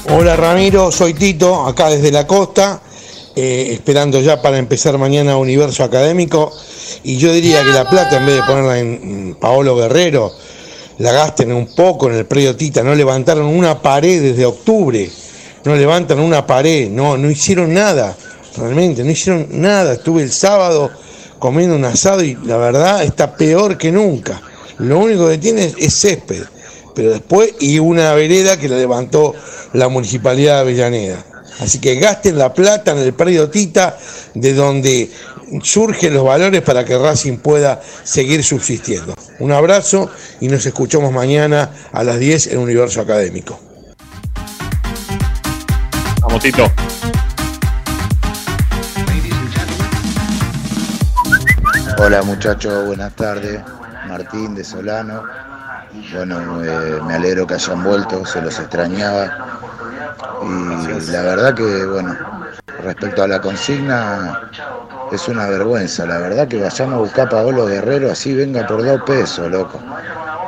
Hola 0.09 0.37
Ramiro, 0.37 0.91
soy 0.91 1.13
Tito, 1.13 1.67
acá 1.67 1.91
desde 1.91 2.11
la 2.11 2.27
costa, 2.27 2.81
eh, 3.37 3.73
esperando 3.73 4.23
ya 4.23 4.41
para 4.41 4.57
empezar 4.57 4.97
mañana 4.97 5.37
Universo 5.37 5.85
Académico. 5.85 6.51
Y 7.03 7.17
yo 7.17 7.33
diría 7.33 7.63
que 7.63 7.71
la 7.71 7.89
plata, 7.89 8.19
en 8.19 8.27
vez 8.27 8.37
de 8.37 8.43
ponerla 8.43 8.79
en, 8.79 9.37
Paolo 9.41 9.77
Guerrero, 9.77 10.33
la 10.99 11.13
gasten 11.13 11.53
un 11.53 11.75
poco 11.75 12.09
en 12.09 12.17
el 12.17 12.27
predio 12.27 12.55
Tita. 12.57 12.83
No 12.83 12.95
levantaron 12.95 13.47
una 13.47 13.81
pared 13.81 14.23
desde 14.23 14.47
octubre, 14.47 15.11
no 15.65 15.75
levantan 15.75 16.21
una 16.21 16.47
pared, 16.47 16.89
no, 16.89 17.17
no 17.17 17.31
hicieron 17.31 17.75
nada, 17.75 18.17
realmente, 18.57 19.03
no 19.03 19.11
hicieron 19.11 19.49
nada. 19.51 19.95
Estuve 19.95 20.23
el 20.23 20.31
sábado 20.31 20.91
comiendo 21.39 21.77
un 21.77 21.85
asado 21.85 22.23
y 22.23 22.37
la 22.45 22.57
verdad 22.57 23.03
está 23.03 23.37
peor 23.37 23.77
que 23.77 23.91
nunca. 23.91 24.41
Lo 24.79 24.99
único 24.99 25.29
que 25.29 25.39
tiene 25.39 25.67
es, 25.67 25.75
es 25.79 25.95
césped, 25.95 26.45
pero 26.95 27.11
después 27.11 27.55
y 27.61 27.79
una 27.79 28.13
vereda 28.15 28.57
que 28.57 28.69
la 28.69 28.77
levantó 28.77 29.35
la 29.73 29.89
municipalidad 29.89 30.55
de 30.55 30.61
Avellaneda. 30.61 31.25
Así 31.61 31.79
que 31.79 31.95
gasten 31.97 32.39
la 32.39 32.53
plata 32.53 32.93
en 32.93 32.99
el 32.99 33.13
predio 33.13 33.49
Tita, 33.49 33.97
de 34.35 34.55
donde 34.55 35.11
surgen 35.63 36.15
los 36.15 36.25
valores 36.25 36.63
para 36.63 36.85
que 36.85 36.99
Racing 36.99 37.39
pueda 37.39 37.81
seguir 38.03 38.43
subsistiendo. 38.43 39.15
Un 39.39 39.53
abrazo 39.53 40.11
y 40.41 40.49
nos 40.49 40.65
escuchamos 40.67 41.13
mañana 41.13 41.71
a 41.93 42.05
las 42.05 42.19
10 42.19 42.49
en 42.49 42.59
Universo 42.59 43.01
Académico. 43.01 43.59
Vamos, 46.21 46.43
Tito. 46.43 46.71
Hola 51.99 52.23
muchachos, 52.23 52.87
buenas 52.87 53.15
tardes. 53.15 53.61
Martín 54.09 54.55
de 54.55 54.65
Solano. 54.65 55.23
Bueno, 56.13 56.65
eh, 56.65 57.01
me 57.07 57.15
alegro 57.15 57.47
que 57.47 57.55
hayan 57.55 57.83
vuelto, 57.83 58.27
se 58.27 58.43
los 58.43 58.59
extrañaba. 58.59 59.59
Y 60.43 61.11
la 61.11 61.23
verdad 61.23 61.55
que, 61.55 61.87
bueno, 61.87 62.17
respecto 62.83 63.23
a 63.23 63.29
la 63.29 63.41
consigna, 63.41 64.51
es 65.15 65.29
una 65.29 65.47
vergüenza. 65.49 66.07
La 66.07 66.19
verdad 66.19 66.49
que 66.49 66.61
vayamos 66.61 66.95
a 66.95 66.99
buscar 66.99 67.27
a 67.27 67.31
Paolo 67.31 67.67
Guerrero 67.67 68.11
así 68.11 68.35
venga 68.35 68.67
por 68.67 68.85
dos 68.85 69.03
pesos, 69.03 69.51
loco. 69.51 69.81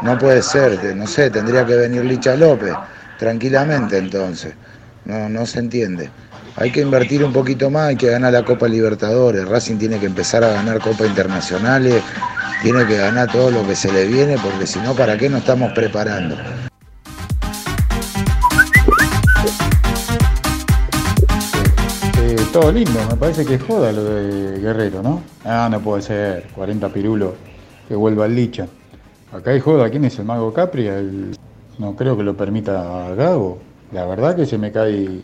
No 0.03 0.19
puede 0.19 0.43
ser, 0.43 0.95
no 0.95 1.07
sé, 1.07 1.31
tendría 1.31 1.65
que 1.65 1.75
venir 1.75 2.05
Licha 2.05 2.37
López, 2.37 2.75
tranquilamente 3.19 3.99
entonces. 3.99 4.55
No, 5.05 5.29
no 5.29 5.47
se 5.47 5.61
entiende. 5.61 6.11
Hay 6.57 6.73
que 6.73 6.81
invertir 6.81 7.23
un 7.23 7.33
poquito 7.33 7.71
más, 7.71 7.89
hay 7.89 7.97
que 7.97 8.11
ganar 8.11 8.33
la 8.33 8.45
Copa 8.45 8.67
Libertadores. 8.67 9.47
Racing 9.47 9.77
tiene 9.77 9.99
que 9.99 10.07
empezar 10.07 10.43
a 10.43 10.49
ganar 10.49 10.81
Copa 10.81 11.07
Internacionales, 11.07 12.03
tiene 12.63 12.87
que 12.87 12.97
ganar 12.97 13.31
todo 13.31 13.51
lo 13.51 13.67
que 13.67 13.77
se 13.77 13.93
le 13.93 14.07
viene, 14.07 14.37
porque 14.43 14.67
si 14.67 14.79
no, 14.81 14.95
¿para 14.95 15.17
qué 15.17 15.29
nos 15.29 15.41
estamos 15.41 15.73
preparando? 15.73 16.37
Todo 22.61 22.73
lindo, 22.73 22.99
me 23.11 23.17
parece 23.17 23.45
que 23.45 23.59
joda 23.59 23.93
lo 23.93 24.03
de 24.03 24.59
Guerrero, 24.59 25.03
¿no? 25.03 25.21
Ah, 25.45 25.69
no 25.71 25.79
puede 25.81 26.01
ser, 26.01 26.47
40 26.55 26.89
pirulos 26.89 27.35
que 27.87 27.95
vuelva 27.95 28.25
al 28.25 28.35
Licha. 28.35 28.67
Acá 29.31 29.51
hay 29.51 29.61
joda, 29.61 29.91
¿quién 29.91 30.07
es 30.07 30.19
el 30.19 30.25
mago 30.25 30.55
Capri? 30.55 30.89
No 31.77 31.95
creo 31.95 32.17
que 32.17 32.23
lo 32.23 32.35
permita 32.35 33.11
Gago. 33.15 33.59
La 33.93 34.07
verdad 34.07 34.35
que 34.35 34.47
se 34.47 34.57
me 34.57 34.73
cae 34.73 35.21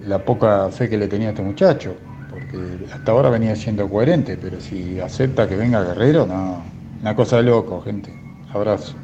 la 0.00 0.18
poca 0.24 0.68
fe 0.70 0.88
que 0.88 0.98
le 0.98 1.06
tenía 1.06 1.28
a 1.28 1.30
este 1.30 1.44
muchacho, 1.44 1.94
porque 2.28 2.86
hasta 2.92 3.12
ahora 3.12 3.30
venía 3.30 3.54
siendo 3.54 3.88
coherente, 3.88 4.36
pero 4.36 4.60
si 4.60 4.98
acepta 4.98 5.48
que 5.48 5.54
venga 5.54 5.84
Guerrero, 5.84 6.26
no. 6.26 6.60
Una 7.02 7.14
cosa 7.14 7.36
de 7.36 7.44
loco, 7.44 7.80
gente. 7.82 8.12
Abrazo. 8.52 8.94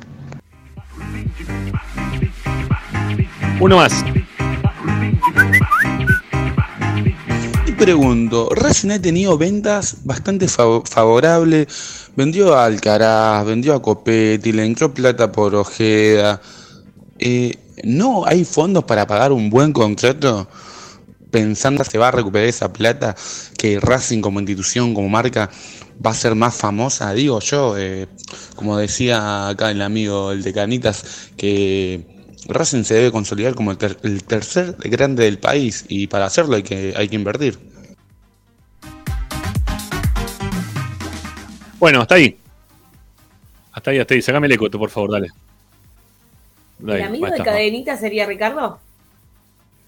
Uno 3.60 3.76
más. 3.76 4.04
Pregunto, 7.78 8.48
Racing 8.50 8.90
ha 8.90 9.00
tenido 9.00 9.38
ventas 9.38 9.98
bastante 10.04 10.46
fav- 10.46 10.84
favorables. 10.86 11.68
Vendió 12.16 12.54
a 12.54 12.64
Alcaraz, 12.64 13.46
vendió 13.46 13.74
a 13.74 13.80
Copetti, 13.82 14.52
le 14.52 14.64
entró 14.64 14.92
plata 14.92 15.30
por 15.30 15.54
Ojeda. 15.54 16.40
Eh, 17.18 17.54
¿No 17.84 18.26
hay 18.26 18.44
fondos 18.44 18.84
para 18.84 19.06
pagar 19.06 19.30
un 19.32 19.48
buen 19.48 19.72
contrato? 19.72 20.48
Pensando 21.30 21.84
que 21.84 21.90
se 21.90 21.98
va 21.98 22.08
a 22.08 22.10
recuperar 22.10 22.48
esa 22.48 22.72
plata, 22.72 23.14
que 23.56 23.78
Racing 23.78 24.20
como 24.20 24.40
institución, 24.40 24.92
como 24.94 25.08
marca, 25.08 25.48
va 26.04 26.10
a 26.10 26.14
ser 26.14 26.34
más 26.34 26.54
famosa. 26.56 27.12
Digo 27.12 27.38
yo, 27.40 27.78
eh, 27.78 28.08
como 28.56 28.76
decía 28.76 29.48
acá 29.48 29.70
el 29.70 29.82
amigo, 29.82 30.32
el 30.32 30.42
de 30.42 30.52
Canitas, 30.52 31.04
que 31.36 32.17
Racing 32.46 32.84
se 32.84 32.94
debe 32.94 33.10
consolidar 33.12 33.54
como 33.54 33.70
el, 33.72 33.78
ter- 33.78 33.98
el 34.02 34.22
tercer 34.24 34.76
grande 34.78 35.24
del 35.24 35.38
país 35.38 35.84
y 35.88 36.06
para 36.06 36.26
hacerlo 36.26 36.56
hay 36.56 36.62
que, 36.62 36.94
hay 36.96 37.08
que 37.08 37.16
invertir. 37.16 37.58
Bueno, 41.78 42.00
hasta 42.00 42.16
ahí. 42.16 42.36
Hasta 43.72 43.90
ahí, 43.90 43.98
hasta 43.98 44.14
ahí. 44.14 44.22
Sacame 44.22 44.46
el 44.46 44.52
eco, 44.52 44.68
por 44.70 44.90
favor, 44.90 45.12
dale. 45.12 45.28
¿El 46.86 47.02
amigo 47.02 47.26
de 47.26 47.42
cadenita 47.42 47.96
sería 47.96 48.26
Ricardo? 48.26 48.80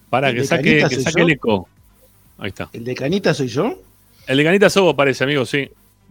Para 0.09 0.31
¿El 0.31 0.37
que 0.37 0.45
saque, 0.45 0.87
que 0.89 1.01
saque 1.01 1.21
yo? 1.21 1.27
el 1.27 1.33
eco. 1.33 1.69
Ahí 2.39 2.49
está. 2.49 2.69
¿El 2.73 2.85
de 2.85 2.95
Canita 2.95 3.33
soy 3.35 3.49
yo? 3.49 3.81
El 4.27 4.39
de 4.39 4.45
Canita 4.45 4.71
Sobo 4.71 4.95
parece, 4.97 5.25
amigo, 5.25 5.45
sí. 5.45 5.71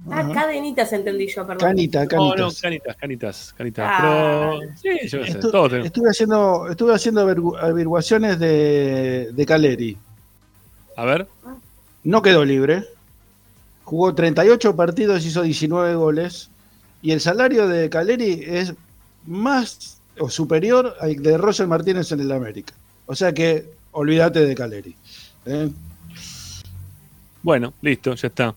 Ah, 0.10 0.30
cadenitas 0.34 0.92
entendí 0.94 1.28
yo, 1.28 1.46
perdón. 1.46 1.60
Canita, 1.68 2.06
No, 2.06 2.30
no, 2.36 2.36
Canitas. 2.36 2.62
canitas, 2.62 2.96
canitas, 2.98 3.54
canitas. 3.58 3.86
Ah. 3.90 4.58
Pero. 4.60 4.76
Sí, 4.82 5.08
yo 5.08 5.20
qué 5.22 5.32
sé. 5.32 5.40
Estu- 5.40 5.52
todos 5.52 5.70
tenemos. 5.70 5.86
estuve 5.88 6.10
haciendo, 6.10 6.68
estuve 6.70 6.94
haciendo 6.96 7.28
avergu- 7.30 7.58
averiguaciones 7.60 8.40
de, 8.40 9.30
de 9.34 9.46
Caleri. 9.46 9.98
A 10.96 11.06
ver. 11.06 11.28
No 12.04 12.22
quedó 12.22 12.46
libre. 12.46 12.86
Jugó 13.84 14.14
38 14.16 14.76
partidos, 14.76 15.26
hizo 15.26 15.42
19 15.42 15.96
goles. 15.96 16.50
Y 17.02 17.12
el 17.12 17.22
salario 17.22 17.68
de 17.68 17.90
Caleri 17.90 18.44
es 18.46 18.74
más 19.26 20.00
o 20.18 20.30
superior 20.30 20.96
al 21.02 21.16
de 21.18 21.38
Roger 21.38 21.68
Martínez 21.68 22.12
en 22.12 22.20
el 22.22 22.32
América. 22.32 22.74
O 23.06 23.16
sea 23.16 23.34
que 23.34 23.66
olvídate 23.92 24.46
de 24.46 24.56
Caleri. 24.56 24.96
¿eh? 25.46 25.70
Bueno, 27.42 27.74
listo, 27.82 28.14
ya 28.16 28.28
está. 28.28 28.54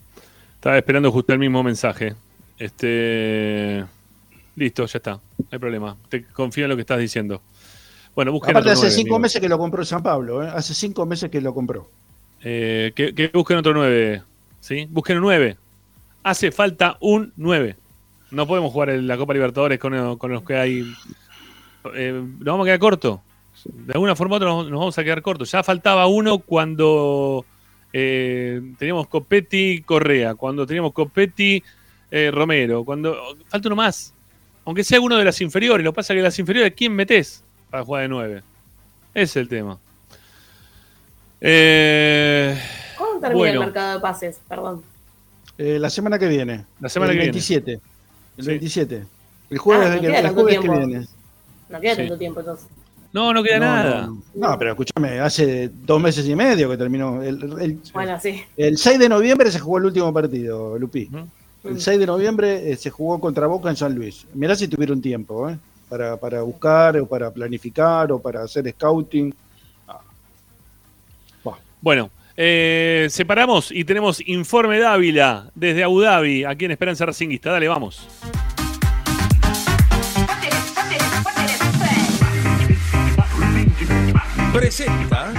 Estaba 0.62 0.78
esperando 0.78 1.10
justo 1.10 1.32
el 1.32 1.40
mismo 1.40 1.60
mensaje. 1.64 2.14
Este. 2.56 3.84
Listo, 4.55 4.86
ya 4.86 4.97
está. 4.98 5.10
No 5.10 5.48
hay 5.51 5.59
problema. 5.59 5.97
Te 6.09 6.24
confío 6.26 6.66
en 6.66 6.70
lo 6.70 6.76
que 6.76 6.82
estás 6.82 7.01
diciendo. 7.01 7.43
Bueno, 8.14 8.30
busquen 8.30 8.52
Aparte, 8.52 8.70
otro 8.70 8.86
hace 8.86 8.93
cinco 8.93 9.18
meses 9.18 9.40
que 9.40 9.48
lo 9.48 9.59
compró 9.59 9.84
San 9.84 10.05
Pablo. 10.05 10.40
¿eh? 10.40 10.52
Hace 10.55 10.72
cinco 10.74 11.05
meses 11.05 11.32
que 11.32 11.40
lo 11.40 11.52
compró. 11.52 11.90
Eh, 12.44 12.93
que, 12.94 13.12
que 13.12 13.26
busquen 13.34 13.56
otro 13.56 13.74
9. 13.74 14.22
¿Sí? 14.60 14.86
Busquen 14.89 15.16
un 15.16 15.24
9. 15.24 15.56
Hace 16.22 16.52
falta 16.52 16.97
un 17.01 17.32
9. 17.36 17.74
No 18.30 18.47
podemos 18.47 18.72
jugar 18.72 18.90
en 18.90 19.09
la 19.09 19.16
Copa 19.16 19.34
Libertadores 19.34 19.80
con, 19.80 20.16
con 20.16 20.30
los 20.30 20.44
que 20.44 20.55
hay. 20.55 20.84
Eh, 21.93 22.12
nos 22.12 22.44
vamos 22.44 22.62
a 22.62 22.68
quedar 22.68 22.78
cortos. 22.78 23.18
De 23.64 23.94
alguna 23.94 24.14
forma 24.14 24.34
u 24.34 24.36
otra 24.36 24.48
nos, 24.48 24.70
nos 24.70 24.78
vamos 24.78 24.97
a 24.97 25.02
quedar 25.02 25.22
cortos. 25.22 25.51
Ya 25.51 25.64
faltaba 25.64 26.06
uno 26.06 26.39
cuando 26.39 27.44
eh, 27.93 28.60
teníamos 28.78 29.06
Copetti 29.09 29.82
Correa, 29.82 30.35
cuando 30.35 30.66
teníamos 30.66 30.93
Copetti 30.93 31.62
eh, 32.10 32.31
Romero, 32.32 32.85
cuando 32.85 33.36
falta 33.48 33.69
uno 33.69 33.77
más. 33.77 34.14
Aunque 34.64 34.85
sea 34.85 35.01
uno 35.01 35.16
de 35.16 35.24
las 35.24 35.40
inferiores, 35.40 35.85
lo 35.85 35.93
que 35.93 35.97
pasa 35.97 36.12
es 36.12 36.19
que 36.19 36.23
las 36.23 36.39
inferiores, 36.39 36.73
¿quién 36.77 36.93
metes 36.94 37.43
para 37.70 37.85
jugar 37.85 38.02
de 38.02 38.09
9? 38.09 38.43
Ese 39.14 39.23
es 39.24 39.36
el 39.36 39.48
tema. 39.48 39.78
Eh, 41.40 42.56
¿Cuándo 42.97 43.20
termina 43.20 43.39
Bueno. 43.39 43.60
el 43.60 43.66
mercado 43.66 43.94
de 43.94 44.01
pases? 44.01 44.40
Perdón. 44.48 44.82
Eh, 45.59 45.78
la 45.78 45.90
semana 45.90 46.19
que 46.19 46.28
viene. 46.28 46.64
La 46.81 46.89
semana 46.89 47.12
el 47.12 47.19
que 47.19 47.23
viene. 47.24 47.32
27. 47.32 47.73
El 48.36 48.44
Sí. 48.44 48.48
27. 48.51 49.05
El 49.51 49.59
jueves, 49.59 49.86
Ah, 49.89 49.94
no 49.97 50.01
que, 50.01 50.06
queda 50.06 50.19
el 50.20 50.28
jueves 50.35 50.59
que 50.60 50.69
viene. 50.69 51.06
No 51.69 51.81
queda 51.81 51.94
Sí. 51.94 52.01
tanto 52.02 52.19
tiempo 52.19 52.40
entonces. 52.40 52.66
No, 53.12 53.32
no 53.32 53.43
queda 53.43 53.59
No, 53.59 53.64
nada. 53.66 54.06
No, 54.06 54.22
no, 54.34 54.59
pero 54.59 54.70
escúchame, 54.72 55.20
hace 55.20 55.68
dos 55.72 56.01
meses 56.01 56.26
y 56.26 56.34
medio 56.34 56.68
que 56.70 56.76
terminó. 56.76 57.22
El, 57.22 57.43
el- 57.60 57.78
Bueno, 57.93 58.18
sí. 58.20 58.43
el 58.56 58.76
6 58.78 58.98
de 58.98 59.09
noviembre 59.09 59.51
se 59.51 59.59
jugó 59.60 59.78
el 59.78 59.84
último 59.86 60.12
partido, 60.12 60.78
Lupi. 60.78 61.09
Mm. 61.10 61.68
El 61.68 61.80
6 61.80 61.98
de 62.01 62.06
noviembre 62.06 62.72
eh, 62.72 62.76
se 62.76 62.90
jugó 62.90 63.20
contra 63.20 63.47
Boca 63.47 63.70
en 63.70 63.76
San 63.76 63.94
Luis. 63.94 64.26
Mirá 64.34 64.55
si 64.56 64.66
tuvieron 64.68 65.01
tiempo, 65.01 65.48
¿eh? 65.48 65.56
Para, 65.89 66.16
para 66.16 66.40
buscar 66.43 66.97
o 66.98 67.06
para 67.06 67.30
planificar 67.30 68.10
o 68.12 68.18
para 68.18 68.43
hacer 68.43 68.68
scouting. 68.70 69.32
Bueno, 71.82 72.10
eh, 72.36 73.09
separamos 73.10 73.72
y 73.72 73.84
tenemos 73.84 74.20
informe 74.26 74.78
Dávila 74.78 75.51
desde 75.55 75.82
Abu 75.82 76.01
Dhabi, 76.01 76.44
aquí 76.44 76.64
en 76.64 76.70
Esperanza 76.70 77.05
Racinguista. 77.06 77.51
Dale, 77.51 77.66
vamos. 77.68 78.06
Presenta 84.52 85.32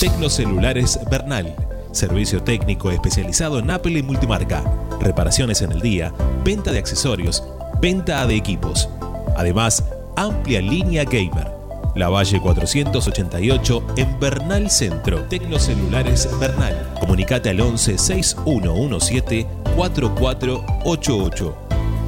Tecnocelulares 0.00 0.98
Bernal. 1.08 1.54
Servicio 1.92 2.42
técnico 2.42 2.90
especializado 2.90 3.60
en 3.60 3.70
Apple 3.70 3.96
y 3.96 4.02
multimarca. 4.02 4.64
Reparaciones 5.00 5.62
en 5.62 5.70
el 5.70 5.80
día, 5.80 6.12
venta 6.44 6.72
de 6.72 6.80
accesorios, 6.80 7.44
venta 7.80 8.26
de 8.26 8.34
equipos. 8.34 8.88
Además, 9.36 9.84
amplia 10.16 10.60
línea 10.60 11.04
gamer. 11.04 11.46
La 11.94 12.08
Valle 12.08 12.40
488 12.40 13.86
en 13.98 14.18
Bernal 14.18 14.68
Centro. 14.68 15.22
Tecnocelulares 15.28 16.28
Bernal. 16.40 16.94
Comunicate 16.98 17.50
al 17.50 17.60
11 17.60 17.98
6117 17.98 19.46
4488. 19.76 21.56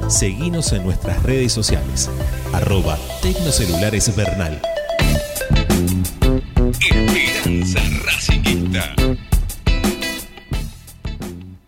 Seguinos 0.09 0.73
en 0.73 0.83
nuestras 0.83 1.23
redes 1.23 1.53
sociales. 1.53 2.09
Arroba 2.51 2.97
Tecnocelulares 3.21 4.13
Bernal. 4.13 4.61
Esperanza 6.81 7.79
Racingista. 8.05 8.95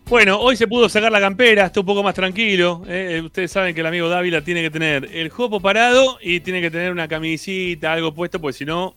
Bueno, 0.08 0.38
hoy 0.38 0.56
se 0.56 0.66
pudo 0.68 0.88
sacar 0.88 1.10
la 1.10 1.20
campera, 1.20 1.66
está 1.66 1.80
un 1.80 1.86
poco 1.86 2.02
más 2.02 2.14
tranquilo. 2.14 2.82
eh, 2.88 3.22
ustedes 3.24 3.50
saben 3.50 3.74
que 3.74 3.80
el 3.80 3.86
amigo 3.86 4.08
Dávila 4.08 4.42
tiene 4.42 4.62
que 4.62 4.70
tener 4.70 5.08
el 5.12 5.30
jopo 5.30 5.60
parado 5.60 6.18
y 6.20 6.40
tiene 6.40 6.60
que 6.60 6.70
tener 6.70 6.92
una 6.92 7.08
camisita, 7.08 7.92
algo 7.92 8.14
puesto, 8.14 8.40
porque 8.40 8.58
si 8.58 8.64
no, 8.64 8.94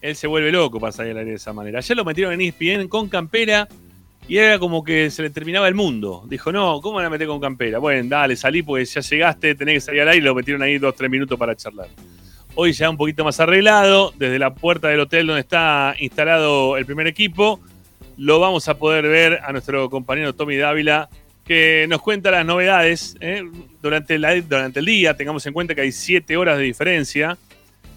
él 0.00 0.16
se 0.16 0.26
vuelve 0.26 0.50
loco 0.50 0.80
para 0.80 0.92
salir 0.92 1.12
al 1.12 1.18
aire 1.18 1.30
de 1.30 1.36
esa 1.36 1.52
manera. 1.52 1.78
Ayer 1.78 1.96
lo 1.96 2.04
metieron 2.04 2.32
en 2.34 2.40
ESPN 2.40 2.88
con 2.88 3.08
campera 3.08 3.68
y 4.26 4.36
era 4.36 4.58
como 4.58 4.82
que 4.82 5.10
se 5.10 5.22
le 5.22 5.30
terminaba 5.30 5.68
el 5.68 5.74
mundo. 5.74 6.24
Dijo, 6.28 6.50
no, 6.50 6.80
¿cómo 6.80 6.96
van 6.96 7.06
a 7.06 7.10
meter 7.10 7.26
con 7.28 7.40
campera? 7.40 7.78
Bueno, 7.78 8.08
dale, 8.08 8.34
salí 8.34 8.62
porque 8.62 8.84
ya 8.84 9.00
llegaste, 9.00 9.54
tenés 9.54 9.74
que 9.74 9.80
salir 9.80 10.02
al 10.02 10.08
aire 10.08 10.22
y 10.22 10.24
lo 10.24 10.34
metieron 10.34 10.62
ahí 10.62 10.78
dos, 10.78 10.94
tres 10.94 11.10
minutos 11.10 11.38
para 11.38 11.54
charlar. 11.54 11.88
Hoy 12.54 12.72
ya 12.72 12.90
un 12.90 12.96
poquito 12.98 13.24
más 13.24 13.40
arreglado, 13.40 14.12
desde 14.18 14.38
la 14.38 14.54
puerta 14.54 14.88
del 14.88 15.00
hotel 15.00 15.26
donde 15.26 15.40
está 15.40 15.94
instalado 15.98 16.76
el 16.76 16.84
primer 16.84 17.06
equipo, 17.06 17.60
lo 18.18 18.40
vamos 18.40 18.68
a 18.68 18.76
poder 18.76 19.08
ver 19.08 19.40
a 19.42 19.52
nuestro 19.52 19.88
compañero 19.88 20.34
Tommy 20.34 20.56
Dávila, 20.56 21.08
que 21.46 21.86
nos 21.88 22.02
cuenta 22.02 22.30
las 22.30 22.44
novedades 22.44 23.16
¿eh? 23.20 23.42
durante, 23.80 24.18
la- 24.18 24.34
durante 24.40 24.80
el 24.80 24.86
día. 24.86 25.16
Tengamos 25.16 25.44
en 25.46 25.54
cuenta 25.54 25.74
que 25.74 25.80
hay 25.80 25.92
7 25.92 26.36
horas 26.36 26.58
de 26.58 26.64
diferencia. 26.64 27.38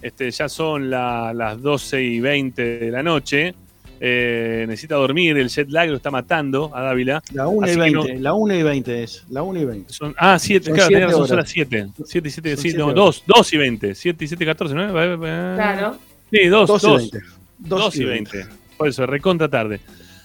Este, 0.00 0.30
ya 0.30 0.48
son 0.48 0.88
la- 0.88 1.32
las 1.34 1.60
12 1.60 2.02
y 2.02 2.20
20 2.20 2.78
de 2.78 2.90
la 2.90 3.02
noche. 3.02 3.54
Eh, 4.00 4.64
necesita 4.68 4.94
dormir, 4.96 5.36
el 5.38 5.48
jet 5.48 5.68
lag 5.70 5.88
lo 5.88 5.96
está 5.96 6.10
matando 6.10 6.70
a 6.74 6.82
Dávila. 6.82 7.22
La 7.32 7.48
1 7.48 7.66
y 7.66 7.70
Así 7.70 7.78
que 7.78 7.82
20, 7.82 8.14
no- 8.14 8.20
la 8.20 8.34
1 8.34 8.54
y 8.54 8.62
20 8.62 9.02
es. 9.02 9.24
La 9.30 9.42
1 9.42 9.60
y 9.60 9.64
20. 9.64 9.92
son, 9.92 10.14
ah, 10.18 10.38
7, 10.38 10.66
Son 10.66 10.74
claro, 10.74 10.88
siete 10.88 11.00
tenés 11.00 11.12
razón, 11.14 11.28
son 11.28 11.36
las 11.38 11.48
7. 11.50 11.86
7 12.04 12.28
y 12.28 12.30
7, 12.30 12.50
Son 12.50 12.56
sí, 12.56 12.62
siete 12.62 12.78
no, 12.78 12.84
horas. 12.86 12.96
2, 12.96 13.22
2 13.26 13.52
y 13.52 13.56
20. 13.56 13.94
7 13.94 14.24
y 14.24 14.28
7, 14.28 14.44
14, 14.46 14.74
¿no? 14.74 14.92
Claro. 14.92 15.96
Sí, 16.30 16.46
2, 16.46 16.68
2 16.68 16.82
y 16.82 16.86
2. 16.86 17.10
20. 17.12 17.20
2 17.58 17.96
y 17.96 18.04
20. 18.04 18.46
Por 18.76 18.88
eso, 18.88 19.06
recontra 19.06 19.48
tarde. 19.48 19.80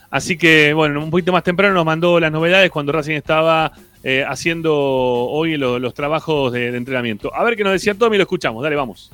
Así 0.09 0.37
que, 0.37 0.73
bueno, 0.73 1.01
un 1.01 1.09
poquito 1.09 1.31
más 1.31 1.43
temprano 1.43 1.73
nos 1.73 1.85
mandó 1.85 2.19
las 2.19 2.31
novedades 2.31 2.69
cuando 2.69 2.91
Racing 2.91 3.13
estaba 3.15 3.71
eh, 4.03 4.25
haciendo 4.27 4.75
hoy 4.75 5.55
lo- 5.57 5.79
los 5.79 5.93
trabajos 5.93 6.51
de, 6.51 6.71
de 6.71 6.77
entrenamiento. 6.77 7.33
A 7.33 7.43
ver 7.45 7.55
qué 7.55 7.63
nos 7.63 7.71
decía 7.71 7.93
Tommy, 7.93 8.17
lo 8.17 8.23
escuchamos. 8.23 8.61
Dale, 8.63 8.75
vamos. 8.75 9.09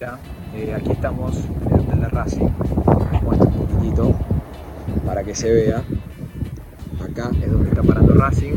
Eh, 0.00 0.72
aquí 0.74 0.92
estamos 0.92 1.36
en 1.36 1.74
el 1.74 1.80
hotel 1.80 2.00
de 2.00 2.08
Racing. 2.08 2.48
Muestro 3.22 3.48
un 3.48 3.66
poquitito 3.66 4.14
para 5.04 5.22
que 5.22 5.34
se 5.34 5.52
vea. 5.52 5.82
Acá 7.04 7.30
es 7.38 7.52
donde 7.52 7.68
está 7.68 7.82
parando 7.82 8.14
Racing. 8.14 8.54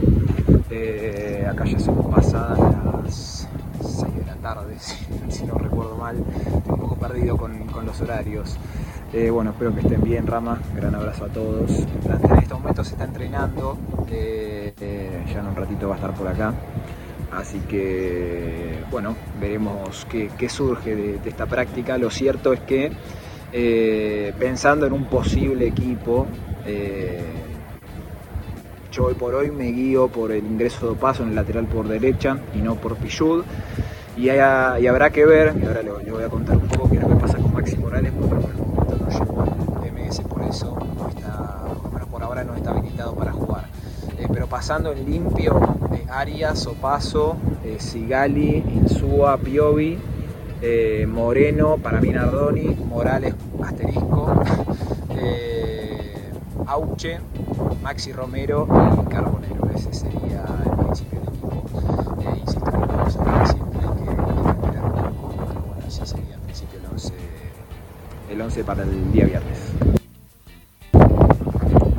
Eh, 0.70 1.46
acá 1.46 1.66
ya 1.66 1.78
son 1.80 2.10
pasadas 2.10 2.58
las 3.04 3.50
6 3.82 4.16
de 4.16 4.26
la 4.26 4.36
tarde, 4.36 4.78
si, 5.30 5.44
no 5.44 5.56
recuerdo 5.56 5.98
mal. 5.98 6.16
Estoy 6.16 6.54
un 6.76 6.80
poco 6.80 6.96
perdido 6.96 7.36
con, 7.36 7.68
los 7.86 8.00
horarios. 8.00 8.56
Eh, 9.12 9.30
bueno, 9.30 9.52
espero 9.52 9.76
que 9.76 9.82
estén 9.82 10.02
bien, 10.02 10.26
Rama. 10.26 10.62
Gran 10.74 10.96
abrazo 10.96 11.26
a 11.26 11.28
todos. 11.28 11.70
En 11.72 12.38
este 12.38 12.54
momento 12.54 12.86
se 12.86 12.94
está 12.94 13.04
entrenando. 13.04 13.78
Ya 14.10 15.40
en 15.40 15.48
un 15.48 15.56
ratito 15.58 15.90
va 15.90 15.96
a 15.96 15.98
estar 15.98 16.14
por 16.14 16.26
acá. 16.30 16.54
Así 17.38 17.60
que, 17.62 18.80
bueno, 18.92 19.16
veremos 19.40 20.06
qué, 20.10 20.50
surge 20.50 20.96
de, 20.96 21.20
esta 21.26 21.46
práctica. 21.46 21.98
Lo 21.98 22.10
cierto 22.10 22.54
es 22.54 22.60
que, 22.62 22.92
eh, 23.52 24.34
pensando 24.38 24.86
en 24.86 24.94
un 24.94 25.06
posible 25.06 25.68
equipo, 25.68 26.28
eh, 26.66 27.24
yo 28.92 29.06
hoy 29.06 29.16
por 29.16 29.34
hoy 29.34 29.50
me 29.50 29.66
guío 29.72 30.08
por 30.08 30.32
el 30.32 30.46
ingreso 30.46 30.92
de 30.92 30.96
paso 30.96 31.24
en 31.24 31.30
el 31.30 31.36
lateral 31.36 31.66
por 31.66 31.88
derecha 31.88 32.38
y 32.54 32.60
no 32.60 32.76
por 32.76 32.96
Pichud. 32.98 33.44
Y, 34.16 34.30
haya- 34.30 34.76
habrá 34.88 35.10
que 35.10 35.26
ver, 35.26 35.56
y 35.60 35.66
ahora 35.66 35.82
le, 35.82 35.90
voy 36.12 36.24
a 36.24 36.30
contar 36.30 36.56
un 36.58 36.68
poco 36.68 36.90
qué 36.92 36.98
es 36.98 37.02
lo 37.02 37.10
que 37.10 37.16
pasa 37.16 37.38
con 37.40 37.52
Maxi 37.52 37.76
Morales, 37.78 38.14
porque 38.14 38.36
por 38.36 38.52
el 38.52 38.58
momento 38.58 38.98
no 39.02 39.10
llegó 39.20 39.42
al 39.42 39.92
MS, 39.92 40.22
por 40.22 40.44
eso 40.44 40.78
está, 41.10 41.64
menos 41.92 42.08
por 42.10 42.22
ahora 42.22 42.44
no 42.44 42.54
está 42.54 42.70
habilitado 42.70 43.16
para 43.16 43.33
pasando 44.54 44.92
en 44.92 45.04
limpio, 45.04 45.60
eh, 45.94 46.06
Arias, 46.12 46.68
Opaso, 46.68 47.38
eh, 47.66 47.78
Sigali, 47.80 48.58
Insúa, 48.58 49.36
Piovi, 49.40 49.98
eh, 50.62 51.08
Moreno, 51.10 51.78
para 51.80 52.00
mí 52.00 52.10
Nardoni, 52.10 52.76
Morales, 52.88 53.34
asterisco, 53.64 54.44
eh, 55.10 56.30
Auche, 56.68 57.18
Maxi 57.82 58.12
Romero 58.14 58.68
y 59.02 59.10
Carbonero. 59.10 59.72
Ese 59.74 59.92
sería 59.92 60.46
el 60.64 60.86
principio 60.86 61.20
del 61.20 61.30
equipo. 61.30 61.64
Insisto, 62.38 62.70
no 62.70 62.86
vamos 62.86 63.18
a 63.18 63.46
siempre 63.48 63.80
que, 63.80 64.10
un 64.12 64.16
poco, 64.46 64.68
pero 64.72 65.62
bueno, 65.66 65.88
ese 65.88 66.06
sería 66.06 66.36
en 66.36 66.42
principio 66.42 66.80
el 66.80 66.86
11, 66.92 67.14
el 68.30 68.40
11 68.40 68.64
para 68.64 68.84
el 68.84 69.12
día 69.12 69.26
viernes. 69.26 69.93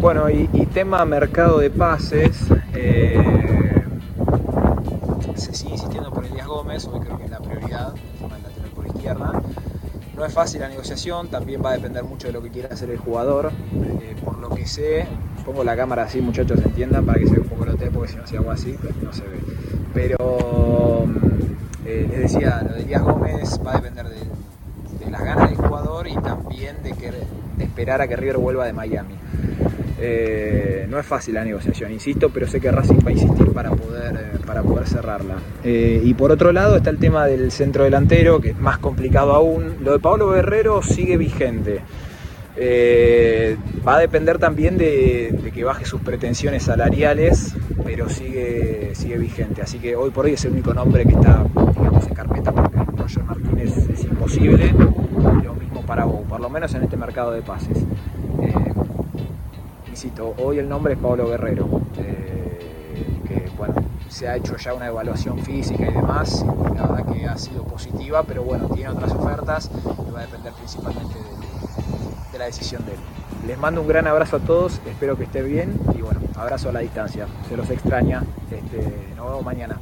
Bueno, 0.05 0.29
y, 0.29 0.47
tema 0.67 1.03
mercado 1.07 1.61
de 1.61 1.71
pases. 1.71 2.37
eh, 2.75 3.17
se 5.35 5.55
sigue 5.55 5.73
insistiendo 5.73 6.11
por 6.11 6.27
Elías 6.27 6.47
Gómez, 6.47 6.87
hoy 6.93 7.01
creo 7.01 7.17
que 7.17 7.25
es 7.25 7.31
la 7.31 7.39
prioridad, 7.39 7.95
el 7.95 8.19
tema 8.19 8.35
del 8.35 8.43
lateral 8.43 8.71
por 8.75 8.87
izquierda. 8.87 9.43
No 10.15 10.27
es 10.27 10.35
fácil 10.35 10.61
la 10.61 10.69
negociación, 10.69 11.29
también 11.29 11.63
va 11.65 11.71
a 11.71 11.73
depender 11.73 12.05
mucho 12.05 12.27
de 12.27 12.35
lo 12.35 12.43
que 12.43 12.51
quiera 12.51 12.69
hacer 12.75 12.91
el 12.91 12.99
jugador. 12.99 13.51
Eh, 14.03 14.15
por 14.23 14.39
lo 14.41 14.51
que 14.51 14.67
sé, 14.67 15.07
pongo 15.47 15.65
la 15.65 15.75
cámara 15.75 16.03
así, 16.03 16.21
muchachos, 16.21 16.61
entiendan, 16.63 17.07
para 17.07 17.19
que 17.19 17.27
se 17.27 17.33
vea 17.33 17.41
un 17.41 17.49
poco 17.49 17.65
el 17.65 17.71
hotel, 17.71 17.91
porque 17.91 18.13
si 18.13 18.19
no 18.19 18.27
se 18.27 18.37
hago 18.37 18.51
así, 18.51 18.77
pues 18.79 18.95
no 19.03 19.11
se 19.11 19.23
ve. 19.23 19.39
Pero 19.95 21.07
mm, 21.07 21.87
eh, 21.87 22.09
les 22.11 22.21
decía, 22.31 22.63
lo 22.63 22.75
de 22.75 22.83
Elías 22.83 23.03
Gómez 23.03 23.59
va 23.67 23.73
a 23.73 23.77
depender 23.77 24.07
de, 24.11 24.21
de 25.03 25.11
las 25.11 25.25
ganas 25.25 25.49
del 25.49 25.57
jugador 25.57 26.09
y 26.09 26.15
también 26.17 26.83
de, 26.83 26.93
que, 26.93 27.11
de 27.11 27.65
esperar 27.65 28.03
a 28.03 28.07
que 28.07 28.17
River 28.17 28.37
vuelva 28.37 28.67
de 28.67 28.75
Miami. 28.75 29.15
Eh, 30.01 30.87
no 30.89 30.99
es 30.99 31.07
fácil 31.07 31.35
la 31.35 31.45
negociación, 31.45 31.93
insisto, 31.93 32.31
pero 32.31 32.47
sé 32.47 32.61
que 32.61 32.71
Racing 32.71 32.99
va 33.05 33.11
a 33.11 33.13
insistir 33.13 33.53
para 33.53 33.71
poder, 33.71 34.17
eh, 34.17 34.39
para 34.45 34.63
poder 34.63 34.87
cerrarla. 34.87 35.37
Eh, 35.63 36.01
y 36.05 36.15
por 36.15 36.33
otro 36.33 36.53
lado 36.53 36.77
está 36.77 36.91
el 36.91 36.99
tema 36.99 37.27
del 37.27 37.53
centro 37.53 37.85
delantero, 37.85 38.41
que 38.41 38.51
es 38.51 38.59
más 38.59 38.79
complicado 38.79 39.33
aún. 39.33 39.77
Lo 39.83 39.93
de 39.93 39.99
Pablo 40.01 40.31
Guerrero 40.31 40.83
sigue 40.83 41.17
vigente. 41.17 41.81
Va 43.87 43.97
a 43.97 43.99
depender 43.99 44.39
también 44.39 44.79
de, 44.79 45.37
de 45.43 45.51
que 45.51 45.65
baje 45.65 45.85
sus 45.85 46.01
pretensiones 46.01 46.63
salariales, 46.63 47.55
pero 47.85 48.09
sigue, 48.09 48.93
sigue 48.95 49.19
vigente. 49.19 49.63
Así 49.63 49.79
que 49.79 49.97
hoy 49.97 50.11
por 50.11 50.27
hoy 50.27 50.33
es 50.33 50.45
el 50.45 50.53
único 50.53 50.73
nombre 50.73 51.05
que 51.05 51.13
está 51.13 51.45
digamos, 51.75 52.07
en 52.07 52.15
carpeta 52.15 52.53
porque 52.53 52.79
Roger 52.97 53.25
Martínez 53.25 53.77
es 53.91 54.05
imposible. 54.05 54.73
Lo 55.43 55.55
mismo 55.55 55.83
para 55.83 56.05
Bow, 56.05 56.25
por 56.25 56.41
lo 56.41 56.49
menos 56.49 56.73
en 56.75 56.85
este 56.85 56.97
mercado 56.97 57.33
de 57.33 57.43
pases. 57.43 57.79
Insisto, 59.95 60.35
hoy 60.39 60.59
el 60.59 60.69
nombre 60.69 60.95
es 60.95 60.99
Pablo 60.99 61.29
Guerrero, 61.29 61.69
que 61.95 63.49
bueno, 63.57 63.75
se 64.09 64.27
ha 64.27 64.35
hecho 64.35 64.57
ya 64.57 64.75
una 64.75 64.89
evaluación 64.89 65.39
física 65.39 65.89
y 65.89 65.95
demás, 65.95 66.45
la 66.75 66.89
verdad 66.89 67.13
que 67.13 67.25
ha 67.27 67.39
sido 67.39 67.63
positiva, 67.63 68.25
pero 68.25 68.43
bueno, 68.43 68.69
tiene 68.71 68.91
otras 68.91 69.13
ofertas 69.13 69.71
y 70.09 70.11
va 70.11 70.19
a 70.19 70.23
depender 70.23 70.53
principalmente 70.55 71.15
de, 72.33 72.39
la 72.41 72.47
decisión 72.47 72.85
de 72.87 72.95
él. 72.95 72.99
Les 73.47 73.57
mando 73.57 73.83
un 73.83 73.87
gran 73.87 74.09
abrazo 74.09 74.39
a 74.39 74.41
todos, 74.41 74.81
espero 74.85 75.17
que 75.17 75.23
estén 75.23 75.47
bien 75.47 75.79
y 75.97 76.03
bueno, 76.03 76.19
abrazo 76.35 76.71
a 76.71 76.73
la 76.73 76.81
distancia, 76.81 77.29
se 77.49 77.57
los 77.57 77.71
extraña, 77.71 78.25
este, 78.51 78.79
nos 79.15 79.27
vemos 79.27 79.45
mañana. 79.45 79.79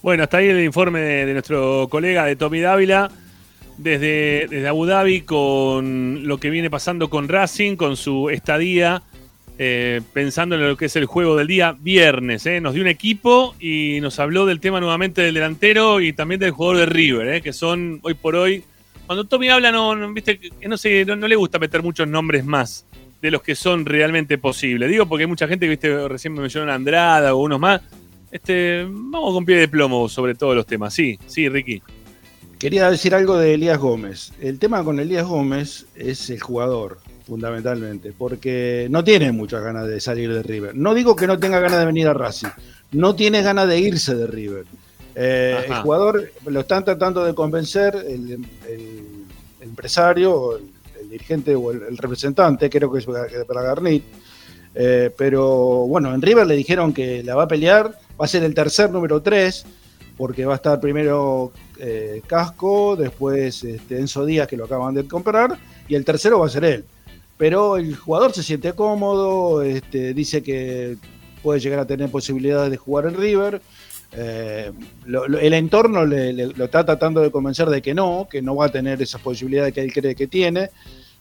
Bueno, 0.00 0.22
hasta 0.22 0.36
ahí 0.36 0.48
el 0.48 0.60
informe 0.60 1.00
de, 1.00 1.26
de 1.26 1.32
nuestro 1.32 1.88
colega 1.90 2.24
de 2.24 2.36
Tommy 2.36 2.60
Dávila 2.60 3.10
desde, 3.82 4.46
desde 4.48 4.68
Abu 4.68 4.86
Dhabi 4.86 5.22
con 5.22 6.26
lo 6.26 6.38
que 6.38 6.50
viene 6.50 6.70
pasando 6.70 7.08
con 7.08 7.28
Racing, 7.28 7.76
con 7.76 7.96
su 7.96 8.30
estadía, 8.30 9.02
eh, 9.58 10.00
pensando 10.12 10.54
en 10.54 10.66
lo 10.66 10.76
que 10.76 10.86
es 10.86 10.96
el 10.96 11.06
juego 11.06 11.36
del 11.36 11.46
día 11.46 11.76
viernes. 11.78 12.46
eh. 12.46 12.60
Nos 12.60 12.74
dio 12.74 12.82
un 12.82 12.88
equipo 12.88 13.54
y 13.58 13.98
nos 14.00 14.18
habló 14.18 14.46
del 14.46 14.60
tema 14.60 14.80
nuevamente 14.80 15.22
del 15.22 15.34
delantero 15.34 16.00
y 16.00 16.12
también 16.12 16.40
del 16.40 16.50
jugador 16.50 16.78
de 16.78 16.86
River, 16.86 17.28
eh, 17.34 17.42
que 17.42 17.52
son 17.52 18.00
hoy 18.02 18.14
por 18.14 18.36
hoy. 18.36 18.64
Cuando 19.06 19.24
Tommy 19.24 19.48
habla, 19.48 19.72
no, 19.72 19.96
no, 19.96 20.12
viste, 20.12 20.38
no, 20.66 20.76
sé, 20.76 21.04
no, 21.04 21.16
no 21.16 21.26
le 21.26 21.36
gusta 21.36 21.58
meter 21.58 21.82
muchos 21.82 22.06
nombres 22.06 22.44
más 22.44 22.86
de 23.20 23.30
los 23.30 23.42
que 23.42 23.54
son 23.54 23.84
realmente 23.84 24.38
posibles. 24.38 24.88
Digo 24.88 25.06
porque 25.06 25.24
hay 25.24 25.28
mucha 25.28 25.48
gente 25.48 25.66
que 25.66 25.70
viste, 25.70 26.08
recién 26.08 26.32
me 26.32 26.40
mencionó 26.40 26.72
Andrada 26.72 27.34
o 27.34 27.38
unos 27.38 27.60
más. 27.60 27.80
Este, 28.30 28.86
vamos 28.88 29.34
con 29.34 29.44
pie 29.44 29.56
de 29.56 29.68
plomo 29.68 30.08
sobre 30.08 30.34
todos 30.34 30.54
los 30.54 30.64
temas. 30.64 30.94
Sí, 30.94 31.18
sí, 31.26 31.48
Ricky. 31.48 31.82
Quería 32.60 32.90
decir 32.90 33.14
algo 33.14 33.38
de 33.38 33.54
Elías 33.54 33.78
Gómez. 33.78 34.34
El 34.38 34.58
tema 34.58 34.84
con 34.84 35.00
Elías 35.00 35.26
Gómez 35.26 35.86
es 35.94 36.28
el 36.28 36.40
jugador, 36.40 36.98
fundamentalmente, 37.26 38.12
porque 38.12 38.86
no 38.90 39.02
tiene 39.02 39.32
muchas 39.32 39.62
ganas 39.62 39.88
de 39.88 39.98
salir 39.98 40.30
de 40.30 40.42
River. 40.42 40.76
No 40.76 40.92
digo 40.92 41.16
que 41.16 41.26
no 41.26 41.38
tenga 41.38 41.58
ganas 41.58 41.78
de 41.78 41.86
venir 41.86 42.06
a 42.06 42.12
Racing, 42.12 42.50
no 42.92 43.16
tiene 43.16 43.40
ganas 43.40 43.66
de 43.66 43.78
irse 43.78 44.14
de 44.14 44.26
River. 44.26 44.66
Eh, 45.14 45.64
el 45.68 45.74
jugador 45.76 46.30
lo 46.44 46.60
están 46.60 46.84
tratando 46.84 47.24
de 47.24 47.34
convencer, 47.34 47.96
el, 47.96 48.46
el 48.68 49.04
empresario, 49.62 50.58
el, 50.58 50.64
el 51.00 51.08
dirigente 51.08 51.54
o 51.54 51.70
el, 51.70 51.82
el 51.84 51.96
representante, 51.96 52.68
creo 52.68 52.92
que 52.92 52.98
es 52.98 53.06
para 53.46 53.62
Garnit. 53.62 54.04
Eh, 54.74 55.10
pero 55.16 55.86
bueno, 55.86 56.14
en 56.14 56.20
River 56.20 56.46
le 56.46 56.56
dijeron 56.56 56.92
que 56.92 57.22
la 57.22 57.34
va 57.34 57.44
a 57.44 57.48
pelear, 57.48 57.98
va 58.20 58.26
a 58.26 58.28
ser 58.28 58.44
el 58.44 58.54
tercer 58.54 58.90
número 58.90 59.22
3, 59.22 59.64
porque 60.20 60.44
va 60.44 60.52
a 60.52 60.56
estar 60.56 60.78
primero 60.78 61.50
eh, 61.78 62.20
Casco, 62.26 62.94
después 62.94 63.64
este, 63.64 63.98
Enzo 63.98 64.26
Díaz, 64.26 64.46
que 64.46 64.58
lo 64.58 64.66
acaban 64.66 64.94
de 64.94 65.08
comprar, 65.08 65.56
y 65.88 65.94
el 65.94 66.04
tercero 66.04 66.40
va 66.40 66.46
a 66.46 66.50
ser 66.50 66.62
él. 66.66 66.84
Pero 67.38 67.78
el 67.78 67.96
jugador 67.96 68.34
se 68.34 68.42
siente 68.42 68.74
cómodo, 68.74 69.62
este, 69.62 70.12
dice 70.12 70.42
que 70.42 70.98
puede 71.42 71.58
llegar 71.58 71.78
a 71.78 71.86
tener 71.86 72.10
posibilidades 72.10 72.70
de 72.70 72.76
jugar 72.76 73.06
en 73.06 73.14
River. 73.16 73.62
Eh, 74.12 74.70
el 75.40 75.54
entorno 75.54 76.04
le- 76.04 76.34
lo 76.34 76.64
está 76.66 76.84
tratando 76.84 77.22
de 77.22 77.30
convencer 77.30 77.70
de 77.70 77.80
que 77.80 77.94
no, 77.94 78.28
que 78.30 78.42
no 78.42 78.54
va 78.56 78.66
a 78.66 78.70
tener 78.70 79.00
esas 79.00 79.22
posibilidades 79.22 79.72
que 79.72 79.80
él 79.80 79.90
cree 79.90 80.14
que 80.14 80.26
tiene. 80.26 80.68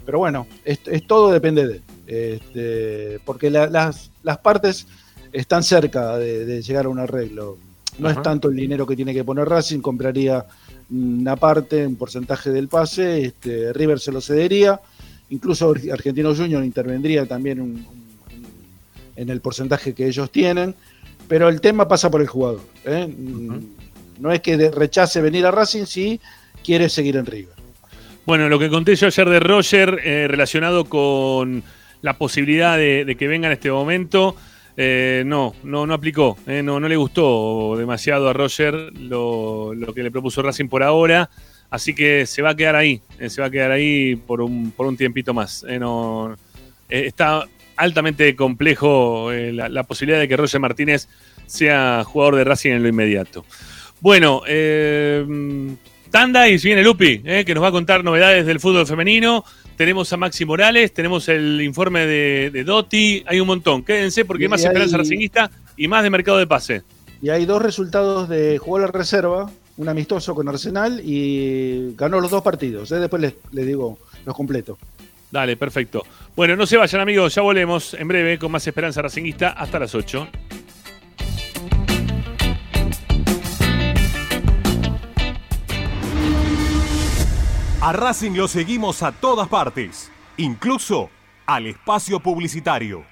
Pero 0.05 0.19
bueno, 0.19 0.45
es, 0.65 0.81
todo 1.07 1.31
depende 1.31 1.65
de 1.65 1.73
él. 1.75 1.81
Este, 2.05 3.19
porque 3.23 3.49
la- 3.49 3.67
las, 3.67 4.11
las 4.23 4.39
partes 4.39 4.87
están 5.31 5.63
cerca 5.63 6.17
de 6.17 6.61
llegar 6.61 6.85
a 6.87 6.89
un 6.89 6.99
arreglo. 6.99 7.68
No 7.99 8.07
Ajá. 8.07 8.19
es 8.19 8.23
tanto 8.23 8.49
el 8.49 8.55
dinero 8.55 8.87
que 8.87 8.95
tiene 8.95 9.13
que 9.13 9.23
poner 9.23 9.47
Racing, 9.47 9.79
compraría 9.79 10.45
una 10.89 11.35
parte, 11.35 11.85
un 11.85 11.95
porcentaje 11.95 12.49
del 12.49 12.67
pase, 12.67 13.25
este, 13.25 13.73
River 13.73 13.99
se 13.99 14.11
lo 14.11 14.21
cedería, 14.21 14.79
incluso 15.29 15.73
Argentino 15.91 16.33
Junior 16.33 16.63
intervendría 16.63 17.25
también 17.25 17.59
un- 17.61 17.69
un- 17.71 17.85
en 19.15 19.29
el 19.29 19.41
porcentaje 19.41 19.93
que 19.93 20.07
ellos 20.07 20.31
tienen, 20.31 20.73
pero 21.27 21.49
el 21.49 21.61
tema 21.61 21.87
pasa 21.87 22.09
por 22.09 22.21
el 22.21 22.27
jugador. 22.27 22.61
¿eh? 22.85 23.07
No 24.19 24.31
es 24.31 24.41
que 24.41 24.71
rechace 24.71 25.21
venir 25.21 25.45
a 25.45 25.51
Racing 25.51 25.85
si 25.85 26.19
quiere 26.63 26.89
seguir 26.89 27.17
en 27.17 27.25
River. 27.25 27.53
Bueno, 28.25 28.47
lo 28.49 28.57
que 28.59 28.69
conté 28.69 28.95
yo 28.95 29.07
ayer 29.07 29.29
de 29.29 29.39
Roger 29.39 29.99
eh, 30.03 30.27
relacionado 30.27 30.85
con 30.85 31.63
la 32.01 32.17
posibilidad 32.17 32.77
de, 32.77 33.03
de 33.05 33.15
que 33.17 33.27
venga 33.27 33.47
en 33.47 33.53
este 33.53 33.71
momento, 33.71 34.35
eh, 34.81 35.23
no, 35.25 35.53
no, 35.63 35.85
no 35.85 35.93
aplicó. 35.93 36.37
eh, 36.47 36.63
no, 36.63 36.79
no 36.79 36.87
le 36.87 36.95
gustó 36.95 37.75
demasiado 37.77 38.29
a 38.29 38.33
Roger 38.33 38.73
lo, 38.97 39.73
que 39.93 40.01
le 40.01 40.09
propuso 40.09 40.41
Racing 40.41 40.69
por 40.69 40.83
ahora. 40.83 41.29
Así 41.69 41.93
que 41.93 42.25
se 42.25 42.41
va 42.41 42.51
a 42.51 42.55
quedar 42.55 42.77
ahí, 42.77 43.01
eh, 43.19 43.29
se 43.29 43.41
va 43.41 43.47
a 43.47 43.51
quedar 43.51 43.71
ahí 43.71 44.15
por 44.15 44.39
un, 44.39 44.71
por 44.71 44.87
un 44.87 44.95
tiempito 44.95 45.33
más. 45.33 45.65
está 46.87 47.45
altamente 47.75 48.33
complejo 48.37 49.31
la, 49.33 49.67
la 49.67 49.83
posibilidad 49.83 50.21
de 50.21 50.29
que 50.29 50.37
Roger 50.37 50.61
Martínez 50.61 51.09
sea 51.45 52.05
jugador 52.05 52.37
de 52.37 52.45
Racing 52.45 52.71
en 52.71 52.83
lo 52.83 52.87
inmediato. 52.87 53.43
Bueno, 53.99 54.43
tanda 56.09 56.47
y 56.47 56.57
viene 56.57 56.83
Lupi, 56.83 57.19
que 57.19 57.53
nos 57.53 57.63
va 57.63 57.67
a 57.67 57.71
contar 57.71 58.01
novedades 58.05 58.45
del 58.45 58.61
fútbol 58.61 58.87
femenino. 58.87 59.43
Tenemos 59.79 60.11
a 60.11 60.17
Maxi 60.17 60.43
Morales, 60.43 60.93
tenemos 60.93 61.29
el 61.29 61.61
informe 61.61 62.05
de, 62.05 62.49
de 62.51 62.65
Dotti, 62.65 63.23
hay 63.25 63.39
un 63.39 63.47
montón. 63.47 63.81
Quédense 63.81 64.25
porque 64.25 64.43
Y 64.43 64.45
hay 64.47 64.49
más 64.49 64.59
hay- 64.59 64.67
esperanza 64.67 64.97
racinguista 64.97 65.49
y 65.77 65.87
más 65.87 66.03
de 66.03 66.09
mercado 66.09 66.37
de 66.37 66.45
pase. 66.47 66.81
Y 67.21 67.29
hay 67.29 67.45
dos 67.45 67.61
resultados 67.61 68.27
de 68.27 68.57
jugó 68.57 68.79
la 68.79 68.87
reserva, 68.87 69.49
un 69.77 69.87
amistoso 69.87 70.35
con 70.35 70.49
Arsenal 70.49 70.99
y 71.01 71.95
ganó 71.95 72.19
los 72.19 72.29
dos 72.29 72.41
partidos. 72.43 72.91
¿eh? 72.91 72.95
Después 72.95 73.21
les, 73.21 73.35
les 73.53 73.65
digo 73.65 73.97
los 74.25 74.35
completos. 74.35 74.77
Dale, 75.31 75.55
perfecto. 75.55 76.05
Bueno, 76.35 76.57
no 76.57 76.65
se 76.65 76.75
vayan 76.75 76.99
amigos, 76.99 77.33
ya 77.35 77.41
volvemos 77.41 77.93
en 77.93 78.05
breve 78.09 78.37
con 78.37 78.51
más 78.51 78.67
esperanza 78.67 79.01
racinguista 79.01 79.51
hasta 79.51 79.79
las 79.79 79.95
8. 79.95 80.27
A 87.81 87.93
Racing 87.93 88.31
lo 88.31 88.49
seguimos 88.49 89.03
a 89.03 89.13
todas 89.13 89.47
partes, 89.47 90.11
incluso 90.35 91.09
al 91.45 91.65
espacio 91.65 92.19
publicitario. 92.19 93.05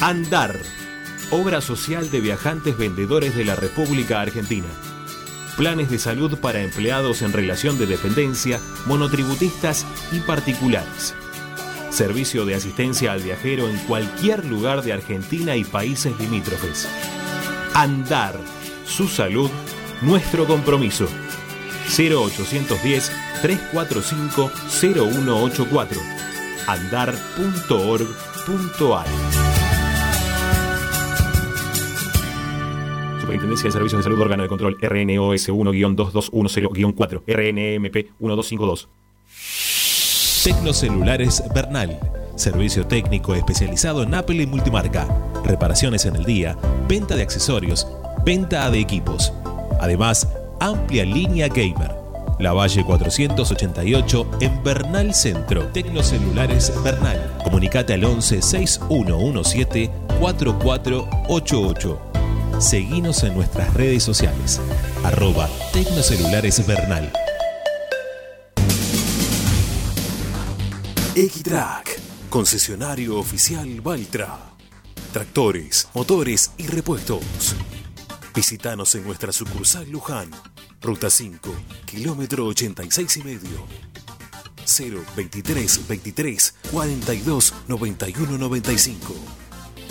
Andar, 0.00 0.56
obra 1.32 1.60
social 1.60 2.12
de 2.12 2.20
viajantes 2.20 2.78
vendedores 2.78 3.34
de 3.34 3.44
la 3.44 3.56
República 3.56 4.20
Argentina. 4.20 4.68
Planes 5.56 5.90
de 5.90 5.98
salud 5.98 6.38
para 6.38 6.62
empleados 6.62 7.20
en 7.22 7.32
relación 7.32 7.76
de 7.76 7.86
dependencia, 7.86 8.60
monotributistas 8.86 9.84
y 10.12 10.20
particulares. 10.20 11.12
Servicio 11.90 12.44
de 12.44 12.54
asistencia 12.54 13.12
al 13.12 13.22
viajero 13.22 13.68
en 13.68 13.78
cualquier 13.78 14.44
lugar 14.44 14.82
de 14.82 14.92
Argentina 14.92 15.56
y 15.56 15.64
países 15.64 16.16
limítrofes. 16.20 16.88
Andar, 17.74 18.38
su 18.86 19.08
salud, 19.08 19.50
nuestro 20.02 20.46
compromiso. 20.46 21.08
0810 21.86 23.12
345 23.42 24.50
0184 24.68 26.00
andar.org.ar 26.66 28.04
Superintendencia 33.20 33.68
de 33.68 33.72
Servicios 33.72 33.98
de 33.98 34.02
Salud 34.04 34.20
Órgano 34.20 34.42
de 34.44 34.48
Control 34.48 34.78
RNOS 34.80 35.48
1-2210-4 35.50 37.22
RNMP 37.26 37.94
1252 38.18 38.88
Tecnocelulares 40.44 41.42
Bernal. 41.54 41.98
Servicio 42.36 42.86
técnico 42.86 43.34
especializado 43.34 44.02
en 44.02 44.12
Apple 44.12 44.42
y 44.42 44.46
multimarca. 44.46 45.08
Reparaciones 45.42 46.04
en 46.04 46.16
el 46.16 46.24
día, 46.24 46.58
venta 46.86 47.16
de 47.16 47.22
accesorios, 47.22 47.88
venta 48.26 48.70
de 48.70 48.78
equipos. 48.80 49.32
Además, 49.80 50.28
amplia 50.60 51.04
línea 51.04 51.48
gamer. 51.48 51.94
La 52.38 52.52
Valle 52.52 52.84
488 52.84 54.30
en 54.40 54.62
Bernal 54.64 55.14
Centro. 55.14 55.66
Tecnocelulares 55.68 56.72
Bernal. 56.82 57.38
Comunicate 57.44 57.94
al 57.94 58.04
11 58.04 58.42
6117 58.42 59.90
4488. 60.20 62.00
Seguinos 62.58 63.22
en 63.24 63.34
nuestras 63.34 63.72
redes 63.74 64.02
sociales. 64.02 64.60
Arroba 65.04 65.48
Tecnocelulares 65.72 66.66
Bernal. 66.66 67.12
Equitrack, 71.16 72.00
concesionario 72.28 73.18
oficial 73.18 73.80
Valtra. 73.80 74.36
Tractores, 75.12 75.88
motores 75.94 76.50
y 76.58 76.66
repuestos. 76.66 77.54
Visítanos 78.34 78.94
en 78.96 79.04
nuestra 79.04 79.32
sucursal 79.32 79.88
Luján, 79.90 80.28
ruta 80.80 81.08
5, 81.08 81.54
kilómetro 81.86 82.46
86 82.46 83.16
y 83.18 83.22
medio. 83.22 83.64
0 84.64 85.04
23 85.16 85.88
23 85.88 86.54
42 86.72 87.54
91 87.68 88.38
95 88.38 89.14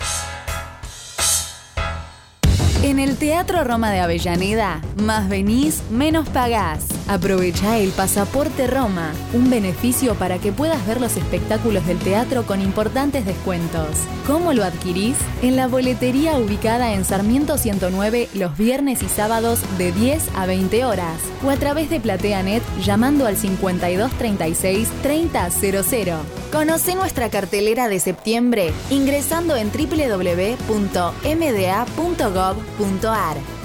En 2.83 2.99
el 2.99 3.17
Teatro 3.17 3.63
Roma 3.63 3.93
de 3.93 4.01
Avellaneda, 4.01 4.81
más 4.97 5.29
venís, 5.29 5.85
menos 5.93 6.29
pagás. 6.29 6.85
Aprovecha 7.07 7.79
el 7.79 7.91
Pasaporte 7.91 8.67
Roma, 8.67 9.13
un 9.33 9.51
beneficio 9.51 10.17
para 10.17 10.39
que 10.39 10.51
puedas 10.51 10.85
ver 10.85 11.01
los 11.01 11.17
espectáculos 11.17 11.87
del 11.87 11.99
teatro 11.99 12.45
con 12.45 12.61
importantes 12.61 13.25
descuentos. 13.25 13.87
¿Cómo 14.27 14.53
lo 14.53 14.65
adquirís? 14.65 15.17
En 15.43 15.55
la 15.55 15.69
boletería 15.69 16.39
ubicada 16.39 16.93
en 16.95 17.05
Sarmiento 17.05 17.57
109 17.57 18.29
los 18.35 18.59
viernes 18.59 19.01
y 19.05 19.09
sábados 19.09 19.61
de 19.79 19.93
10 19.93 20.31
a 20.35 20.47
20 20.47 20.85
horas 20.85 21.21
o 21.45 21.51
a 21.51 21.57
través 21.57 21.89
de 21.89 22.01
PlateaNet 22.01 22.65
llamando 22.83 23.27
al 23.27 23.37
5236 23.37 24.89
3000. 25.03 26.15
Conoce 26.51 26.95
nuestra 26.95 27.31
cartelera 27.31 27.89
de 27.89 27.99
septiembre 28.01 28.73
ingresando 28.91 29.57
en 29.57 29.71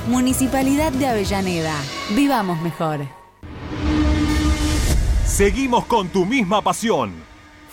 Municipalidad 0.07 0.91
de 0.91 1.07
Avellaneda. 1.07 1.75
Vivamos 2.15 2.61
mejor. 2.61 3.01
Seguimos 5.25 5.85
con 5.85 6.09
tu 6.09 6.25
misma 6.25 6.61
pasión. 6.61 7.11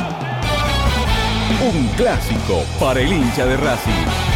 Un 1.73 1.87
clásico 1.97 2.63
para 2.79 3.01
el 3.01 3.11
hincha 3.11 3.45
de 3.45 3.57
Racing. 3.57 4.30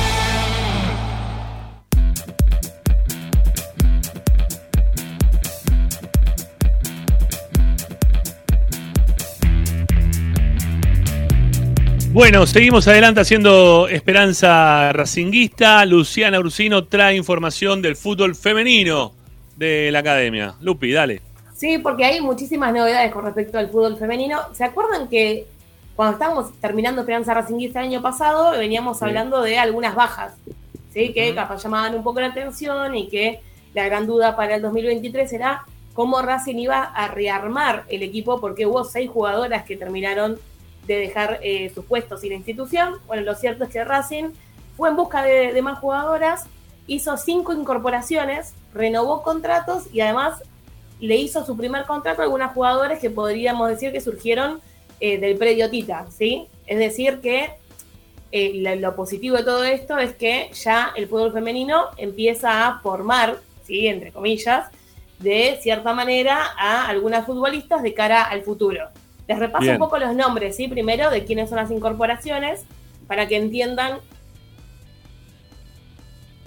Bueno, 12.15 12.47
seguimos 12.47 12.87
adelante 12.87 13.19
haciendo 13.19 13.89
Esperanza 13.89 14.93
Racinguista. 14.93 15.85
Luciana 15.85 16.39
Ursino 16.39 16.85
trae 16.85 17.17
información 17.17 17.81
del 17.81 17.97
fútbol 17.97 18.35
femenino 18.35 19.11
de 19.57 19.91
la 19.91 19.99
academia. 19.99 20.55
Lupi, 20.61 20.93
dale. 20.93 21.21
Sí, 21.57 21.77
porque 21.77 22.05
hay 22.05 22.21
muchísimas 22.21 22.73
novedades 22.73 23.11
con 23.11 23.25
respecto 23.25 23.57
al 23.57 23.69
fútbol 23.69 23.97
femenino. 23.97 24.39
¿Se 24.53 24.63
acuerdan 24.63 25.09
que 25.09 25.45
cuando 25.97 26.13
estábamos 26.13 26.57
terminando 26.61 27.01
Esperanza 27.01 27.33
Racinguista 27.33 27.81
el 27.81 27.87
año 27.87 28.01
pasado, 28.01 28.57
veníamos 28.57 29.03
hablando 29.03 29.41
de 29.41 29.57
algunas 29.57 29.93
bajas, 29.93 30.35
¿sí? 30.93 31.11
que 31.11 31.35
capaz 31.35 31.63
llamaban 31.63 31.95
un 31.95 32.03
poco 32.03 32.21
la 32.21 32.27
atención 32.27 32.95
y 32.95 33.09
que 33.09 33.41
la 33.73 33.83
gran 33.83 34.07
duda 34.07 34.37
para 34.37 34.55
el 34.55 34.61
2023 34.61 35.33
era 35.33 35.65
cómo 35.93 36.21
Racing 36.21 36.55
iba 36.55 36.81
a 36.81 37.09
rearmar 37.09 37.83
el 37.89 38.03
equipo 38.03 38.39
porque 38.39 38.65
hubo 38.65 38.85
seis 38.85 39.09
jugadoras 39.09 39.65
que 39.65 39.75
terminaron 39.75 40.39
de 40.87 40.97
dejar 40.97 41.39
eh, 41.41 41.71
sus 41.73 41.85
puestos 41.85 42.23
y 42.23 42.29
la 42.29 42.35
institución. 42.35 42.95
Bueno, 43.07 43.23
lo 43.23 43.35
cierto 43.35 43.63
es 43.63 43.69
que 43.69 43.83
Racing 43.83 44.31
fue 44.77 44.89
en 44.89 44.95
busca 44.95 45.23
de, 45.23 45.61
más 45.61 45.79
jugadoras, 45.79 46.45
hizo 46.87 47.17
cinco 47.17 47.53
incorporaciones, 47.53 48.53
renovó 48.73 49.23
contratos 49.23 49.85
y 49.93 50.01
además 50.01 50.43
le 50.99 51.15
hizo 51.15 51.45
su 51.45 51.57
primer 51.57 51.85
contrato 51.85 52.21
a 52.21 52.25
algunos 52.25 52.51
jugadores 52.51 52.99
que 52.99 53.09
podríamos 53.09 53.69
decir 53.69 53.91
que 53.91 54.01
surgieron 54.01 54.61
eh, 54.99 55.17
del 55.17 55.37
predio 55.37 55.69
Tita, 55.69 56.07
¿sí? 56.09 56.47
Es 56.67 56.79
decir, 56.79 57.19
que 57.21 57.51
eh, 58.31 58.53
lo, 58.55 58.75
lo 58.75 58.95
positivo 58.95 59.37
de 59.37 59.43
todo 59.43 59.63
esto 59.63 59.97
es 59.97 60.13
que 60.13 60.49
ya 60.53 60.91
el 60.95 61.07
fútbol 61.07 61.33
femenino 61.33 61.85
empieza 61.97 62.67
a 62.67 62.79
formar, 62.79 63.39
¿sí? 63.65 63.87
Entre 63.87 64.11
comillas, 64.11 64.69
de 65.19 65.57
cierta 65.61 65.93
manera 65.93 66.53
a 66.57 66.87
algunas 66.87 67.25
futbolistas 67.25 67.81
de 67.81 67.93
cara 67.93 68.23
al 68.23 68.43
futuro. 68.43 68.89
Les 69.27 69.39
repaso 69.39 69.63
Bien. 69.63 69.75
un 69.75 69.79
poco 69.79 69.97
los 69.97 70.15
nombres, 70.15 70.55
¿sí? 70.55 70.67
Primero, 70.67 71.09
de 71.09 71.25
quiénes 71.25 71.49
son 71.49 71.57
las 71.57 71.71
incorporaciones, 71.71 72.63
para 73.07 73.27
que 73.27 73.37
entiendan 73.37 73.99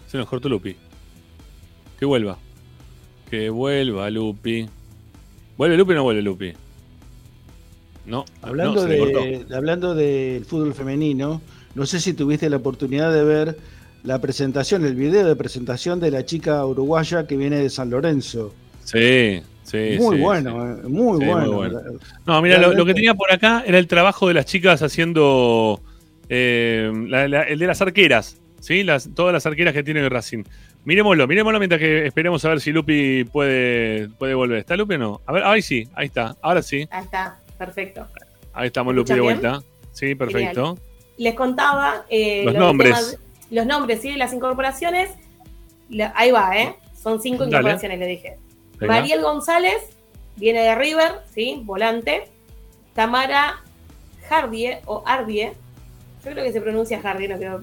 Se 0.06 0.16
nos 0.16 0.26
cortó 0.26 0.48
Lupi. 0.48 0.74
Que 1.98 2.06
vuelva. 2.06 2.38
Que 3.30 3.50
vuelva 3.50 4.09
Lupi. 4.10 4.68
¿Vuelve 5.59 5.76
Lupi 5.76 5.92
o 5.92 5.96
no 5.96 6.02
vuelve 6.02 6.22
Lupi? 6.22 6.52
No. 8.06 8.24
Hablando, 8.40 8.74
no, 8.76 8.80
se 8.82 8.88
le 8.88 8.98
cortó. 8.98 9.20
de, 9.20 9.46
hablando 9.55 9.94
del 9.94 10.46
fútbol 10.46 10.72
femenino, 10.72 11.42
no 11.74 11.84
sé 11.84 12.00
si 12.00 12.14
tuviste 12.14 12.48
la 12.48 12.56
oportunidad 12.56 13.12
de 13.12 13.22
ver 13.22 13.59
la 14.02 14.18
presentación, 14.18 14.86
el 14.86 14.94
video 14.94 15.26
de 15.26 15.36
presentación 15.36 16.00
de 16.00 16.10
la 16.10 16.24
chica 16.24 16.64
uruguaya 16.64 17.26
que 17.26 17.36
viene 17.36 17.59
de 17.59 17.68
San 17.68 17.90
Lorenzo. 17.90 18.55
Sí, 18.84 19.42
sí. 19.70 19.96
muy 19.98 20.16
sí, 20.16 20.22
bueno, 20.22 20.70
eh, 20.72 20.82
muy, 20.88 21.18
Sí, 21.20 21.26
bueno. 21.26 21.46
muy 21.46 21.54
bueno. 21.54 21.80
No, 22.26 22.42
mira, 22.42 22.58
lo, 22.58 22.72
lo 22.74 22.84
que 22.84 22.94
tenía 22.94 23.14
por 23.14 23.30
acá 23.32 23.62
era 23.66 23.78
el 23.78 23.86
trabajo 23.86 24.28
de 24.28 24.34
las 24.34 24.46
chicas 24.46 24.82
haciendo 24.82 25.80
eh, 26.28 26.90
la- 27.08 27.28
la- 27.28 27.42
el 27.42 27.58
de 27.58 27.66
las 27.66 27.80
arqueras, 27.80 28.38
¿sí? 28.60 28.82
Las, 28.84 29.08
todas 29.14 29.32
las 29.32 29.46
arqueras 29.46 29.72
que 29.74 29.82
tiene 29.82 30.06
Racing. 30.08 30.44
Miremoslo, 30.84 31.26
miremoslo 31.26 31.58
mientras 31.58 31.78
que 31.80 32.06
esperemos 32.06 32.44
a 32.44 32.50
ver 32.50 32.60
si 32.60 32.70
Lupi 32.72 33.24
puede, 33.24 34.08
puede 34.18 34.34
volver. 34.34 34.58
¿Está 34.58 34.76
Lupi 34.76 34.94
o 34.94 34.98
no? 34.98 35.20
A 35.26 35.32
ver, 35.32 35.44
ahí 35.44 35.60
sí, 35.62 35.86
ahí 35.94 36.06
está. 36.06 36.34
Ahora 36.40 36.62
sí. 36.62 36.86
Ahí 36.90 37.04
está, 37.04 37.38
perfecto. 37.58 38.06
Ahí 38.54 38.68
estamos, 38.68 38.92
¿Me 38.94 38.98
Lupi, 39.00 39.12
de 39.14 39.20
vuelta. 39.20 39.60
Sí, 39.92 40.14
perfecto. 40.14 40.66
Genial. 40.76 40.84
Les 41.18 41.34
contaba 41.34 42.04
eh, 42.08 42.42
Los 42.44 42.54
nombres. 42.54 43.18
los 43.50 43.66
nombres, 43.66 44.00
¿sí? 44.00 44.12
Las 44.12 44.32
incorporaciones. 44.32 45.10
La- 45.90 46.12
ahí 46.16 46.30
va, 46.30 46.56
¿eh? 46.58 46.74
Son 47.02 47.20
cinco 47.20 47.38
Dale. 47.44 47.56
incorporaciones, 47.56 47.98
le 47.98 48.06
dije. 48.06 48.36
Venga. 48.78 48.94
Mariel 48.94 49.22
González 49.22 49.82
viene 50.36 50.60
de 50.60 50.74
River, 50.74 51.20
¿sí? 51.32 51.60
Volante. 51.64 52.28
Tamara 52.94 53.62
Jardie 54.28 54.80
o 54.86 55.02
Ardie, 55.06 55.52
yo 56.24 56.30
creo 56.32 56.44
que 56.44 56.52
se 56.52 56.60
pronuncia 56.60 57.00
Jardie, 57.00 57.28
no 57.28 57.38
quiero 57.38 57.62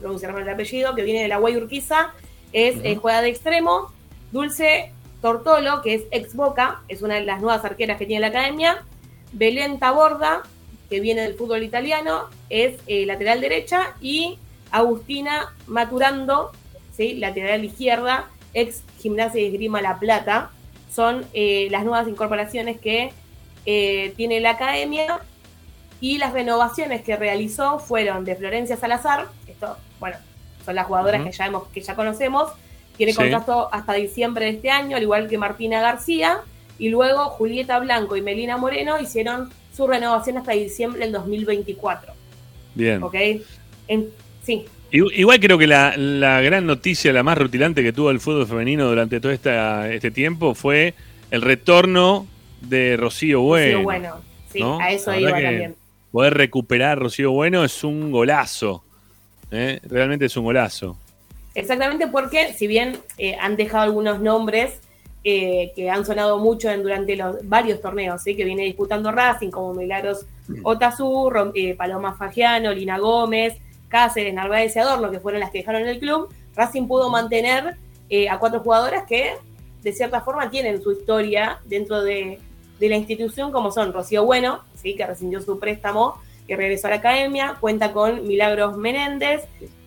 pronunciar 0.00 0.32
mal 0.32 0.42
el 0.42 0.48
apellido, 0.48 0.94
que 0.94 1.02
viene 1.02 1.22
de 1.22 1.28
la 1.28 1.38
Guay 1.38 1.56
Urquiza, 1.56 2.12
es 2.52 2.76
eh, 2.84 2.96
juega 2.96 3.22
de 3.22 3.28
extremo. 3.28 3.92
Dulce 4.32 4.92
Tortolo, 5.22 5.82
que 5.82 5.94
es 5.94 6.02
ex 6.10 6.34
Boca, 6.34 6.82
es 6.88 7.02
una 7.02 7.14
de 7.14 7.24
las 7.24 7.40
nuevas 7.40 7.64
arqueras 7.64 7.98
que 7.98 8.06
tiene 8.06 8.20
la 8.20 8.28
academia. 8.28 8.84
Belén 9.32 9.78
Taborda, 9.78 10.42
que 10.90 11.00
viene 11.00 11.22
del 11.22 11.34
fútbol 11.34 11.62
italiano, 11.62 12.28
es 12.50 12.74
eh, 12.86 13.06
lateral 13.06 13.40
derecha. 13.40 13.94
Y 14.00 14.38
Agustina 14.70 15.54
Maturando, 15.66 16.52
¿sí? 16.96 17.14
lateral 17.14 17.64
izquierda, 17.64 18.28
ex 18.56 18.82
Gimnasia 18.98 19.40
y 19.40 19.46
Esgrima 19.46 19.80
La 19.82 19.98
Plata. 19.98 20.50
Son 20.92 21.24
eh, 21.34 21.68
las 21.70 21.84
nuevas 21.84 22.08
incorporaciones 22.08 22.80
que 22.80 23.12
eh, 23.66 24.12
tiene 24.16 24.40
la 24.40 24.50
academia. 24.50 25.20
Y 26.00 26.18
las 26.18 26.32
renovaciones 26.32 27.02
que 27.02 27.16
realizó 27.16 27.78
fueron 27.78 28.24
de 28.24 28.36
Florencia 28.36 28.76
Salazar, 28.76 29.26
esto, 29.46 29.76
bueno, 29.98 30.16
son 30.64 30.74
las 30.74 30.86
jugadoras 30.86 31.22
que, 31.24 31.32
ya 31.32 31.46
hemos, 31.46 31.68
que 31.68 31.80
ya 31.80 31.94
conocemos, 31.94 32.52
tiene 32.98 33.12
Sí. 33.12 33.18
contrato 33.18 33.68
hasta 33.72 33.94
diciembre 33.94 34.44
de 34.44 34.50
este 34.52 34.70
año, 34.70 34.96
al 34.96 35.02
igual 35.02 35.26
que 35.28 35.38
Martina 35.38 35.80
García, 35.80 36.40
y 36.78 36.90
luego 36.90 37.24
Julieta 37.30 37.78
Blanco 37.78 38.14
y 38.16 38.20
Melina 38.22 38.58
Moreno 38.58 39.00
hicieron 39.00 39.50
su 39.74 39.86
renovación 39.86 40.36
hasta 40.38 40.52
diciembre 40.52 41.00
del 41.00 41.12
2024. 41.12 42.12
Bien. 42.74 43.02
¿Ok? 43.02 43.14
En- 43.88 44.10
sí, 44.42 44.66
Igual 44.92 45.40
creo 45.40 45.58
que 45.58 45.66
la, 45.66 45.96
la 45.96 46.40
gran 46.40 46.64
noticia, 46.66 47.12
la 47.12 47.22
más 47.22 47.36
rutilante 47.36 47.82
que 47.82 47.92
tuvo 47.92 48.10
el 48.10 48.20
fútbol 48.20 48.46
femenino 48.46 48.86
durante 48.88 49.20
todo 49.20 49.32
esta, 49.32 49.92
este 49.92 50.10
tiempo 50.10 50.54
fue 50.54 50.94
el 51.30 51.42
retorno 51.42 52.26
de 52.60 52.96
Rocío 52.96 53.42
Bueno. 53.42 53.78
sí, 53.78 53.84
bueno, 53.84 54.14
sí, 54.52 54.60
¿no? 54.60 54.78
a 54.80 54.90
eso 54.92 55.14
iba 55.14 55.32
también. 55.32 55.74
Poder 56.12 56.34
recuperar 56.34 56.92
a 56.92 56.94
Rocío 56.94 57.32
Bueno 57.32 57.64
es 57.64 57.82
un 57.84 58.10
golazo. 58.12 58.84
¿eh? 59.50 59.80
Realmente 59.84 60.26
es 60.26 60.36
un 60.36 60.44
golazo. 60.44 60.96
Exactamente 61.54 62.06
porque, 62.06 62.52
si 62.54 62.66
bien 62.66 62.96
eh, 63.18 63.36
han 63.40 63.56
dejado 63.56 63.82
algunos 63.84 64.20
nombres 64.20 64.80
eh, 65.24 65.72
que 65.74 65.90
han 65.90 66.06
sonado 66.06 66.38
mucho 66.38 66.70
en- 66.70 66.82
durante 66.82 67.16
los 67.16 67.36
varios 67.48 67.80
torneos 67.82 68.22
¿sí? 68.22 68.36
que 68.36 68.44
viene 68.44 68.62
disputando 68.64 69.10
Racing, 69.10 69.50
como 69.50 69.74
Milagros 69.74 70.26
Otazú, 70.62 71.28
Rom- 71.28 71.50
eh, 71.54 71.74
Paloma 71.74 72.14
Fagiano, 72.14 72.72
Lina 72.72 72.98
Gómez, 72.98 73.54
Cáceres, 73.88 74.34
Narváez 74.34 74.74
y 74.76 74.78
Adorno, 74.78 75.10
que 75.10 75.20
fueron 75.20 75.40
las 75.40 75.50
que 75.50 75.58
dejaron 75.58 75.86
el 75.86 75.98
club, 75.98 76.28
Racing 76.54 76.86
pudo 76.86 77.10
mantener 77.10 77.76
eh, 78.08 78.28
a 78.28 78.38
cuatro 78.38 78.60
jugadoras 78.60 79.04
que, 79.06 79.34
de 79.82 79.92
cierta 79.92 80.20
forma, 80.22 80.50
tienen 80.50 80.82
su 80.82 80.92
historia 80.92 81.58
dentro 81.64 82.02
de, 82.02 82.38
de 82.80 82.88
la 82.88 82.96
institución, 82.96 83.52
como 83.52 83.70
son 83.70 83.92
Rocío 83.92 84.24
Bueno, 84.24 84.60
¿sí? 84.74 84.94
que 84.96 85.06
rescindió 85.06 85.40
su 85.40 85.58
préstamo 85.58 86.16
y 86.48 86.54
regresó 86.54 86.86
a 86.86 86.90
la 86.90 86.96
academia, 86.96 87.56
cuenta 87.60 87.92
con 87.92 88.26
Milagros 88.26 88.76
Menéndez, 88.76 89.42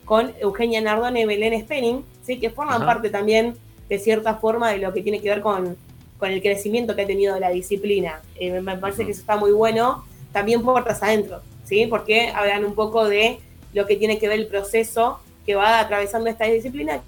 con 0.06 0.34
Eugenia 0.40 0.82
Nardone 0.82 1.22
y 1.22 1.26
Belén 1.26 1.62
Spenning, 1.62 2.04
¿sí? 2.24 2.40
que 2.40 2.50
forman 2.50 2.78
Ajá. 2.78 2.86
parte 2.86 3.10
también, 3.10 3.56
de 3.88 4.00
cierta 4.00 4.36
forma, 4.36 4.72
de 4.72 4.78
lo 4.80 4.94
que 4.94 5.02
tiene 5.02 5.22
que 5.22 5.30
ver 5.30 5.42
con, 5.42 5.78
con 6.18 6.30
el 6.32 6.42
crecimiento 6.42 6.96
que 6.96 7.04
ha 7.04 7.08
tenido 7.08 7.40
la 7.40 7.50
disciplina. 7.50 8.22
Eh, 8.36 8.52
me- 8.52 8.62
me 8.62 8.78
parece 8.78 9.06
que 9.06 9.12
eso 9.12 9.22
está 9.22 9.38
muy 9.38 9.52
bueno, 9.52 10.04
también 10.34 10.62
puertas 10.62 11.02
adentro, 11.04 11.42
¿sí? 11.64 11.88
porque 11.88 12.30
hablan 12.30 12.66
un 12.66 12.76
poco 12.76 13.08
de 13.08 13.40
lo 13.74 13.86
que 13.86 13.96
tiene 13.96 14.20
que 14.20 14.28
ver 14.28 14.40
el 14.40 14.48
proceso 14.48 15.20
que 15.46 15.56
va 15.56 15.80
atravesando 15.80 16.30
esta 16.30 16.46
disciplina. 16.46 17.02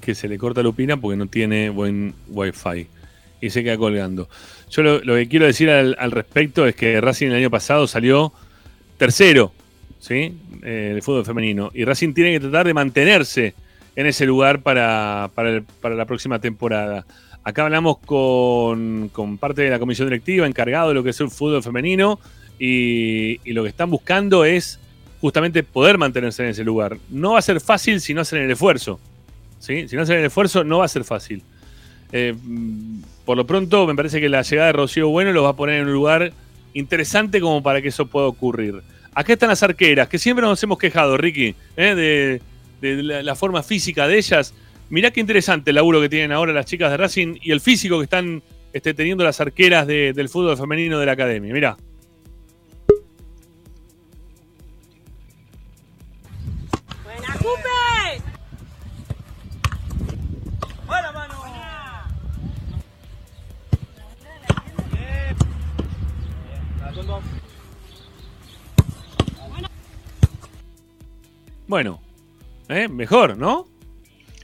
Que 0.00 0.14
se 0.14 0.28
le 0.28 0.38
corta 0.38 0.62
Lupina 0.62 0.96
porque 0.96 1.16
no 1.16 1.26
tiene 1.26 1.68
buen 1.70 2.14
wifi 2.28 2.86
y 3.40 3.50
se 3.50 3.64
queda 3.64 3.76
colgando. 3.76 4.28
Yo 4.70 4.82
lo, 4.82 5.00
lo 5.00 5.14
que 5.16 5.28
quiero 5.28 5.46
decir 5.46 5.68
al, 5.70 5.96
al 5.98 6.10
respecto 6.10 6.66
es 6.66 6.74
que 6.74 7.00
Racing 7.00 7.28
el 7.28 7.34
año 7.34 7.50
pasado 7.50 7.86
salió 7.86 8.32
tercero, 8.98 9.52
¿sí? 9.98 10.38
Eh, 10.62 10.92
el 10.94 11.02
fútbol 11.02 11.24
femenino. 11.24 11.70
Y 11.74 11.84
Racing 11.84 12.12
tiene 12.14 12.32
que 12.32 12.40
tratar 12.40 12.66
de 12.66 12.74
mantenerse 12.74 13.54
en 13.94 14.06
ese 14.06 14.26
lugar 14.26 14.62
para, 14.62 15.30
para, 15.34 15.50
el- 15.50 15.62
para 15.62 15.94
la 15.94 16.04
próxima 16.04 16.38
temporada. 16.38 17.04
Acá 17.42 17.64
hablamos 17.64 17.98
con, 17.98 19.08
con 19.12 19.38
parte 19.38 19.62
de 19.62 19.70
la 19.70 19.78
comisión 19.78 20.08
directiva 20.08 20.46
encargado 20.46 20.88
de 20.88 20.94
lo 20.94 21.02
que 21.04 21.10
es 21.10 21.20
el 21.20 21.30
fútbol 21.30 21.62
femenino 21.62 22.18
y, 22.58 23.52
lo 23.52 23.62
que 23.62 23.68
están 23.68 23.90
buscando 23.90 24.44
es 24.44 24.78
justamente 25.20 25.62
poder 25.62 25.98
mantenerse 25.98 26.42
en 26.42 26.50
ese 26.50 26.64
lugar. 26.64 26.98
No 27.10 27.32
va 27.32 27.38
a 27.38 27.42
ser 27.42 27.60
fácil 27.60 28.00
si 28.00 28.14
no 28.14 28.20
hacen 28.22 28.42
el 28.42 28.50
esfuerzo. 28.50 29.00
¿sí? 29.58 29.88
Si 29.88 29.96
no 29.96 30.02
hacen 30.02 30.18
el 30.18 30.26
esfuerzo 30.26 30.64
no 30.64 30.78
va 30.78 30.84
a 30.84 30.88
ser 30.88 31.04
fácil. 31.04 31.42
Eh, 32.12 32.34
por 33.24 33.36
lo 33.36 33.46
pronto 33.46 33.86
me 33.86 33.94
parece 33.94 34.20
que 34.20 34.28
la 34.28 34.42
llegada 34.42 34.68
de 34.68 34.72
Rocío 34.74 35.08
Bueno 35.08 35.32
los 35.32 35.44
va 35.44 35.50
a 35.50 35.56
poner 35.56 35.80
en 35.80 35.88
un 35.88 35.92
lugar 35.92 36.32
interesante 36.74 37.40
como 37.40 37.62
para 37.62 37.82
que 37.82 37.88
eso 37.88 38.06
pueda 38.06 38.26
ocurrir. 38.26 38.82
Acá 39.14 39.32
están 39.32 39.48
las 39.48 39.62
arqueras, 39.62 40.08
que 40.08 40.18
siempre 40.18 40.44
nos 40.44 40.62
hemos 40.62 40.78
quejado, 40.78 41.16
Ricky, 41.16 41.54
¿eh? 41.76 42.40
de, 42.80 43.02
la, 43.02 43.34
forma 43.34 43.62
física 43.62 44.06
de 44.06 44.18
ellas. 44.18 44.52
Mirá 44.90 45.10
qué 45.10 45.20
interesante 45.20 45.70
el 45.70 45.76
laburo 45.76 46.00
que 46.02 46.10
tienen 46.10 46.32
ahora 46.32 46.52
las 46.52 46.66
chicas 46.66 46.90
de 46.90 46.98
Racing 46.98 47.38
y 47.40 47.50
el 47.50 47.60
físico 47.60 47.98
que 47.98 48.04
están 48.04 48.42
este, 48.74 48.92
teniendo 48.92 49.24
las 49.24 49.40
arqueras 49.40 49.86
de- 49.86 50.12
del 50.12 50.28
fútbol 50.28 50.56
femenino 50.58 51.00
de 51.00 51.06
la 51.06 51.12
academia. 51.12 51.52
Mirá. 51.52 51.76
Bueno, 71.66 72.00
¿eh? 72.68 72.88
mejor, 72.88 73.36
¿no? 73.36 73.66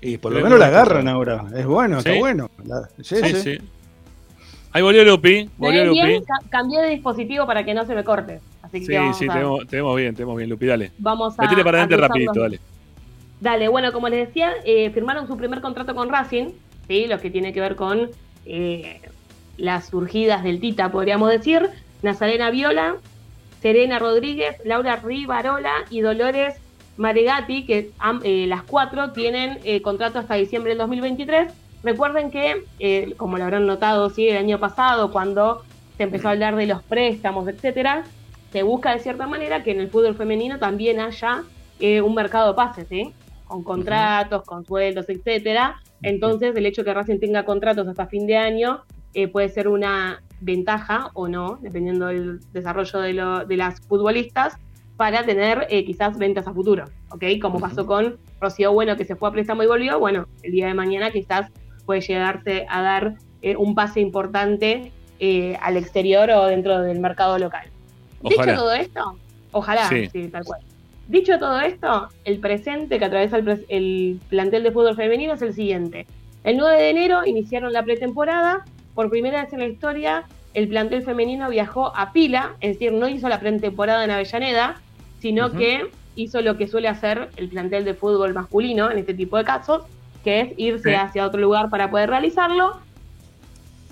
Y 0.01 0.19
por 0.19 0.33
lo 0.33 0.37
Pero 0.39 0.47
menos 0.47 0.59
la 0.59 0.67
agarran 0.67 1.07
ahora. 1.09 1.45
Es 1.55 1.65
bueno, 1.67 2.01
¿Sí? 2.01 2.09
está 2.09 2.19
bueno. 2.21 2.51
La- 2.65 2.89
sí, 3.03 3.17
Sí, 3.17 3.23
sí. 3.23 3.37
sí. 3.37 3.59
Ahí 4.73 4.83
volvió 4.83 5.05
Lupi. 5.05 5.49
Volvió 5.59 5.85
Lupi. 5.85 6.03
bien, 6.03 6.25
ca- 6.25 6.49
cambié 6.49 6.81
de 6.81 6.89
dispositivo 6.91 7.47
para 7.47 7.65
que 7.65 7.75
no 7.75 7.85
se 7.87 7.95
me 7.95 8.03
corte. 8.03 8.41
Así 8.63 8.81
que 8.81 8.87
Sí, 8.87 8.95
vamos, 8.95 9.19
sí, 9.19 9.27
a, 9.29 9.33
tenemos, 9.33 9.67
tenemos 9.69 9.97
bien, 9.97 10.15
tenemos 10.15 10.37
bien, 10.37 10.51
Lupi, 10.51 10.67
dale. 10.67 10.93
vamos 10.99 11.39
a. 11.39 11.43
Metele 11.43 11.63
para 11.63 11.79
adelante 11.83 11.97
rapidito, 11.97 12.33
los- 12.35 12.43
dale. 12.43 12.61
Dale, 13.41 13.69
bueno, 13.69 13.93
como 13.93 14.09
les 14.09 14.27
decía, 14.29 14.53
eh, 14.65 14.91
firmaron 14.91 15.27
su 15.27 15.37
primer 15.37 15.61
contrato 15.61 15.95
con 15.95 16.09
Racing, 16.09 16.51
¿sí? 16.89 17.07
lo 17.07 17.19
que 17.19 17.31
tiene 17.31 17.53
que 17.53 17.61
ver 17.61 17.77
con 17.77 18.09
eh, 18.47 19.01
las 19.59 19.87
surgidas 19.89 20.43
del 20.43 20.59
Tita, 20.61 20.91
podríamos 20.91 21.31
decir. 21.31 21.69
Nazarena 22.03 22.51
Viola, 22.51 22.97
Serena 23.61 23.99
Rodríguez, 24.01 24.57
Laura 24.65 24.97
Rivarola 24.97 25.73
y 25.91 26.01
Dolores 26.01 26.55
Maregati, 26.97 27.65
que 27.67 27.91
eh, 28.25 28.47
las 28.47 28.63
cuatro 28.63 29.13
tienen 29.13 29.59
eh, 29.65 29.81
contrato 29.83 30.19
hasta 30.19 30.35
diciembre 30.35 30.71
del 30.71 30.79
2023. 30.79 31.53
Recuerden 31.83 32.31
que, 32.31 32.65
eh, 32.79 33.15
como 33.17 33.39
lo 33.39 33.45
habrán 33.45 33.67
notado, 33.67 34.11
sí, 34.11 34.29
el 34.29 34.37
año 34.37 34.59
pasado, 34.59 35.11
cuando 35.11 35.63
se 35.97 36.05
empezó 36.05 36.29
a 36.29 36.33
hablar 36.33 36.55
de 36.57 36.67
los 36.67 36.83
préstamos, 36.83 37.49
etcétera, 37.49 38.05
se 38.53 38.63
busca 38.63 38.93
de 38.93 39.01
cierta 39.01 39.27
manera 39.27 39.63
que 39.63 39.73
en 39.73 39.81
el 39.81 39.89
fútbol 39.89 40.15
femenino 40.15 40.59
también 40.59 41.01
haya 41.01 41.43
eh, 41.81 42.01
un 42.01 42.15
mercado 42.15 42.49
de 42.49 42.55
pases, 42.55 42.87
¿sí? 42.89 43.13
Con 43.47 43.65
contratos, 43.65 44.45
con 44.45 44.65
sueldos, 44.65 45.09
etcétera. 45.09 45.81
Entonces, 46.03 46.55
el 46.57 46.67
hecho 46.67 46.83
de 46.83 46.87
que 46.87 46.95
Racing 46.95 47.19
tenga 47.19 47.45
contratos 47.45 47.87
hasta 47.89 48.07
fin 48.07 48.27
de 48.27 48.37
año 48.37 48.83
eh, 49.15 49.29
puede 49.29 49.49
ser 49.49 49.69
una 49.69 50.23
ventaja 50.41 51.11
o 51.15 51.29
no, 51.29 51.59
dependiendo 51.63 52.07
del 52.07 52.41
desarrollo 52.53 53.01
de, 53.01 53.13
lo- 53.13 53.45
de 53.45 53.57
las 53.57 53.81
futbolistas, 53.81 54.57
para 54.97 55.25
tener 55.25 55.67
eh, 55.71 55.85
quizás 55.85 56.17
ventas 56.19 56.47
a 56.47 56.53
futuro, 56.53 56.85
¿ok? 57.11 57.25
Como 57.41 57.59
pasó 57.59 57.87
con 57.87 58.19
Rocío 58.41 58.73
Bueno, 58.73 58.97
que 58.97 59.05
se 59.05 59.17
fue 59.17 59.29
a 59.29 59.33
préstamo 59.33 59.63
y 59.63 59.67
volvió, 59.67 59.99
bueno, 59.99 60.27
el 60.43 60.53
día 60.53 60.67
de 60.67 60.75
mañana 60.75 61.11
quizás 61.11 61.51
puede 61.87 62.01
llegarse 62.01 62.67
a 62.69 62.83
dar 62.83 63.15
eh, 63.41 63.57
un 63.57 63.75
pase 63.75 64.01
importante 64.01 64.93
eh, 65.19 65.57
al 65.61 65.77
exterior 65.77 66.31
o 66.31 66.47
dentro 66.47 66.81
del 66.83 67.01
mercado 67.01 67.39
local. 67.39 67.69
Ojalá. 68.23 68.53
Dicho 68.53 68.63
todo 68.63 68.73
esto, 68.73 69.19
ojalá, 69.53 69.89
Sí. 69.89 70.09
sí, 70.13 70.29
tal 70.29 70.45
cual. 70.45 70.61
Dicho 71.09 71.39
todo 71.39 71.61
esto, 71.61 72.09
el 72.25 72.39
presente 72.39 72.99
que 72.99 73.05
atraviesa 73.05 73.39
el, 73.39 73.67
el 73.69 74.21
plantel 74.29 74.63
de 74.63 74.71
fútbol 74.71 74.95
femenino 74.95 75.35
es 75.35 75.43
el 75.43 75.53
siguiente. 75.53 76.07
El 76.45 76.57
9 76.57 76.81
de 76.81 76.91
enero 76.91 77.27
iniciaron 77.27 77.73
la 77.73 77.83
pretemporada. 77.83 78.65
Por 78.95 79.11
primera 79.11 79.43
vez 79.43 79.53
en 79.53 79.61
la 79.61 79.67
historia, 79.67 80.25
el 80.55 80.69
plantel 80.69 81.03
femenino 81.03 81.49
viajó 81.49 81.97
a 81.97 82.13
Pila, 82.13 82.57
es 82.61 82.75
decir, 82.75 82.93
no 82.93 83.09
hizo 83.09 83.29
la 83.29 83.41
pretemporada 83.41 84.05
en 84.05 84.11
Avellaneda, 84.11 84.81
sino 85.21 85.51
que 85.53 85.91
hizo 86.15 86.41
lo 86.43 86.57
que 86.59 86.67
suele 86.69 86.89
hacer 86.89 87.31
el 87.37 87.49
plantel 87.49 87.85
de 87.85 87.95
fútbol 87.95 88.35
masculino 88.35 88.91
en 88.91 88.99
este 88.99 89.15
tipo 89.15 89.37
de 89.39 89.45
casos, 89.45 89.83
que 90.25 90.41
es 90.41 90.49
irse 90.59 90.91
Sí. 90.91 90.95
hacia 90.95 91.27
otro 91.27 91.41
lugar 91.41 91.71
para 91.71 91.91
poder 91.91 92.11
realizarlo. 92.11 92.79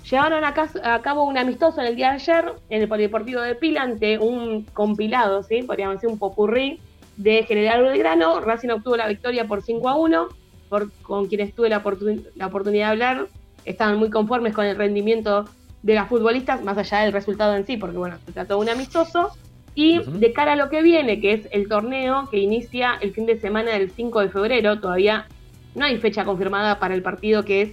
Llevaron 0.09 0.43
a, 0.43 0.53
a 0.83 1.01
cabo 1.01 1.23
un 1.23 1.37
amistoso 1.37 1.79
en 1.81 1.87
el 1.87 1.95
día 1.95 2.09
de 2.09 2.15
ayer 2.15 2.53
en 2.69 2.81
el 2.81 2.87
Polideportivo 2.87 3.41
de 3.41 3.55
Pila 3.55 3.83
ante 3.83 4.17
un 4.17 4.63
compilado, 4.73 5.43
¿sí? 5.43 5.63
podríamos 5.63 5.95
decir 5.97 6.09
un 6.09 6.17
popurrí 6.19 6.79
de 7.17 7.43
General 7.43 7.81
Belgrano. 7.83 8.39
Racing 8.41 8.69
obtuvo 8.69 8.97
la 8.97 9.07
victoria 9.07 9.45
por 9.45 9.61
5 9.61 9.87
a 9.89 9.95
1. 9.95 10.27
Por, 10.69 10.91
con 11.01 11.27
quienes 11.27 11.53
tuve 11.53 11.69
la, 11.69 11.83
oportun- 11.83 12.25
la 12.35 12.47
oportunidad 12.47 12.87
de 12.87 12.91
hablar, 12.91 13.27
estaban 13.65 13.97
muy 13.99 14.09
conformes 14.09 14.53
con 14.53 14.65
el 14.65 14.75
rendimiento 14.77 15.45
de 15.83 15.95
las 15.95 16.07
futbolistas, 16.07 16.63
más 16.63 16.77
allá 16.77 16.99
del 16.99 17.13
resultado 17.13 17.55
en 17.55 17.65
sí, 17.65 17.77
porque 17.77 17.97
bueno, 17.97 18.17
se 18.25 18.31
trató 18.31 18.55
de 18.55 18.61
un 18.61 18.69
amistoso. 18.69 19.31
Y 19.73 19.99
de 20.03 20.33
cara 20.33 20.53
a 20.53 20.55
lo 20.57 20.69
que 20.69 20.81
viene, 20.81 21.21
que 21.21 21.31
es 21.31 21.47
el 21.51 21.69
torneo 21.69 22.27
que 22.29 22.37
inicia 22.37 22.97
el 22.99 23.13
fin 23.13 23.25
de 23.25 23.39
semana 23.39 23.71
del 23.71 23.89
5 23.89 24.19
de 24.19 24.29
febrero, 24.29 24.81
todavía 24.81 25.27
no 25.75 25.85
hay 25.85 25.97
fecha 25.97 26.25
confirmada 26.25 26.77
para 26.77 26.93
el 26.93 27.01
partido 27.01 27.45
que 27.45 27.61
es 27.61 27.69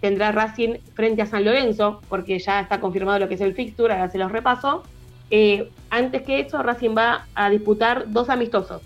tendrá 0.00 0.32
Racing 0.32 0.76
frente 0.94 1.20
a 1.22 1.26
San 1.26 1.44
Lorenzo, 1.44 2.00
porque 2.08 2.38
ya 2.38 2.60
está 2.60 2.80
confirmado 2.80 3.18
lo 3.18 3.28
que 3.28 3.34
es 3.34 3.40
el 3.40 3.52
fixture, 3.54 3.92
ahora 3.92 4.08
se 4.08 4.16
los 4.16 4.32
repaso. 4.32 4.84
Eh, 5.30 5.70
antes 5.90 6.22
que 6.22 6.40
eso, 6.40 6.62
Racing 6.62 6.94
va 6.96 7.26
a 7.34 7.50
disputar 7.50 8.04
dos 8.10 8.30
amistosos. 8.30 8.80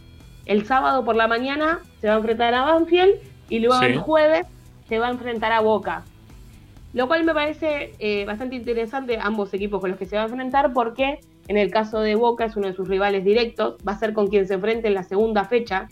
El 0.47 0.66
sábado 0.66 1.05
por 1.05 1.15
la 1.15 1.29
mañana 1.29 1.81
se 2.01 2.09
va 2.09 2.15
a 2.15 2.16
enfrentar 2.16 2.55
a 2.55 2.62
Banfield 2.62 3.15
y 3.49 3.61
luego 3.61 3.79
Sí. 3.81 3.87
el 3.87 3.99
jueves 3.99 4.47
se 4.89 4.99
va 4.99 5.07
a 5.09 5.11
enfrentar 5.11 5.53
a 5.53 5.61
Boca. 5.61 6.03
Lo 6.94 7.09
cual 7.09 7.24
me 7.24 7.32
parece 7.32 7.93
eh, 7.98 8.24
bastante 8.27 8.56
interesante 8.56 9.19
ambos 9.20 9.52
equipos 9.55 9.81
con 9.81 9.90
los 9.90 9.98
que 9.98 10.05
se 10.06 10.16
va 10.16 10.23
a 10.23 10.27
enfrentar 10.27 10.73
porque 10.73 11.20
en 11.48 11.56
el 11.56 11.70
caso 11.70 12.01
de 12.01 12.14
Boca 12.14 12.44
es 12.44 12.56
uno 12.56 12.66
de 12.66 12.74
sus 12.74 12.86
rivales 12.86 13.24
directos, 13.24 13.77
va 13.86 13.93
a 13.93 13.98
ser 13.98 14.12
con 14.12 14.27
quien 14.28 14.47
se 14.47 14.55
enfrente 14.55 14.89
en 14.89 14.94
la 14.94 15.02
segunda 15.02 15.44
fecha 15.44 15.89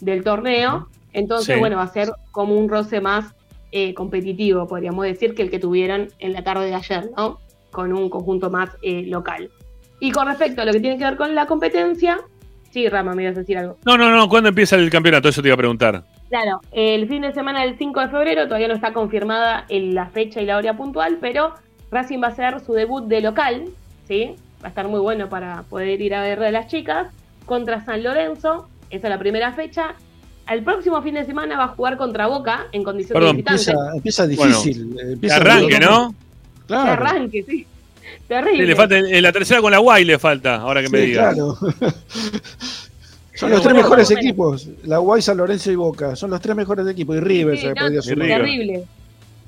del 0.00 0.22
torneo, 0.22 0.88
entonces 1.12 1.54
Sí. 1.54 1.60
bueno, 1.60 1.76
va 1.76 1.82
a 1.82 1.88
ser 1.88 2.10
como 2.30 2.56
un 2.56 2.68
roce 2.68 3.00
más 3.00 3.34
eh, 3.72 3.92
competitivo, 3.94 4.68
podríamos 4.68 5.04
decir, 5.04 5.34
que 5.34 5.42
el 5.42 5.50
que 5.50 5.58
tuvieron 5.58 6.08
en 6.20 6.32
la 6.32 6.44
tarde 6.44 6.66
de 6.66 6.74
ayer, 6.74 7.10
¿no? 7.16 7.40
Con 7.72 7.92
un 7.92 8.08
conjunto 8.08 8.48
más 8.48 8.70
eh, 8.82 9.02
local. 9.06 9.50
Y 9.98 10.12
con 10.12 10.28
respecto 10.28 10.62
a 10.62 10.64
lo 10.64 10.72
que 10.72 10.78
tiene 10.80 10.96
que 10.96 11.04
ver 11.04 11.16
con 11.16 11.34
la 11.34 11.46
competencia, 11.46 12.20
sí, 12.70 12.88
Rama, 12.88 13.14
me 13.14 13.24
ibas 13.24 13.36
a 13.36 13.40
decir 13.40 13.58
algo. 13.58 13.76
No, 13.84 13.98
no, 13.98 14.10
no. 14.10 14.28
¿Cuándo 14.28 14.50
empieza 14.50 14.76
el 14.76 14.90
campeonato? 14.90 15.28
Eso 15.28 15.42
te 15.42 15.48
iba 15.48 15.54
a 15.54 15.58
preguntar. 15.58 16.04
Claro, 16.28 16.60
el 16.72 17.06
fin 17.08 17.22
de 17.22 17.32
semana 17.32 17.62
del 17.62 17.76
5 17.78 18.00
de 18.00 18.08
febrero 18.08 18.44
todavía 18.44 18.68
no 18.68 18.74
está 18.74 18.92
confirmada 18.92 19.66
en 19.68 19.94
la 19.94 20.06
fecha 20.06 20.40
y 20.40 20.46
la 20.46 20.56
hora 20.56 20.76
puntual, 20.76 21.18
pero 21.20 21.54
Racing 21.90 22.22
va 22.22 22.28
a 22.28 22.30
hacer 22.30 22.60
su 22.60 22.72
debut 22.72 23.04
de 23.04 23.20
local, 23.20 23.66
¿sí? 24.08 24.34
Va 24.62 24.66
a 24.66 24.68
estar 24.68 24.88
muy 24.88 25.00
bueno 25.00 25.28
para 25.28 25.62
poder 25.64 26.00
ir 26.00 26.14
a 26.14 26.22
ver 26.22 26.42
a 26.42 26.50
las 26.50 26.68
chicas, 26.68 27.08
contra 27.44 27.84
San 27.84 28.02
Lorenzo, 28.02 28.68
esa 28.90 29.06
es 29.06 29.10
la 29.10 29.18
primera 29.18 29.52
fecha. 29.52 29.94
Al 30.46 30.62
próximo 30.62 31.00
fin 31.02 31.14
de 31.14 31.24
semana 31.24 31.56
va 31.56 31.64
a 31.64 31.68
jugar 31.68 31.96
contra 31.96 32.26
Boca 32.26 32.66
en 32.72 32.84
condición 32.84 33.14
Perdón, 33.14 33.36
de 33.36 33.42
visitante. 33.42 33.70
Empieza, 33.70 33.96
empieza 33.96 34.26
difícil. 34.26 34.84
Bueno, 34.86 35.10
empieza 35.10 35.36
que 35.36 35.40
arranque, 35.40 35.80
¿no? 35.80 36.14
Claro. 36.66 36.92
arranque, 36.92 37.42
sí. 37.42 37.66
Terrible. 38.28 38.62
Sí, 38.62 38.66
le 38.66 38.76
falta, 38.76 38.98
en 38.98 39.22
la 39.22 39.32
tercera 39.32 39.60
con 39.60 39.70
la 39.70 39.78
Guay 39.78 40.04
le 40.04 40.18
falta, 40.18 40.56
ahora 40.56 40.82
que 40.82 40.88
me 40.88 41.00
digas. 41.00 41.34
claro. 41.34 41.56
Son 43.34 43.50
los 43.50 43.62
tres 43.62 43.74
mejores 43.74 44.10
equipos. 44.10 44.68
La 44.84 44.98
Guay, 44.98 45.20
San 45.22 45.36
Lorenzo 45.36 45.70
y 45.72 45.76
Boca. 45.76 46.14
Son 46.16 46.30
los 46.30 46.40
tres 46.40 46.54
mejores 46.54 46.86
equipos. 46.86 47.16
Y 47.16 47.20
River 47.20 47.56
Sí, 47.56 47.62
se 47.62 47.68
no, 47.70 47.74
podría 47.74 48.02
sumar. 48.02 48.28
terrible. 48.28 48.84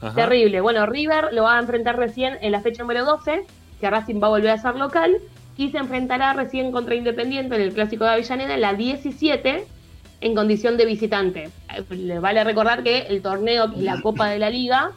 Ajá. 0.00 0.14
Terrible. 0.14 0.60
Bueno, 0.60 0.86
River 0.86 1.32
lo 1.32 1.44
va 1.44 1.56
a 1.56 1.60
enfrentar 1.60 1.96
recién 1.96 2.34
en 2.42 2.52
la 2.52 2.60
fecha 2.60 2.82
número 2.82 3.04
12, 3.04 3.44
que 3.80 3.90
Racing 3.90 4.20
va 4.22 4.26
a 4.26 4.30
volver 4.30 4.50
a 4.50 4.58
ser 4.58 4.74
local, 4.76 5.16
y 5.56 5.70
se 5.70 5.78
enfrentará 5.78 6.32
recién 6.34 6.70
contra 6.72 6.94
Independiente 6.94 7.54
en 7.54 7.62
el 7.62 7.72
Clásico 7.72 8.04
de 8.04 8.10
Avellaneda 8.10 8.54
en 8.54 8.60
la 8.60 8.74
17 8.74 9.64
en 10.20 10.34
condición 10.34 10.76
de 10.76 10.84
visitante. 10.84 11.50
Eh, 11.74 11.94
Le 11.94 12.18
vale 12.18 12.42
recordar 12.44 12.82
que 12.82 13.00
el 13.08 13.22
torneo, 13.22 13.70
que 13.70 13.76
es 13.78 13.82
la 13.82 14.00
Copa 14.02 14.28
de 14.28 14.38
la 14.38 14.50
Liga, 14.50 14.90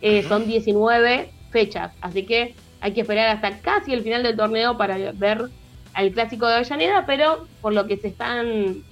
eh, 0.00 0.24
son 0.28 0.46
19 0.46 1.30
fechas, 1.50 1.92
así 2.00 2.24
que 2.24 2.54
hay 2.80 2.92
que 2.92 3.02
esperar 3.02 3.28
hasta 3.28 3.58
casi 3.58 3.92
el 3.92 4.02
final 4.02 4.22
del 4.22 4.36
torneo 4.36 4.76
para 4.76 4.96
ver 5.12 5.48
al 5.94 6.12
Clásico 6.12 6.46
de 6.46 6.54
Avellaneda, 6.54 7.04
pero 7.06 7.46
por 7.60 7.72
lo 7.72 7.86
que 7.86 7.96
se 7.96 8.08
están 8.08 8.82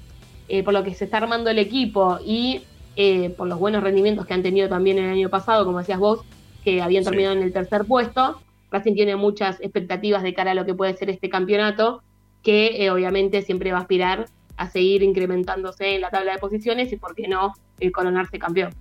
eh, 0.49 0.63
por 0.65 0.75
lo 0.75 0.83
que 0.83 0.95
se 0.95 1.05
está 1.05 1.19
armando 1.19 1.49
el 1.49 1.59
equipo 1.61 2.19
y 2.25 2.63
eh, 2.97 3.31
por 3.31 3.47
los 3.47 3.59
buenos 3.59 3.85
rendimientos 3.85 4.27
que 4.27 4.35
han 4.35 4.43
tenido 4.43 4.69
también 4.69 4.99
el 4.99 5.09
año 5.09 5.29
pasado, 5.29 5.65
como 5.65 5.79
decías 5.79 6.01
vos, 6.01 6.23
que 6.65 6.83
habían 6.83 7.05
Sí. 7.05 7.11
terminado 7.11 7.37
en 7.37 7.43
el 7.45 7.53
tercer 7.53 7.85
puesto. 7.85 8.41
Racing 8.73 8.95
tiene 8.95 9.15
muchas 9.17 9.61
expectativas 9.61 10.23
de 10.25 10.35
cara 10.35 10.51
a 10.51 10.55
lo 10.55 10.67
que 10.67 10.75
puede 10.75 10.95
ser 10.97 11.09
este 11.09 11.29
campeonato, 11.29 12.03
que 12.43 12.85
eh, 12.85 12.91
obviamente 12.91 13.43
siempre 13.43 13.71
va 13.71 13.79
a 13.79 13.81
aspirar 13.83 14.27
a 14.57 14.69
seguir 14.69 15.03
incrementándose 15.03 15.95
en 15.95 16.01
la 16.01 16.11
tabla 16.11 16.33
de 16.33 16.39
posiciones 16.39 16.93
y, 16.93 16.97
por 16.97 17.15
qué 17.15 17.29
no, 17.29 17.55
eh, 17.79 17.91
coronarse 17.93 18.39
campeón. 18.39 18.75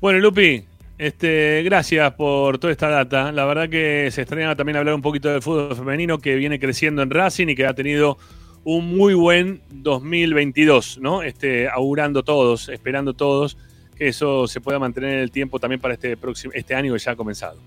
Bueno, 0.00 0.18
Lupi, 0.18 0.64
este, 0.98 1.62
gracias 1.64 2.12
por 2.14 2.58
toda 2.58 2.72
esta 2.72 2.88
data. 2.88 3.32
La 3.32 3.44
verdad 3.44 3.68
que 3.68 4.08
se 4.10 4.22
extrañaba 4.22 4.54
también 4.56 4.76
hablar 4.76 4.94
un 4.94 5.02
poquito 5.02 5.28
del 5.30 5.42
fútbol 5.42 5.74
femenino 5.76 6.18
que 6.18 6.36
viene 6.36 6.58
creciendo 6.60 7.02
en 7.02 7.10
Racing 7.10 7.48
y 7.48 7.54
que 7.54 7.66
ha 7.66 7.74
tenido 7.74 8.16
un 8.64 8.96
muy 8.96 9.14
buen 9.14 9.60
2022, 9.70 10.98
¿no? 11.00 11.22
Este, 11.22 11.68
augurando 11.68 12.22
todos, 12.22 12.68
esperando 12.68 13.12
todos 13.14 13.56
que 13.96 14.08
eso 14.08 14.46
se 14.48 14.60
pueda 14.60 14.78
mantener 14.78 15.14
en 15.14 15.20
el 15.20 15.30
tiempo 15.30 15.58
también 15.60 15.80
para 15.80 15.94
este 15.94 16.16
próximo, 16.16 16.52
este 16.54 16.74
año 16.74 16.92
que 16.94 16.98
ya 16.98 17.12
ha 17.12 17.16
comenzado. 17.16 17.58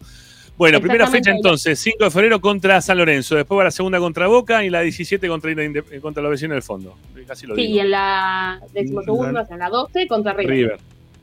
Bueno, 0.57 0.81
primera 0.81 1.05
fecha 1.05 1.29
entonces, 1.29 1.79
5 1.79 2.05
de 2.05 2.09
febrero 2.09 2.41
contra 2.41 2.81
San 2.81 2.97
Lorenzo, 2.97 3.35
después 3.35 3.59
va 3.59 3.65
la 3.65 3.71
segunda 3.71 3.99
contra 3.99 4.25
Boca 4.25 4.65
y 4.65 4.71
la 4.71 4.81
17 4.81 5.27
contra, 5.27 5.51
Inde- 5.51 6.01
contra 6.01 6.23
los 6.23 6.31
vecinos 6.31 6.55
del 6.55 6.63
fondo. 6.63 6.97
Casi 7.27 7.45
lo 7.45 7.53
Sí, 7.55 7.61
digo. 7.61 7.75
y 7.75 7.79
en 7.79 7.91
la 7.91 8.59
decimosegunda, 8.73 9.41
o 9.43 9.45
sea, 9.45 9.53
en 9.53 9.59
la 9.59 9.69
12 9.69 10.07
contra 10.07 10.33
River. 10.33 10.49
River. 10.55 10.79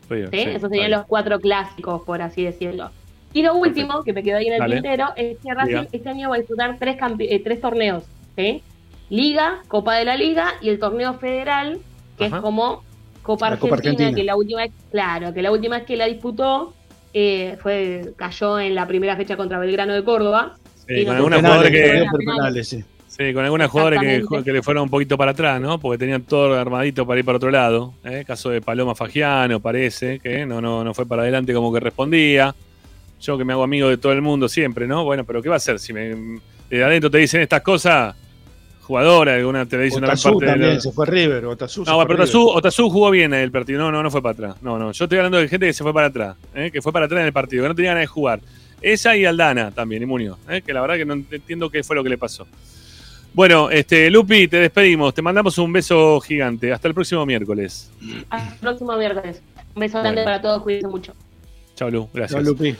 ¿Sí? 0.09 0.17
sí, 0.33 0.41
Esos 0.41 0.71
serían 0.71 0.91
los 0.91 1.07
cuatro 1.07 1.41
clásicos, 1.41 2.03
por 2.03 2.23
así 2.23 2.45
decirlo. 2.45 2.91
Y 3.33 3.43
lo 3.43 3.55
último, 3.57 4.05
que 4.05 4.13
me 4.13 4.23
quedó 4.23 4.37
ahí 4.39 4.47
en 4.47 4.55
el 4.55 4.59
Dale. 4.61 4.77
tintero, 4.77 5.09
es 5.17 5.39
que 5.39 5.53
Racing 5.55 5.89
este 5.91 6.09
año 6.09 6.31
va 6.31 6.37
a 6.37 6.39
disputar 6.39 6.77
tres, 6.79 6.97
eh, 7.19 7.41
tres 7.43 7.61
torneos. 7.61 8.05
¿sí? 8.37 8.63
Liga, 9.11 9.63
Copa 9.69 9.97
de 9.97 10.05
la 10.05 10.17
Liga 10.17 10.55
y 10.61 10.69
el 10.69 10.79
torneo 10.79 11.15
federal, 11.15 11.79
que 12.17 12.27
Ajá. 12.27 12.37
es 12.37 12.43
como 12.43 12.85
Copa 13.23 13.49
Argentina, 13.49 13.71
Copa 13.71 13.75
Argentina. 13.89 14.15
que 14.15 14.25
la 14.25 14.37
última 14.37 14.61
vez, 14.63 14.73
claro, 14.91 15.35
que 15.35 15.43
la 15.43 15.51
última 15.51 15.79
vez 15.79 15.87
que 15.87 15.97
la 15.97 16.07
disputó 16.07 16.75
eh, 17.13 17.57
fue 17.61 18.13
cayó 18.17 18.59
en 18.61 18.75
la 18.75 18.87
primera 18.87 19.17
fecha 19.17 19.37
contra 19.37 19.59
Belgrano 19.59 19.95
de 19.95 20.05
Córdoba. 20.05 20.57
Sí, 20.87 21.01
Y 21.01 21.07
con 21.07 21.31
Penales, 21.31 21.71
que, 21.71 22.07
por 22.11 22.21
penales, 22.21 22.69
sí. 22.69 22.85
Sí, 23.17 23.33
con 23.33 23.45
algunas 23.45 23.71
jugadores 23.71 24.01
que, 24.45 24.53
le 24.53 24.63
fueron 24.63 24.85
un 24.85 24.91
poquito 24.91 25.17
para 25.17 25.31
atrás, 25.31 25.61
¿no? 25.61 25.79
Porque 25.79 25.99
tenían 25.99 26.23
todo 26.23 26.59
armadito 26.59 27.07
para 27.07 27.21
ir 27.21 27.25
para 27.25 27.37
otro 27.37 27.51
lado. 27.51 27.95
¿eh? 28.03 28.25
Caso 28.27 28.51
de 28.51 28.61
Paloma 28.61 28.97
Fagiano, 28.97 29.61
parece, 29.61 30.19
que 30.19 30.45
no, 30.45 30.61
no, 30.61 30.83
no 30.83 30.95
fue 30.95 31.07
para 31.07 31.23
adelante 31.23 31.55
como 31.55 31.73
que 31.73 31.79
respondía. 31.79 32.53
Yo 33.21 33.39
que 33.39 33.45
me 33.45 33.53
hago 33.53 33.63
amigo 33.63 33.89
de 33.89 33.99
todo 33.99 34.13
el 34.13 34.21
mundo 34.21 34.49
siempre, 34.49 34.89
¿no? 34.89 35.05
Bueno, 35.05 35.23
pero 35.25 35.41
¿qué 35.41 35.49
va 35.49 35.55
a 35.55 35.59
hacer? 35.59 35.79
Si 35.79 35.93
me, 35.93 36.41
de 36.69 36.85
adentro 36.85 37.09
te 37.09 37.19
dicen 37.19 37.41
estas 37.41 37.63
cosas, 37.63 38.17
jugadora, 38.83 39.37
alguna 39.37 39.65
te 39.65 39.77
la 39.77 39.85
dicen 39.85 39.99
una 39.99 40.09
Otazú 40.09 40.31
parte 40.31 40.47
de 40.47 40.51
también 40.51 40.75
la- 40.75 40.81
se 40.81 40.91
fue 40.91 41.07
River. 41.07 41.47
Otazú 41.47 41.85
No, 41.85 41.93
pero 41.99 42.05
River. 42.05 42.21
Otazú, 42.21 42.49
Otazú 42.49 42.91
jugó 42.91 43.11
bien 43.13 43.33
el 43.33 43.53
partido. 43.53 43.79
No, 43.79 43.93
no, 43.93 44.03
no 44.03 44.11
fue 44.11 44.23
para 44.23 44.33
atrás. 44.33 44.57
No, 44.61 44.77
no. 44.77 44.91
Yo 44.91 45.05
estoy 45.05 45.19
hablando 45.19 45.39
de 45.39 45.47
gente 45.47 45.67
que 45.67 45.73
se 45.73 45.85
fue 45.85 45.95
para 45.95 46.09
atrás. 46.09 46.37
¿eh? 46.53 46.71
Que 46.73 46.83
fue 46.83 46.93
para 46.93 47.07
atrás 47.07 47.21
en 47.21 47.27
el 47.27 47.33
partido, 47.33 47.63
que 47.63 47.69
no 47.69 47.75
tenía 47.77 47.93
ganas 47.93 48.03
de 48.03 48.07
jugar. 48.09 48.41
Esa 48.83 49.17
y 49.17 49.25
Aldana 49.25 49.71
también, 49.71 50.03
y 50.03 50.07
Muñoz. 50.07 50.37
¿eh? 50.49 50.61
Que 50.61 50.75
la 50.75 50.81
verdad 50.81 50.97
que 50.97 51.05
no 51.07 51.15
entiendo 51.15 51.71
qué 51.71 51.85
fue 51.85 51.95
lo 51.95 52.03
que 52.03 52.11
le 52.11 52.19
pasó. 52.19 52.47
Bueno, 53.35 53.69
este, 53.69 54.11
Lupi, 54.11 54.47
te 54.47 54.59
despedimos. 54.59 55.13
Te 55.13 55.21
mandamos 55.21 55.59
un 55.59 55.73
beso 55.73 56.21
gigante. 56.21 56.73
Hasta 56.73 56.87
el 56.87 56.95
próximo 56.95 57.27
miércoles. 57.27 57.91
Hasta 58.31 58.55
el 58.55 58.61
próximo 58.61 58.97
miércoles. 58.97 59.43
Un 59.75 59.81
beso 59.81 59.99
grande 59.99 60.23
Bueno. 60.23 60.25
para 60.25 60.41
todos, 60.41 60.63
cuídense 60.63 60.87
mucho. 60.89 61.13
Chao, 61.75 61.91
Lu. 61.91 62.09
Gracias. 62.15 62.41
Chao, 62.41 62.53
Lupi. 62.53 62.77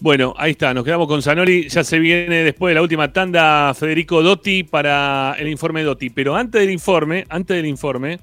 Bueno, 0.00 0.34
ahí 0.36 0.52
está. 0.52 0.74
Nos 0.74 0.84
quedamos 0.84 1.06
con 1.06 1.22
Zanoli. 1.22 1.68
Ya 1.68 1.84
se 1.84 2.00
viene 2.00 2.42
después 2.42 2.72
de 2.72 2.74
la 2.74 2.82
última 2.82 3.12
tanda 3.12 3.72
Federico 3.72 4.20
Dotti 4.20 4.64
para 4.64 5.36
el 5.38 5.48
informe 5.48 5.84
Dotti. 5.84 6.10
Pero 6.10 6.34
antes 6.34 6.60
del 6.60 6.70
informe, 6.70 7.24
antes 7.28 7.56
del 7.56 7.66
informe, 7.66 8.18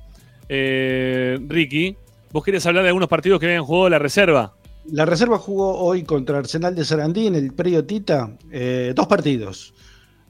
eh, 0.49 1.39
Ricky, 1.47 1.95
vos 2.33 2.43
querías 2.43 2.65
hablar 2.65 2.83
de 2.83 2.89
algunos 2.89 3.07
partidos 3.07 3.39
que 3.39 3.45
habían 3.45 3.63
jugado 3.63 3.89
la 3.89 3.99
reserva. 3.99 4.53
La 4.91 5.05
reserva 5.05 5.37
jugó 5.37 5.77
hoy 5.79 6.03
contra 6.03 6.37
Arsenal 6.37 6.75
de 6.75 6.85
Sarandí 6.85 7.27
en 7.27 7.35
el 7.35 7.53
predio 7.53 7.85
Tita 7.85 8.29
eh, 8.51 8.91
dos 8.93 9.07
partidos. 9.07 9.73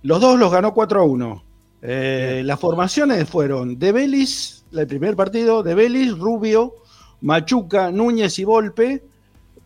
Los 0.06 0.22
dos 0.22 0.38
los 0.38 0.52
ganó 0.52 0.72
4 0.72 1.02
a 1.02 1.04
1. 1.04 1.44
Eh, 1.82 2.44
las 2.46 2.60
formaciones 2.60 3.28
fueron 3.28 3.80
de 3.80 3.92
Vélez, 3.92 4.64
el 4.72 4.86
primer 4.86 5.16
partido, 5.16 5.64
de 5.64 5.74
Vélez, 5.74 6.12
Rubio, 6.12 6.76
Machuca, 7.22 7.90
Núñez 7.90 8.38
y 8.38 8.44
Volpe, 8.44 9.04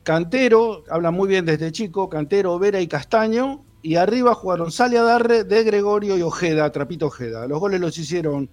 Cantero, 0.02 0.86
habla 0.90 1.12
muy 1.12 1.28
bien 1.28 1.46
desde 1.46 1.74
chico, 1.74 2.08
Cantero, 2.08 2.58
Vera 2.58 2.80
y 2.80 2.88
Castaño, 2.88 3.66
y 3.82 3.96
arriba 3.96 4.34
jugaron 4.34 4.72
Salia 4.72 5.04
Darre, 5.04 5.44
De 5.44 5.66
Gregorio 5.66 6.18
y 6.18 6.22
Ojeda, 6.22 6.72
Trapito 6.72 7.08
Ojeda. 7.08 7.46
Los 7.46 7.60
goles 7.60 7.82
los 7.82 7.98
hicieron 7.98 8.48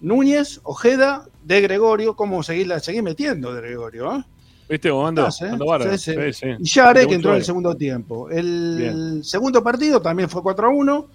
Núñez, 0.00 0.60
Ojeda, 0.62 1.26
De 1.42 1.60
Gregorio, 1.60 2.14
¿cómo 2.14 2.44
seguir, 2.44 2.72
seguir 2.78 3.02
metiendo 3.02 3.52
De 3.52 3.62
Gregorio? 3.62 4.14
¿eh? 4.14 4.24
¿Viste, 4.68 4.90
Bomando? 4.90 5.26
Estás, 5.26 5.42
¿eh? 5.42 5.52
Ando. 5.52 5.66
Sí, 5.82 5.98
sí. 5.98 6.14
Sí, 6.14 6.32
sí. 6.32 6.46
Y 6.58 6.64
Yare, 6.64 7.00
Te 7.02 7.08
que 7.08 7.14
entró 7.14 7.30
en 7.30 7.36
el 7.36 7.44
segundo 7.44 7.76
tiempo. 7.76 8.28
El 8.30 8.76
Bien. 8.78 9.24
segundo 9.24 9.62
partido 9.62 10.02
también 10.02 10.28
fue 10.28 10.42
4 10.42 10.66
a 10.66 10.70
1. 10.70 11.06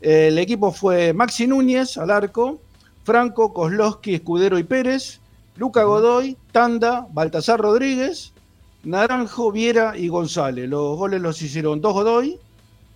El 0.00 0.38
equipo 0.38 0.72
fue 0.72 1.12
Maxi 1.12 1.46
Núñez 1.46 1.98
al 1.98 2.10
arco, 2.10 2.60
Franco, 3.04 3.52
Kozlowski, 3.52 4.14
Escudero 4.14 4.58
y 4.58 4.62
Pérez, 4.62 5.20
Luca 5.56 5.82
Godoy, 5.82 6.36
Tanda, 6.52 7.06
Baltasar 7.12 7.60
Rodríguez, 7.60 8.32
Naranjo, 8.84 9.52
Viera 9.52 9.98
y 9.98 10.08
González. 10.08 10.68
Los 10.68 10.96
goles 10.96 11.20
los 11.20 11.42
hicieron 11.42 11.80
dos 11.80 11.92
Godoy, 11.92 12.38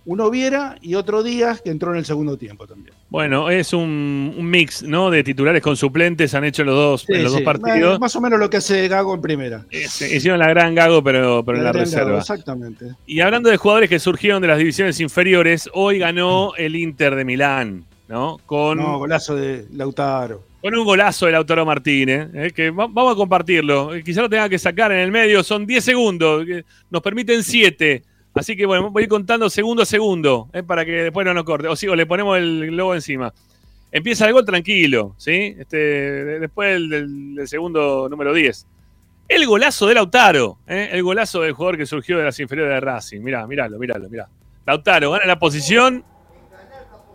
uno 0.05 0.29
Viera 0.29 0.75
y 0.81 0.95
otro 0.95 1.23
Díaz, 1.23 1.61
que 1.61 1.69
entró 1.71 1.91
en 1.91 1.97
el 1.97 2.05
segundo 2.05 2.37
tiempo 2.37 2.67
también. 2.67 2.95
Bueno, 3.09 3.49
es 3.49 3.73
un, 3.73 4.33
un 4.37 4.49
mix, 4.49 4.83
¿no? 4.83 5.09
De 5.09 5.23
titulares 5.23 5.61
con 5.63 5.75
suplentes. 5.75 6.33
Han 6.35 6.43
hecho 6.43 6.63
los 6.63 6.75
dos, 6.75 7.01
Sí, 7.07 7.13
en 7.13 7.23
los 7.23 7.31
sí, 7.33 7.39
dos 7.43 7.45
partidos. 7.45 7.99
Más 7.99 8.15
o 8.15 8.21
menos 8.21 8.39
lo 8.39 8.49
que 8.49 8.57
hace 8.57 8.87
Gago 8.87 9.15
en 9.15 9.21
primera. 9.21 9.65
Hicieron 9.71 10.39
la 10.39 10.47
gran 10.49 10.75
gago, 10.75 11.03
pero, 11.03 11.43
pero 11.43 11.57
en 11.57 11.63
la 11.63 11.71
Gago, 11.71 11.83
reserva. 11.85 12.19
Exactamente. 12.19 12.85
Y 13.07 13.19
hablando 13.21 13.49
de 13.49 13.57
jugadores 13.57 13.89
que 13.89 13.99
surgieron 13.99 14.41
de 14.41 14.47
las 14.47 14.57
divisiones 14.59 14.99
inferiores, 14.99 15.69
hoy 15.73 15.99
ganó 15.99 16.53
el 16.55 16.75
Inter 16.75 17.15
de 17.15 17.25
Milán, 17.25 17.85
¿no? 18.07 18.37
Con, 18.45 18.77
No, 18.77 18.99
golazo 18.99 19.35
de 19.35 19.65
Lautaro. 19.73 20.43
con 20.61 20.75
un 20.75 20.85
golazo 20.85 21.25
de 21.25 21.31
Lautaro 21.31 21.65
Martínez, 21.65 22.29
¿eh? 22.33 22.51
que 22.55 22.69
va- 22.69 22.87
vamos 22.87 23.13
a 23.13 23.15
compartirlo. 23.15 23.95
Eh, 23.95 24.03
Quizá 24.03 24.21
lo 24.21 24.29
tenga 24.29 24.49
que 24.49 24.59
sacar 24.59 24.91
en 24.91 24.99
el 24.99 25.11
medio, 25.11 25.43
son 25.43 25.65
10 25.65 25.83
segundos, 25.83 26.45
nos 26.91 27.01
permiten 27.01 27.41
7. 27.43 28.03
Así 28.35 28.55
que 28.57 28.65
bueno, 28.65 28.91
voy 28.91 29.01
a 29.01 29.05
ir 29.05 29.09
contando 29.09 29.49
segundo 29.49 29.83
a 29.83 29.85
segundo, 29.85 30.49
¿eh? 30.53 30.61
para 30.61 30.83
que 30.85 30.91
después 30.91 31.25
no 31.25 31.33
nos 31.33 31.45
corte. 31.45 31.67
O 31.69 31.75
sí, 31.75 31.87
o 31.87 31.95
le 31.95 32.05
ponemos 32.05 32.37
el 32.37 32.67
logo 32.75 32.93
encima. 32.93 33.33
Empieza 33.91 34.27
el 34.27 34.33
gol 34.33 34.45
tranquilo, 34.45 35.15
¿sí? 35.17 35.55
Este, 35.57 35.77
de- 35.77 36.39
después 36.39 36.73
del- 36.89 37.35
del 37.35 37.47
segundo 37.47 38.09
número 38.09 38.33
10. 38.33 38.67
El 39.27 39.45
golazo 39.47 39.87
de 39.87 39.93
Lautaro, 39.95 40.57
¿eh? 40.67 40.89
el 40.91 41.01
golazo 41.01 41.41
del 41.41 41.53
jugador 41.53 41.77
que 41.77 41.85
surgió 41.85 42.17
de 42.17 42.25
las 42.25 42.39
inferiores 42.39 42.73
de 42.73 42.79
Racing. 42.81 43.21
Mirá, 43.21 43.47
miralo, 43.47 43.79
miralo, 43.79 44.09
mirá. 44.09 44.27
Lautaro 44.65 45.11
gana 45.11 45.25
la 45.25 45.39
posición, 45.39 46.03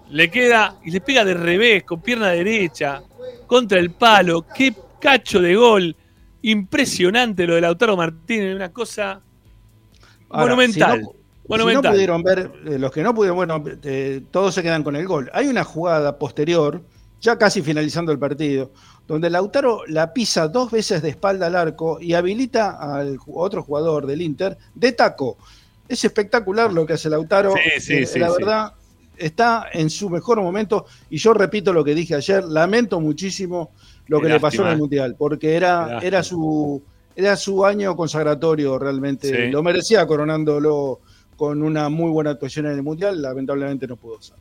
le 0.09 0.31
queda 0.31 0.77
y 0.85 0.91
le 0.91 1.01
pega 1.03 1.25
de 1.25 1.35
revés, 1.35 1.85
con 1.85 2.01
pierna 2.01 2.29
derecha, 2.31 3.03
contra 3.47 3.79
el 3.79 3.91
palo. 3.91 4.47
Qué 4.55 4.75
cacho 5.01 5.41
de 5.41 5.55
gol. 5.55 5.95
Impresionante 6.43 7.47
lo 7.47 7.55
de 7.57 7.61
Lautaro 7.61 7.97
Martínez, 7.97 8.57
una 8.57 8.73
cosa 8.73 9.21
Ahora, 10.31 10.55
monumental. 10.55 10.99
si 10.99 11.05
no- 11.05 11.13
monumental. 11.49 11.83
Si 11.83 11.87
no 11.89 11.93
pudieron 11.93 12.23
ver, 12.23 12.51
eh, 12.67 12.79
los 12.79 12.93
que 12.93 13.03
no 13.03 13.15
pudieron, 13.15 13.37
bueno, 13.37 13.63
eh, 13.83 14.23
todos 14.31 14.55
se 14.55 14.63
quedan 14.63 14.83
con 14.83 14.97
el 14.97 15.07
gol. 15.07 15.31
Hay 15.35 15.47
una 15.49 15.65
jugada 15.65 16.19
posterior, 16.19 16.81
ya 17.21 17.37
casi 17.37 17.61
finalizando 17.63 18.13
el 18.13 18.19
partido, 18.19 18.71
donde 19.07 19.29
Lautaro 19.29 19.83
la 19.89 20.13
pisa 20.13 20.49
dos 20.49 20.71
veces 20.71 21.03
de 21.03 21.09
espalda 21.11 21.49
al 21.49 21.57
arco 21.57 21.99
y 22.01 22.15
habilita 22.15 22.77
al 22.81 23.19
otro 23.27 23.63
jugador 23.63 24.07
del 24.07 24.23
Inter 24.23 24.57
de 24.75 24.93
taco. 24.93 25.37
Es 25.89 26.05
espectacular 26.05 26.73
lo 26.73 26.87
que 26.87 26.93
hace 26.93 27.11
Lautaro. 27.11 27.53
Sí, 27.55 27.81
sí, 27.81 27.93
Eh, 27.95 28.07
sí, 28.07 28.19
la 28.21 28.31
verdad, 28.31 28.73
está 29.17 29.67
en 29.73 29.91
su 29.91 30.09
mejor 30.09 30.41
momento. 30.41 30.87
Y 31.11 31.19
yo 31.19 31.35
repito 31.35 31.73
lo 31.73 31.83
que 31.85 31.95
dije 31.97 32.15
ayer, 32.15 32.45
lamento 32.45 33.01
muchísimo 33.01 33.73
lo 34.07 34.21
que 34.21 34.29
le 34.29 34.39
pasó 34.41 34.63
en 34.63 34.69
el 34.69 34.79
Mundial, 34.79 35.17
porque 35.19 35.57
era, 35.57 35.81
lástima. 35.81 36.03
era 36.03 36.23
su 36.23 36.81
era 37.17 37.37
su 37.37 37.65
año 37.65 37.97
consagratorio 37.97 38.79
realmente. 38.79 39.29
Sí. 39.29 39.51
Lo 39.51 39.63
merecía 39.63 40.07
coronándolo 40.07 41.01
con 41.37 41.63
una 41.63 41.89
muy 41.89 42.11
buena 42.11 42.31
actuación 42.31 42.67
en 42.67 42.73
el 42.73 42.83
Mundial, 42.83 43.23
lamentablemente 43.23 43.87
no 43.87 43.97
pudo 43.97 44.21
ser. 44.21 44.37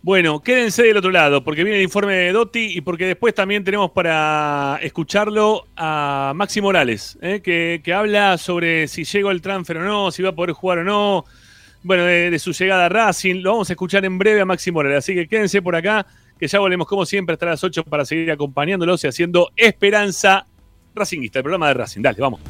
Bueno, 0.00 0.40
quédense 0.40 0.84
del 0.84 0.98
otro 0.98 1.10
lado, 1.10 1.42
porque 1.42 1.64
viene 1.64 1.78
el 1.78 1.84
informe 1.84 2.14
de 2.14 2.32
Dotti 2.32 2.76
y 2.76 2.80
porque 2.82 3.06
después 3.06 3.34
también 3.34 3.64
tenemos 3.64 3.90
para 3.90 4.78
escucharlo 4.80 5.66
a 5.76 6.32
Maxi 6.36 6.60
Morales, 6.60 7.18
¿eh? 7.20 7.40
que, 7.42 7.80
que 7.82 7.92
habla 7.92 8.38
sobre 8.38 8.86
si 8.86 9.04
llegó 9.04 9.32
el 9.32 9.42
transfer 9.42 9.78
o 9.78 9.84
no, 9.84 10.10
si 10.12 10.22
va 10.22 10.28
a 10.28 10.34
poder 10.34 10.52
jugar 10.52 10.78
o 10.78 10.84
no, 10.84 11.24
bueno, 11.82 12.04
de, 12.04 12.30
de 12.30 12.38
su 12.38 12.52
llegada 12.52 12.86
a 12.86 12.88
Racing. 12.88 13.42
Lo 13.42 13.52
vamos 13.52 13.70
a 13.70 13.72
escuchar 13.72 14.04
en 14.04 14.18
breve 14.18 14.40
a 14.40 14.44
Maxi 14.44 14.70
Morales, 14.70 14.98
así 14.98 15.14
que 15.14 15.26
quédense 15.26 15.62
por 15.62 15.74
acá, 15.74 16.06
que 16.38 16.46
ya 16.46 16.60
volvemos 16.60 16.86
como 16.86 17.04
siempre 17.04 17.32
hasta 17.32 17.46
las 17.46 17.64
8 17.64 17.82
para 17.84 18.04
seguir 18.04 18.30
acompañándolos 18.30 19.02
y 19.02 19.08
haciendo 19.08 19.50
Esperanza 19.56 20.46
Racingista, 20.98 21.38
el 21.38 21.42
programa 21.42 21.68
de 21.68 21.74
Racing. 21.74 22.02
Dale, 22.02 22.20
vamos. 22.20 22.40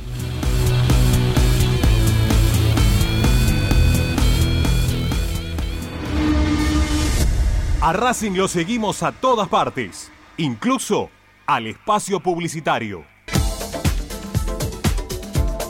A 7.80 7.92
Racing 7.92 8.32
lo 8.32 8.48
seguimos 8.48 9.04
a 9.04 9.12
todas 9.12 9.48
partes, 9.48 10.10
incluso 10.36 11.10
al 11.46 11.68
espacio 11.68 12.20
publicitario. 12.20 13.04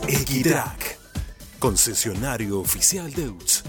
Equitrack, 0.08 0.98
concesionario 1.58 2.60
oficial 2.60 3.12
de 3.12 3.28
UTS. 3.28 3.64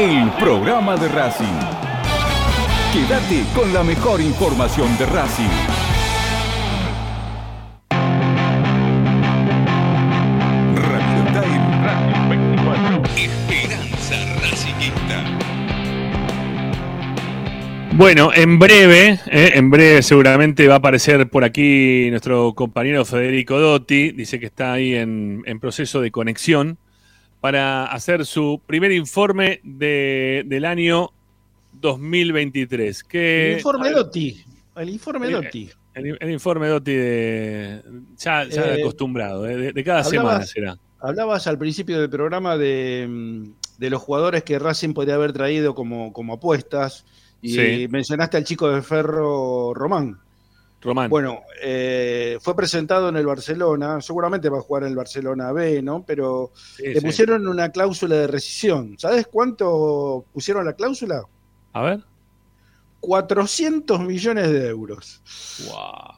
el 0.00 0.30
programa 0.38 0.96
de 0.96 1.08
Racing. 1.08 1.44
Quédate 2.90 3.44
con 3.54 3.70
la 3.74 3.82
mejor 3.84 4.18
información 4.22 4.88
de 4.96 5.04
Racing. 5.04 5.44
Radio 10.74 11.24
Time 11.34 11.84
Racing 11.84 12.28
24. 12.30 13.02
Esperanza 13.14 14.16
Racingista. 14.40 15.38
Bueno, 17.92 18.30
en 18.34 18.58
breve, 18.58 19.20
eh, 19.26 19.52
en 19.54 19.68
breve 19.68 20.00
seguramente 20.02 20.66
va 20.66 20.76
a 20.76 20.78
aparecer 20.78 21.28
por 21.28 21.44
aquí 21.44 22.08
nuestro 22.08 22.54
compañero 22.54 23.04
Federico 23.04 23.58
Dotti, 23.58 24.12
dice 24.12 24.40
que 24.40 24.46
está 24.46 24.72
ahí 24.72 24.94
en 24.94 25.60
proceso 25.60 26.00
de 26.00 26.10
conexión 26.10 26.78
para 27.40 27.86
hacer 27.86 28.26
su 28.26 28.60
primer 28.66 28.92
informe 28.92 29.60
de- 29.64 30.42
del 30.46 30.64
año 30.64 31.10
2023. 31.72 33.04
Que, 33.04 33.52
El 33.52 33.56
informe 33.58 33.90
Dotti. 33.90 34.44
El 34.76 34.88
informe 34.90 35.28
Eh, 35.28 35.30
Dotti. 35.32 35.70
El, 35.94 36.16
el 36.20 36.30
informe 36.30 36.68
Dotti 36.68 36.92
de, 36.94 37.82
ya, 38.16 38.44
ya 38.44 38.74
Eh, 38.74 38.80
acostumbrado, 38.80 39.46
eh, 39.48 39.56
de, 39.56 39.72
de 39.72 39.84
cada 39.84 40.00
hablabas- 40.02 40.10
semana 40.10 40.46
será. 40.46 40.78
Hablabas 41.00 41.46
al 41.46 41.58
principio 41.58 41.98
del 42.00 42.10
programa 42.10 42.56
de, 42.56 43.06
mm, 43.08 43.44
de 43.78 43.90
los 43.90 44.02
jugadores 44.02 44.44
que 44.44 44.58
Racing 44.58 44.92
podría 44.92 45.14
haber 45.14 45.32
traído 45.32 45.74
como, 45.74 46.12
como 46.12 46.34
apuestas 46.34 47.06
y 47.40 47.54
Sí. 47.54 47.88
mencionaste 47.90 48.36
al 48.36 48.44
chico 48.44 48.68
de 48.70 48.82
Ferro 48.82 49.72
Román. 49.74 50.18
Román. 50.82 51.10
Bueno, 51.10 51.40
eh, 51.62 52.38
fue 52.40 52.56
presentado 52.56 53.10
en 53.10 53.16
el 53.16 53.26
Barcelona, 53.26 54.00
seguramente 54.00 54.48
va 54.48 54.58
a 54.58 54.62
jugar 54.62 54.84
en 54.84 54.90
el 54.90 54.96
Barcelona 54.96 55.52
B, 55.52 55.82
¿no? 55.82 56.04
Pero 56.06 56.52
Sí, 56.54 56.84
le 56.86 57.00
sí. 57.00 57.06
pusieron 57.06 57.46
una 57.46 57.70
cláusula 57.70 58.16
de 58.16 58.26
rescisión. 58.26 58.96
¿Sabes 58.98 59.26
cuánto 59.26 60.24
pusieron 60.32 60.64
la 60.64 60.72
cláusula? 60.72 61.22
A 61.74 61.82
ver. 61.82 62.00
400 63.00 64.00
millones 64.00 64.50
de 64.50 64.68
euros. 64.68 65.20
Wow. 65.68 66.14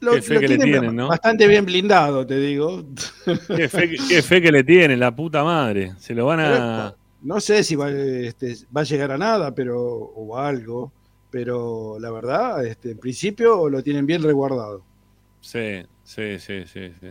Lo, 0.00 0.12
Qué 0.14 0.22
fe 0.22 0.34
lo 0.34 0.40
que 0.40 0.48
le 0.48 0.56
tienen 0.56 0.72
tienen, 0.80 0.96
¿no? 0.96 1.08
Bastante 1.08 1.46
bien 1.46 1.64
blindado, 1.64 2.26
te 2.26 2.36
digo. 2.38 2.82
Qué 3.56 3.68
fe, 3.68 3.88
que- 3.90 3.98
qué 4.08 4.22
fe 4.22 4.42
que 4.42 4.50
le 4.50 4.64
tienen, 4.64 4.98
la 4.98 5.14
puta 5.14 5.44
madre. 5.44 5.92
Se 5.98 6.12
lo 6.14 6.26
van 6.26 6.40
a. 6.40 6.94
No 7.22 7.38
sé 7.40 7.62
si 7.62 7.76
va, 7.76 7.88
este, 7.88 8.56
va 8.76 8.80
a 8.80 8.84
llegar 8.84 9.12
a 9.12 9.18
nada, 9.18 9.54
pero 9.54 9.80
o 9.80 10.36
a 10.36 10.48
algo, 10.48 10.90
pero 11.32 11.96
la 11.98 12.10
verdad, 12.12 12.64
este, 12.64 12.92
en 12.92 12.98
principio 12.98 13.68
lo 13.68 13.82
tienen 13.82 14.06
bien 14.06 14.22
resguardado. 14.22 14.84
Sí, 15.40 15.82
sí, 16.04 16.38
sí, 16.38 16.64
sí. 16.66 16.92
sí. 17.00 17.08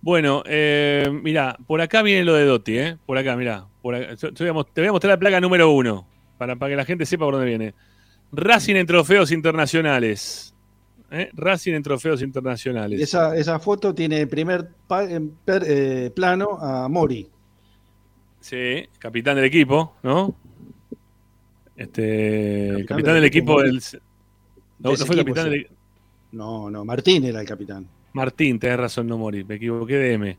Bueno, 0.00 0.42
eh, 0.46 1.08
mira, 1.22 1.56
por 1.66 1.80
acá 1.80 2.02
viene 2.02 2.24
lo 2.24 2.34
de 2.34 2.44
Dotti, 2.46 2.78
¿eh? 2.78 2.96
Por 3.06 3.16
acá, 3.16 3.36
mira. 3.36 3.66
Por 3.80 3.94
acá. 3.94 4.14
Yo- 4.14 4.30
yo 4.30 4.34
voy 4.44 4.48
a 4.48 4.52
mos- 4.52 4.66
te 4.72 4.80
voy 4.80 4.88
a 4.88 4.92
mostrar 4.92 5.12
la 5.12 5.18
placa 5.18 5.40
número 5.40 5.70
uno, 5.70 6.06
para, 6.36 6.56
para 6.56 6.70
que 6.70 6.76
la 6.76 6.84
gente 6.84 7.06
sepa 7.06 7.24
por 7.26 7.34
dónde 7.34 7.46
viene. 7.48 7.74
Racing 8.32 8.74
en 8.74 8.86
trofeos 8.86 9.30
internacionales. 9.30 10.54
¿Eh? 11.10 11.30
Racing 11.34 11.74
en 11.74 11.82
trofeos 11.82 12.22
internacionales. 12.22 13.00
Esa, 13.00 13.36
esa 13.36 13.60
foto 13.60 13.94
tiene 13.94 14.20
en 14.20 14.28
primer 14.28 14.68
pa- 14.88 15.04
en 15.04 15.30
per- 15.44 15.64
eh, 15.66 16.10
plano 16.10 16.58
a 16.60 16.88
Mori. 16.88 17.28
Sí, 18.40 18.84
capitán 18.98 19.36
del 19.36 19.44
equipo, 19.44 19.94
¿no? 20.02 20.34
Este, 21.76 22.68
capitán, 22.68 22.86
Capitán 22.86 23.04
del 23.14 23.22
del 23.22 23.24
equipo 23.24 23.62
del. 23.62 23.82
No, 24.78 24.90
no 24.90 24.96
fue 24.96 25.16
equipo, 25.16 25.34
capitán 25.34 25.44
sí. 25.44 25.50
del. 25.50 25.68
No, 26.32 26.70
no, 26.70 26.84
Martín 26.84 27.24
era 27.24 27.40
el 27.40 27.46
capitán. 27.46 27.86
Martín, 28.12 28.58
tenés 28.58 28.78
razón, 28.78 29.06
no 29.06 29.18
morí, 29.18 29.44
me 29.44 29.56
equivoqué 29.56 29.94
de 29.96 30.12
M. 30.14 30.38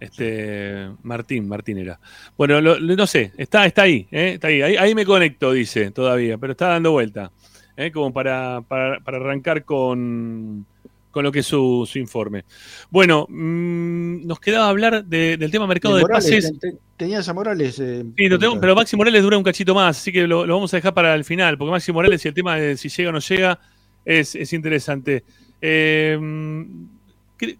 Este, 0.00 0.90
Martín, 1.02 1.48
Martín 1.48 1.78
era. 1.78 1.98
Bueno, 2.36 2.60
lo- 2.60 2.78
lo- 2.78 2.96
no 2.96 3.06
sé, 3.06 3.32
está, 3.38 3.64
está 3.64 3.82
ahí, 3.82 4.06
¿eh? 4.10 4.32
está 4.34 4.48
ahí. 4.48 4.60
ahí. 4.60 4.76
ahí 4.76 4.94
me 4.94 5.04
conecto, 5.06 5.52
dice 5.52 5.90
todavía, 5.92 6.36
pero 6.36 6.52
está 6.52 6.68
dando 6.68 6.92
vuelta. 6.92 7.30
¿eh? 7.76 7.90
Como 7.90 8.12
para, 8.12 8.60
para, 8.62 9.00
para 9.00 9.16
arrancar 9.18 9.64
con, 9.64 10.66
con 11.14 11.24
lo 11.24 11.32
que 11.32 11.38
es 11.38 11.46
su, 11.46 11.88
su 11.90 11.98
informe. 11.98 12.44
Bueno, 12.90 13.26
mm, 13.30 14.26
nos 14.26 14.38
quedaba 14.40 14.68
hablar 14.68 15.02
de- 15.04 15.38
del 15.38 15.50
tema 15.50 15.66
mercado 15.66 15.94
De 15.94 16.00
de, 16.00 16.02
Morales, 16.02 16.24
pases. 16.30 16.58
te- 16.60 16.72
te- 16.72 16.78
tenías 16.98 17.26
a 17.28 17.32
Morales. 17.32 17.78
eh, 17.80 18.04
Sí, 18.16 18.28
lo 18.28 18.38
tengo, 18.38 18.60
pero 18.60 18.74
Maxi 18.74 18.96
Morales 18.96 19.22
dura 19.22 19.38
un 19.38 19.44
cachito 19.44 19.74
más, 19.74 19.96
así 19.98 20.12
que 20.12 20.26
lo, 20.26 20.44
lo 20.44 20.54
vamos 20.54 20.74
a 20.74 20.76
dejar 20.76 20.92
para 20.92 21.14
el 21.14 21.24
final, 21.24 21.56
porque 21.56 21.70
Maxi 21.70 21.90
Morales 21.92 22.22
y 22.24 22.28
el 22.28 22.34
tema 22.34 22.56
de 22.56 22.76
si 22.76 22.90
llega 22.90 23.08
o 23.08 23.12
no 23.12 23.20
llega 23.20 23.58
es, 24.04 24.34
es 24.34 24.52
interesante. 24.52 25.24
Eh, 25.62 26.18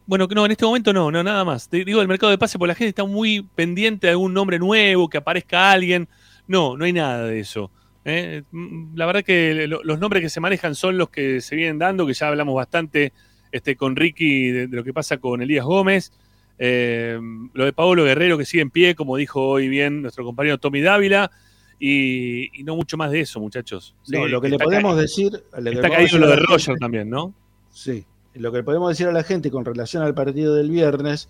bueno, 0.07 0.27
no, 0.35 0.47
en 0.47 0.53
este 0.53 0.65
momento 0.65 0.93
no, 0.93 1.11
no, 1.11 1.23
nada 1.23 1.45
más. 1.45 1.69
Te 1.69 1.85
digo 1.85 2.01
el 2.01 2.09
mercado 2.09 2.31
de 2.31 2.39
pase, 2.39 2.59
porque 2.59 2.69
la 2.69 2.75
gente 2.75 2.91
está 2.91 3.05
muy 3.05 3.43
pendiente 3.55 4.07
de 4.07 4.13
algún 4.13 4.33
nombre 4.33 4.59
nuevo, 4.59 5.09
que 5.09 5.19
aparezca 5.19 5.71
alguien. 5.73 6.09
No, 6.47 6.77
no 6.77 6.85
hay 6.85 6.93
nada 6.93 7.25
de 7.27 7.41
eso. 7.41 7.71
¿eh? 8.05 8.43
Mm, 8.51 8.97
La 8.97 9.07
verdad 9.07 9.25
que 9.25 9.67
lo- 9.67 9.83
los 9.83 9.99
nombres 9.99 10.23
que 10.23 10.29
se 10.31 10.41
manejan 10.41 10.75
son 10.75 10.97
los 10.99 11.09
que 11.11 11.41
se 11.41 11.57
vienen 11.57 11.79
dando, 11.79 12.07
que 12.07 12.13
ya 12.15 12.29
hablamos 12.29 12.55
bastante 12.55 13.13
este, 13.55 13.77
con 13.77 13.95
Ricky 13.97 14.51
de, 14.51 14.67
de 14.67 14.77
lo 14.77 14.83
que 14.85 14.93
pasa 14.93 15.19
con 15.19 15.41
Elías 15.41 15.65
Gómez. 15.65 16.13
Eh, 16.59 17.19
lo 17.53 17.65
de 17.65 17.73
Pablo 17.73 18.05
Guerrero 18.05 18.37
que 18.39 18.45
sigue 18.45 18.63
en 18.63 18.71
pie, 18.71 18.95
como 18.95 19.17
dijo 19.17 19.41
hoy 19.47 19.69
bien 19.69 20.03
nuestro 20.03 20.25
compañero 20.25 20.59
Tommy 20.59 20.81
Dávila, 20.81 21.31
y, 21.79 22.51
y 22.59 22.65
no 22.65 22.77
mucho 22.77 22.97
más 22.97 23.11
de 23.11 23.21
eso, 23.21 23.41
muchachos. 23.41 23.95
No, 24.09 24.27
lo 24.29 24.41
que 24.41 24.49
le 24.49 24.59
podemos 24.59 24.97
decir. 24.97 25.33
lo 25.59 25.71
Está 25.71 25.91
caído 25.91 26.19
lo 26.19 26.27
a 26.27 26.31
de 26.31 26.37
la 26.37 26.43
Roger 26.47 26.61
gente- 26.67 26.81
también, 26.81 27.11
¿no? 27.11 27.35
Sí, 27.73 28.05
lo 28.35 28.51
que 28.53 28.59
le 28.59 28.65
podemos 28.65 28.89
decir 28.91 29.07
a 29.09 29.13
la 29.13 29.25
gente 29.25 29.51
con 29.51 29.65
relación 29.65 30.03
al 30.03 30.15
partido 30.15 30.55
del 30.55 30.71
viernes 30.71 31.29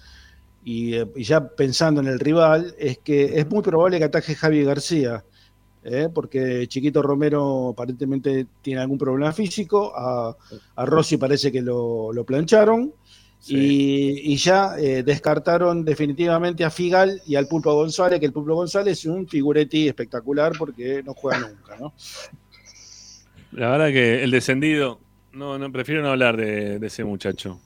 y, 0.64 0.94
eh, 0.94 1.06
y 1.16 1.24
ya 1.24 1.48
pensando 1.48 2.00
en 2.00 2.06
el 2.08 2.20
rival 2.20 2.74
es 2.78 2.98
que 2.98 3.38
es 3.38 3.48
muy 3.48 3.62
probable 3.62 3.98
que 3.98 4.04
ataje 4.04 4.34
Javi 4.34 4.62
García. 4.64 5.24
¿Eh? 5.84 6.08
porque 6.12 6.66
Chiquito 6.66 7.02
Romero 7.02 7.70
aparentemente 7.70 8.46
tiene 8.62 8.80
algún 8.80 8.98
problema 8.98 9.32
físico, 9.32 9.92
a, 9.96 10.34
a 10.76 10.86
Rossi 10.86 11.16
parece 11.16 11.52
que 11.52 11.62
lo, 11.62 12.12
lo 12.12 12.24
plancharon. 12.24 12.92
Y, 13.46 14.32
y 14.32 14.36
ya 14.36 14.78
eh, 14.78 15.02
descartaron 15.02 15.84
definitivamente 15.84 16.64
a 16.64 16.70
Figal 16.70 17.20
y 17.26 17.34
al 17.34 17.46
Pulpo 17.46 17.74
González, 17.74 18.18
que 18.18 18.24
el 18.24 18.32
Pulpo 18.32 18.54
González 18.54 18.98
es 18.98 19.04
un 19.04 19.28
figuretti 19.28 19.86
espectacular 19.86 20.52
porque 20.56 21.02
no 21.04 21.12
juega 21.12 21.40
nunca, 21.40 21.76
¿no? 21.78 21.92
La 23.52 23.68
verdad 23.68 23.88
que 23.88 24.24
el 24.24 24.30
descendido, 24.30 24.98
no, 25.32 25.58
no 25.58 25.70
prefiero 25.70 26.00
no 26.00 26.12
hablar 26.12 26.38
de, 26.38 26.78
de 26.78 26.86
ese 26.86 27.04
muchacho. 27.04 27.60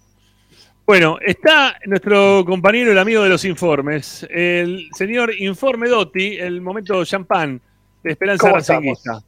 Bueno, 0.85 1.19
está 1.24 1.78
nuestro 1.86 2.45
compañero, 2.45 2.90
el 2.90 2.99
amigo 2.99 3.23
de 3.23 3.28
los 3.28 3.45
informes, 3.45 4.27
el 4.31 4.89
señor 4.97 5.32
Informe 5.39 5.89
Dotti, 5.89 6.39
el 6.39 6.61
momento 6.61 7.05
champán 7.05 7.61
Esperanza 8.03 8.43
¿Cómo 8.43 8.57
Racinguista. 8.57 9.23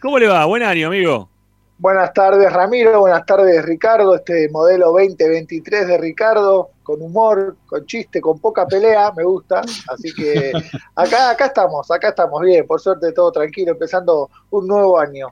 ¿Cómo 0.00 0.18
le 0.18 0.26
va? 0.26 0.44
Buen 0.46 0.62
año, 0.62 0.88
amigo. 0.88 1.28
Buenas 1.80 2.12
tardes 2.12 2.52
Ramiro, 2.52 3.00
buenas 3.00 3.24
tardes 3.24 3.64
Ricardo, 3.64 4.14
este 4.14 4.50
modelo 4.50 4.88
2023 4.92 5.88
de 5.88 5.96
Ricardo, 5.96 6.72
con 6.82 7.00
humor, 7.00 7.56
con 7.64 7.86
chiste, 7.86 8.20
con 8.20 8.38
poca 8.38 8.66
pelea, 8.66 9.10
me 9.16 9.24
gusta, 9.24 9.62
así 9.88 10.12
que 10.12 10.52
acá, 10.94 11.30
acá 11.30 11.46
estamos, 11.46 11.90
acá 11.90 12.10
estamos 12.10 12.42
bien, 12.42 12.66
por 12.66 12.82
suerte 12.82 13.12
todo 13.12 13.32
tranquilo, 13.32 13.72
empezando 13.72 14.28
un 14.50 14.66
nuevo 14.66 15.00
año. 15.00 15.28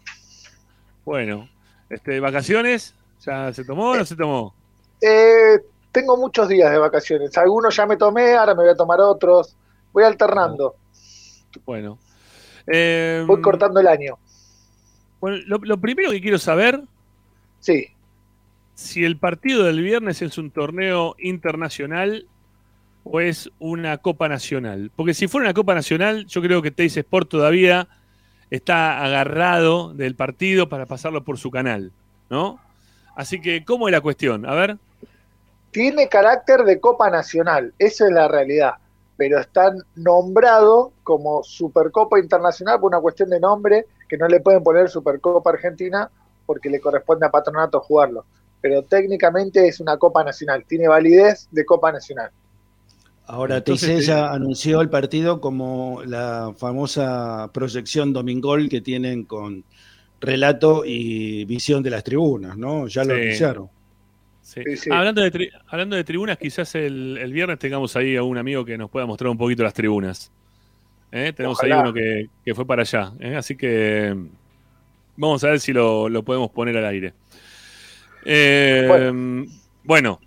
Bueno, 1.04 1.50
este, 1.90 2.18
¿vacaciones? 2.18 2.94
¿Ya 3.26 3.52
se 3.52 3.62
tomó 3.62 3.90
o 3.90 3.96
no 3.96 4.06
se 4.06 4.16
tomó? 4.16 4.54
Eh, 5.02 5.58
tengo 5.92 6.16
muchos 6.16 6.48
días 6.48 6.70
de 6.70 6.78
vacaciones, 6.78 7.36
algunos 7.36 7.76
ya 7.76 7.84
me 7.84 7.98
tomé, 7.98 8.36
ahora 8.36 8.54
me 8.54 8.62
voy 8.62 8.72
a 8.72 8.74
tomar 8.74 9.02
otros, 9.02 9.54
voy 9.92 10.04
alternando, 10.04 10.76
Bueno. 11.66 11.98
Eh, 12.70 13.24
voy 13.26 13.40
cortando 13.40 13.80
el 13.80 13.88
año. 13.88 14.18
Bueno, 15.20 15.38
lo, 15.46 15.58
lo 15.58 15.78
primero 15.78 16.10
que 16.10 16.20
quiero 16.20 16.38
saber. 16.38 16.80
Sí. 17.60 17.88
Si 18.74 19.04
el 19.04 19.16
partido 19.16 19.64
del 19.64 19.82
viernes 19.82 20.22
es 20.22 20.38
un 20.38 20.50
torneo 20.50 21.16
internacional 21.18 22.26
o 23.04 23.20
es 23.20 23.50
una 23.58 23.98
Copa 23.98 24.28
Nacional. 24.28 24.90
Porque 24.94 25.14
si 25.14 25.28
fuera 25.28 25.46
una 25.46 25.54
Copa 25.54 25.74
Nacional, 25.74 26.26
yo 26.26 26.42
creo 26.42 26.62
que 26.62 26.70
Teis 26.70 26.96
Sport 26.96 27.28
todavía 27.28 27.88
está 28.50 29.04
agarrado 29.04 29.92
del 29.94 30.14
partido 30.14 30.68
para 30.68 30.86
pasarlo 30.86 31.24
por 31.24 31.38
su 31.38 31.50
canal, 31.50 31.92
¿no? 32.30 32.60
Así 33.14 33.40
que, 33.40 33.64
¿cómo 33.64 33.88
es 33.88 33.92
la 33.92 34.00
cuestión? 34.00 34.46
A 34.46 34.54
ver. 34.54 34.78
Tiene 35.70 36.08
carácter 36.08 36.64
de 36.64 36.80
Copa 36.80 37.10
Nacional, 37.10 37.74
esa 37.78 38.06
es 38.06 38.12
la 38.12 38.28
realidad, 38.28 38.74
pero 39.18 39.38
está 39.40 39.74
nombrado 39.96 40.92
como 41.02 41.42
Supercopa 41.42 42.18
Internacional 42.18 42.78
por 42.80 42.88
una 42.92 43.00
cuestión 43.00 43.28
de 43.28 43.40
nombre 43.40 43.86
que 44.08 44.16
no 44.16 44.26
le 44.28 44.40
pueden 44.40 44.62
poner 44.62 44.88
Supercopa 44.88 45.50
Argentina 45.50 46.08
porque 46.46 46.70
le 46.70 46.80
corresponde 46.80 47.26
a 47.26 47.30
Patronato 47.30 47.80
jugarlo. 47.80 48.24
Pero 48.62 48.82
técnicamente 48.84 49.68
es 49.68 49.80
una 49.80 49.96
Copa 49.98 50.24
Nacional, 50.24 50.64
tiene 50.66 50.88
validez 50.88 51.48
de 51.50 51.64
Copa 51.66 51.92
Nacional. 51.92 52.30
Ahora, 53.26 53.58
Entonces, 53.58 53.88
TC 53.88 53.96
te- 53.98 54.02
ya 54.06 54.30
anunció 54.32 54.80
el 54.80 54.88
partido 54.88 55.40
como 55.40 56.00
la 56.06 56.54
famosa 56.56 57.50
proyección 57.52 58.12
Domingol 58.12 58.68
que 58.70 58.80
tienen 58.80 59.24
con 59.24 59.64
relato 60.20 60.82
y 60.86 61.44
visión 61.44 61.82
de 61.82 61.90
las 61.90 62.02
tribunas, 62.04 62.56
¿no? 62.56 62.86
Ya 62.86 63.04
lo 63.04 63.14
Sí. 63.14 63.20
anunciaron. 63.20 63.68
Sí. 64.48 64.90
Hablando, 64.90 65.20
de 65.20 65.30
tri- 65.30 65.50
hablando 65.66 65.94
de 65.94 66.04
tribunas, 66.04 66.38
quizás 66.38 66.74
el, 66.74 67.18
el 67.20 67.32
viernes 67.34 67.58
tengamos 67.58 67.94
ahí 67.96 68.16
a 68.16 68.22
un 68.22 68.38
amigo 68.38 68.64
que 68.64 68.78
nos 68.78 68.88
pueda 68.88 69.04
mostrar 69.04 69.28
un 69.30 69.36
poquito 69.36 69.62
las 69.62 69.74
tribunas. 69.74 70.32
¿Eh? 71.12 71.34
Tenemos 71.36 71.62
ahí 71.62 71.70
uno 71.70 71.92
que, 71.92 72.30
que 72.42 72.54
fue 72.54 72.66
para 72.66 72.80
allá. 72.80 73.12
¿eh? 73.20 73.36
Así 73.36 73.56
que 73.56 74.14
mm, 74.16 74.28
vamos 75.16 75.44
a 75.44 75.50
ver 75.50 75.60
si 75.60 75.74
lo, 75.74 76.08
lo 76.08 76.22
podemos 76.22 76.50
poner 76.50 76.78
al 76.78 76.86
aire. 76.86 77.12
Eh, 78.24 78.88
bueno. 79.84 80.18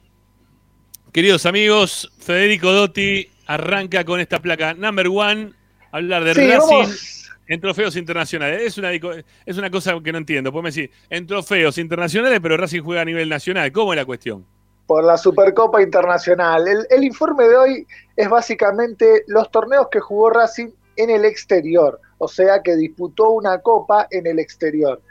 queridos 1.11 1.45
amigos, 1.47 2.11
Federico 2.19 2.71
Dotti 2.71 3.27
arranca 3.47 4.03
con 4.05 4.19
esta 4.19 4.39
placa 4.39 4.75
number 4.75 5.07
one, 5.07 5.51
hablar 5.91 6.23
de 6.23 6.33
Racing 6.35 6.57
vamos. 6.57 7.20
En 7.51 7.59
trofeos 7.59 7.97
internacionales. 7.97 8.61
Es 8.61 8.77
una, 8.77 8.91
es 8.93 9.57
una 9.57 9.69
cosa 9.69 9.99
que 10.01 10.13
no 10.13 10.19
entiendo. 10.19 10.53
Podemos 10.53 10.73
decir, 10.73 10.89
en 11.09 11.27
trofeos 11.27 11.77
internacionales, 11.77 12.39
pero 12.41 12.55
Racing 12.55 12.81
juega 12.81 13.01
a 13.01 13.05
nivel 13.05 13.27
nacional. 13.27 13.73
¿Cómo 13.73 13.91
es 13.93 13.97
la 13.97 14.05
cuestión? 14.05 14.45
por 14.87 15.05
la 15.05 15.15
Supercopa 15.15 15.81
Internacional. 15.81 16.67
El, 16.67 16.85
el 16.89 17.05
informe 17.05 17.47
de 17.47 17.55
hoy 17.55 17.87
es 18.17 18.27
básicamente 18.27 19.23
los 19.27 19.49
torneos 19.49 19.87
que 19.89 20.01
jugó 20.01 20.31
Racing 20.31 20.67
en 20.97 21.09
el 21.09 21.23
exterior, 21.23 21.97
o 22.17 22.27
sea 22.27 22.61
que 22.61 22.75
disputó 22.75 23.29
una 23.29 23.59
copa 23.59 24.07
en 24.11 24.27
el 24.27 24.37
exterior. 24.37 25.01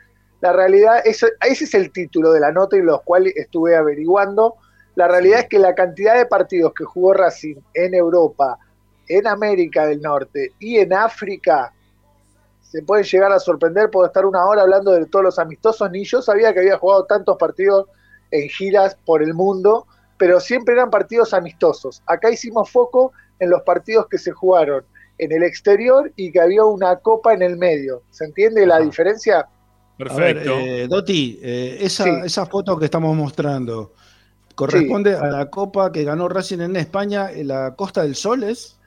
La 0.43 0.53
realidad, 0.53 1.01
es, 1.07 1.25
ese 1.49 1.65
es 1.65 1.73
el 1.73 1.93
título 1.93 2.31
de 2.33 2.41
la 2.41 2.53
nota 2.53 2.77
y 2.77 2.83
los 2.83 3.01
cuales 3.03 3.35
estuve 3.37 3.75
averiguando. 3.75 4.57
La 4.97 5.09
realidad 5.09 5.41
es 5.41 5.47
que 5.47 5.59
la 5.59 5.75
cantidad 5.75 6.15
de 6.15 6.27
partidos 6.27 6.75
que 6.75 6.85
jugó 6.85 7.15
Racing 7.15 7.57
en 7.73 7.95
Europa, 7.95 8.59
en 9.09 9.27
América 9.27 9.87
del 9.87 10.03
Norte 10.03 10.53
y 10.59 10.77
en 10.77 10.93
África 10.93 11.73
se 12.71 12.83
pueden 12.83 13.05
llegar 13.05 13.33
a 13.33 13.41
sorprender. 13.41 13.91
Puedo 13.91 14.07
estar 14.07 14.25
una 14.25 14.47
hora 14.47 14.63
hablando 14.63 14.93
de 14.93 15.05
todos 15.07 15.25
los 15.25 15.39
amistosos. 15.39 15.91
Ni 15.91 16.05
yo 16.05 16.23
sabía 16.23 16.55
que 16.55 16.61
había 16.61 16.79
jugado 16.79 17.05
tantos 17.05 17.37
partidos 17.37 17.87
en 18.31 18.49
giras 18.49 18.97
por 19.05 19.23
el 19.23 19.35
mundo, 19.35 19.87
pero 20.17 20.39
siempre 20.39 20.75
eran 20.75 20.91
partidos 20.91 21.35
amistosos. 21.35 22.03
Acá 22.07 22.31
hicimos 22.31 22.71
foco 22.71 23.13
en 23.41 23.51
los 23.51 23.63
partidos 23.63 24.07
que 24.09 24.19
se 24.19 24.31
jugaron 24.31 24.85
en 25.19 25.33
el 25.33 25.43
exterior 25.43 26.13
y 26.15 26.31
que 26.31 26.41
había 26.41 26.65
una 26.65 26.97
copa 26.97 27.35
en 27.35 27.43
el 27.43 27.57
medio. 27.57 28.03
¿Se 28.11 28.25
entiende 28.25 28.65
la 28.67 28.79
diferencia? 28.79 29.49
A 30.09 30.15
ver, 30.15 30.43
eh, 30.47 30.87
Doti, 30.89 31.39
eh, 31.43 31.79
esa, 31.81 32.05
Sí. 32.05 32.11
esa 32.25 32.47
foto 32.47 32.79
que 32.79 32.87
estamos 32.87 33.15
mostrando 33.17 33.93
corresponde 34.55 35.17
a 35.17 35.27
la 35.27 35.51
copa 35.51 35.91
que 35.91 36.05
ganó 36.05 36.29
Racing 36.29 36.61
en 36.61 36.77
España 36.77 37.31
en 37.33 37.49
la 37.49 37.75
Costa 37.75 38.03
del 38.03 38.15
Sol, 38.15 38.45
¿es? 38.45 38.79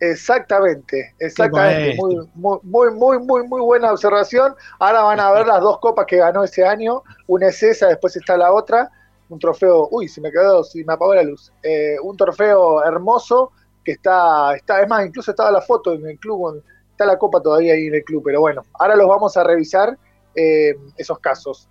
Exactamente, 0.00 1.14
exactamente. 1.18 1.96
Muy, 1.96 2.28
muy, 2.34 2.58
muy, 2.62 2.90
muy, 2.92 3.18
muy, 3.18 3.48
muy 3.48 3.60
buena 3.60 3.92
observación. 3.92 4.54
Ahora 4.78 5.02
van 5.02 5.20
a 5.20 5.30
ver 5.32 5.46
las 5.46 5.60
dos 5.60 5.78
copas 5.80 6.06
que 6.06 6.16
ganó 6.16 6.44
ese 6.44 6.64
año. 6.64 7.02
Una 7.26 7.48
es 7.48 7.62
esa, 7.62 7.88
después 7.88 8.14
está 8.16 8.36
la 8.36 8.52
otra. 8.52 8.90
Un 9.28 9.38
trofeo, 9.38 9.88
uy, 9.90 10.08
se 10.08 10.20
me 10.20 10.30
quedó, 10.30 10.62
si 10.64 10.84
me 10.84 10.92
apagó 10.94 11.14
la 11.14 11.22
luz. 11.22 11.52
Eh, 11.62 11.96
un 12.02 12.16
trofeo 12.16 12.82
hermoso 12.84 13.52
que 13.84 13.92
está, 13.92 14.54
está, 14.54 14.80
es 14.82 14.88
más, 14.88 15.04
incluso 15.06 15.30
estaba 15.32 15.50
la 15.50 15.60
foto 15.62 15.94
en 15.94 16.06
el 16.06 16.18
club, 16.18 16.62
está 16.90 17.04
la 17.04 17.18
copa 17.18 17.40
todavía 17.42 17.74
ahí 17.74 17.86
en 17.88 17.94
el 17.94 18.04
club, 18.04 18.22
pero 18.24 18.40
bueno, 18.40 18.62
ahora 18.78 18.96
los 18.96 19.08
vamos 19.08 19.36
a 19.36 19.44
revisar 19.44 19.98
eh, 20.34 20.74
esos 20.96 21.18
casos. 21.18 21.68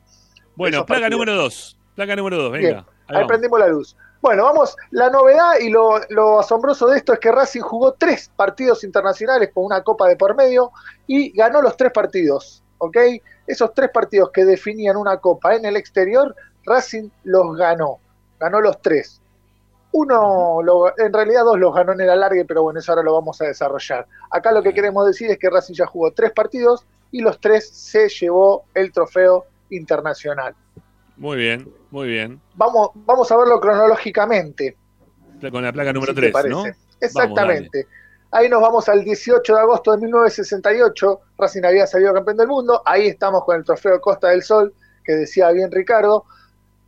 Bueno, 0.55 0.77
Esos 0.77 0.87
placa 0.87 1.01
partidos. 1.03 1.19
número 1.19 1.35
2. 1.43 1.77
Placa 1.95 2.15
número 2.15 2.37
2, 2.37 2.51
Bien, 2.53 2.63
venga. 2.63 2.79
Ahí 2.79 2.85
ahí 3.07 3.15
vamos. 3.15 3.27
prendimos 3.27 3.59
la 3.59 3.67
luz. 3.67 3.95
Bueno, 4.21 4.43
vamos, 4.43 4.75
la 4.91 5.09
novedad 5.09 5.59
y 5.61 5.69
lo, 5.69 5.99
lo 6.09 6.39
asombroso 6.39 6.87
de 6.87 6.97
esto 6.97 7.13
es 7.13 7.19
que 7.19 7.31
Racing 7.31 7.61
jugó 7.61 7.93
tres 7.93 8.31
partidos 8.35 8.83
internacionales 8.83 9.51
con 9.53 9.63
una 9.65 9.83
copa 9.83 10.07
de 10.07 10.15
por 10.15 10.35
medio 10.35 10.71
y 11.05 11.31
ganó 11.31 11.61
los 11.61 11.77
tres 11.77 11.91
partidos, 11.91 12.63
¿ok? 12.79 12.97
Esos 13.45 13.73
tres 13.73 13.91
partidos 13.91 14.31
que 14.31 14.43
definían 14.43 14.97
una 14.97 15.17
copa 15.17 15.55
en 15.55 15.65
el 15.65 15.77
exterior, 15.77 16.35
Racing 16.65 17.09
los 17.23 17.55
ganó, 17.55 17.99
ganó 18.39 18.59
los 18.59 18.81
tres. 18.81 19.21
Uno, 19.91 20.61
lo- 20.63 20.97
en 20.99 21.13
realidad 21.13 21.43
dos 21.45 21.59
los 21.59 21.73
ganó 21.73 21.93
en 21.93 22.01
el 22.01 22.09
alargue, 22.09 22.45
pero 22.45 22.63
bueno, 22.63 22.79
eso 22.79 22.91
ahora 22.91 23.03
lo 23.03 23.13
vamos 23.13 23.41
a 23.41 23.45
desarrollar. 23.45 24.07
Acá 24.31 24.51
lo 24.51 24.63
que 24.63 24.73
queremos 24.73 25.05
decir 25.07 25.31
es 25.31 25.37
que 25.39 25.49
Racing 25.49 25.73
ya 25.75 25.87
jugó 25.87 26.11
tres 26.13 26.31
partidos 26.33 26.85
y 27.11 27.21
los 27.21 27.39
tres 27.39 27.69
se 27.69 28.09
llevó 28.09 28.65
el 28.73 28.91
trofeo 28.91 29.45
internacional. 29.69 30.55
Muy 31.17 31.37
bien, 31.37 31.73
muy 31.91 32.07
bien. 32.07 32.39
Vamos, 32.55 32.91
vamos 32.93 33.31
a 33.31 33.37
verlo 33.37 33.59
cronológicamente. 33.59 34.77
Con 35.51 35.63
la 35.63 35.73
placa 35.73 35.93
número 35.93 36.13
si 36.13 36.15
te 36.15 36.21
3, 36.21 36.33
parece. 36.33 36.49
¿no? 36.49 36.63
Vamos, 36.63 36.77
Exactamente. 37.01 37.87
Ahí 38.31 38.49
nos 38.49 38.61
vamos 38.61 38.89
al 38.89 39.03
18 39.03 39.53
de 39.53 39.59
agosto 39.59 39.91
de 39.91 39.99
1968. 39.99 41.21
Racing 41.37 41.63
había 41.63 41.87
salido 41.87 42.13
campeón 42.13 42.37
del 42.37 42.47
mundo. 42.47 42.81
Ahí 42.85 43.07
estamos 43.07 43.43
con 43.45 43.55
el 43.55 43.63
trofeo 43.63 44.01
Costa 44.01 44.29
del 44.29 44.43
Sol, 44.43 44.73
que 45.03 45.13
decía 45.13 45.51
bien 45.51 45.71
Ricardo. 45.71 46.25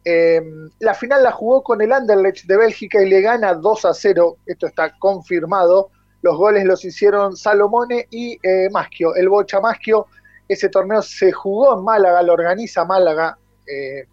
Eh, 0.03 0.41
la 0.79 0.93
final 0.93 1.23
la 1.23 1.31
jugó 1.31 1.63
con 1.63 1.81
el 1.81 1.91
Anderlecht 1.91 2.45
de 2.45 2.57
Bélgica 2.57 3.01
y 3.01 3.09
le 3.09 3.21
gana 3.21 3.53
2 3.53 3.85
a 3.85 3.93
0. 3.93 4.37
Esto 4.45 4.67
está 4.67 4.97
confirmado. 4.99 5.91
Los 6.21 6.37
goles 6.37 6.65
los 6.65 6.83
hicieron 6.83 7.37
Salomone 7.37 8.07
y 8.09 8.37
eh, 8.43 8.69
Maschio, 8.71 9.15
el 9.15 9.29
Bocha 9.29 9.61
Maschio. 9.61 10.07
Ese 10.47 10.67
torneo 10.67 11.01
se 11.01 11.31
jugó 11.31 11.77
en 11.77 11.85
Málaga, 11.85 12.21
lo 12.21 12.33
organiza 12.33 12.83
Málaga. 12.83 13.37
Eh, 13.69 14.05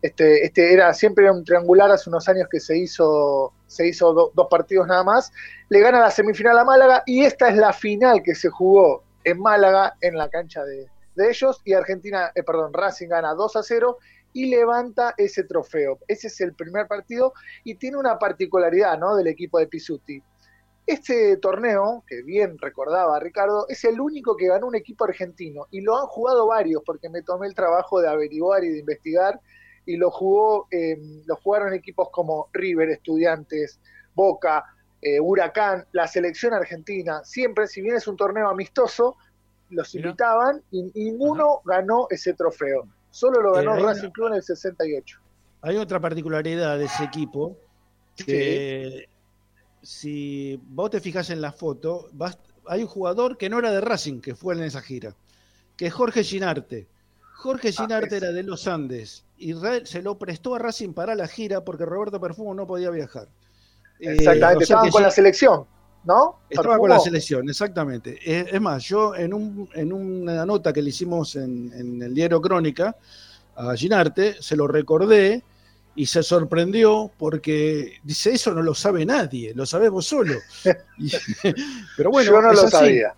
este, 0.00 0.44
este 0.44 0.72
era 0.72 0.94
siempre 0.94 1.30
un 1.30 1.44
triangular 1.44 1.90
hace 1.90 2.08
unos 2.08 2.28
años 2.28 2.46
que 2.50 2.60
se 2.60 2.76
hizo, 2.78 3.52
se 3.66 3.88
hizo 3.88 4.12
do- 4.12 4.32
dos 4.34 4.46
partidos 4.48 4.86
nada 4.86 5.02
más. 5.02 5.32
Le 5.68 5.80
gana 5.80 6.00
la 6.00 6.10
semifinal 6.10 6.58
a 6.58 6.64
Málaga 6.64 7.02
y 7.06 7.24
esta 7.24 7.48
es 7.48 7.56
la 7.56 7.72
final 7.72 8.22
que 8.22 8.34
se 8.34 8.48
jugó 8.48 9.02
en 9.24 9.40
Málaga 9.40 9.94
en 10.00 10.16
la 10.16 10.28
cancha 10.28 10.64
de, 10.64 10.86
de 11.16 11.28
ellos 11.30 11.60
y 11.64 11.72
Argentina, 11.72 12.30
eh, 12.34 12.42
perdón, 12.44 12.72
Racing 12.72 13.08
gana 13.08 13.34
2 13.34 13.56
a 13.56 13.62
0 13.62 13.98
y 14.32 14.46
levanta 14.46 15.14
ese 15.16 15.42
trofeo. 15.42 15.98
Ese 16.06 16.28
es 16.28 16.40
el 16.40 16.54
primer 16.54 16.86
partido 16.86 17.32
y 17.64 17.74
tiene 17.74 17.96
una 17.96 18.18
particularidad 18.18 18.98
¿no? 18.98 19.16
del 19.16 19.26
equipo 19.26 19.58
de 19.58 19.66
Pisuti. 19.66 20.22
Este 20.88 21.36
torneo, 21.36 22.02
que 22.06 22.22
bien 22.22 22.56
recordaba 22.56 23.20
Ricardo, 23.20 23.66
es 23.68 23.84
el 23.84 24.00
único 24.00 24.34
que 24.34 24.48
ganó 24.48 24.68
un 24.68 24.74
equipo 24.74 25.04
argentino 25.04 25.66
y 25.70 25.82
lo 25.82 25.98
han 25.98 26.06
jugado 26.06 26.46
varios 26.46 26.82
porque 26.82 27.10
me 27.10 27.20
tomé 27.20 27.46
el 27.46 27.54
trabajo 27.54 28.00
de 28.00 28.08
averiguar 28.08 28.64
y 28.64 28.70
de 28.70 28.78
investigar 28.78 29.38
y 29.84 29.98
lo 29.98 30.10
jugó, 30.10 30.66
eh, 30.70 30.96
lo 31.26 31.36
jugaron 31.36 31.74
equipos 31.74 32.08
como 32.10 32.48
River, 32.54 32.88
Estudiantes, 32.88 33.78
Boca, 34.14 34.64
eh, 35.02 35.20
Huracán, 35.20 35.84
la 35.92 36.06
selección 36.06 36.54
argentina. 36.54 37.22
Siempre, 37.22 37.66
si 37.66 37.82
bien 37.82 37.96
es 37.96 38.08
un 38.08 38.16
torneo 38.16 38.48
amistoso, 38.48 39.18
los 39.68 39.94
invitaban 39.94 40.62
y 40.70 40.84
ninguno 40.94 41.60
ganó 41.66 42.06
ese 42.08 42.32
trofeo. 42.32 42.88
Solo 43.10 43.42
lo 43.42 43.52
ganó 43.52 43.76
Eh, 43.76 43.82
Racing 43.82 44.08
Club 44.08 44.28
en 44.28 44.34
el 44.36 44.42
68. 44.42 45.20
Hay 45.60 45.76
otra 45.76 46.00
particularidad 46.00 46.78
de 46.78 46.86
ese 46.86 47.04
equipo, 47.04 47.58
que 48.16 49.06
si 49.82 50.60
vos 50.68 50.90
te 50.90 51.00
fijas 51.00 51.30
en 51.30 51.40
la 51.40 51.52
foto, 51.52 52.08
vas- 52.12 52.38
hay 52.66 52.82
un 52.82 52.88
jugador 52.88 53.36
que 53.38 53.48
no 53.48 53.58
era 53.58 53.70
de 53.72 53.80
Racing, 53.80 54.20
que 54.20 54.34
fue 54.34 54.54
en 54.54 54.62
esa 54.62 54.82
gira, 54.82 55.14
que 55.76 55.86
es 55.86 55.92
Jorge 55.94 56.22
Ginarte. 56.24 56.86
Jorge 57.36 57.72
Ginarte 57.72 58.16
era 58.16 58.32
de 58.32 58.42
los 58.42 58.66
Andes 58.66 59.24
y 59.38 59.54
se 59.84 60.02
lo 60.02 60.18
prestó 60.18 60.56
a 60.56 60.58
Racing 60.58 60.92
para 60.92 61.14
la 61.14 61.28
gira 61.28 61.64
porque 61.64 61.84
Roberto 61.84 62.20
Perfumo 62.20 62.52
no 62.54 62.66
podía 62.66 62.90
viajar. 62.90 63.28
Eh, 64.00 64.14
Exactamente, 64.18 64.64
o 64.64 64.66
sea 64.66 64.74
estaban 64.76 64.90
con 64.90 65.02
la 65.02 65.10
selección, 65.10 65.64
¿no? 66.04 66.40
Estaba 66.50 66.62
Perfumo. 66.74 66.78
con 66.80 66.90
la 66.90 66.98
selección, 67.00 67.48
exactamente. 67.48 68.18
Es, 68.24 68.52
es 68.52 68.60
más, 68.60 68.82
yo 68.84 69.14
en, 69.14 69.32
un, 69.32 69.68
en 69.74 69.92
una 69.92 70.44
nota 70.44 70.72
que 70.72 70.82
le 70.82 70.90
hicimos 70.90 71.36
en, 71.36 71.72
en 71.72 72.02
el 72.02 72.12
diario 72.12 72.40
Crónica 72.40 72.96
a 73.54 73.74
Ginarte, 73.76 74.36
se 74.42 74.56
lo 74.56 74.66
recordé 74.66 75.42
y 75.98 76.06
se 76.06 76.22
sorprendió 76.22 77.10
porque 77.18 77.98
dice, 78.04 78.30
eso 78.30 78.54
no 78.54 78.62
lo 78.62 78.72
sabe 78.72 79.04
nadie, 79.04 79.52
lo 79.52 79.66
sabes 79.66 79.90
vos 79.90 80.06
solo. 80.06 80.34
Y- 80.96 81.10
pero 81.96 82.10
bueno, 82.10 82.30
Yo 82.30 82.40
no 82.40 82.52
lo 82.52 82.60
así. 82.60 82.70
sabía. 82.70 83.14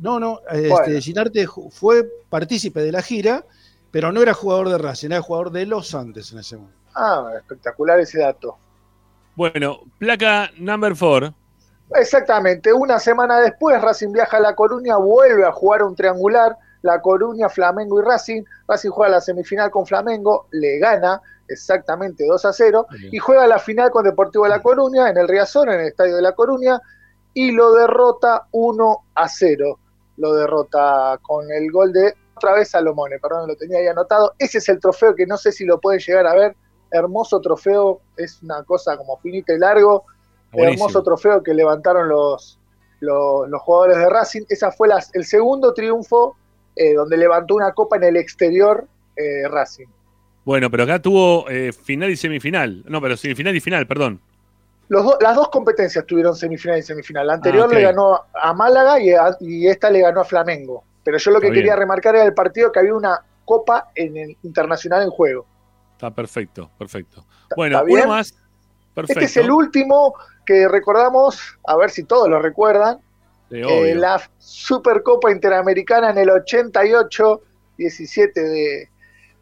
No, 0.00 0.18
no, 0.18 0.40
este, 0.50 0.68
Bueno. 0.70 1.00
Ginarte 1.00 1.46
fue 1.70 2.02
partícipe 2.30 2.80
de 2.80 2.92
la 2.92 3.02
gira, 3.02 3.44
pero 3.90 4.10
no 4.10 4.22
era 4.22 4.32
jugador 4.32 4.70
de 4.70 4.78
Racing, 4.78 5.08
era 5.10 5.20
jugador 5.20 5.52
de 5.52 5.66
los 5.66 5.94
Andes 5.94 6.32
en 6.32 6.38
ese 6.38 6.56
momento. 6.56 6.78
Ah, 6.94 7.30
espectacular 7.36 8.00
ese 8.00 8.20
dato. 8.20 8.56
Bueno, 9.36 9.80
placa 9.98 10.50
number 10.56 10.96
four. 10.96 11.30
Exactamente, 11.94 12.72
una 12.72 12.98
semana 12.98 13.38
después 13.38 13.80
Racing 13.82 14.12
viaja 14.12 14.38
a 14.38 14.40
La 14.40 14.54
Coruña, 14.54 14.96
vuelve 14.96 15.44
a 15.44 15.52
jugar 15.52 15.82
un 15.82 15.94
triangular, 15.94 16.56
La 16.80 17.02
Coruña, 17.02 17.50
Flamengo 17.50 18.00
y 18.00 18.04
Racing. 18.04 18.42
Racing 18.66 18.90
juega 18.90 19.12
la 19.12 19.20
semifinal 19.20 19.70
con 19.70 19.84
Flamengo, 19.86 20.48
le 20.52 20.78
gana 20.78 21.20
exactamente 21.48 22.24
2 22.26 22.44
a 22.44 22.52
0 22.52 22.86
y 23.12 23.18
juega 23.18 23.46
la 23.46 23.58
final 23.58 23.90
con 23.90 24.04
Deportivo 24.04 24.44
de 24.44 24.50
La 24.50 24.62
Coruña 24.62 25.08
en 25.10 25.16
el 25.18 25.28
Riazón, 25.28 25.68
en 25.70 25.80
el 25.80 25.86
Estadio 25.88 26.16
de 26.16 26.22
La 26.22 26.32
Coruña, 26.32 26.80
y 27.32 27.50
lo 27.52 27.72
derrota 27.72 28.46
1 28.52 28.98
a 29.14 29.28
0. 29.28 29.78
Lo 30.16 30.34
derrota 30.34 31.18
con 31.22 31.50
el 31.50 31.70
gol 31.72 31.92
de 31.92 32.14
otra 32.36 32.52
vez 32.54 32.70
Salomone, 32.70 33.18
perdón, 33.18 33.48
lo 33.48 33.56
tenía 33.56 33.78
ahí 33.78 33.86
anotado. 33.86 34.34
Ese 34.38 34.58
es 34.58 34.68
el 34.68 34.78
trofeo 34.80 35.14
que 35.14 35.26
no 35.26 35.36
sé 35.36 35.50
si 35.52 35.64
lo 35.64 35.80
pueden 35.80 36.00
llegar 36.00 36.26
a 36.26 36.34
ver. 36.34 36.56
Hermoso 36.90 37.40
trofeo, 37.40 38.00
es 38.16 38.40
una 38.42 38.62
cosa 38.64 38.96
como 38.96 39.16
finita 39.18 39.52
y 39.52 39.58
largo. 39.58 40.04
Buenísimo. 40.52 40.84
Hermoso 40.86 41.02
trofeo 41.02 41.42
que 41.42 41.52
levantaron 41.54 42.08
los, 42.08 42.58
los, 43.00 43.48
los 43.48 43.62
jugadores 43.62 43.98
de 43.98 44.08
Racing. 44.08 44.42
Esa 44.48 44.70
fue 44.70 44.86
las- 44.88 45.12
el 45.14 45.24
segundo 45.24 45.74
triunfo 45.74 46.36
eh, 46.76 46.94
donde 46.94 47.16
levantó 47.16 47.54
una 47.56 47.72
copa 47.72 47.96
en 47.96 48.04
el 48.04 48.16
exterior 48.16 48.86
eh, 49.16 49.48
Racing. 49.48 49.86
Bueno, 50.44 50.70
pero 50.70 50.82
acá 50.84 51.00
tuvo 51.00 51.48
eh, 51.48 51.72
final 51.72 52.10
y 52.10 52.16
semifinal. 52.16 52.82
No, 52.86 53.00
pero 53.00 53.16
semifinal 53.16 53.56
y 53.56 53.60
final, 53.60 53.86
perdón. 53.86 54.20
Los 54.88 55.04
do- 55.04 55.18
las 55.20 55.34
dos 55.34 55.48
competencias 55.48 56.04
tuvieron 56.04 56.36
semifinal 56.36 56.78
y 56.78 56.82
semifinal. 56.82 57.26
La 57.26 57.34
anterior 57.34 57.68
Ah, 57.70 57.74
le 57.74 57.82
ganó 57.82 58.20
a 58.34 58.52
Málaga 58.52 59.00
y, 59.00 59.10
a- 59.12 59.36
y 59.40 59.66
esta 59.66 59.90
le 59.90 60.00
ganó 60.02 60.20
a 60.20 60.24
Flamengo. 60.24 60.84
Pero 61.02 61.16
yo 61.18 61.30
lo 61.30 61.40
que 61.40 61.50
bien. 61.50 61.62
quería 61.62 61.76
remarcar 61.76 62.14
era 62.16 62.24
el 62.24 62.34
partido 62.34 62.70
que 62.70 62.80
había 62.80 62.94
una 62.94 63.20
copa 63.44 63.90
en 63.94 64.16
el 64.16 64.36
internacional 64.42 65.02
en 65.02 65.10
juego. 65.10 65.46
Está 65.92 66.10
perfecto, 66.10 66.70
perfecto. 66.78 67.24
Bueno, 67.56 67.82
uno 67.88 68.06
más. 68.06 68.34
Perfecto. 68.94 69.20
Este 69.20 69.40
es 69.40 69.44
el 69.44 69.50
último 69.50 70.14
que 70.46 70.68
recordamos, 70.68 71.40
a 71.66 71.76
ver 71.76 71.90
si 71.90 72.04
todos 72.04 72.28
lo 72.28 72.40
recuerdan. 72.40 72.98
Sí, 73.50 73.56
Eh, 73.60 73.94
la 73.94 74.20
Supercopa 74.38 75.30
Interamericana 75.32 76.10
en 76.10 76.18
el 76.18 76.30
88, 76.30 77.40
17 77.78 78.40
de, 78.42 78.88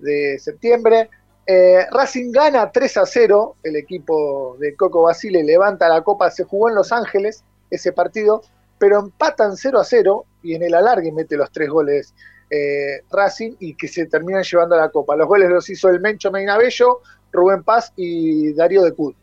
de 0.03 0.39
septiembre. 0.39 1.09
Eh, 1.47 1.87
Racing 1.91 2.31
gana 2.31 2.71
3 2.71 2.97
a 2.99 3.07
0, 3.07 3.57
el 3.63 3.77
equipo 3.77 4.57
de 4.59 4.77
Coco 4.77 5.03
Basile 5.03 5.43
levanta 5.43 5.89
la 5.89 6.03
copa, 6.03 6.31
se 6.31 6.45
jugó 6.45 6.69
en 6.69 6.77
Los 6.77 6.93
Ángeles 6.93 7.43
ese 7.71 7.93
partido, 7.93 8.43
pero 8.79 9.01
empatan 9.01 9.57
0 9.57 9.81
a 9.81 9.85
0 9.85 10.27
y 10.43 10.55
en 10.55 10.63
el 10.63 10.75
alargue 10.75 11.11
mete 11.11 11.37
los 11.37 11.51
tres 11.51 11.69
goles 11.69 12.15
eh, 12.51 13.03
Racing 13.11 13.55
y 13.61 13.75
que 13.75 13.89
se 13.89 14.07
terminan 14.07 14.43
llevando 14.43 14.75
a 14.75 14.79
la 14.79 14.91
copa. 14.91 15.17
Los 15.17 15.27
goles 15.27 15.49
los 15.49 15.69
hizo 15.71 15.89
el 15.89 16.01
Mencho 16.01 16.31
Meinabello, 16.31 17.01
Rubén 17.33 17.63
Paz 17.63 17.93
y 17.97 18.53
Darío 18.53 18.83
de 18.83 18.93
Cud. 18.93 19.15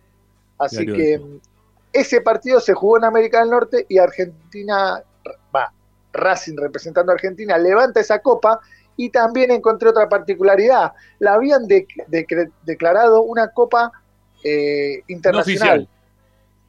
Así 0.57 0.77
Darío 0.77 0.95
que 0.95 1.21
ese 1.93 2.21
partido 2.21 2.59
se 2.59 2.73
jugó 2.73 2.97
en 2.97 3.05
América 3.05 3.39
del 3.39 3.49
Norte 3.49 3.85
y 3.87 3.97
Argentina, 3.97 5.01
va, 5.55 5.71
Racing 6.11 6.57
representando 6.57 7.11
a 7.11 7.15
Argentina, 7.15 7.57
levanta 7.57 7.99
esa 7.99 8.19
copa 8.19 8.59
y 9.01 9.09
también 9.11 9.49
encontré 9.49 9.87
otra 9.87 10.09
particularidad. 10.09 10.91
La 11.19 11.35
habían 11.35 11.67
de- 11.67 11.87
de- 12.07 12.51
declarado 12.65 13.21
una 13.21 13.47
copa 13.47 13.93
eh, 14.43 15.03
internacional. 15.07 15.79
oficial. 15.83 15.87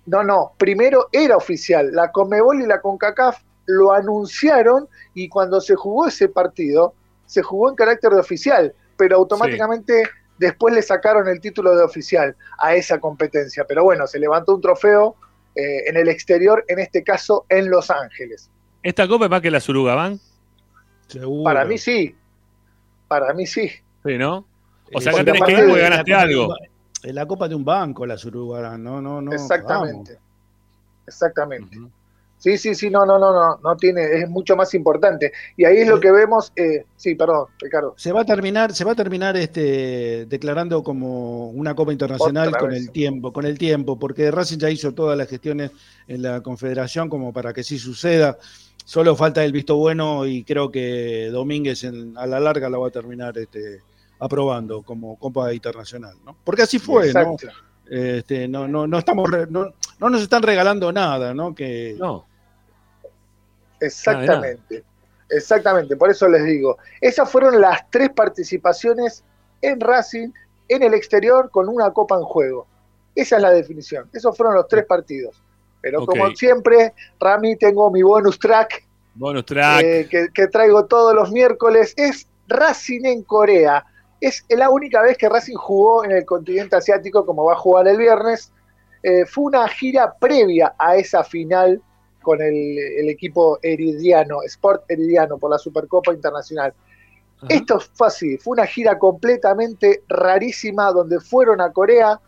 No, 0.06 0.22
no, 0.22 0.52
primero 0.56 1.08
era 1.10 1.36
oficial. 1.36 1.90
La 1.92 2.12
Conmebol 2.12 2.62
y 2.62 2.66
la 2.66 2.80
CONCACAF 2.80 3.38
lo 3.66 3.92
anunciaron 3.92 4.88
y 5.12 5.28
cuando 5.28 5.60
se 5.60 5.74
jugó 5.74 6.06
ese 6.06 6.28
partido, 6.28 6.94
se 7.26 7.42
jugó 7.42 7.68
en 7.68 7.74
carácter 7.74 8.12
de 8.12 8.20
oficial, 8.20 8.74
pero 8.96 9.16
automáticamente 9.16 10.04
después 10.38 10.72
le 10.72 10.82
sacaron 10.82 11.26
el 11.26 11.40
título 11.40 11.74
de 11.74 11.82
oficial 11.82 12.36
a 12.58 12.76
esa 12.76 13.00
competencia. 13.00 13.64
Pero 13.66 13.82
bueno, 13.82 14.06
se 14.06 14.20
levantó 14.20 14.54
un 14.54 14.60
trofeo 14.60 15.16
eh, 15.56 15.88
en 15.88 15.96
el 15.96 16.08
exterior, 16.08 16.64
en 16.68 16.78
este 16.78 17.02
caso 17.02 17.44
en 17.48 17.70
Los 17.70 17.90
Ángeles. 17.90 18.48
¿Esta 18.84 19.08
copa 19.08 19.24
es 19.24 19.30
más 19.32 19.40
que 19.42 19.50
la 19.50 19.58
Surugaban? 19.58 20.20
Para 21.42 21.64
mí 21.64 21.76
sí, 21.76 22.14
para 23.10 23.34
mí 23.34 23.44
sí. 23.44 23.68
Sí, 24.04 24.16
¿no? 24.16 24.46
O 24.94 25.00
sea, 25.00 25.10
Eh, 25.10 25.16
acá 25.16 25.24
porque 25.24 25.32
tenés 25.32 25.42
que 25.42 25.52
ir 25.52 25.68
porque 25.68 25.82
ganaste 25.82 26.14
algo. 26.14 26.54
Es 27.02 27.12
la 27.14 27.26
copa 27.26 27.48
de 27.48 27.56
un 27.56 27.64
banco, 27.64 28.06
la 28.06 28.16
Suruga, 28.16 28.78
no, 28.78 29.00
no, 29.02 29.20
no. 29.20 29.32
Exactamente. 29.32 30.16
Exactamente. 31.08 31.76
Sí, 32.38 32.56
sí, 32.56 32.74
sí, 32.74 32.88
no, 32.88 33.04
no, 33.04 33.18
no, 33.18 33.32
no, 33.32 33.58
no 33.62 33.76
tiene, 33.76 34.04
es 34.20 34.30
mucho 34.30 34.54
más 34.54 34.72
importante. 34.74 35.32
Y 35.56 35.64
ahí 35.64 35.78
es 35.78 35.88
lo 35.88 35.98
que 35.98 36.12
vemos, 36.12 36.52
eh, 36.54 36.84
sí, 36.96 37.16
perdón, 37.16 37.48
Ricardo. 37.58 37.94
Se 37.98 38.12
va 38.12 38.20
a 38.20 38.24
terminar, 38.24 38.72
se 38.72 38.84
va 38.84 38.92
a 38.92 38.94
terminar 38.94 39.36
este 39.36 40.24
declarando 40.26 40.82
como 40.84 41.50
una 41.50 41.74
copa 41.74 41.92
internacional 41.92 42.48
Otra 42.48 42.60
con 42.60 42.70
vez. 42.70 42.80
el 42.80 42.90
tiempo, 42.92 43.32
con 43.32 43.44
el 43.44 43.58
tiempo, 43.58 43.98
porque 43.98 44.30
Racing 44.30 44.58
ya 44.58 44.70
hizo 44.70 44.92
todas 44.92 45.18
las 45.18 45.28
gestiones 45.28 45.72
en 46.06 46.22
la 46.22 46.42
Confederación 46.42 47.08
como 47.10 47.32
para 47.32 47.52
que 47.52 47.64
sí 47.64 47.78
suceda. 47.78 48.38
Solo 48.90 49.14
falta 49.14 49.44
el 49.44 49.52
visto 49.52 49.76
bueno 49.76 50.26
y 50.26 50.42
creo 50.42 50.68
que 50.68 51.28
Domínguez 51.30 51.84
en- 51.84 52.18
a 52.18 52.26
la 52.26 52.40
larga 52.40 52.68
la 52.68 52.76
va 52.76 52.88
a 52.88 52.90
terminar 52.90 53.38
este, 53.38 53.82
aprobando 54.18 54.82
como 54.82 55.16
copa 55.16 55.54
internacional, 55.54 56.16
¿no? 56.26 56.36
Porque 56.42 56.62
así 56.62 56.80
fue, 56.80 57.12
¿no? 57.12 57.34
Exacto. 57.34 57.46
Este, 57.88 58.48
no, 58.48 58.66
no, 58.66 58.88
no 58.88 58.98
estamos, 58.98 59.30
re- 59.30 59.46
no, 59.48 59.72
no 60.00 60.10
nos 60.10 60.22
están 60.22 60.42
regalando 60.42 60.90
nada, 60.90 61.32
¿no? 61.32 61.54
Que 61.54 61.94
no. 62.00 62.26
Exactamente. 63.78 64.82
Exactamente, 65.28 65.94
por 65.96 66.10
eso 66.10 66.28
les 66.28 66.44
digo. 66.44 66.76
Esas 67.00 67.30
fueron 67.30 67.60
las 67.60 67.88
tres 67.90 68.10
participaciones 68.10 69.22
en 69.62 69.78
Racing, 69.78 70.30
en 70.66 70.82
el 70.82 70.94
exterior, 70.94 71.48
con 71.52 71.68
una 71.68 71.92
copa 71.92 72.16
en 72.16 72.22
juego. 72.24 72.66
Esa 73.14 73.36
es 73.36 73.42
la 73.42 73.52
definición. 73.52 74.10
Esos 74.12 74.36
fueron 74.36 74.56
los 74.56 74.66
tres 74.66 74.84
partidos. 74.84 75.40
Pero 75.80 76.04
como 76.06 76.30
siempre, 76.36 76.92
Rami, 77.18 77.56
tengo 77.56 77.90
mi 77.90 78.02
bonus 78.02 78.38
track 78.38 78.84
Bonus 79.14 79.44
track. 79.44 79.82
eh, 79.82 80.08
que, 80.10 80.28
que 80.32 80.46
traigo 80.48 80.86
todos 80.86 81.14
los 81.14 81.30
miércoles. 81.32 81.94
Es 81.96 82.26
Racing 82.48 83.04
en 83.04 83.22
Corea. 83.22 83.84
Es 84.20 84.44
la 84.50 84.70
única 84.70 85.02
vez 85.02 85.16
que 85.16 85.28
Racing 85.28 85.56
jugó 85.56 86.04
en 86.04 86.12
el 86.12 86.24
continente 86.24 86.76
asiático, 86.76 87.24
como 87.24 87.44
va 87.44 87.54
a 87.54 87.56
jugar 87.56 87.88
el 87.88 87.96
viernes. 87.96 88.52
Eh, 89.02 89.24
fue 89.24 89.44
una 89.44 89.66
gira 89.68 90.14
previa 90.18 90.74
a 90.78 90.96
esa 90.96 91.24
final 91.24 91.80
con 92.22 92.42
el, 92.42 92.78
el 92.78 93.08
equipo 93.08 93.58
Heridiano, 93.62 94.42
Sport 94.42 94.84
Heridiano, 94.88 95.38
por 95.38 95.50
la 95.50 95.58
Supercopa 95.58 96.12
Internacional. 96.12 96.74
Esto 97.48 97.80
fue 97.80 98.08
así, 98.08 98.36
fue 98.36 98.52
una 98.52 98.66
gira 98.66 98.98
completamente 98.98 100.02
rarísima 100.08 100.92
donde 100.92 101.20
fueron 101.20 101.62
a 101.62 101.72
Corea 101.72 102.20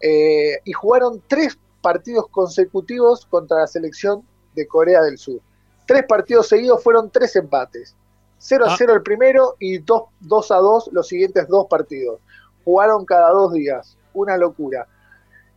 eh, 0.00 0.58
y 0.62 0.72
jugaron 0.72 1.22
tres 1.26 1.58
partidos 1.80 2.26
consecutivos 2.30 3.26
contra 3.26 3.58
la 3.58 3.66
selección 3.66 4.22
de 4.54 4.66
Corea 4.66 5.02
del 5.02 5.18
Sur. 5.18 5.40
Tres 5.86 6.04
partidos 6.08 6.48
seguidos 6.48 6.82
fueron 6.82 7.10
tres 7.10 7.34
empates. 7.36 7.94
0 8.38 8.66
a 8.66 8.72
Ah. 8.72 8.76
0 8.78 8.94
el 8.94 9.02
primero 9.02 9.56
y 9.58 9.78
2, 9.78 10.02
2 10.20 10.50
a 10.52 10.56
2 10.56 10.90
los 10.92 11.08
siguientes 11.08 11.48
dos 11.48 11.66
partidos. 11.68 12.20
Jugaron 12.64 13.04
cada 13.04 13.30
dos 13.30 13.52
días. 13.52 13.96
Una 14.12 14.36
locura. 14.36 14.86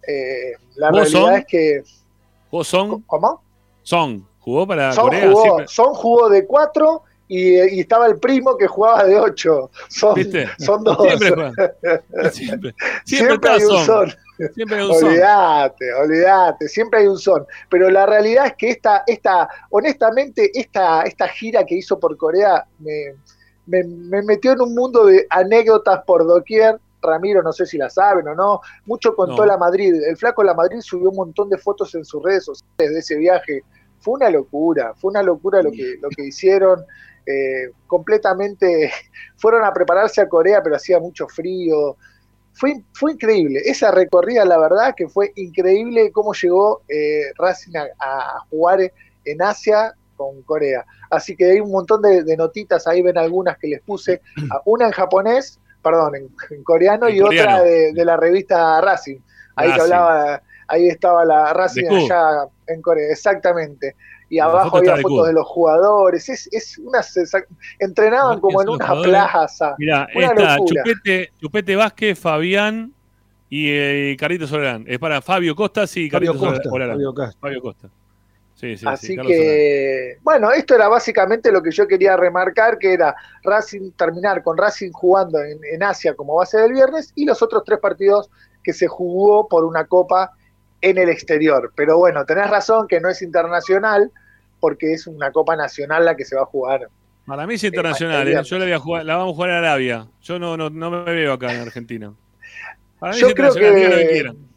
Eh, 0.07 0.53
la 0.75 0.87
¿Cómo 0.89 0.99
realidad 0.99 1.21
son? 1.21 1.33
es 1.35 1.45
que 1.45 1.83
¿Jugó 2.49 2.63
Son? 2.63 3.01
¿Cómo? 3.01 3.41
Son. 3.83 4.27
¿Jugó 4.39 4.65
para 4.67 4.91
Son 4.93 5.03
Corea? 5.05 5.31
jugó, 5.31 5.67
Son 5.67 5.93
jugó 5.93 6.29
de 6.29 6.45
4 6.47 7.03
y, 7.33 7.77
y 7.77 7.79
estaba 7.79 8.07
el 8.07 8.19
primo 8.19 8.57
que 8.57 8.67
jugaba 8.67 9.05
de 9.05 9.17
8. 9.17 9.71
Son, 9.87 10.15
¿Viste? 10.15 10.49
son 10.59 10.83
dos. 10.83 10.97
Siempre. 11.17 11.51
Siempre, 12.31 12.75
siempre 13.05 13.37
Siempre 13.37 13.49
hay 13.49 13.63
un 13.63 13.69
Son. 13.85 13.85
son. 13.85 14.13
Siempre 14.53 14.77
hay 14.79 14.83
un 14.85 14.93
Son. 14.95 15.07
Olvídate, 15.07 15.93
olvídate, 15.93 16.67
siempre 16.67 16.99
hay 16.99 17.07
un 17.07 17.17
son. 17.17 17.45
Pero 17.69 17.89
la 17.89 18.05
realidad 18.05 18.47
es 18.47 18.53
que 18.57 18.69
esta, 18.71 19.03
esta 19.07 19.47
honestamente, 19.69 20.51
esta, 20.53 21.03
esta 21.03 21.29
gira 21.29 21.63
que 21.65 21.75
hizo 21.75 21.97
por 21.97 22.17
Corea 22.17 22.65
me, 22.79 23.15
me, 23.65 23.81
me 23.85 24.21
metió 24.23 24.51
en 24.51 24.59
un 24.61 24.75
mundo 24.75 25.05
de 25.05 25.25
anécdotas 25.29 26.03
por 26.05 26.27
doquier. 26.27 26.79
Ramiro, 27.01 27.41
no 27.41 27.53
sé 27.53 27.65
si 27.65 27.77
la 27.77 27.89
saben 27.89 28.27
o 28.27 28.35
no, 28.35 28.59
mucho 28.85 29.15
contó 29.15 29.37
No. 29.37 29.45
la 29.45 29.57
Madrid. 29.57 29.95
El 30.07 30.17
flaco 30.17 30.43
La 30.43 30.53
Madrid 30.53 30.81
subió 30.81 31.09
un 31.11 31.15
montón 31.15 31.49
de 31.49 31.57
fotos 31.57 31.95
en 31.95 32.03
sus 32.03 32.21
redes 32.21 32.43
sociales 32.43 32.93
de 32.93 32.99
ese 32.99 33.15
viaje. 33.15 33.63
Fue 33.99 34.15
una 34.15 34.29
locura, 34.29 34.93
fue 34.95 35.11
una 35.11 35.23
locura 35.23 35.63
lo 35.63 35.71
que, 35.71 35.95
lo 36.01 36.09
que 36.09 36.25
hicieron. 36.25 36.83
Eh, 37.25 37.71
completamente 37.87 38.91
fueron 39.37 39.63
a 39.63 39.73
prepararse 39.73 40.21
a 40.21 40.29
Corea, 40.29 40.61
pero 40.63 40.75
hacía 40.75 40.99
mucho 40.99 41.27
frío. 41.27 41.97
Fue, 42.53 42.81
fue 42.93 43.13
increíble. 43.13 43.61
Esa 43.65 43.91
recorrida, 43.91 44.43
la 44.45 44.57
verdad, 44.57 44.93
que 44.95 45.07
fue 45.07 45.31
increíble 45.35 46.11
cómo 46.11 46.33
llegó 46.33 46.81
eh, 46.89 47.31
Racing 47.37 47.77
a, 47.77 47.87
a 47.99 48.39
jugar 48.49 48.91
en 49.25 49.41
Asia 49.41 49.93
con 50.17 50.41
Corea. 50.43 50.85
Así 51.09 51.35
que 51.35 51.45
hay 51.51 51.59
un 51.59 51.71
montón 51.71 52.01
de, 52.01 52.23
de 52.23 52.37
notitas, 52.37 52.87
ahí 52.87 53.01
ven 53.01 53.17
algunas 53.17 53.57
que 53.57 53.67
les 53.67 53.81
puse. 53.81 54.21
Una 54.65 54.85
en 54.85 54.91
japonés, 54.91 55.59
perdón, 55.81 56.15
en, 56.15 56.29
en 56.51 56.63
coreano 56.63 57.07
En 57.07 57.15
y 57.15 57.19
coreano. 57.19 57.51
otra 57.57 57.63
de, 57.63 57.93
de 57.93 58.05
la 58.05 58.17
revista 58.17 58.79
Racing. 58.81 59.17
Ahí 59.55 59.73
que 59.73 59.81
hablaba, 59.81 60.41
ahí 60.67 60.87
estaba 60.87 61.25
la 61.25 61.53
Racing 61.53 61.87
allá 61.87 62.47
en 62.67 62.81
Corea, 62.81 63.11
exactamente. 63.11 63.95
Y 64.31 64.37
La 64.37 64.45
abajo 64.45 64.77
había 64.77 64.95
fotos 64.95 65.09
Q. 65.19 65.23
de 65.25 65.33
los 65.33 65.45
jugadores. 65.45 66.29
Es, 66.29 66.47
es 66.53 66.77
una 66.77 67.01
entrenaban 67.79 68.39
como 68.39 68.61
en 68.61 68.69
una 68.69 68.87
jugadores. 68.87 69.11
plaza. 69.11 69.75
Mirá, 69.77 70.07
una 70.15 70.25
está 70.27 70.57
locura. 70.57 70.83
Chupete, 70.85 71.31
Chupete 71.37 71.75
Vázquez, 71.75 72.17
Fabián 72.17 72.93
y 73.49 73.69
eh, 73.71 74.15
Carlitos 74.17 74.49
Solerán. 74.49 74.85
Es 74.87 74.99
para 74.99 75.21
Fabio 75.21 75.53
Costas 75.53 75.95
y 75.97 76.09
Fabio 76.09 76.31
Carlitos 76.31 76.49
Costa, 76.53 76.69
Solerán. 76.69 76.95
Fabio 76.95 77.13
Costa. 77.13 77.37
Fabio 77.41 77.61
Costa. 77.61 77.89
Sí, 78.55 78.77
sí, 78.77 78.77
sí, 78.77 78.85
Así 78.87 79.07
Solerán. 79.15 79.27
que, 79.27 80.17
bueno, 80.23 80.51
esto 80.51 80.75
era 80.75 80.87
básicamente 80.87 81.51
lo 81.51 81.61
que 81.61 81.71
yo 81.71 81.85
quería 81.85 82.15
remarcar, 82.15 82.77
que 82.77 82.93
era 82.93 83.13
Racing 83.43 83.91
terminar 83.97 84.43
con 84.43 84.57
Racing 84.57 84.91
jugando 84.91 85.41
en, 85.41 85.59
en 85.73 85.83
Asia 85.83 86.13
como 86.13 86.35
base 86.35 86.57
del 86.57 86.71
viernes 86.71 87.11
y 87.15 87.25
los 87.25 87.41
otros 87.41 87.63
tres 87.65 87.79
partidos 87.79 88.29
que 88.63 88.71
se 88.71 88.87
jugó 88.87 89.49
por 89.49 89.65
una 89.65 89.85
copa 89.87 90.31
en 90.81 90.97
el 90.97 91.09
exterior. 91.09 91.71
Pero 91.75 91.97
bueno, 91.97 92.25
tenés 92.25 92.49
razón 92.49 92.87
que 92.87 92.99
no 92.99 93.09
es 93.09 93.21
internacional 93.21 94.11
porque 94.59 94.93
es 94.93 95.07
una 95.07 95.31
copa 95.31 95.55
nacional 95.55 96.05
la 96.05 96.15
que 96.15 96.25
se 96.25 96.35
va 96.35 96.43
a 96.43 96.45
jugar. 96.45 96.87
Para 97.25 97.45
mí 97.47 97.53
es 97.55 97.63
internacional, 97.63 98.27
el 98.27 98.37
¿eh? 98.39 98.43
yo 98.43 98.57
la, 98.57 98.65
voy 98.65 98.73
a 98.73 98.79
jugar, 98.79 99.05
la 99.05 99.15
vamos 99.15 99.33
a 99.33 99.35
jugar 99.35 99.49
en 99.51 99.55
Arabia. 99.57 100.07
Yo 100.21 100.39
no, 100.39 100.57
no, 100.57 100.69
no 100.69 100.89
me 100.91 101.03
veo 101.13 101.33
acá 101.33 101.53
en 101.53 101.61
Argentina. 101.61 102.13
Para 102.99 103.13
mí 103.13 103.19
Yo 103.19 103.27
es 103.27 103.33
creo 103.35 103.47
internacional, 103.49 104.25
lo 104.25 104.33
que 104.33 104.51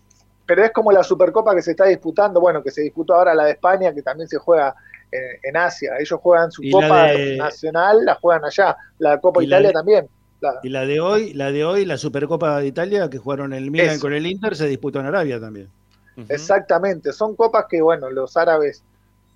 pero 0.47 0.63
es 0.63 0.73
como 0.73 0.93
la 0.93 1.03
Supercopa 1.03 1.55
que 1.55 1.63
se 1.63 1.71
está 1.71 1.87
disputando, 1.87 2.39
bueno, 2.39 2.63
que 2.63 2.71
se 2.71 2.83
disputó 2.83 3.15
ahora 3.15 3.35
la 3.35 3.45
de 3.47 3.53
España, 3.53 3.95
que 3.95 4.03
también 4.03 4.29
se 4.29 4.37
juega 4.37 4.75
en, 5.11 5.23
en 5.43 5.57
Asia. 5.57 5.93
Ellos 5.99 6.21
juegan 6.21 6.51
su 6.51 6.63
la 6.63 6.71
Copa 6.71 7.03
de- 7.07 7.37
Nacional, 7.39 8.05
la 8.05 8.15
juegan 8.17 8.45
allá. 8.45 8.77
La 8.99 9.19
Copa 9.21 9.43
Y 9.43 9.47
la 9.47 9.57
Italia 9.57 9.69
de- 9.69 9.73
también. 9.73 10.09
La- 10.41 10.61
Y 10.63 10.69
la 10.69 10.85
de 10.85 11.01
hoy, 11.01 11.33
la 11.33 11.51
de 11.51 11.65
hoy, 11.65 11.87
la 11.87 11.97
Supercopa 11.97 12.61
de 12.61 12.67
Italia, 12.67 13.09
que 13.09 13.17
jugaron 13.17 13.55
el 13.55 13.71
Milan 13.71 13.93
Eso. 13.93 14.01
con 14.03 14.13
el 14.13 14.27
Inter, 14.27 14.55
se 14.55 14.67
disputó 14.67 15.01
en 15.01 15.07
Arabia 15.07 15.41
también. 15.41 15.71
Exactamente, 16.29 17.13
son 17.13 17.35
copas 17.37 17.67
que, 17.69 17.81
bueno, 17.83 18.09
los 18.11 18.37
árabes 18.37 18.83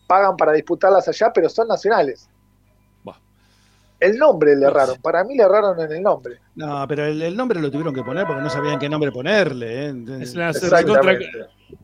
pagan 0.06 0.36
para 0.36 0.52
disputarlas 0.52 1.06
allá, 1.08 1.32
pero 1.32 1.48
son 1.48 1.68
nacionales. 1.68 2.28
El 4.00 4.16
nombre 4.16 4.54
le 4.54 4.64
erraron, 4.64 4.96
para 5.02 5.24
mí 5.24 5.36
le 5.36 5.42
erraron 5.42 5.80
en 5.80 5.90
el 5.90 6.00
nombre. 6.00 6.38
No, 6.54 6.86
pero 6.86 7.04
el, 7.06 7.20
el 7.20 7.36
nombre 7.36 7.60
lo 7.60 7.68
tuvieron 7.68 7.92
que 7.92 8.04
poner 8.04 8.28
porque 8.28 8.42
no 8.42 8.48
sabían 8.48 8.78
qué 8.78 8.88
nombre 8.88 9.10
ponerle. 9.10 9.86
¿eh? 9.88 9.94
Es 10.20 10.36
la, 10.36 10.52
recontra, 10.52 11.18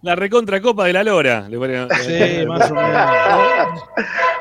la 0.00 0.14
recontra 0.14 0.60
Copa 0.62 0.84
de 0.86 0.92
la 0.92 1.02
Lora. 1.02 1.48
le 1.48 1.58
ponía- 1.58 1.88
Sí, 2.02 2.46
más 2.46 2.70
o 2.70 2.74
menos. 2.76 2.94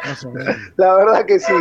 Más 0.06 0.24
o 0.26 0.30
menos. 0.30 0.56
La 0.78 0.94
verdad 0.98 1.26
que 1.26 1.40
sí. 1.40 1.52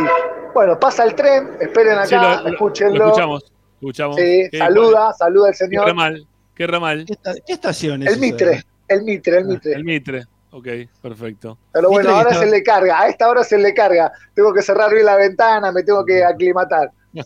Bueno, 0.53 0.79
pasa 0.79 1.03
el 1.03 1.15
tren, 1.15 1.57
esperen 1.59 1.93
acá, 1.97 2.05
Sí, 2.05 2.13
lo- 2.15 2.41
lo- 2.43 2.49
escúchenlo. 2.49 2.95
lo 2.99 3.05
escuchamos. 3.07 3.51
escuchamos. 3.81 4.15
Sí, 4.17 4.47
¿Qué- 4.51 4.57
saluda, 4.59 5.13
saluda 5.13 5.47
al 5.47 5.53
¿Qué 5.53 5.57
señor. 5.57 5.87
ramal? 5.87 6.27
¿Qué 6.53 6.67
ramal? 6.67 7.05
¿Qué, 7.07 7.13
esta- 7.13 7.33
qué 7.43 7.53
estación 7.53 8.03
es 8.03 8.09
El 8.09 8.13
esa? 8.13 8.21
Mitre, 8.21 8.63
el 8.87 9.03
Mitre, 9.03 9.37
el 9.37 9.45
Mitre. 9.45 9.73
El 9.73 9.83
Mitre. 9.83 10.25
Ok, 10.51 10.67
perfecto. 11.01 11.57
Pero 11.71 11.89
bueno, 11.89 12.11
ahora 12.11 12.29
está- 12.29 12.43
se 12.43 12.51
le 12.51 12.61
carga, 12.61 13.01
a 13.01 13.07
esta 13.07 13.27
hora 13.27 13.43
se 13.43 13.57
le 13.57 13.73
carga. 13.73 14.11
Tengo 14.35 14.53
que 14.53 14.61
cerrar 14.61 14.93
bien 14.93 15.05
la 15.05 15.15
ventana, 15.15 15.71
me 15.71 15.81
tengo 15.83 16.05
que 16.05 16.23
aclimatar. 16.23 16.91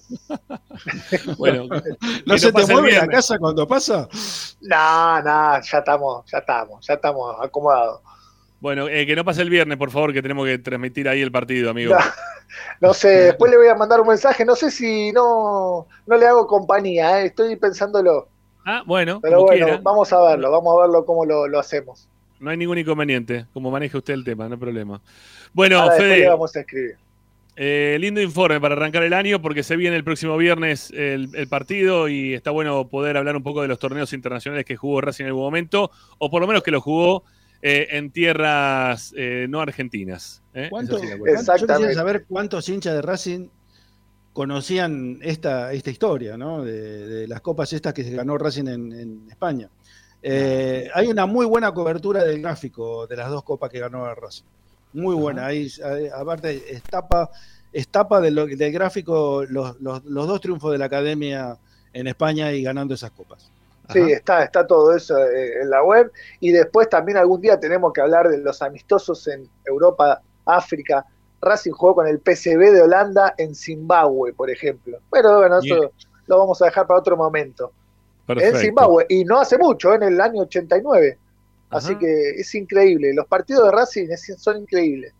Bueno, 1.37 1.63
¿No 2.25 2.33
que 2.35 2.39
se 2.39 2.51
te 2.51 2.65
mueve 2.67 2.93
la 2.93 3.07
casa 3.07 3.37
cuando 3.37 3.67
pasa? 3.67 4.07
No, 4.61 5.21
no, 5.21 5.61
ya 5.61 5.77
estamos, 5.79 6.25
ya 6.31 6.37
estamos, 6.39 6.85
ya 6.85 6.93
estamos 6.93 7.35
acomodados. 7.41 8.01
Bueno, 8.59 8.87
eh, 8.87 9.05
que 9.05 9.15
no 9.15 9.23
pase 9.23 9.41
el 9.43 9.49
viernes, 9.49 9.77
por 9.77 9.91
favor, 9.91 10.13
que 10.13 10.21
tenemos 10.21 10.45
que 10.45 10.57
transmitir 10.57 11.07
ahí 11.07 11.21
el 11.21 11.31
partido, 11.31 11.69
amigo. 11.69 11.93
No, 11.93 11.99
no 12.81 12.93
sé, 12.93 13.09
después 13.09 13.51
le 13.51 13.57
voy 13.57 13.67
a 13.67 13.75
mandar 13.75 14.01
un 14.01 14.07
mensaje, 14.07 14.45
no 14.45 14.55
sé 14.55 14.71
si 14.71 15.11
no, 15.11 15.87
no 16.05 16.17
le 16.17 16.25
hago 16.27 16.47
compañía, 16.47 17.21
eh, 17.21 17.27
estoy 17.27 17.55
pensándolo. 17.55 18.29
Ah, 18.69 18.83
bueno, 18.85 19.21
Pero 19.21 19.43
bueno, 19.43 19.65
quiera. 19.65 19.79
vamos 19.81 20.11
a 20.11 20.21
verlo, 20.21 20.51
vamos 20.51 20.77
a 20.77 20.81
verlo 20.81 21.05
cómo 21.05 21.25
lo, 21.25 21.47
lo 21.47 21.57
hacemos. 21.57 22.09
No 22.41 22.49
hay 22.49 22.57
ningún 22.57 22.77
inconveniente. 22.77 23.45
Como 23.53 23.71
maneje 23.71 23.95
usted 23.97 24.13
el 24.13 24.25
tema, 24.25 24.47
no 24.49 24.55
hay 24.55 24.59
problema. 24.59 25.01
Bueno, 25.53 25.79
Ahora 25.79 25.93
después 25.93 26.09
le 26.09 26.15
Fede, 26.17 26.27
vamos 26.29 26.53
a 26.55 26.59
escribir. 26.59 26.95
eh, 27.55 27.97
lindo 27.99 28.21
informe 28.21 28.59
para 28.59 28.75
arrancar 28.75 29.03
el 29.03 29.13
año 29.13 29.41
porque 29.41 29.63
se 29.63 29.77
viene 29.77 29.95
el 29.95 30.03
próximo 30.03 30.35
viernes 30.35 30.91
el, 30.91 31.29
el 31.33 31.47
partido 31.47 32.09
y 32.09 32.33
está 32.33 32.51
bueno 32.51 32.89
poder 32.89 33.15
hablar 33.15 33.37
un 33.37 33.43
poco 33.43 33.61
de 33.61 33.69
los 33.69 33.79
torneos 33.79 34.11
internacionales 34.11 34.65
que 34.65 34.75
jugó 34.75 34.99
Racing 34.99 35.23
en 35.23 35.27
algún 35.29 35.43
momento, 35.43 35.89
o 36.17 36.29
por 36.29 36.41
lo 36.41 36.47
menos 36.47 36.61
que 36.61 36.71
lo 36.71 36.81
jugó 36.81 37.23
eh, 37.61 37.87
en 37.91 38.11
tierras 38.11 39.13
eh, 39.17 39.47
no 39.49 39.61
argentinas. 39.61 40.43
¿eh? 40.53 40.67
¿Cuánto, 40.69 40.97
Esa 40.97 41.05
sí 41.05 41.11
la 41.11 41.17
cuestión. 41.17 41.45
cuánto- 41.45 41.61
yo 41.65 41.67
quisiera 41.77 41.93
saber 41.93 42.25
cuántos 42.27 42.67
hinchas 42.69 42.93
de 42.95 43.01
Racing 43.01 43.47
conocían 44.37 45.17
esta, 45.23 45.73
esta 45.73 45.89
historia, 45.89 46.37
¿no? 46.37 46.63
De, 46.63 47.07
de 47.07 47.27
las 47.27 47.41
copas 47.41 47.73
estas 47.73 47.91
que 47.91 48.03
se 48.03 48.11
ganó 48.11 48.37
Racing 48.37 48.67
en, 48.67 48.93
en 48.93 49.27
España. 49.31 49.67
Eh, 50.21 50.87
hay 50.93 51.07
una 51.07 51.25
muy 51.25 51.47
buena 51.47 51.71
cobertura 51.73 52.23
del 52.23 52.39
gráfico 52.43 53.07
de 53.07 53.15
las 53.17 53.31
dos 53.31 53.41
copas 53.41 53.71
que 53.71 53.79
ganó 53.79 54.13
Racing. 54.13 54.43
Muy 54.93 55.15
buena. 55.15 55.47
Ahí, 55.47 55.67
ahí, 55.83 56.07
aparte, 56.15 56.71
estapa, 56.71 57.31
estapa 57.73 58.21
del 58.21 58.71
gráfico 58.71 59.43
los, 59.49 59.81
los- 59.81 60.05
los 60.05 60.27
dos 60.27 60.39
triunfos 60.39 60.71
de 60.71 60.77
la 60.77 60.85
academia 60.85 61.57
en 61.91 62.05
España 62.05 62.51
y 62.51 62.61
ganando 62.61 62.93
esas 62.93 63.09
copas. 63.09 63.49
Sí, 63.91 63.99
está, 64.11 64.43
está 64.43 64.67
todo 64.67 64.95
eso 64.95 65.17
eh, 65.17 65.61
en 65.63 65.71
la 65.71 65.81
web. 65.81 66.11
Y 66.41 66.51
después 66.51 66.87
también 66.89 67.17
algún 67.17 67.41
día 67.41 67.59
tenemos 67.59 67.91
que 67.91 68.01
hablar 68.01 68.29
de 68.29 68.37
los 68.37 68.61
amistosos 68.61 69.27
en 69.29 69.49
Europa, 69.65 70.21
África. 70.45 71.07
Racing 71.41 71.71
jugó 71.71 71.95
con 71.95 72.07
el 72.07 72.19
PSV 72.19 72.71
de 72.71 72.81
Holanda 72.81 73.33
en 73.37 73.55
Zimbabue, 73.55 74.33
por 74.33 74.49
ejemplo. 74.49 74.97
Pero 75.11 75.37
bueno, 75.37 75.59
eso 75.59 75.91
lo 76.25 76.37
vamos 76.39 76.61
a 76.61 76.65
dejar 76.65 76.87
para 76.87 76.99
otro 76.99 77.15
momento. 77.15 77.71
Perfecto. 78.25 78.57
En 78.57 78.63
Zimbabue, 78.63 79.05
y 79.09 79.23
no 79.23 79.39
hace 79.39 79.57
mucho, 79.57 79.93
en 79.93 80.03
el 80.03 80.19
año 80.19 80.41
89. 80.41 81.17
Así 81.69 81.91
Ajá. 81.91 81.99
que 81.99 82.29
es 82.31 82.55
increíble. 82.55 83.13
Los 83.13 83.27
partidos 83.27 83.65
de 83.65 83.71
Racing 83.71 84.07
son 84.37 84.57
increíbles. 84.57 85.13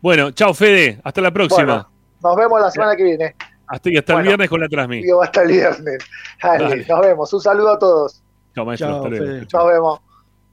Bueno, 0.00 0.30
chao 0.32 0.52
Fede, 0.52 1.00
hasta 1.02 1.20
la 1.20 1.32
próxima. 1.32 1.64
Bueno, 1.64 1.88
nos 2.22 2.36
vemos 2.36 2.60
la 2.60 2.70
semana 2.70 2.96
que 2.96 3.04
viene. 3.04 3.34
hasta 3.66 3.90
hasta 3.98 4.18
el 4.18 4.22
viernes 4.22 4.48
con 4.48 4.60
la 4.60 4.68
transmisión. 4.68 5.18
Hasta 5.22 5.42
el 5.42 5.48
viernes. 5.48 5.98
Dale, 6.42 6.64
Dale. 6.64 6.86
nos 6.86 7.00
vemos. 7.00 7.32
Un 7.32 7.40
saludo 7.40 7.70
a 7.70 7.78
todos. 7.78 8.22
Chao, 8.54 8.64
maestro. 8.64 8.88
Chao, 8.88 8.96
hasta 8.96 9.08
luego. 9.08 9.24
Fede. 9.26 9.46
Nos 9.52 9.66
vemos. 9.66 10.00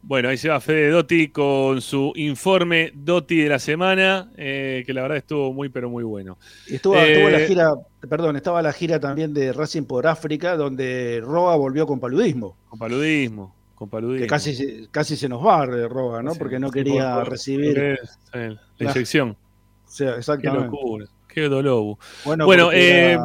Bueno, 0.03 0.30
ahí 0.30 0.38
se 0.38 0.49
va 0.49 0.60
Fede 0.60 0.90
Dotti 0.90 1.28
con 1.30 1.80
su 1.80 2.11
informe 2.15 2.91
Dotti 2.95 3.38
de 3.44 3.49
la 3.49 3.60
semana, 3.60 4.32
eh, 4.36 4.84
que 4.86 4.94
la 4.94 5.03
verdad 5.03 5.18
estuvo 5.18 5.53
muy, 5.53 5.69
pero 5.69 5.90
muy 5.90 6.03
bueno. 6.03 6.38
Y 6.68 6.76
Estuvo, 6.76 6.95
Eh, 6.95 7.11
estuvo 7.14 7.30
la 7.30 7.40
gira, 7.45 7.72
perdón, 8.10 8.36
estaba 8.36 8.61
la 8.64 8.73
gira 8.73 8.99
también 8.99 9.32
de 9.34 9.53
Racing 9.53 9.84
por 9.84 10.07
África, 10.07 10.57
donde 10.57 11.22
Roa 11.23 11.56
volvió 11.56 11.86
con 11.86 11.99
paludismo. 11.99 12.57
Con 12.69 12.80
paludismo, 12.80 13.53
con 13.76 13.90
paludismo. 13.90 14.23
Que 14.23 14.28
casi, 14.28 14.56
se- 14.56 14.88
casi 14.90 15.15
se 15.15 15.30
nos 15.30 15.45
va 15.45 15.65
eh, 15.65 15.88
Roa, 15.88 16.23
¿no? 16.23 16.34
Sí, 16.34 16.40
Porque 16.40 16.57
no 16.60 16.68
sí, 16.69 16.73
quería 16.73 17.15
por- 17.15 17.30
recibir. 17.30 17.78
es, 17.78 18.19
eh, 18.34 18.56
la 18.80 18.90
inyección. 18.91 19.30
O 19.30 19.91
sea, 19.91 20.14
Qué 20.14 20.18
exactamente. 20.19 20.65
locura, 20.65 21.06
qué 21.28 21.41
dolor. 21.44 21.98
Bueno, 22.26 22.45
Bueno, 22.45 22.72
eh, 22.72 23.11
era- 23.11 23.23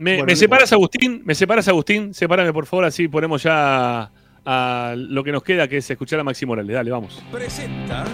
Me, 0.00 0.12
Bueno, 0.12 0.26
me 0.26 0.36
separas, 0.36 0.72
Agustín, 0.72 1.22
me 1.24 1.34
separas, 1.34 1.66
Agustín, 1.66 2.14
sepárame 2.14 2.52
por 2.52 2.64
favor, 2.66 2.84
así 2.84 3.08
ponemos 3.08 3.42
ya 3.42 4.10
a 4.50 4.94
lo 4.96 5.22
que 5.22 5.30
nos 5.30 5.42
queda, 5.42 5.68
que 5.68 5.76
es 5.76 5.90
escuchar 5.90 6.20
a 6.20 6.24
Maxi 6.24 6.46
Morales. 6.46 6.74
Dale, 6.74 6.90
vamos. 6.90 7.22
Presenta. 7.30 8.06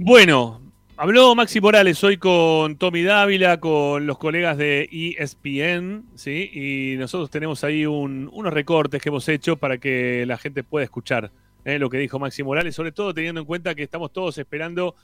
Bueno, 0.08 0.60
habló 0.96 1.34
Maxi 1.34 1.60
Morales 1.60 2.04
hoy 2.04 2.16
con 2.16 2.76
Tommy 2.76 3.02
Dávila, 3.02 3.58
con 3.58 4.06
los 4.06 4.18
colegas 4.18 4.56
de 4.56 4.88
ESPN, 4.92 6.04
¿sí? 6.14 6.48
Y 6.54 6.96
nosotros 6.96 7.28
tenemos 7.28 7.64
ahí 7.64 7.86
un- 7.86 8.30
unos 8.32 8.52
recortes 8.52 9.02
que 9.02 9.08
hemos 9.08 9.28
hecho 9.28 9.56
para 9.56 9.78
que 9.78 10.24
la 10.24 10.38
gente 10.38 10.62
pueda 10.62 10.84
escuchar 10.84 11.32
¿eh? 11.64 11.80
lo 11.80 11.90
que 11.90 11.98
dijo 11.98 12.20
Maxi 12.20 12.44
Morales, 12.44 12.76
sobre 12.76 12.92
todo 12.92 13.12
teniendo 13.12 13.40
en 13.40 13.46
cuenta 13.48 13.74
que 13.74 13.82
estamos 13.82 14.12
todos 14.12 14.38
esperando 14.38 14.94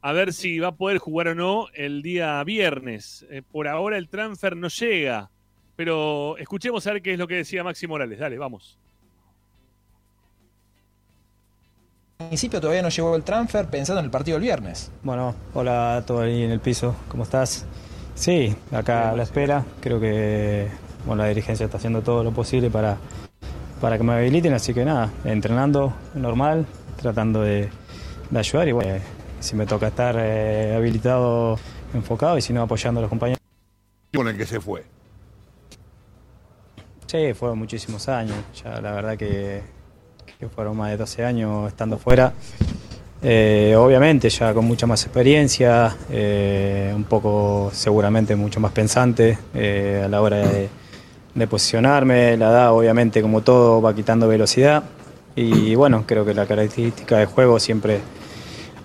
a 0.00 0.12
ver 0.14 0.32
si 0.32 0.58
va 0.58 0.68
a 0.68 0.74
poder 0.74 0.96
jugar 0.96 1.28
o 1.28 1.34
no 1.34 1.66
el 1.74 2.00
día 2.00 2.42
viernes. 2.42 3.26
Eh, 3.30 3.42
por 3.42 3.68
ahora 3.68 3.98
el 3.98 4.08
transfer 4.08 4.56
no 4.56 4.68
llega, 4.68 5.28
pero 5.76 6.38
escuchemos 6.38 6.86
a 6.86 6.94
ver 6.94 7.02
qué 7.02 7.12
es 7.12 7.18
lo 7.18 7.28
que 7.28 7.34
decía 7.34 7.62
Maxi 7.62 7.86
Morales. 7.86 8.18
Dale, 8.18 8.38
vamos. 8.38 8.78
Principio 12.16 12.60
todavía 12.60 12.82
no 12.82 12.88
llegó 12.88 13.14
el 13.14 13.22
transfer 13.22 13.66
pensando 13.66 14.00
en 14.00 14.06
el 14.06 14.10
partido 14.10 14.36
del 14.36 14.42
viernes. 14.42 14.90
Bueno, 15.02 15.34
hola 15.54 15.96
a 15.96 16.02
todos 16.06 16.22
ahí 16.22 16.42
en 16.42 16.50
el 16.50 16.60
piso, 16.60 16.94
¿cómo 17.08 17.22
estás? 17.22 17.64
Sí, 18.14 18.54
acá 18.72 19.10
a 19.10 19.16
la 19.16 19.22
espera, 19.22 19.64
creo 19.80 20.00
que 20.00 20.68
bueno, 21.04 21.22
la 21.22 21.28
dirigencia 21.28 21.64
está 21.64 21.76
haciendo 21.76 22.02
todo 22.02 22.24
lo 22.24 22.32
posible 22.32 22.70
para, 22.70 22.96
para 23.80 23.98
que 23.98 24.04
me 24.04 24.14
habiliten, 24.14 24.54
así 24.54 24.72
que 24.72 24.84
nada, 24.84 25.10
entrenando 25.24 25.92
normal, 26.14 26.66
tratando 27.00 27.42
de, 27.42 27.68
de 28.30 28.38
ayudar 28.38 28.68
y 28.68 28.72
bueno, 28.72 28.94
eh, 28.94 29.02
si 29.40 29.54
me 29.54 29.66
toca 29.66 29.88
estar 29.88 30.16
eh, 30.18 30.74
habilitado, 30.74 31.58
enfocado 31.94 32.38
y 32.38 32.42
si 32.42 32.52
no 32.52 32.62
apoyando 32.62 33.00
a 33.00 33.02
los 33.02 33.10
compañeros. 33.10 33.40
con 34.14 34.26
el 34.26 34.36
que 34.36 34.46
se 34.46 34.60
fue. 34.60 34.84
Sí, 37.06 37.34
fueron 37.34 37.58
muchísimos 37.58 38.08
años, 38.08 38.36
ya 38.64 38.80
la 38.80 38.92
verdad 38.92 39.16
que, 39.16 39.62
que 40.38 40.48
fueron 40.50 40.76
más 40.76 40.90
de 40.90 40.98
12 40.98 41.24
años 41.24 41.68
estando 41.68 41.96
fuera. 41.96 42.32
Eh, 43.22 43.74
obviamente 43.78 44.28
ya 44.28 44.52
con 44.52 44.66
mucha 44.66 44.86
más 44.86 45.02
experiencia, 45.04 45.96
eh, 46.10 46.92
un 46.94 47.04
poco 47.04 47.70
seguramente 47.72 48.36
mucho 48.36 48.60
más 48.60 48.72
pensante 48.72 49.38
eh, 49.54 50.02
a 50.04 50.08
la 50.08 50.20
hora 50.20 50.36
de, 50.36 50.68
posicionarme, 51.46 52.36
la 52.36 52.50
edad 52.50 52.72
obviamente 52.72 53.20
como 53.20 53.42
todo 53.42 53.82
va 53.82 53.94
quitando 53.94 54.26
velocidad 54.26 54.84
y 55.34 55.74
bueno, 55.74 56.04
creo 56.06 56.24
que 56.24 56.32
la 56.32 56.46
característica 56.46 57.18
de 57.18 57.26
juego 57.26 57.58
siempre 57.60 58.00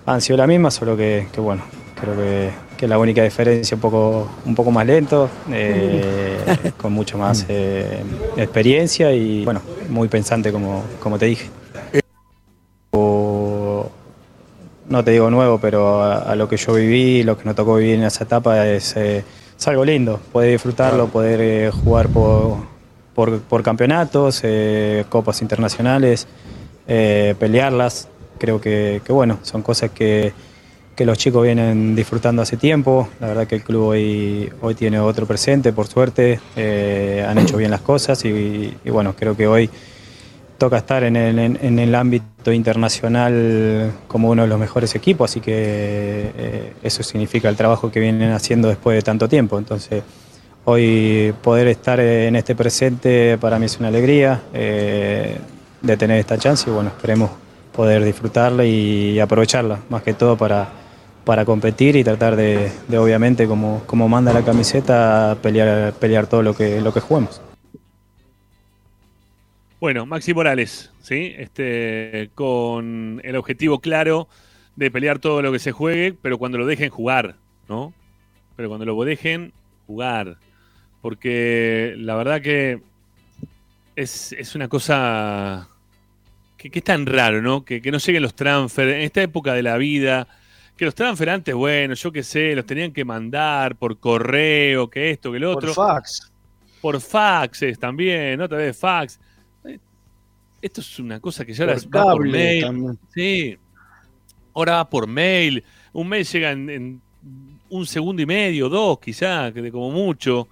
han 0.04 0.20
sido 0.20 0.36
la 0.36 0.46
misma, 0.46 0.70
solo 0.70 0.96
que 0.96 1.26
bueno, 1.38 1.62
creo 1.98 2.14
que, 2.14 2.50
que 2.82 2.88
la 2.88 2.98
única 2.98 3.22
diferencia 3.22 3.76
un 3.76 3.80
poco, 3.80 4.28
un 4.44 4.56
poco 4.56 4.72
más 4.72 4.84
lento, 4.84 5.30
eh, 5.52 6.42
con 6.76 6.92
mucho 6.92 7.16
más 7.16 7.46
eh, 7.48 8.02
experiencia 8.36 9.12
y 9.12 9.44
bueno, 9.44 9.62
muy 9.88 10.08
pensante 10.08 10.50
como, 10.50 10.82
como 10.98 11.16
te 11.16 11.26
dije. 11.26 11.48
O- 12.92 13.88
no 14.88 15.04
te 15.04 15.12
digo 15.12 15.30
nuevo, 15.30 15.58
pero 15.58 16.02
a, 16.02 16.22
a 16.22 16.34
lo 16.34 16.48
que 16.48 16.56
yo 16.56 16.74
viví, 16.74 17.22
lo 17.22 17.38
que 17.38 17.44
nos 17.44 17.54
tocó 17.54 17.76
vivir 17.76 17.94
en 17.94 18.02
esa 18.02 18.24
etapa 18.24 18.66
es, 18.66 18.96
eh, 18.96 19.22
es 19.56 19.68
algo 19.68 19.84
lindo, 19.84 20.18
poder 20.32 20.50
disfrutarlo, 20.50 21.06
poder 21.06 21.70
jugar 21.70 22.08
por, 22.08 22.56
por, 23.14 23.38
por 23.42 23.62
campeonatos, 23.62 24.42
copas 25.08 25.40
internacionales, 25.40 26.26
pelearlas. 26.84 28.08
Creo 28.40 28.60
que, 28.60 29.00
que, 29.04 29.12
bueno, 29.12 29.38
son 29.42 29.62
cosas 29.62 29.92
que, 29.92 30.32
que 30.94 31.06
los 31.06 31.16
chicos 31.18 31.42
vienen 31.42 31.94
disfrutando 31.94 32.42
hace 32.42 32.56
tiempo. 32.56 33.08
La 33.20 33.28
verdad 33.28 33.46
que 33.46 33.54
el 33.56 33.62
club 33.62 33.88
hoy, 33.88 34.52
hoy 34.60 34.74
tiene 34.74 34.98
otro 35.00 35.26
presente, 35.26 35.72
por 35.72 35.86
suerte. 35.86 36.38
Eh, 36.56 37.24
han 37.26 37.38
hecho 37.38 37.56
bien 37.56 37.70
las 37.70 37.80
cosas 37.80 38.24
y, 38.24 38.74
bueno, 38.86 39.14
creo 39.16 39.36
que 39.36 39.46
hoy 39.46 39.70
toca 40.58 40.76
estar 40.76 41.02
en 41.02 41.16
el, 41.16 41.38
en- 41.38 41.58
en 41.60 41.78
el 41.78 41.94
ámbito 41.94 42.52
internacional 42.52 43.90
como 44.06 44.30
uno 44.30 44.42
de 44.42 44.48
los 44.48 44.60
mejores 44.60 44.94
equipos, 44.94 45.30
así 45.30 45.40
que 45.40 45.52
eh, 45.56 46.72
eso 46.82 47.02
significa 47.02 47.48
el 47.48 47.56
trabajo 47.56 47.90
que 47.90 47.98
vienen 47.98 48.30
haciendo 48.32 48.68
después 48.68 48.94
de 48.96 49.02
tanto 49.02 49.28
tiempo. 49.28 49.58
Entonces, 49.58 50.02
hoy 50.64 51.34
poder 51.42 51.66
estar 51.68 51.98
en 51.98 52.36
este 52.36 52.54
presente 52.54 53.38
para 53.38 53.58
mí 53.58 53.66
es 53.66 53.78
una 53.80 53.88
alegría 53.88 54.40
eh, 54.54 55.36
de 55.80 55.96
tener 55.96 56.18
esta 56.20 56.38
chance 56.38 56.68
y 56.70 56.72
bueno, 56.72 56.90
esperemos 56.90 57.30
poder 57.74 58.04
disfrutarla 58.04 58.64
y 58.64 59.18
aprovecharla, 59.18 59.78
más 59.88 60.02
que 60.02 60.12
todo 60.14 60.36
para, 60.36 60.68
para 61.24 61.44
competir 61.44 61.96
y 61.96 62.04
tratar 62.04 62.36
de, 62.36 62.70
de, 62.88 62.98
obviamente, 62.98 63.46
como, 63.46 63.82
como 63.86 64.08
manda 64.08 64.32
la 64.32 64.44
camiseta, 64.44 65.36
pelear, 65.42 65.92
pelear 65.94 66.26
todo 66.26 66.42
lo 66.42 66.54
que, 66.54 66.80
lo 66.80 66.92
que 66.92 67.00
juguemos. 67.00 67.40
Bueno, 69.80 70.06
Maxi 70.06 70.32
Morales, 70.32 70.92
¿sí? 71.00 71.34
Este, 71.36 72.30
con 72.34 73.20
el 73.24 73.36
objetivo 73.36 73.80
claro 73.80 74.28
de 74.76 74.90
pelear 74.90 75.18
todo 75.18 75.42
lo 75.42 75.52
que 75.52 75.58
se 75.58 75.72
juegue, 75.72 76.14
pero 76.22 76.38
cuando 76.38 76.58
lo 76.58 76.66
dejen 76.66 76.90
jugar, 76.90 77.34
¿no? 77.68 77.92
Pero 78.56 78.68
cuando 78.68 78.86
lo 78.86 79.02
dejen 79.04 79.52
jugar. 79.86 80.36
Porque 81.00 81.94
la 81.98 82.14
verdad 82.14 82.40
que 82.40 82.80
es, 83.96 84.32
es 84.32 84.54
una 84.54 84.68
cosa 84.68 85.68
que, 86.56 86.70
que 86.70 86.78
es 86.78 86.84
tan 86.84 87.06
raro, 87.06 87.42
¿no? 87.42 87.64
Que, 87.64 87.82
que 87.82 87.90
no 87.90 87.98
lleguen 87.98 88.22
los 88.22 88.34
transfer 88.34 88.88
en 88.88 89.00
esta 89.00 89.22
época 89.22 89.52
de 89.52 89.62
la 89.62 89.76
vida. 89.78 90.28
Que 90.76 90.84
los 90.86 90.94
transfer 90.94 91.28
antes, 91.30 91.54
bueno, 91.54 91.94
yo 91.94 92.10
qué 92.10 92.22
sé, 92.22 92.54
los 92.56 92.66
tenían 92.66 92.92
que 92.92 93.04
mandar 93.04 93.76
por 93.76 93.98
correo, 93.98 94.88
que 94.88 95.10
esto, 95.10 95.30
que 95.32 95.38
lo 95.38 95.52
Por 95.54 95.64
otro. 95.64 95.74
fax. 95.74 96.32
Por 96.80 97.00
faxes 97.00 97.78
también, 97.78 98.40
otra 98.40 98.58
vez 98.58 98.76
fax. 98.76 99.20
Eh, 99.64 99.78
Esto 100.60 100.80
es 100.80 100.98
una 100.98 101.20
cosa 101.20 101.44
que 101.44 101.52
ya 101.52 101.64
ahora 101.64 101.76
Por 101.76 101.96
va 101.96 102.12
por 102.14 102.28
mail. 102.28 102.62
también. 102.64 102.98
Sí. 103.14 103.56
Ahora 104.54 104.72
va 104.76 104.90
por 104.90 105.06
mail. 105.06 105.62
Un 105.92 106.08
mail 106.08 106.24
llega 106.24 106.50
en, 106.52 106.70
en 106.70 107.00
un 107.68 107.86
segundo 107.86 108.20
y 108.22 108.26
medio, 108.26 108.68
dos 108.68 108.98
quizá, 108.98 109.52
que 109.52 109.62
de 109.62 109.70
como 109.70 109.90
mucho. 109.90 110.48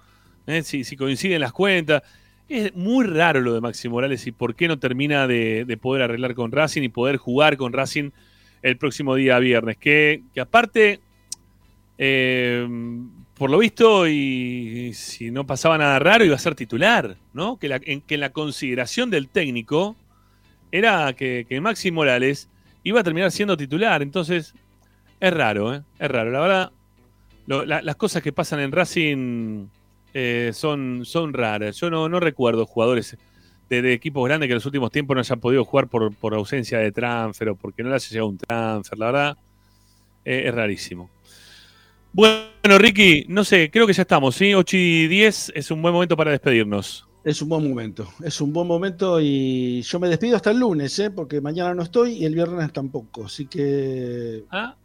¿eh? 0.47 0.61
Si, 0.63 0.83
si 0.83 0.95
coinciden 0.95 1.41
las 1.41 1.51
cuentas. 1.51 2.03
Es 2.47 2.75
muy 2.75 3.05
raro 3.05 3.39
lo 3.39 3.53
de 3.53 3.61
Maxi 3.61 3.87
Morales 3.87 4.27
y 4.27 4.33
por 4.33 4.55
qué 4.55 4.67
no 4.67 4.77
termina 4.77 5.25
de, 5.25 5.63
de 5.63 5.77
poder 5.77 6.03
arreglar 6.03 6.35
con 6.35 6.51
Racing 6.51 6.81
y 6.83 6.89
poder 6.89 7.15
jugar 7.15 7.55
con 7.55 7.71
Racing 7.71 8.11
el 8.61 8.77
próximo 8.77 9.15
día 9.15 9.39
viernes. 9.39 9.77
Que, 9.77 10.21
aparte, 10.39 10.99
eh, 11.97 12.67
por 13.35 13.49
lo 13.49 13.57
visto, 13.57 14.07
y 14.07 14.91
si 14.93 15.31
no 15.31 15.45
pasaba 15.45 15.77
nada 15.77 15.99
raro, 15.99 16.23
iba 16.25 16.35
a 16.35 16.39
ser 16.39 16.55
titular, 16.55 17.17
¿no? 17.33 17.57
Que, 17.57 17.67
la, 17.67 17.79
en, 17.83 18.03
la 18.19 18.31
consideración 18.31 19.09
del 19.09 19.27
técnico 19.29 19.95
era 20.71 21.13
que, 21.13 21.45
Maxi 21.61 21.91
Morales 21.91 22.49
iba 22.83 22.99
a 22.99 23.03
terminar 23.03 23.31
siendo 23.31 23.57
titular. 23.57 24.01
Entonces, 24.01 24.53
es 25.19 25.33
raro, 25.33 25.73
¿eh? 25.73 25.81
Es 25.99 26.09
raro. 26.09 26.31
La 26.31 26.39
verdad, 26.39 26.71
la- 27.47 27.81
las 27.81 27.95
cosas 27.95 28.21
que 28.21 28.31
pasan 28.31 28.59
en 28.59 28.71
Racing 28.71 29.65
eh, 30.13 30.51
son, 30.53 31.01
son 31.05 31.33
raras. 31.33 31.77
Yo 31.79 31.89
no, 31.89 32.07
no 32.09 32.19
recuerdo 32.19 32.65
jugadores 32.65 33.17
de, 33.71 33.81
de 33.81 33.93
equipos 33.93 34.27
grandes 34.27 34.47
que 34.47 34.51
en 34.51 34.57
los 34.57 34.65
últimos 34.65 34.91
tiempos 34.91 35.15
no 35.15 35.21
hayan 35.21 35.39
podido 35.39 35.63
jugar 35.63 35.87
por, 35.87 36.13
por 36.13 36.33
ausencia 36.33 36.77
de 36.77 36.91
transfer 36.91 37.49
o 37.49 37.55
porque 37.55 37.83
no 37.83 37.89
les 37.89 38.05
haya 38.05 38.11
llegado 38.11 38.29
un 38.29 38.37
transfer. 38.37 38.99
La 38.99 39.05
verdad, 39.05 39.37
eh, 40.25 40.43
es 40.45 40.53
rarísimo. 40.53 41.09
Bueno, 42.11 42.77
Ricky, 42.77 43.25
no 43.29 43.45
sé, 43.45 43.71
creo 43.71 43.87
que 43.87 43.93
ya 43.93 44.01
estamos, 44.01 44.35
¿sí? 44.35 44.53
8 44.53 44.77
y 44.77 45.07
10 45.07 45.53
es 45.55 45.71
un 45.71 45.81
buen 45.81 45.93
momento 45.93 46.17
para 46.17 46.31
despedirnos. 46.31 47.07
Es 47.23 47.41
un 47.41 47.49
buen 47.49 47.69
momento, 47.69 48.09
es 48.23 48.41
un 48.41 48.51
buen 48.51 48.67
momento 48.67 49.21
y 49.21 49.83
yo 49.83 49.99
me 49.99 50.09
despido 50.09 50.35
hasta 50.35 50.51
el 50.51 50.59
lunes, 50.59 50.97
¿eh? 50.99 51.11
porque 51.11 51.39
mañana 51.39 51.73
no 51.73 51.83
estoy 51.83 52.13
y 52.13 52.25
el 52.25 52.33
viernes 52.33 52.73
tampoco, 52.73 53.25
así 53.25 53.45
que... 53.45 54.43
Ah, 54.49 54.75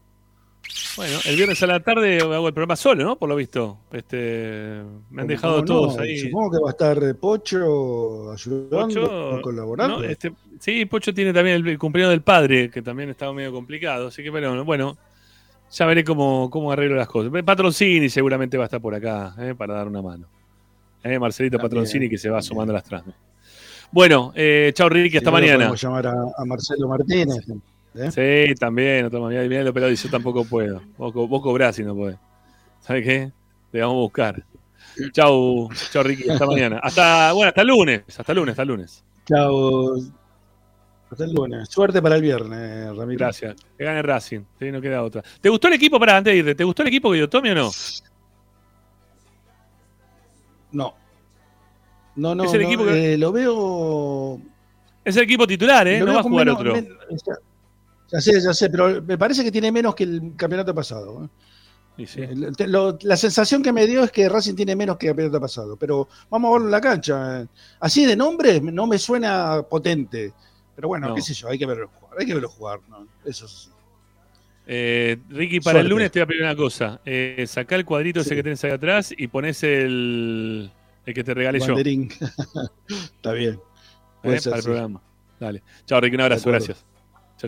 bueno, 0.96 1.18
el 1.26 1.36
viernes 1.36 1.62
a 1.62 1.66
la 1.66 1.80
tarde 1.80 2.18
hago 2.20 2.48
el 2.48 2.54
programa 2.54 2.76
solo, 2.76 3.04
¿no? 3.04 3.16
Por 3.16 3.28
lo 3.28 3.36
visto. 3.36 3.78
Este, 3.92 4.82
me 5.10 5.22
han 5.22 5.28
dejado 5.28 5.64
todos 5.64 5.98
ahí. 5.98 6.18
Supongo 6.18 6.50
que 6.52 6.58
va 6.62 6.68
a 6.68 6.72
estar 6.72 7.02
eh, 7.04 7.14
Pocho 7.14 8.32
ayudando, 8.32 8.70
Pocho, 8.78 9.40
colaborando. 9.42 9.98
¿no? 9.98 10.04
Este, 10.04 10.32
sí, 10.60 10.84
Pocho 10.86 11.12
tiene 11.12 11.32
también 11.32 11.56
el, 11.56 11.68
el 11.68 11.78
cumpleaños 11.78 12.10
del 12.10 12.22
padre, 12.22 12.70
que 12.70 12.82
también 12.82 13.10
estaba 13.10 13.32
medio 13.32 13.52
complicado. 13.52 14.08
Así 14.08 14.22
que, 14.22 14.30
bueno, 14.30 14.64
bueno 14.64 14.96
ya 15.70 15.86
veré 15.86 16.04
cómo, 16.04 16.48
cómo 16.50 16.72
arreglo 16.72 16.96
las 16.96 17.08
cosas. 17.08 17.32
Patroncini 17.44 18.08
seguramente 18.08 18.56
va 18.56 18.64
a 18.64 18.66
estar 18.66 18.80
por 18.80 18.94
acá 18.94 19.34
eh, 19.38 19.54
para 19.56 19.74
dar 19.74 19.88
una 19.88 20.00
mano. 20.02 20.26
Eh, 21.02 21.18
Marcelito 21.18 21.56
También, 21.56 21.70
Patroncini 21.70 22.08
que 22.08 22.18
se 22.18 22.30
va 22.30 22.40
sumando 22.42 22.72
a 22.72 22.74
las 22.76 22.84
transmis. 22.84 23.14
Bueno, 23.92 24.32
eh, 24.34 24.72
chao 24.74 24.88
Ricky, 24.88 25.16
hasta 25.18 25.30
Si 25.30 25.32
mañana. 25.32 25.72
llamar 25.74 26.06
a, 26.06 26.12
a 26.36 26.44
Marcelo 26.44 26.88
Martínez. 26.88 27.44
¿Eh? 27.96 28.46
Sí, 28.48 28.54
también, 28.54 29.06
otro 29.06 29.26
Mirá, 29.28 29.42
mirá 29.44 29.62
lo 29.64 29.72
pelado 29.72 29.90
dice, 29.90 30.08
yo 30.08 30.12
tampoco 30.12 30.44
puedo. 30.44 30.82
Vos, 30.98 31.12
vos 31.12 31.42
cobrás 31.42 31.76
si 31.76 31.82
no 31.84 31.94
podés. 31.94 32.16
¿Sabes 32.80 33.04
qué? 33.04 33.32
Te 33.72 33.80
vamos 33.80 33.94
a 33.96 33.98
buscar. 34.00 34.44
Chau, 35.12 35.68
chau 35.90 36.02
Ricky, 36.02 36.28
hasta 36.30 36.46
mañana. 36.46 36.78
Hasta, 36.82 37.32
bueno, 37.32 37.48
hasta 37.48 37.64
lunes, 37.64 38.02
hasta 38.18 38.32
lunes, 38.34 38.52
hasta 38.52 38.64
lunes. 38.64 39.04
Chao. 39.26 39.96
Hasta 41.10 41.24
el 41.24 41.32
lunes. 41.32 41.68
Suerte 41.68 42.00
para 42.02 42.16
el 42.16 42.22
viernes, 42.22 42.96
Ramiro. 42.96 43.18
Gracias. 43.18 43.56
Que 43.76 43.84
gane 43.84 44.02
Racing. 44.02 44.40
Sí, 44.58 44.70
no 44.72 44.80
queda 44.80 45.02
otra. 45.02 45.22
¿Te 45.40 45.48
gustó 45.48 45.68
el 45.68 45.74
equipo 45.74 45.98
para 46.00 46.16
antes 46.16 46.32
de 46.32 46.38
irte? 46.38 46.54
¿Te 46.54 46.64
gustó 46.64 46.82
el 46.82 46.88
equipo 46.88 47.10
que 47.10 47.16
dio 47.18 47.28
Tommy 47.28 47.50
o 47.50 47.54
no? 47.54 47.70
No. 50.72 50.94
No, 52.16 52.34
no, 52.34 52.44
Es 52.44 52.54
el 52.54 52.62
no, 52.62 52.66
equipo 52.68 52.84
que- 52.84 53.14
eh, 53.14 53.18
lo 53.18 53.30
veo. 53.32 54.40
Es 55.04 55.16
el 55.16 55.22
equipo 55.24 55.46
titular, 55.46 55.86
¿eh? 55.86 56.00
lo 56.00 56.06
No 56.06 56.14
va 56.14 56.20
a 56.20 56.22
jugar 56.22 56.46
menos- 56.46 56.60
otro. 56.60 56.72
men- 56.74 56.88
ya, 57.26 57.34
ya 58.10 58.20
sé, 58.20 58.40
ya 58.40 58.52
sé, 58.54 58.70
pero 58.70 59.02
me 59.02 59.18
parece 59.18 59.42
que 59.44 59.50
tiene 59.52 59.70
menos 59.72 59.94
que 59.94 60.04
el 60.04 60.32
campeonato 60.36 60.74
pasado. 60.74 61.24
¿eh? 61.24 62.06
Sí. 62.06 62.20
Lo- 62.66 62.98
la 63.02 63.16
sensación 63.16 63.62
que 63.62 63.72
me 63.72 63.86
dio 63.86 64.04
es 64.04 64.10
que 64.12 64.28
Racing 64.28 64.54
tiene 64.54 64.76
menos 64.76 64.96
que 64.98 65.06
el 65.06 65.10
campeonato 65.12 65.40
pasado, 65.40 65.76
pero 65.76 66.08
vamos 66.30 66.48
a 66.48 66.52
verlo 66.52 66.66
en 66.66 66.72
la 66.72 66.80
cancha. 66.80 67.40
eh. 67.42 67.46
Así 67.80 68.04
de 68.04 68.14
nombre 68.16 68.60
no 68.60 68.86
me 68.86 68.98
suena 68.98 69.62
potente, 69.62 70.32
pero 70.74 70.88
bueno, 70.88 71.08
No. 71.08 71.14
qué 71.14 71.22
sé 71.22 71.32
yo, 71.34 71.48
hay 71.48 71.58
que 71.58 71.64
verlo 71.66 71.88
jugar, 71.88 72.20
hay 72.20 72.26
que 72.26 72.34
verlo 72.34 72.48
jugar, 72.50 72.80
¿no? 72.88 73.06
Eso 73.24 73.48
sí. 73.48 73.70
Eh, 74.68 75.16
Ricky, 75.30 75.60
para 75.60 75.78
el 75.80 75.88
lunes 75.88 76.10
te 76.10 76.18
voy 76.18 76.24
a 76.24 76.26
pedir 76.26 76.42
una 76.42 76.56
cosa. 76.56 77.00
Eh, 77.04 77.44
sacá 77.46 77.76
el 77.76 77.84
cuadrito 77.84 78.20
ese 78.20 78.34
que 78.34 78.42
tenés 78.42 78.62
ahí 78.64 78.72
atrás 78.72 79.14
y 79.16 79.28
ponés 79.28 79.62
el, 79.62 80.70
el 81.06 81.14
que 81.14 81.22
te 81.24 81.32
regalé 81.34 81.60
yo. 81.60 81.76
Está 82.88 83.32
bien. 83.32 83.60
¿eh? 84.24 84.38
Para 84.44 84.56
el 84.56 84.62
programa. 84.64 85.00
Dale. 85.38 85.62
Chao, 85.86 86.00
Ricky, 86.00 86.16
un 86.16 86.20
abrazo, 86.22 86.50
gracias. 86.50 86.84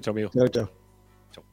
Chao, 0.00 0.12
chao, 0.12 0.12
amigo. 0.12 0.30
Chao, 0.32 0.48
chao. 0.48 1.44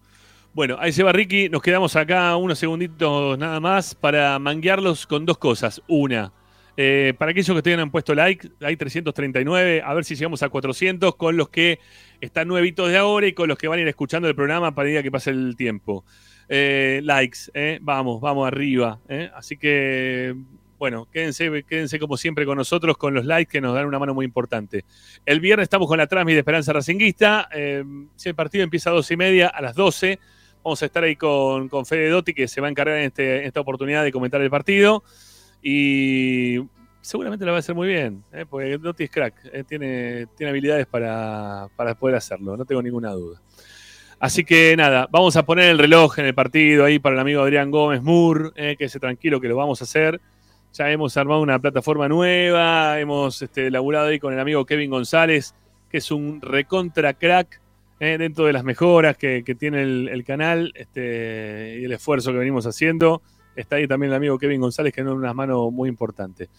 Bueno, 0.53 0.77
ahí 0.79 0.93
se 0.93 1.03
va 1.03 1.11
Ricky. 1.11 1.49
Nos 1.49 1.61
quedamos 1.61 1.97
acá 1.97 2.35
unos 2.37 2.57
segunditos 2.57 3.37
nada 3.37 3.59
más 3.59 3.93
para 3.93 4.39
manguearlos 4.39 5.05
con 5.05 5.25
dos 5.25 5.37
cosas. 5.37 5.81
Una, 5.87 6.31
eh, 6.77 7.13
para 7.17 7.31
aquellos 7.31 7.47
que 7.47 7.61
todavía 7.61 7.77
no 7.77 7.83
han 7.83 7.91
puesto 7.91 8.15
like, 8.15 8.49
hay 8.61 8.75
339, 8.75 9.81
a 9.83 9.93
ver 9.93 10.05
si 10.05 10.15
llegamos 10.15 10.43
a 10.43 10.49
400 10.49 11.15
con 11.15 11.37
los 11.37 11.49
que 11.49 11.79
están 12.19 12.47
nuevitos 12.47 12.89
de 12.89 12.97
ahora 12.97 13.27
y 13.27 13.33
con 13.33 13.47
los 13.47 13.57
que 13.57 13.67
van 13.67 13.79
a 13.79 13.81
ir 13.81 13.87
escuchando 13.87 14.27
el 14.27 14.35
programa 14.35 14.73
para 14.73 14.87
medida 14.87 15.03
que 15.03 15.11
pase 15.11 15.31
el 15.31 15.55
tiempo. 15.57 16.05
Eh, 16.47 17.01
likes, 17.03 17.39
eh, 17.53 17.79
vamos, 17.81 18.21
vamos 18.21 18.47
arriba. 18.47 18.99
Así 19.33 19.57
que, 19.57 20.35
bueno, 20.77 21.07
quédense, 21.11 21.63
quédense 21.67 21.99
como 21.99 22.17
siempre 22.17 22.45
con 22.45 22.57
nosotros 22.57 22.97
con 22.97 23.13
los 23.13 23.25
likes 23.25 23.51
que 23.51 23.61
nos 23.61 23.73
dan 23.73 23.85
una 23.85 23.99
mano 23.99 24.13
muy 24.13 24.25
importante. 24.25 24.85
El 25.25 25.39
viernes 25.39 25.63
estamos 25.65 25.87
con 25.87 25.97
la 25.97 26.07
Transmi 26.07 26.33
de 26.33 26.39
Esperanza 26.39 26.73
Racinguista. 26.73 27.47
Eh, 27.53 27.83
si 28.15 28.29
el 28.29 28.35
partido 28.35 28.63
empieza 28.63 28.89
a 28.89 28.93
12 28.93 29.13
y 29.13 29.17
media, 29.17 29.47
a 29.47 29.61
las 29.61 29.75
12 29.75 30.19
vamos 30.63 30.81
a 30.81 30.85
estar 30.85 31.03
ahí 31.03 31.15
con, 31.15 31.69
con 31.69 31.85
Fede 31.85 32.09
Dotti, 32.09 32.33
que 32.33 32.47
se 32.47 32.59
va 32.59 32.67
a 32.67 32.71
encargar 32.71 32.97
en, 32.97 33.05
este- 33.05 33.45
esta 33.45 33.59
oportunidad 33.61 34.03
de 34.03 34.11
comentar 34.11 34.41
el 34.41 34.49
partido. 34.49 35.03
Y 35.61 36.59
seguramente 37.01 37.45
lo 37.45 37.51
va 37.51 37.57
a 37.57 37.59
hacer 37.59 37.75
muy 37.75 37.87
bien, 37.87 38.23
¿eh? 38.33 38.45
porque 38.49 38.77
Dotti 38.77 39.03
es 39.05 39.11
crack, 39.11 39.33
¿eh? 39.53 39.63
tiene, 39.67 40.27
tiene 40.35 40.49
habilidades 40.49 40.87
para, 40.87 41.67
para 41.75 41.93
poder 41.95 42.15
hacerlo, 42.15 42.57
no 42.57 42.65
tengo 42.65 42.81
ninguna 42.81 43.11
duda. 43.11 43.41
Así 44.19 44.43
que 44.43 44.75
nada, 44.77 45.07
vamos 45.11 45.35
a 45.35 45.45
poner 45.45 45.69
el 45.69 45.77
reloj 45.77 46.19
en 46.19 46.25
el 46.25 46.33
partido 46.33 46.85
ahí 46.85 46.99
para 46.99 47.13
el 47.15 47.19
amigo 47.19 47.41
Adrián 47.41 47.69
Gómez 47.69 48.01
Moore, 48.01 48.49
¿eh? 48.55 48.75
que 48.77 48.89
se 48.89 48.99
tranquilo 48.99 49.39
que 49.41 49.47
lo 49.47 49.55
vamos 49.55 49.81
a 49.81 49.83
hacer. 49.83 50.19
Ya 50.77 50.91
hemos 50.91 51.15
armado 51.15 51.39
una 51.39 51.57
plataforma 51.57 52.09
nueva, 52.09 52.99
hemos 52.99 53.41
este, 53.41 53.71
laburado 53.71 54.07
ahí 54.07 54.19
con 54.19 54.33
el 54.33 54.39
amigo 54.41 54.65
Kevin 54.65 54.89
González, 54.89 55.55
que 55.89 55.99
es 55.99 56.11
un 56.11 56.41
recontra 56.41 57.13
crack 57.13 57.61
eh, 58.01 58.17
dentro 58.17 58.43
de 58.43 58.51
las 58.51 58.65
mejoras 58.65 59.15
que, 59.15 59.43
que 59.45 59.55
tiene 59.55 59.83
el, 59.83 60.23
canal 60.25 60.73
este, 60.75 61.77
y 61.79 61.85
el 61.85 61.93
esfuerzo 61.93 62.33
que 62.33 62.39
venimos 62.39 62.65
haciendo. 62.65 63.21
Está 63.55 63.77
ahí 63.77 63.87
también 63.87 64.11
el 64.11 64.17
amigo 64.17 64.37
Kevin 64.37 64.59
González, 64.59 64.93
que 64.93 65.01
nos 65.01 65.13
da 65.13 65.19
una 65.19 65.33
mano 65.33 65.71
muy 65.71 65.87
importante. 65.87 66.49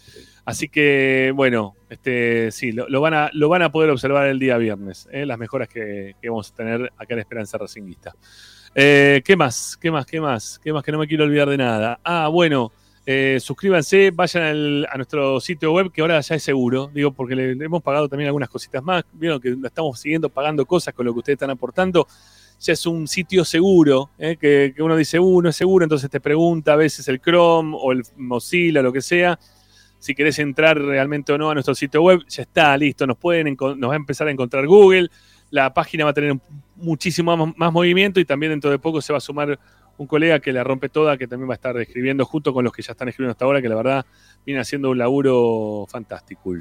Así 0.47 0.71
que, 0.71 1.31
bueno, 1.35 1.75
este, 1.91 2.51
sí, 2.53 2.73
lo, 2.73 2.89
lo 2.89 3.03
van, 3.03 3.13
a, 3.13 3.31
lo 3.35 3.51
van 3.51 3.61
a 3.61 3.71
poder 3.71 3.91
observar 3.91 4.29
el 4.29 4.39
día 4.39 4.57
viernes, 4.57 5.07
eh, 5.13 5.27
las 5.27 5.39
mejoras 5.39 5.69
que, 5.69 6.15
que 6.23 6.31
vamos 6.31 6.51
a 6.51 6.57
tener 6.57 6.91
acá 6.97 7.13
en 7.13 7.19
Esperanza 7.21 7.59
Racinguista. 7.59 8.15
Eh, 8.75 9.21
¿Qué 9.23 9.37
más? 9.37 9.77
¿Qué 9.79 9.91
más? 9.91 10.07
¿Qué 10.07 10.23
más? 10.23 10.59
¿Qué 10.65 10.73
más? 10.73 10.83
Que 10.83 10.93
no 10.93 10.99
me 10.99 11.07
quiero 11.07 11.25
olvidar 11.25 11.51
de 11.51 11.59
nada. 11.59 12.01
Ah, 12.03 12.29
bueno, 12.29 12.73
eh, 13.09 13.39
suscríbanse, 13.39 14.11
vayan 14.11 14.85
a 14.91 14.97
nuestro 14.97 15.39
sitio 15.39 15.73
web, 15.73 15.93
que 15.93 16.01
ahora 16.01 16.21
ya 16.21 16.35
es 16.35 16.43
seguro, 16.43 16.91
digo, 16.93 17.13
porque 17.13 17.37
le, 17.37 17.53
hemos 17.53 17.81
pagado 17.81 18.09
también 18.09 18.27
algunas 18.27 18.49
cositas 18.49 18.83
más. 18.83 19.05
Vieron 19.13 19.41
que 19.41 19.57
estamos 19.65 20.01
siguiendo 20.01 20.29
pagando 20.29 20.67
cosas 20.67 20.93
con 20.93 21.07
lo 21.07 21.13
que 21.13 21.21
ustedes 21.21 21.37
están 21.37 21.51
aportando. 21.51 22.09
Ya 22.59 22.73
es 22.73 22.85
un 22.85 23.07
sitio 23.07 23.45
seguro, 23.45 24.11
eh, 24.19 24.37
que, 24.37 24.75
uno 24.81 24.97
dice, 24.97 25.21
uh, 25.21 25.41
no 25.41 25.51
es 25.51 25.55
seguro, 25.55 25.85
entonces 25.85 26.11
te 26.11 26.21
pregunta 26.21 26.73
a 26.73 26.77
veces 26.77 27.07
el 27.07 27.21
Chrome 27.21 27.77
o 27.81 27.93
el 27.93 28.03
Mozilla, 28.17 28.83
lo 28.83 28.93
que 28.93 29.01
sea. 29.01 29.39
Si 30.01 30.13
querés 30.13 30.41
entrar 30.41 30.77
realmente 30.77 31.33
o 31.33 31.39
no 31.39 31.51
a 31.51 31.55
nuestro 31.55 31.77
sitio 31.77 32.03
web, 32.03 32.25
ya 32.29 32.43
está, 32.43 32.77
listo. 32.77 33.07
Nos, 33.07 33.19
pueden, 33.19 33.57
nos 33.57 33.91
va 33.91 33.93
a 33.93 33.97
empezar 33.97 34.27
a 34.27 34.33
encontrar 34.33 34.67
Google. 34.67 35.11
La 35.51 35.73
página 35.73 36.05
va 36.05 36.11
a 36.11 36.15
tener 36.15 36.37
muchísimo 36.75 37.55
más 37.57 37.73
movimiento 37.73 38.19
y 38.19 38.25
también 38.25 38.51
dentro 38.51 38.69
de 38.69 38.81
poco 38.81 39.01
se 39.01 39.13
va 39.13 39.19
a 39.19 39.21
sumar 39.21 39.59
un 39.99 40.07
colega 40.07 40.41
que 40.41 40.53
la 40.53 40.65
rompe 40.65 40.89
toda, 40.89 41.17
que 41.17 41.27
también 41.27 41.49
va 41.49 41.55
a 41.55 41.57
estar 41.57 41.77
escribiendo 41.79 42.25
junto 42.25 42.53
con 42.53 42.65
los 42.65 42.73
que 42.73 42.83
ya 42.83 42.93
están 42.93 43.09
escribiendo 43.09 43.33
hasta 43.33 43.45
ahora, 43.45 43.63
que 43.63 43.69
la 43.69 43.77
verdad 43.77 44.07
viene 44.45 44.61
haciendo 44.61 44.91
un 44.91 44.99
laburo 44.99 45.87
fantástico. 45.89 46.55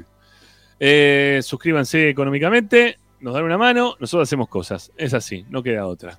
Eh, 0.78 1.40
suscríbanse 1.42 2.08
económicamente, 2.08 2.98
nos 3.20 3.34
dan 3.34 3.44
una 3.44 3.58
mano, 3.58 3.96
nosotros 3.98 4.28
hacemos 4.28 4.48
cosas. 4.48 4.92
Es 4.96 5.14
así, 5.14 5.44
no 5.48 5.62
queda 5.62 5.86
otra. 5.86 6.18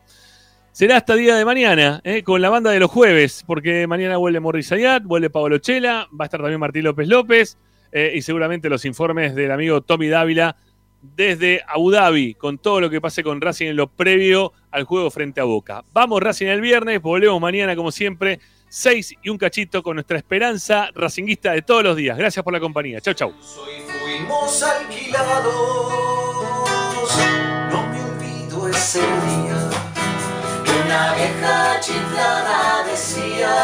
Será 0.71 0.97
hasta 0.97 1.15
día 1.15 1.35
de 1.35 1.43
mañana, 1.43 2.01
eh, 2.03 2.21
con 2.21 2.39
la 2.39 2.49
banda 2.49 2.69
de 2.69 2.79
los 2.79 2.91
jueves, 2.91 3.43
porque 3.47 3.87
mañana 3.87 4.17
vuelve 4.17 4.39
Morris 4.39 4.71
Ayat, 4.71 5.03
vuelve 5.03 5.29
Pablo 5.31 5.57
Chela, 5.57 6.07
va 6.13 6.25
a 6.25 6.27
estar 6.27 6.39
también 6.39 6.59
Martín 6.59 6.83
López 6.83 7.07
López 7.07 7.57
eh, 7.91 8.13
y 8.15 8.21
seguramente 8.21 8.69
los 8.69 8.85
informes 8.85 9.33
del 9.33 9.51
amigo 9.51 9.81
Tommy 9.81 10.07
Dávila 10.07 10.55
desde 11.15 11.61
Abu 11.67 11.91
Dhabi 11.91 12.33
con 12.35 12.57
todo 12.57 12.81
lo 12.81 12.89
que 12.89 13.01
pase 13.01 13.23
con 13.23 13.41
Racing 13.41 13.67
en 13.67 13.75
lo 13.75 13.87
previo 13.87 14.53
al 14.71 14.83
juego 14.83 15.09
frente 15.09 15.41
a 15.41 15.43
Boca. 15.43 15.83
Vamos 15.93 16.21
Racing 16.21 16.47
el 16.47 16.61
viernes, 16.61 17.01
volvemos 17.01 17.39
mañana 17.41 17.75
como 17.75 17.91
siempre, 17.91 18.39
6 18.69 19.15
y 19.23 19.29
un 19.29 19.37
cachito 19.37 19.81
con 19.81 19.95
nuestra 19.95 20.17
esperanza 20.17 20.89
racinguista 20.93 21.51
de 21.53 21.61
todos 21.61 21.83
los 21.83 21.95
días. 21.95 22.17
Gracias 22.17 22.43
por 22.43 22.53
la 22.53 22.59
compañía. 22.59 22.99
Chau, 23.01 23.13
chau. 23.13 23.33
Fuimos 23.41 24.63
alquilados, 24.63 25.53
no 27.71 27.87
me 27.87 28.01
olvido 28.01 28.67
ese 28.67 28.99
día 28.99 29.69
que 30.65 30.71
una 30.85 31.13
vieja 31.15 31.79
chiflada 31.79 32.83
decía, 32.83 33.55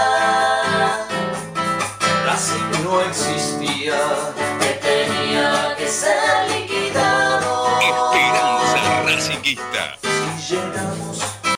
Racing 2.26 2.84
no 2.84 3.02
existía, 3.02 4.00
que 4.60 4.74
tenía 4.82 5.76
que 5.78 5.88
ser 5.88 6.63
Chegamos 10.44 11.23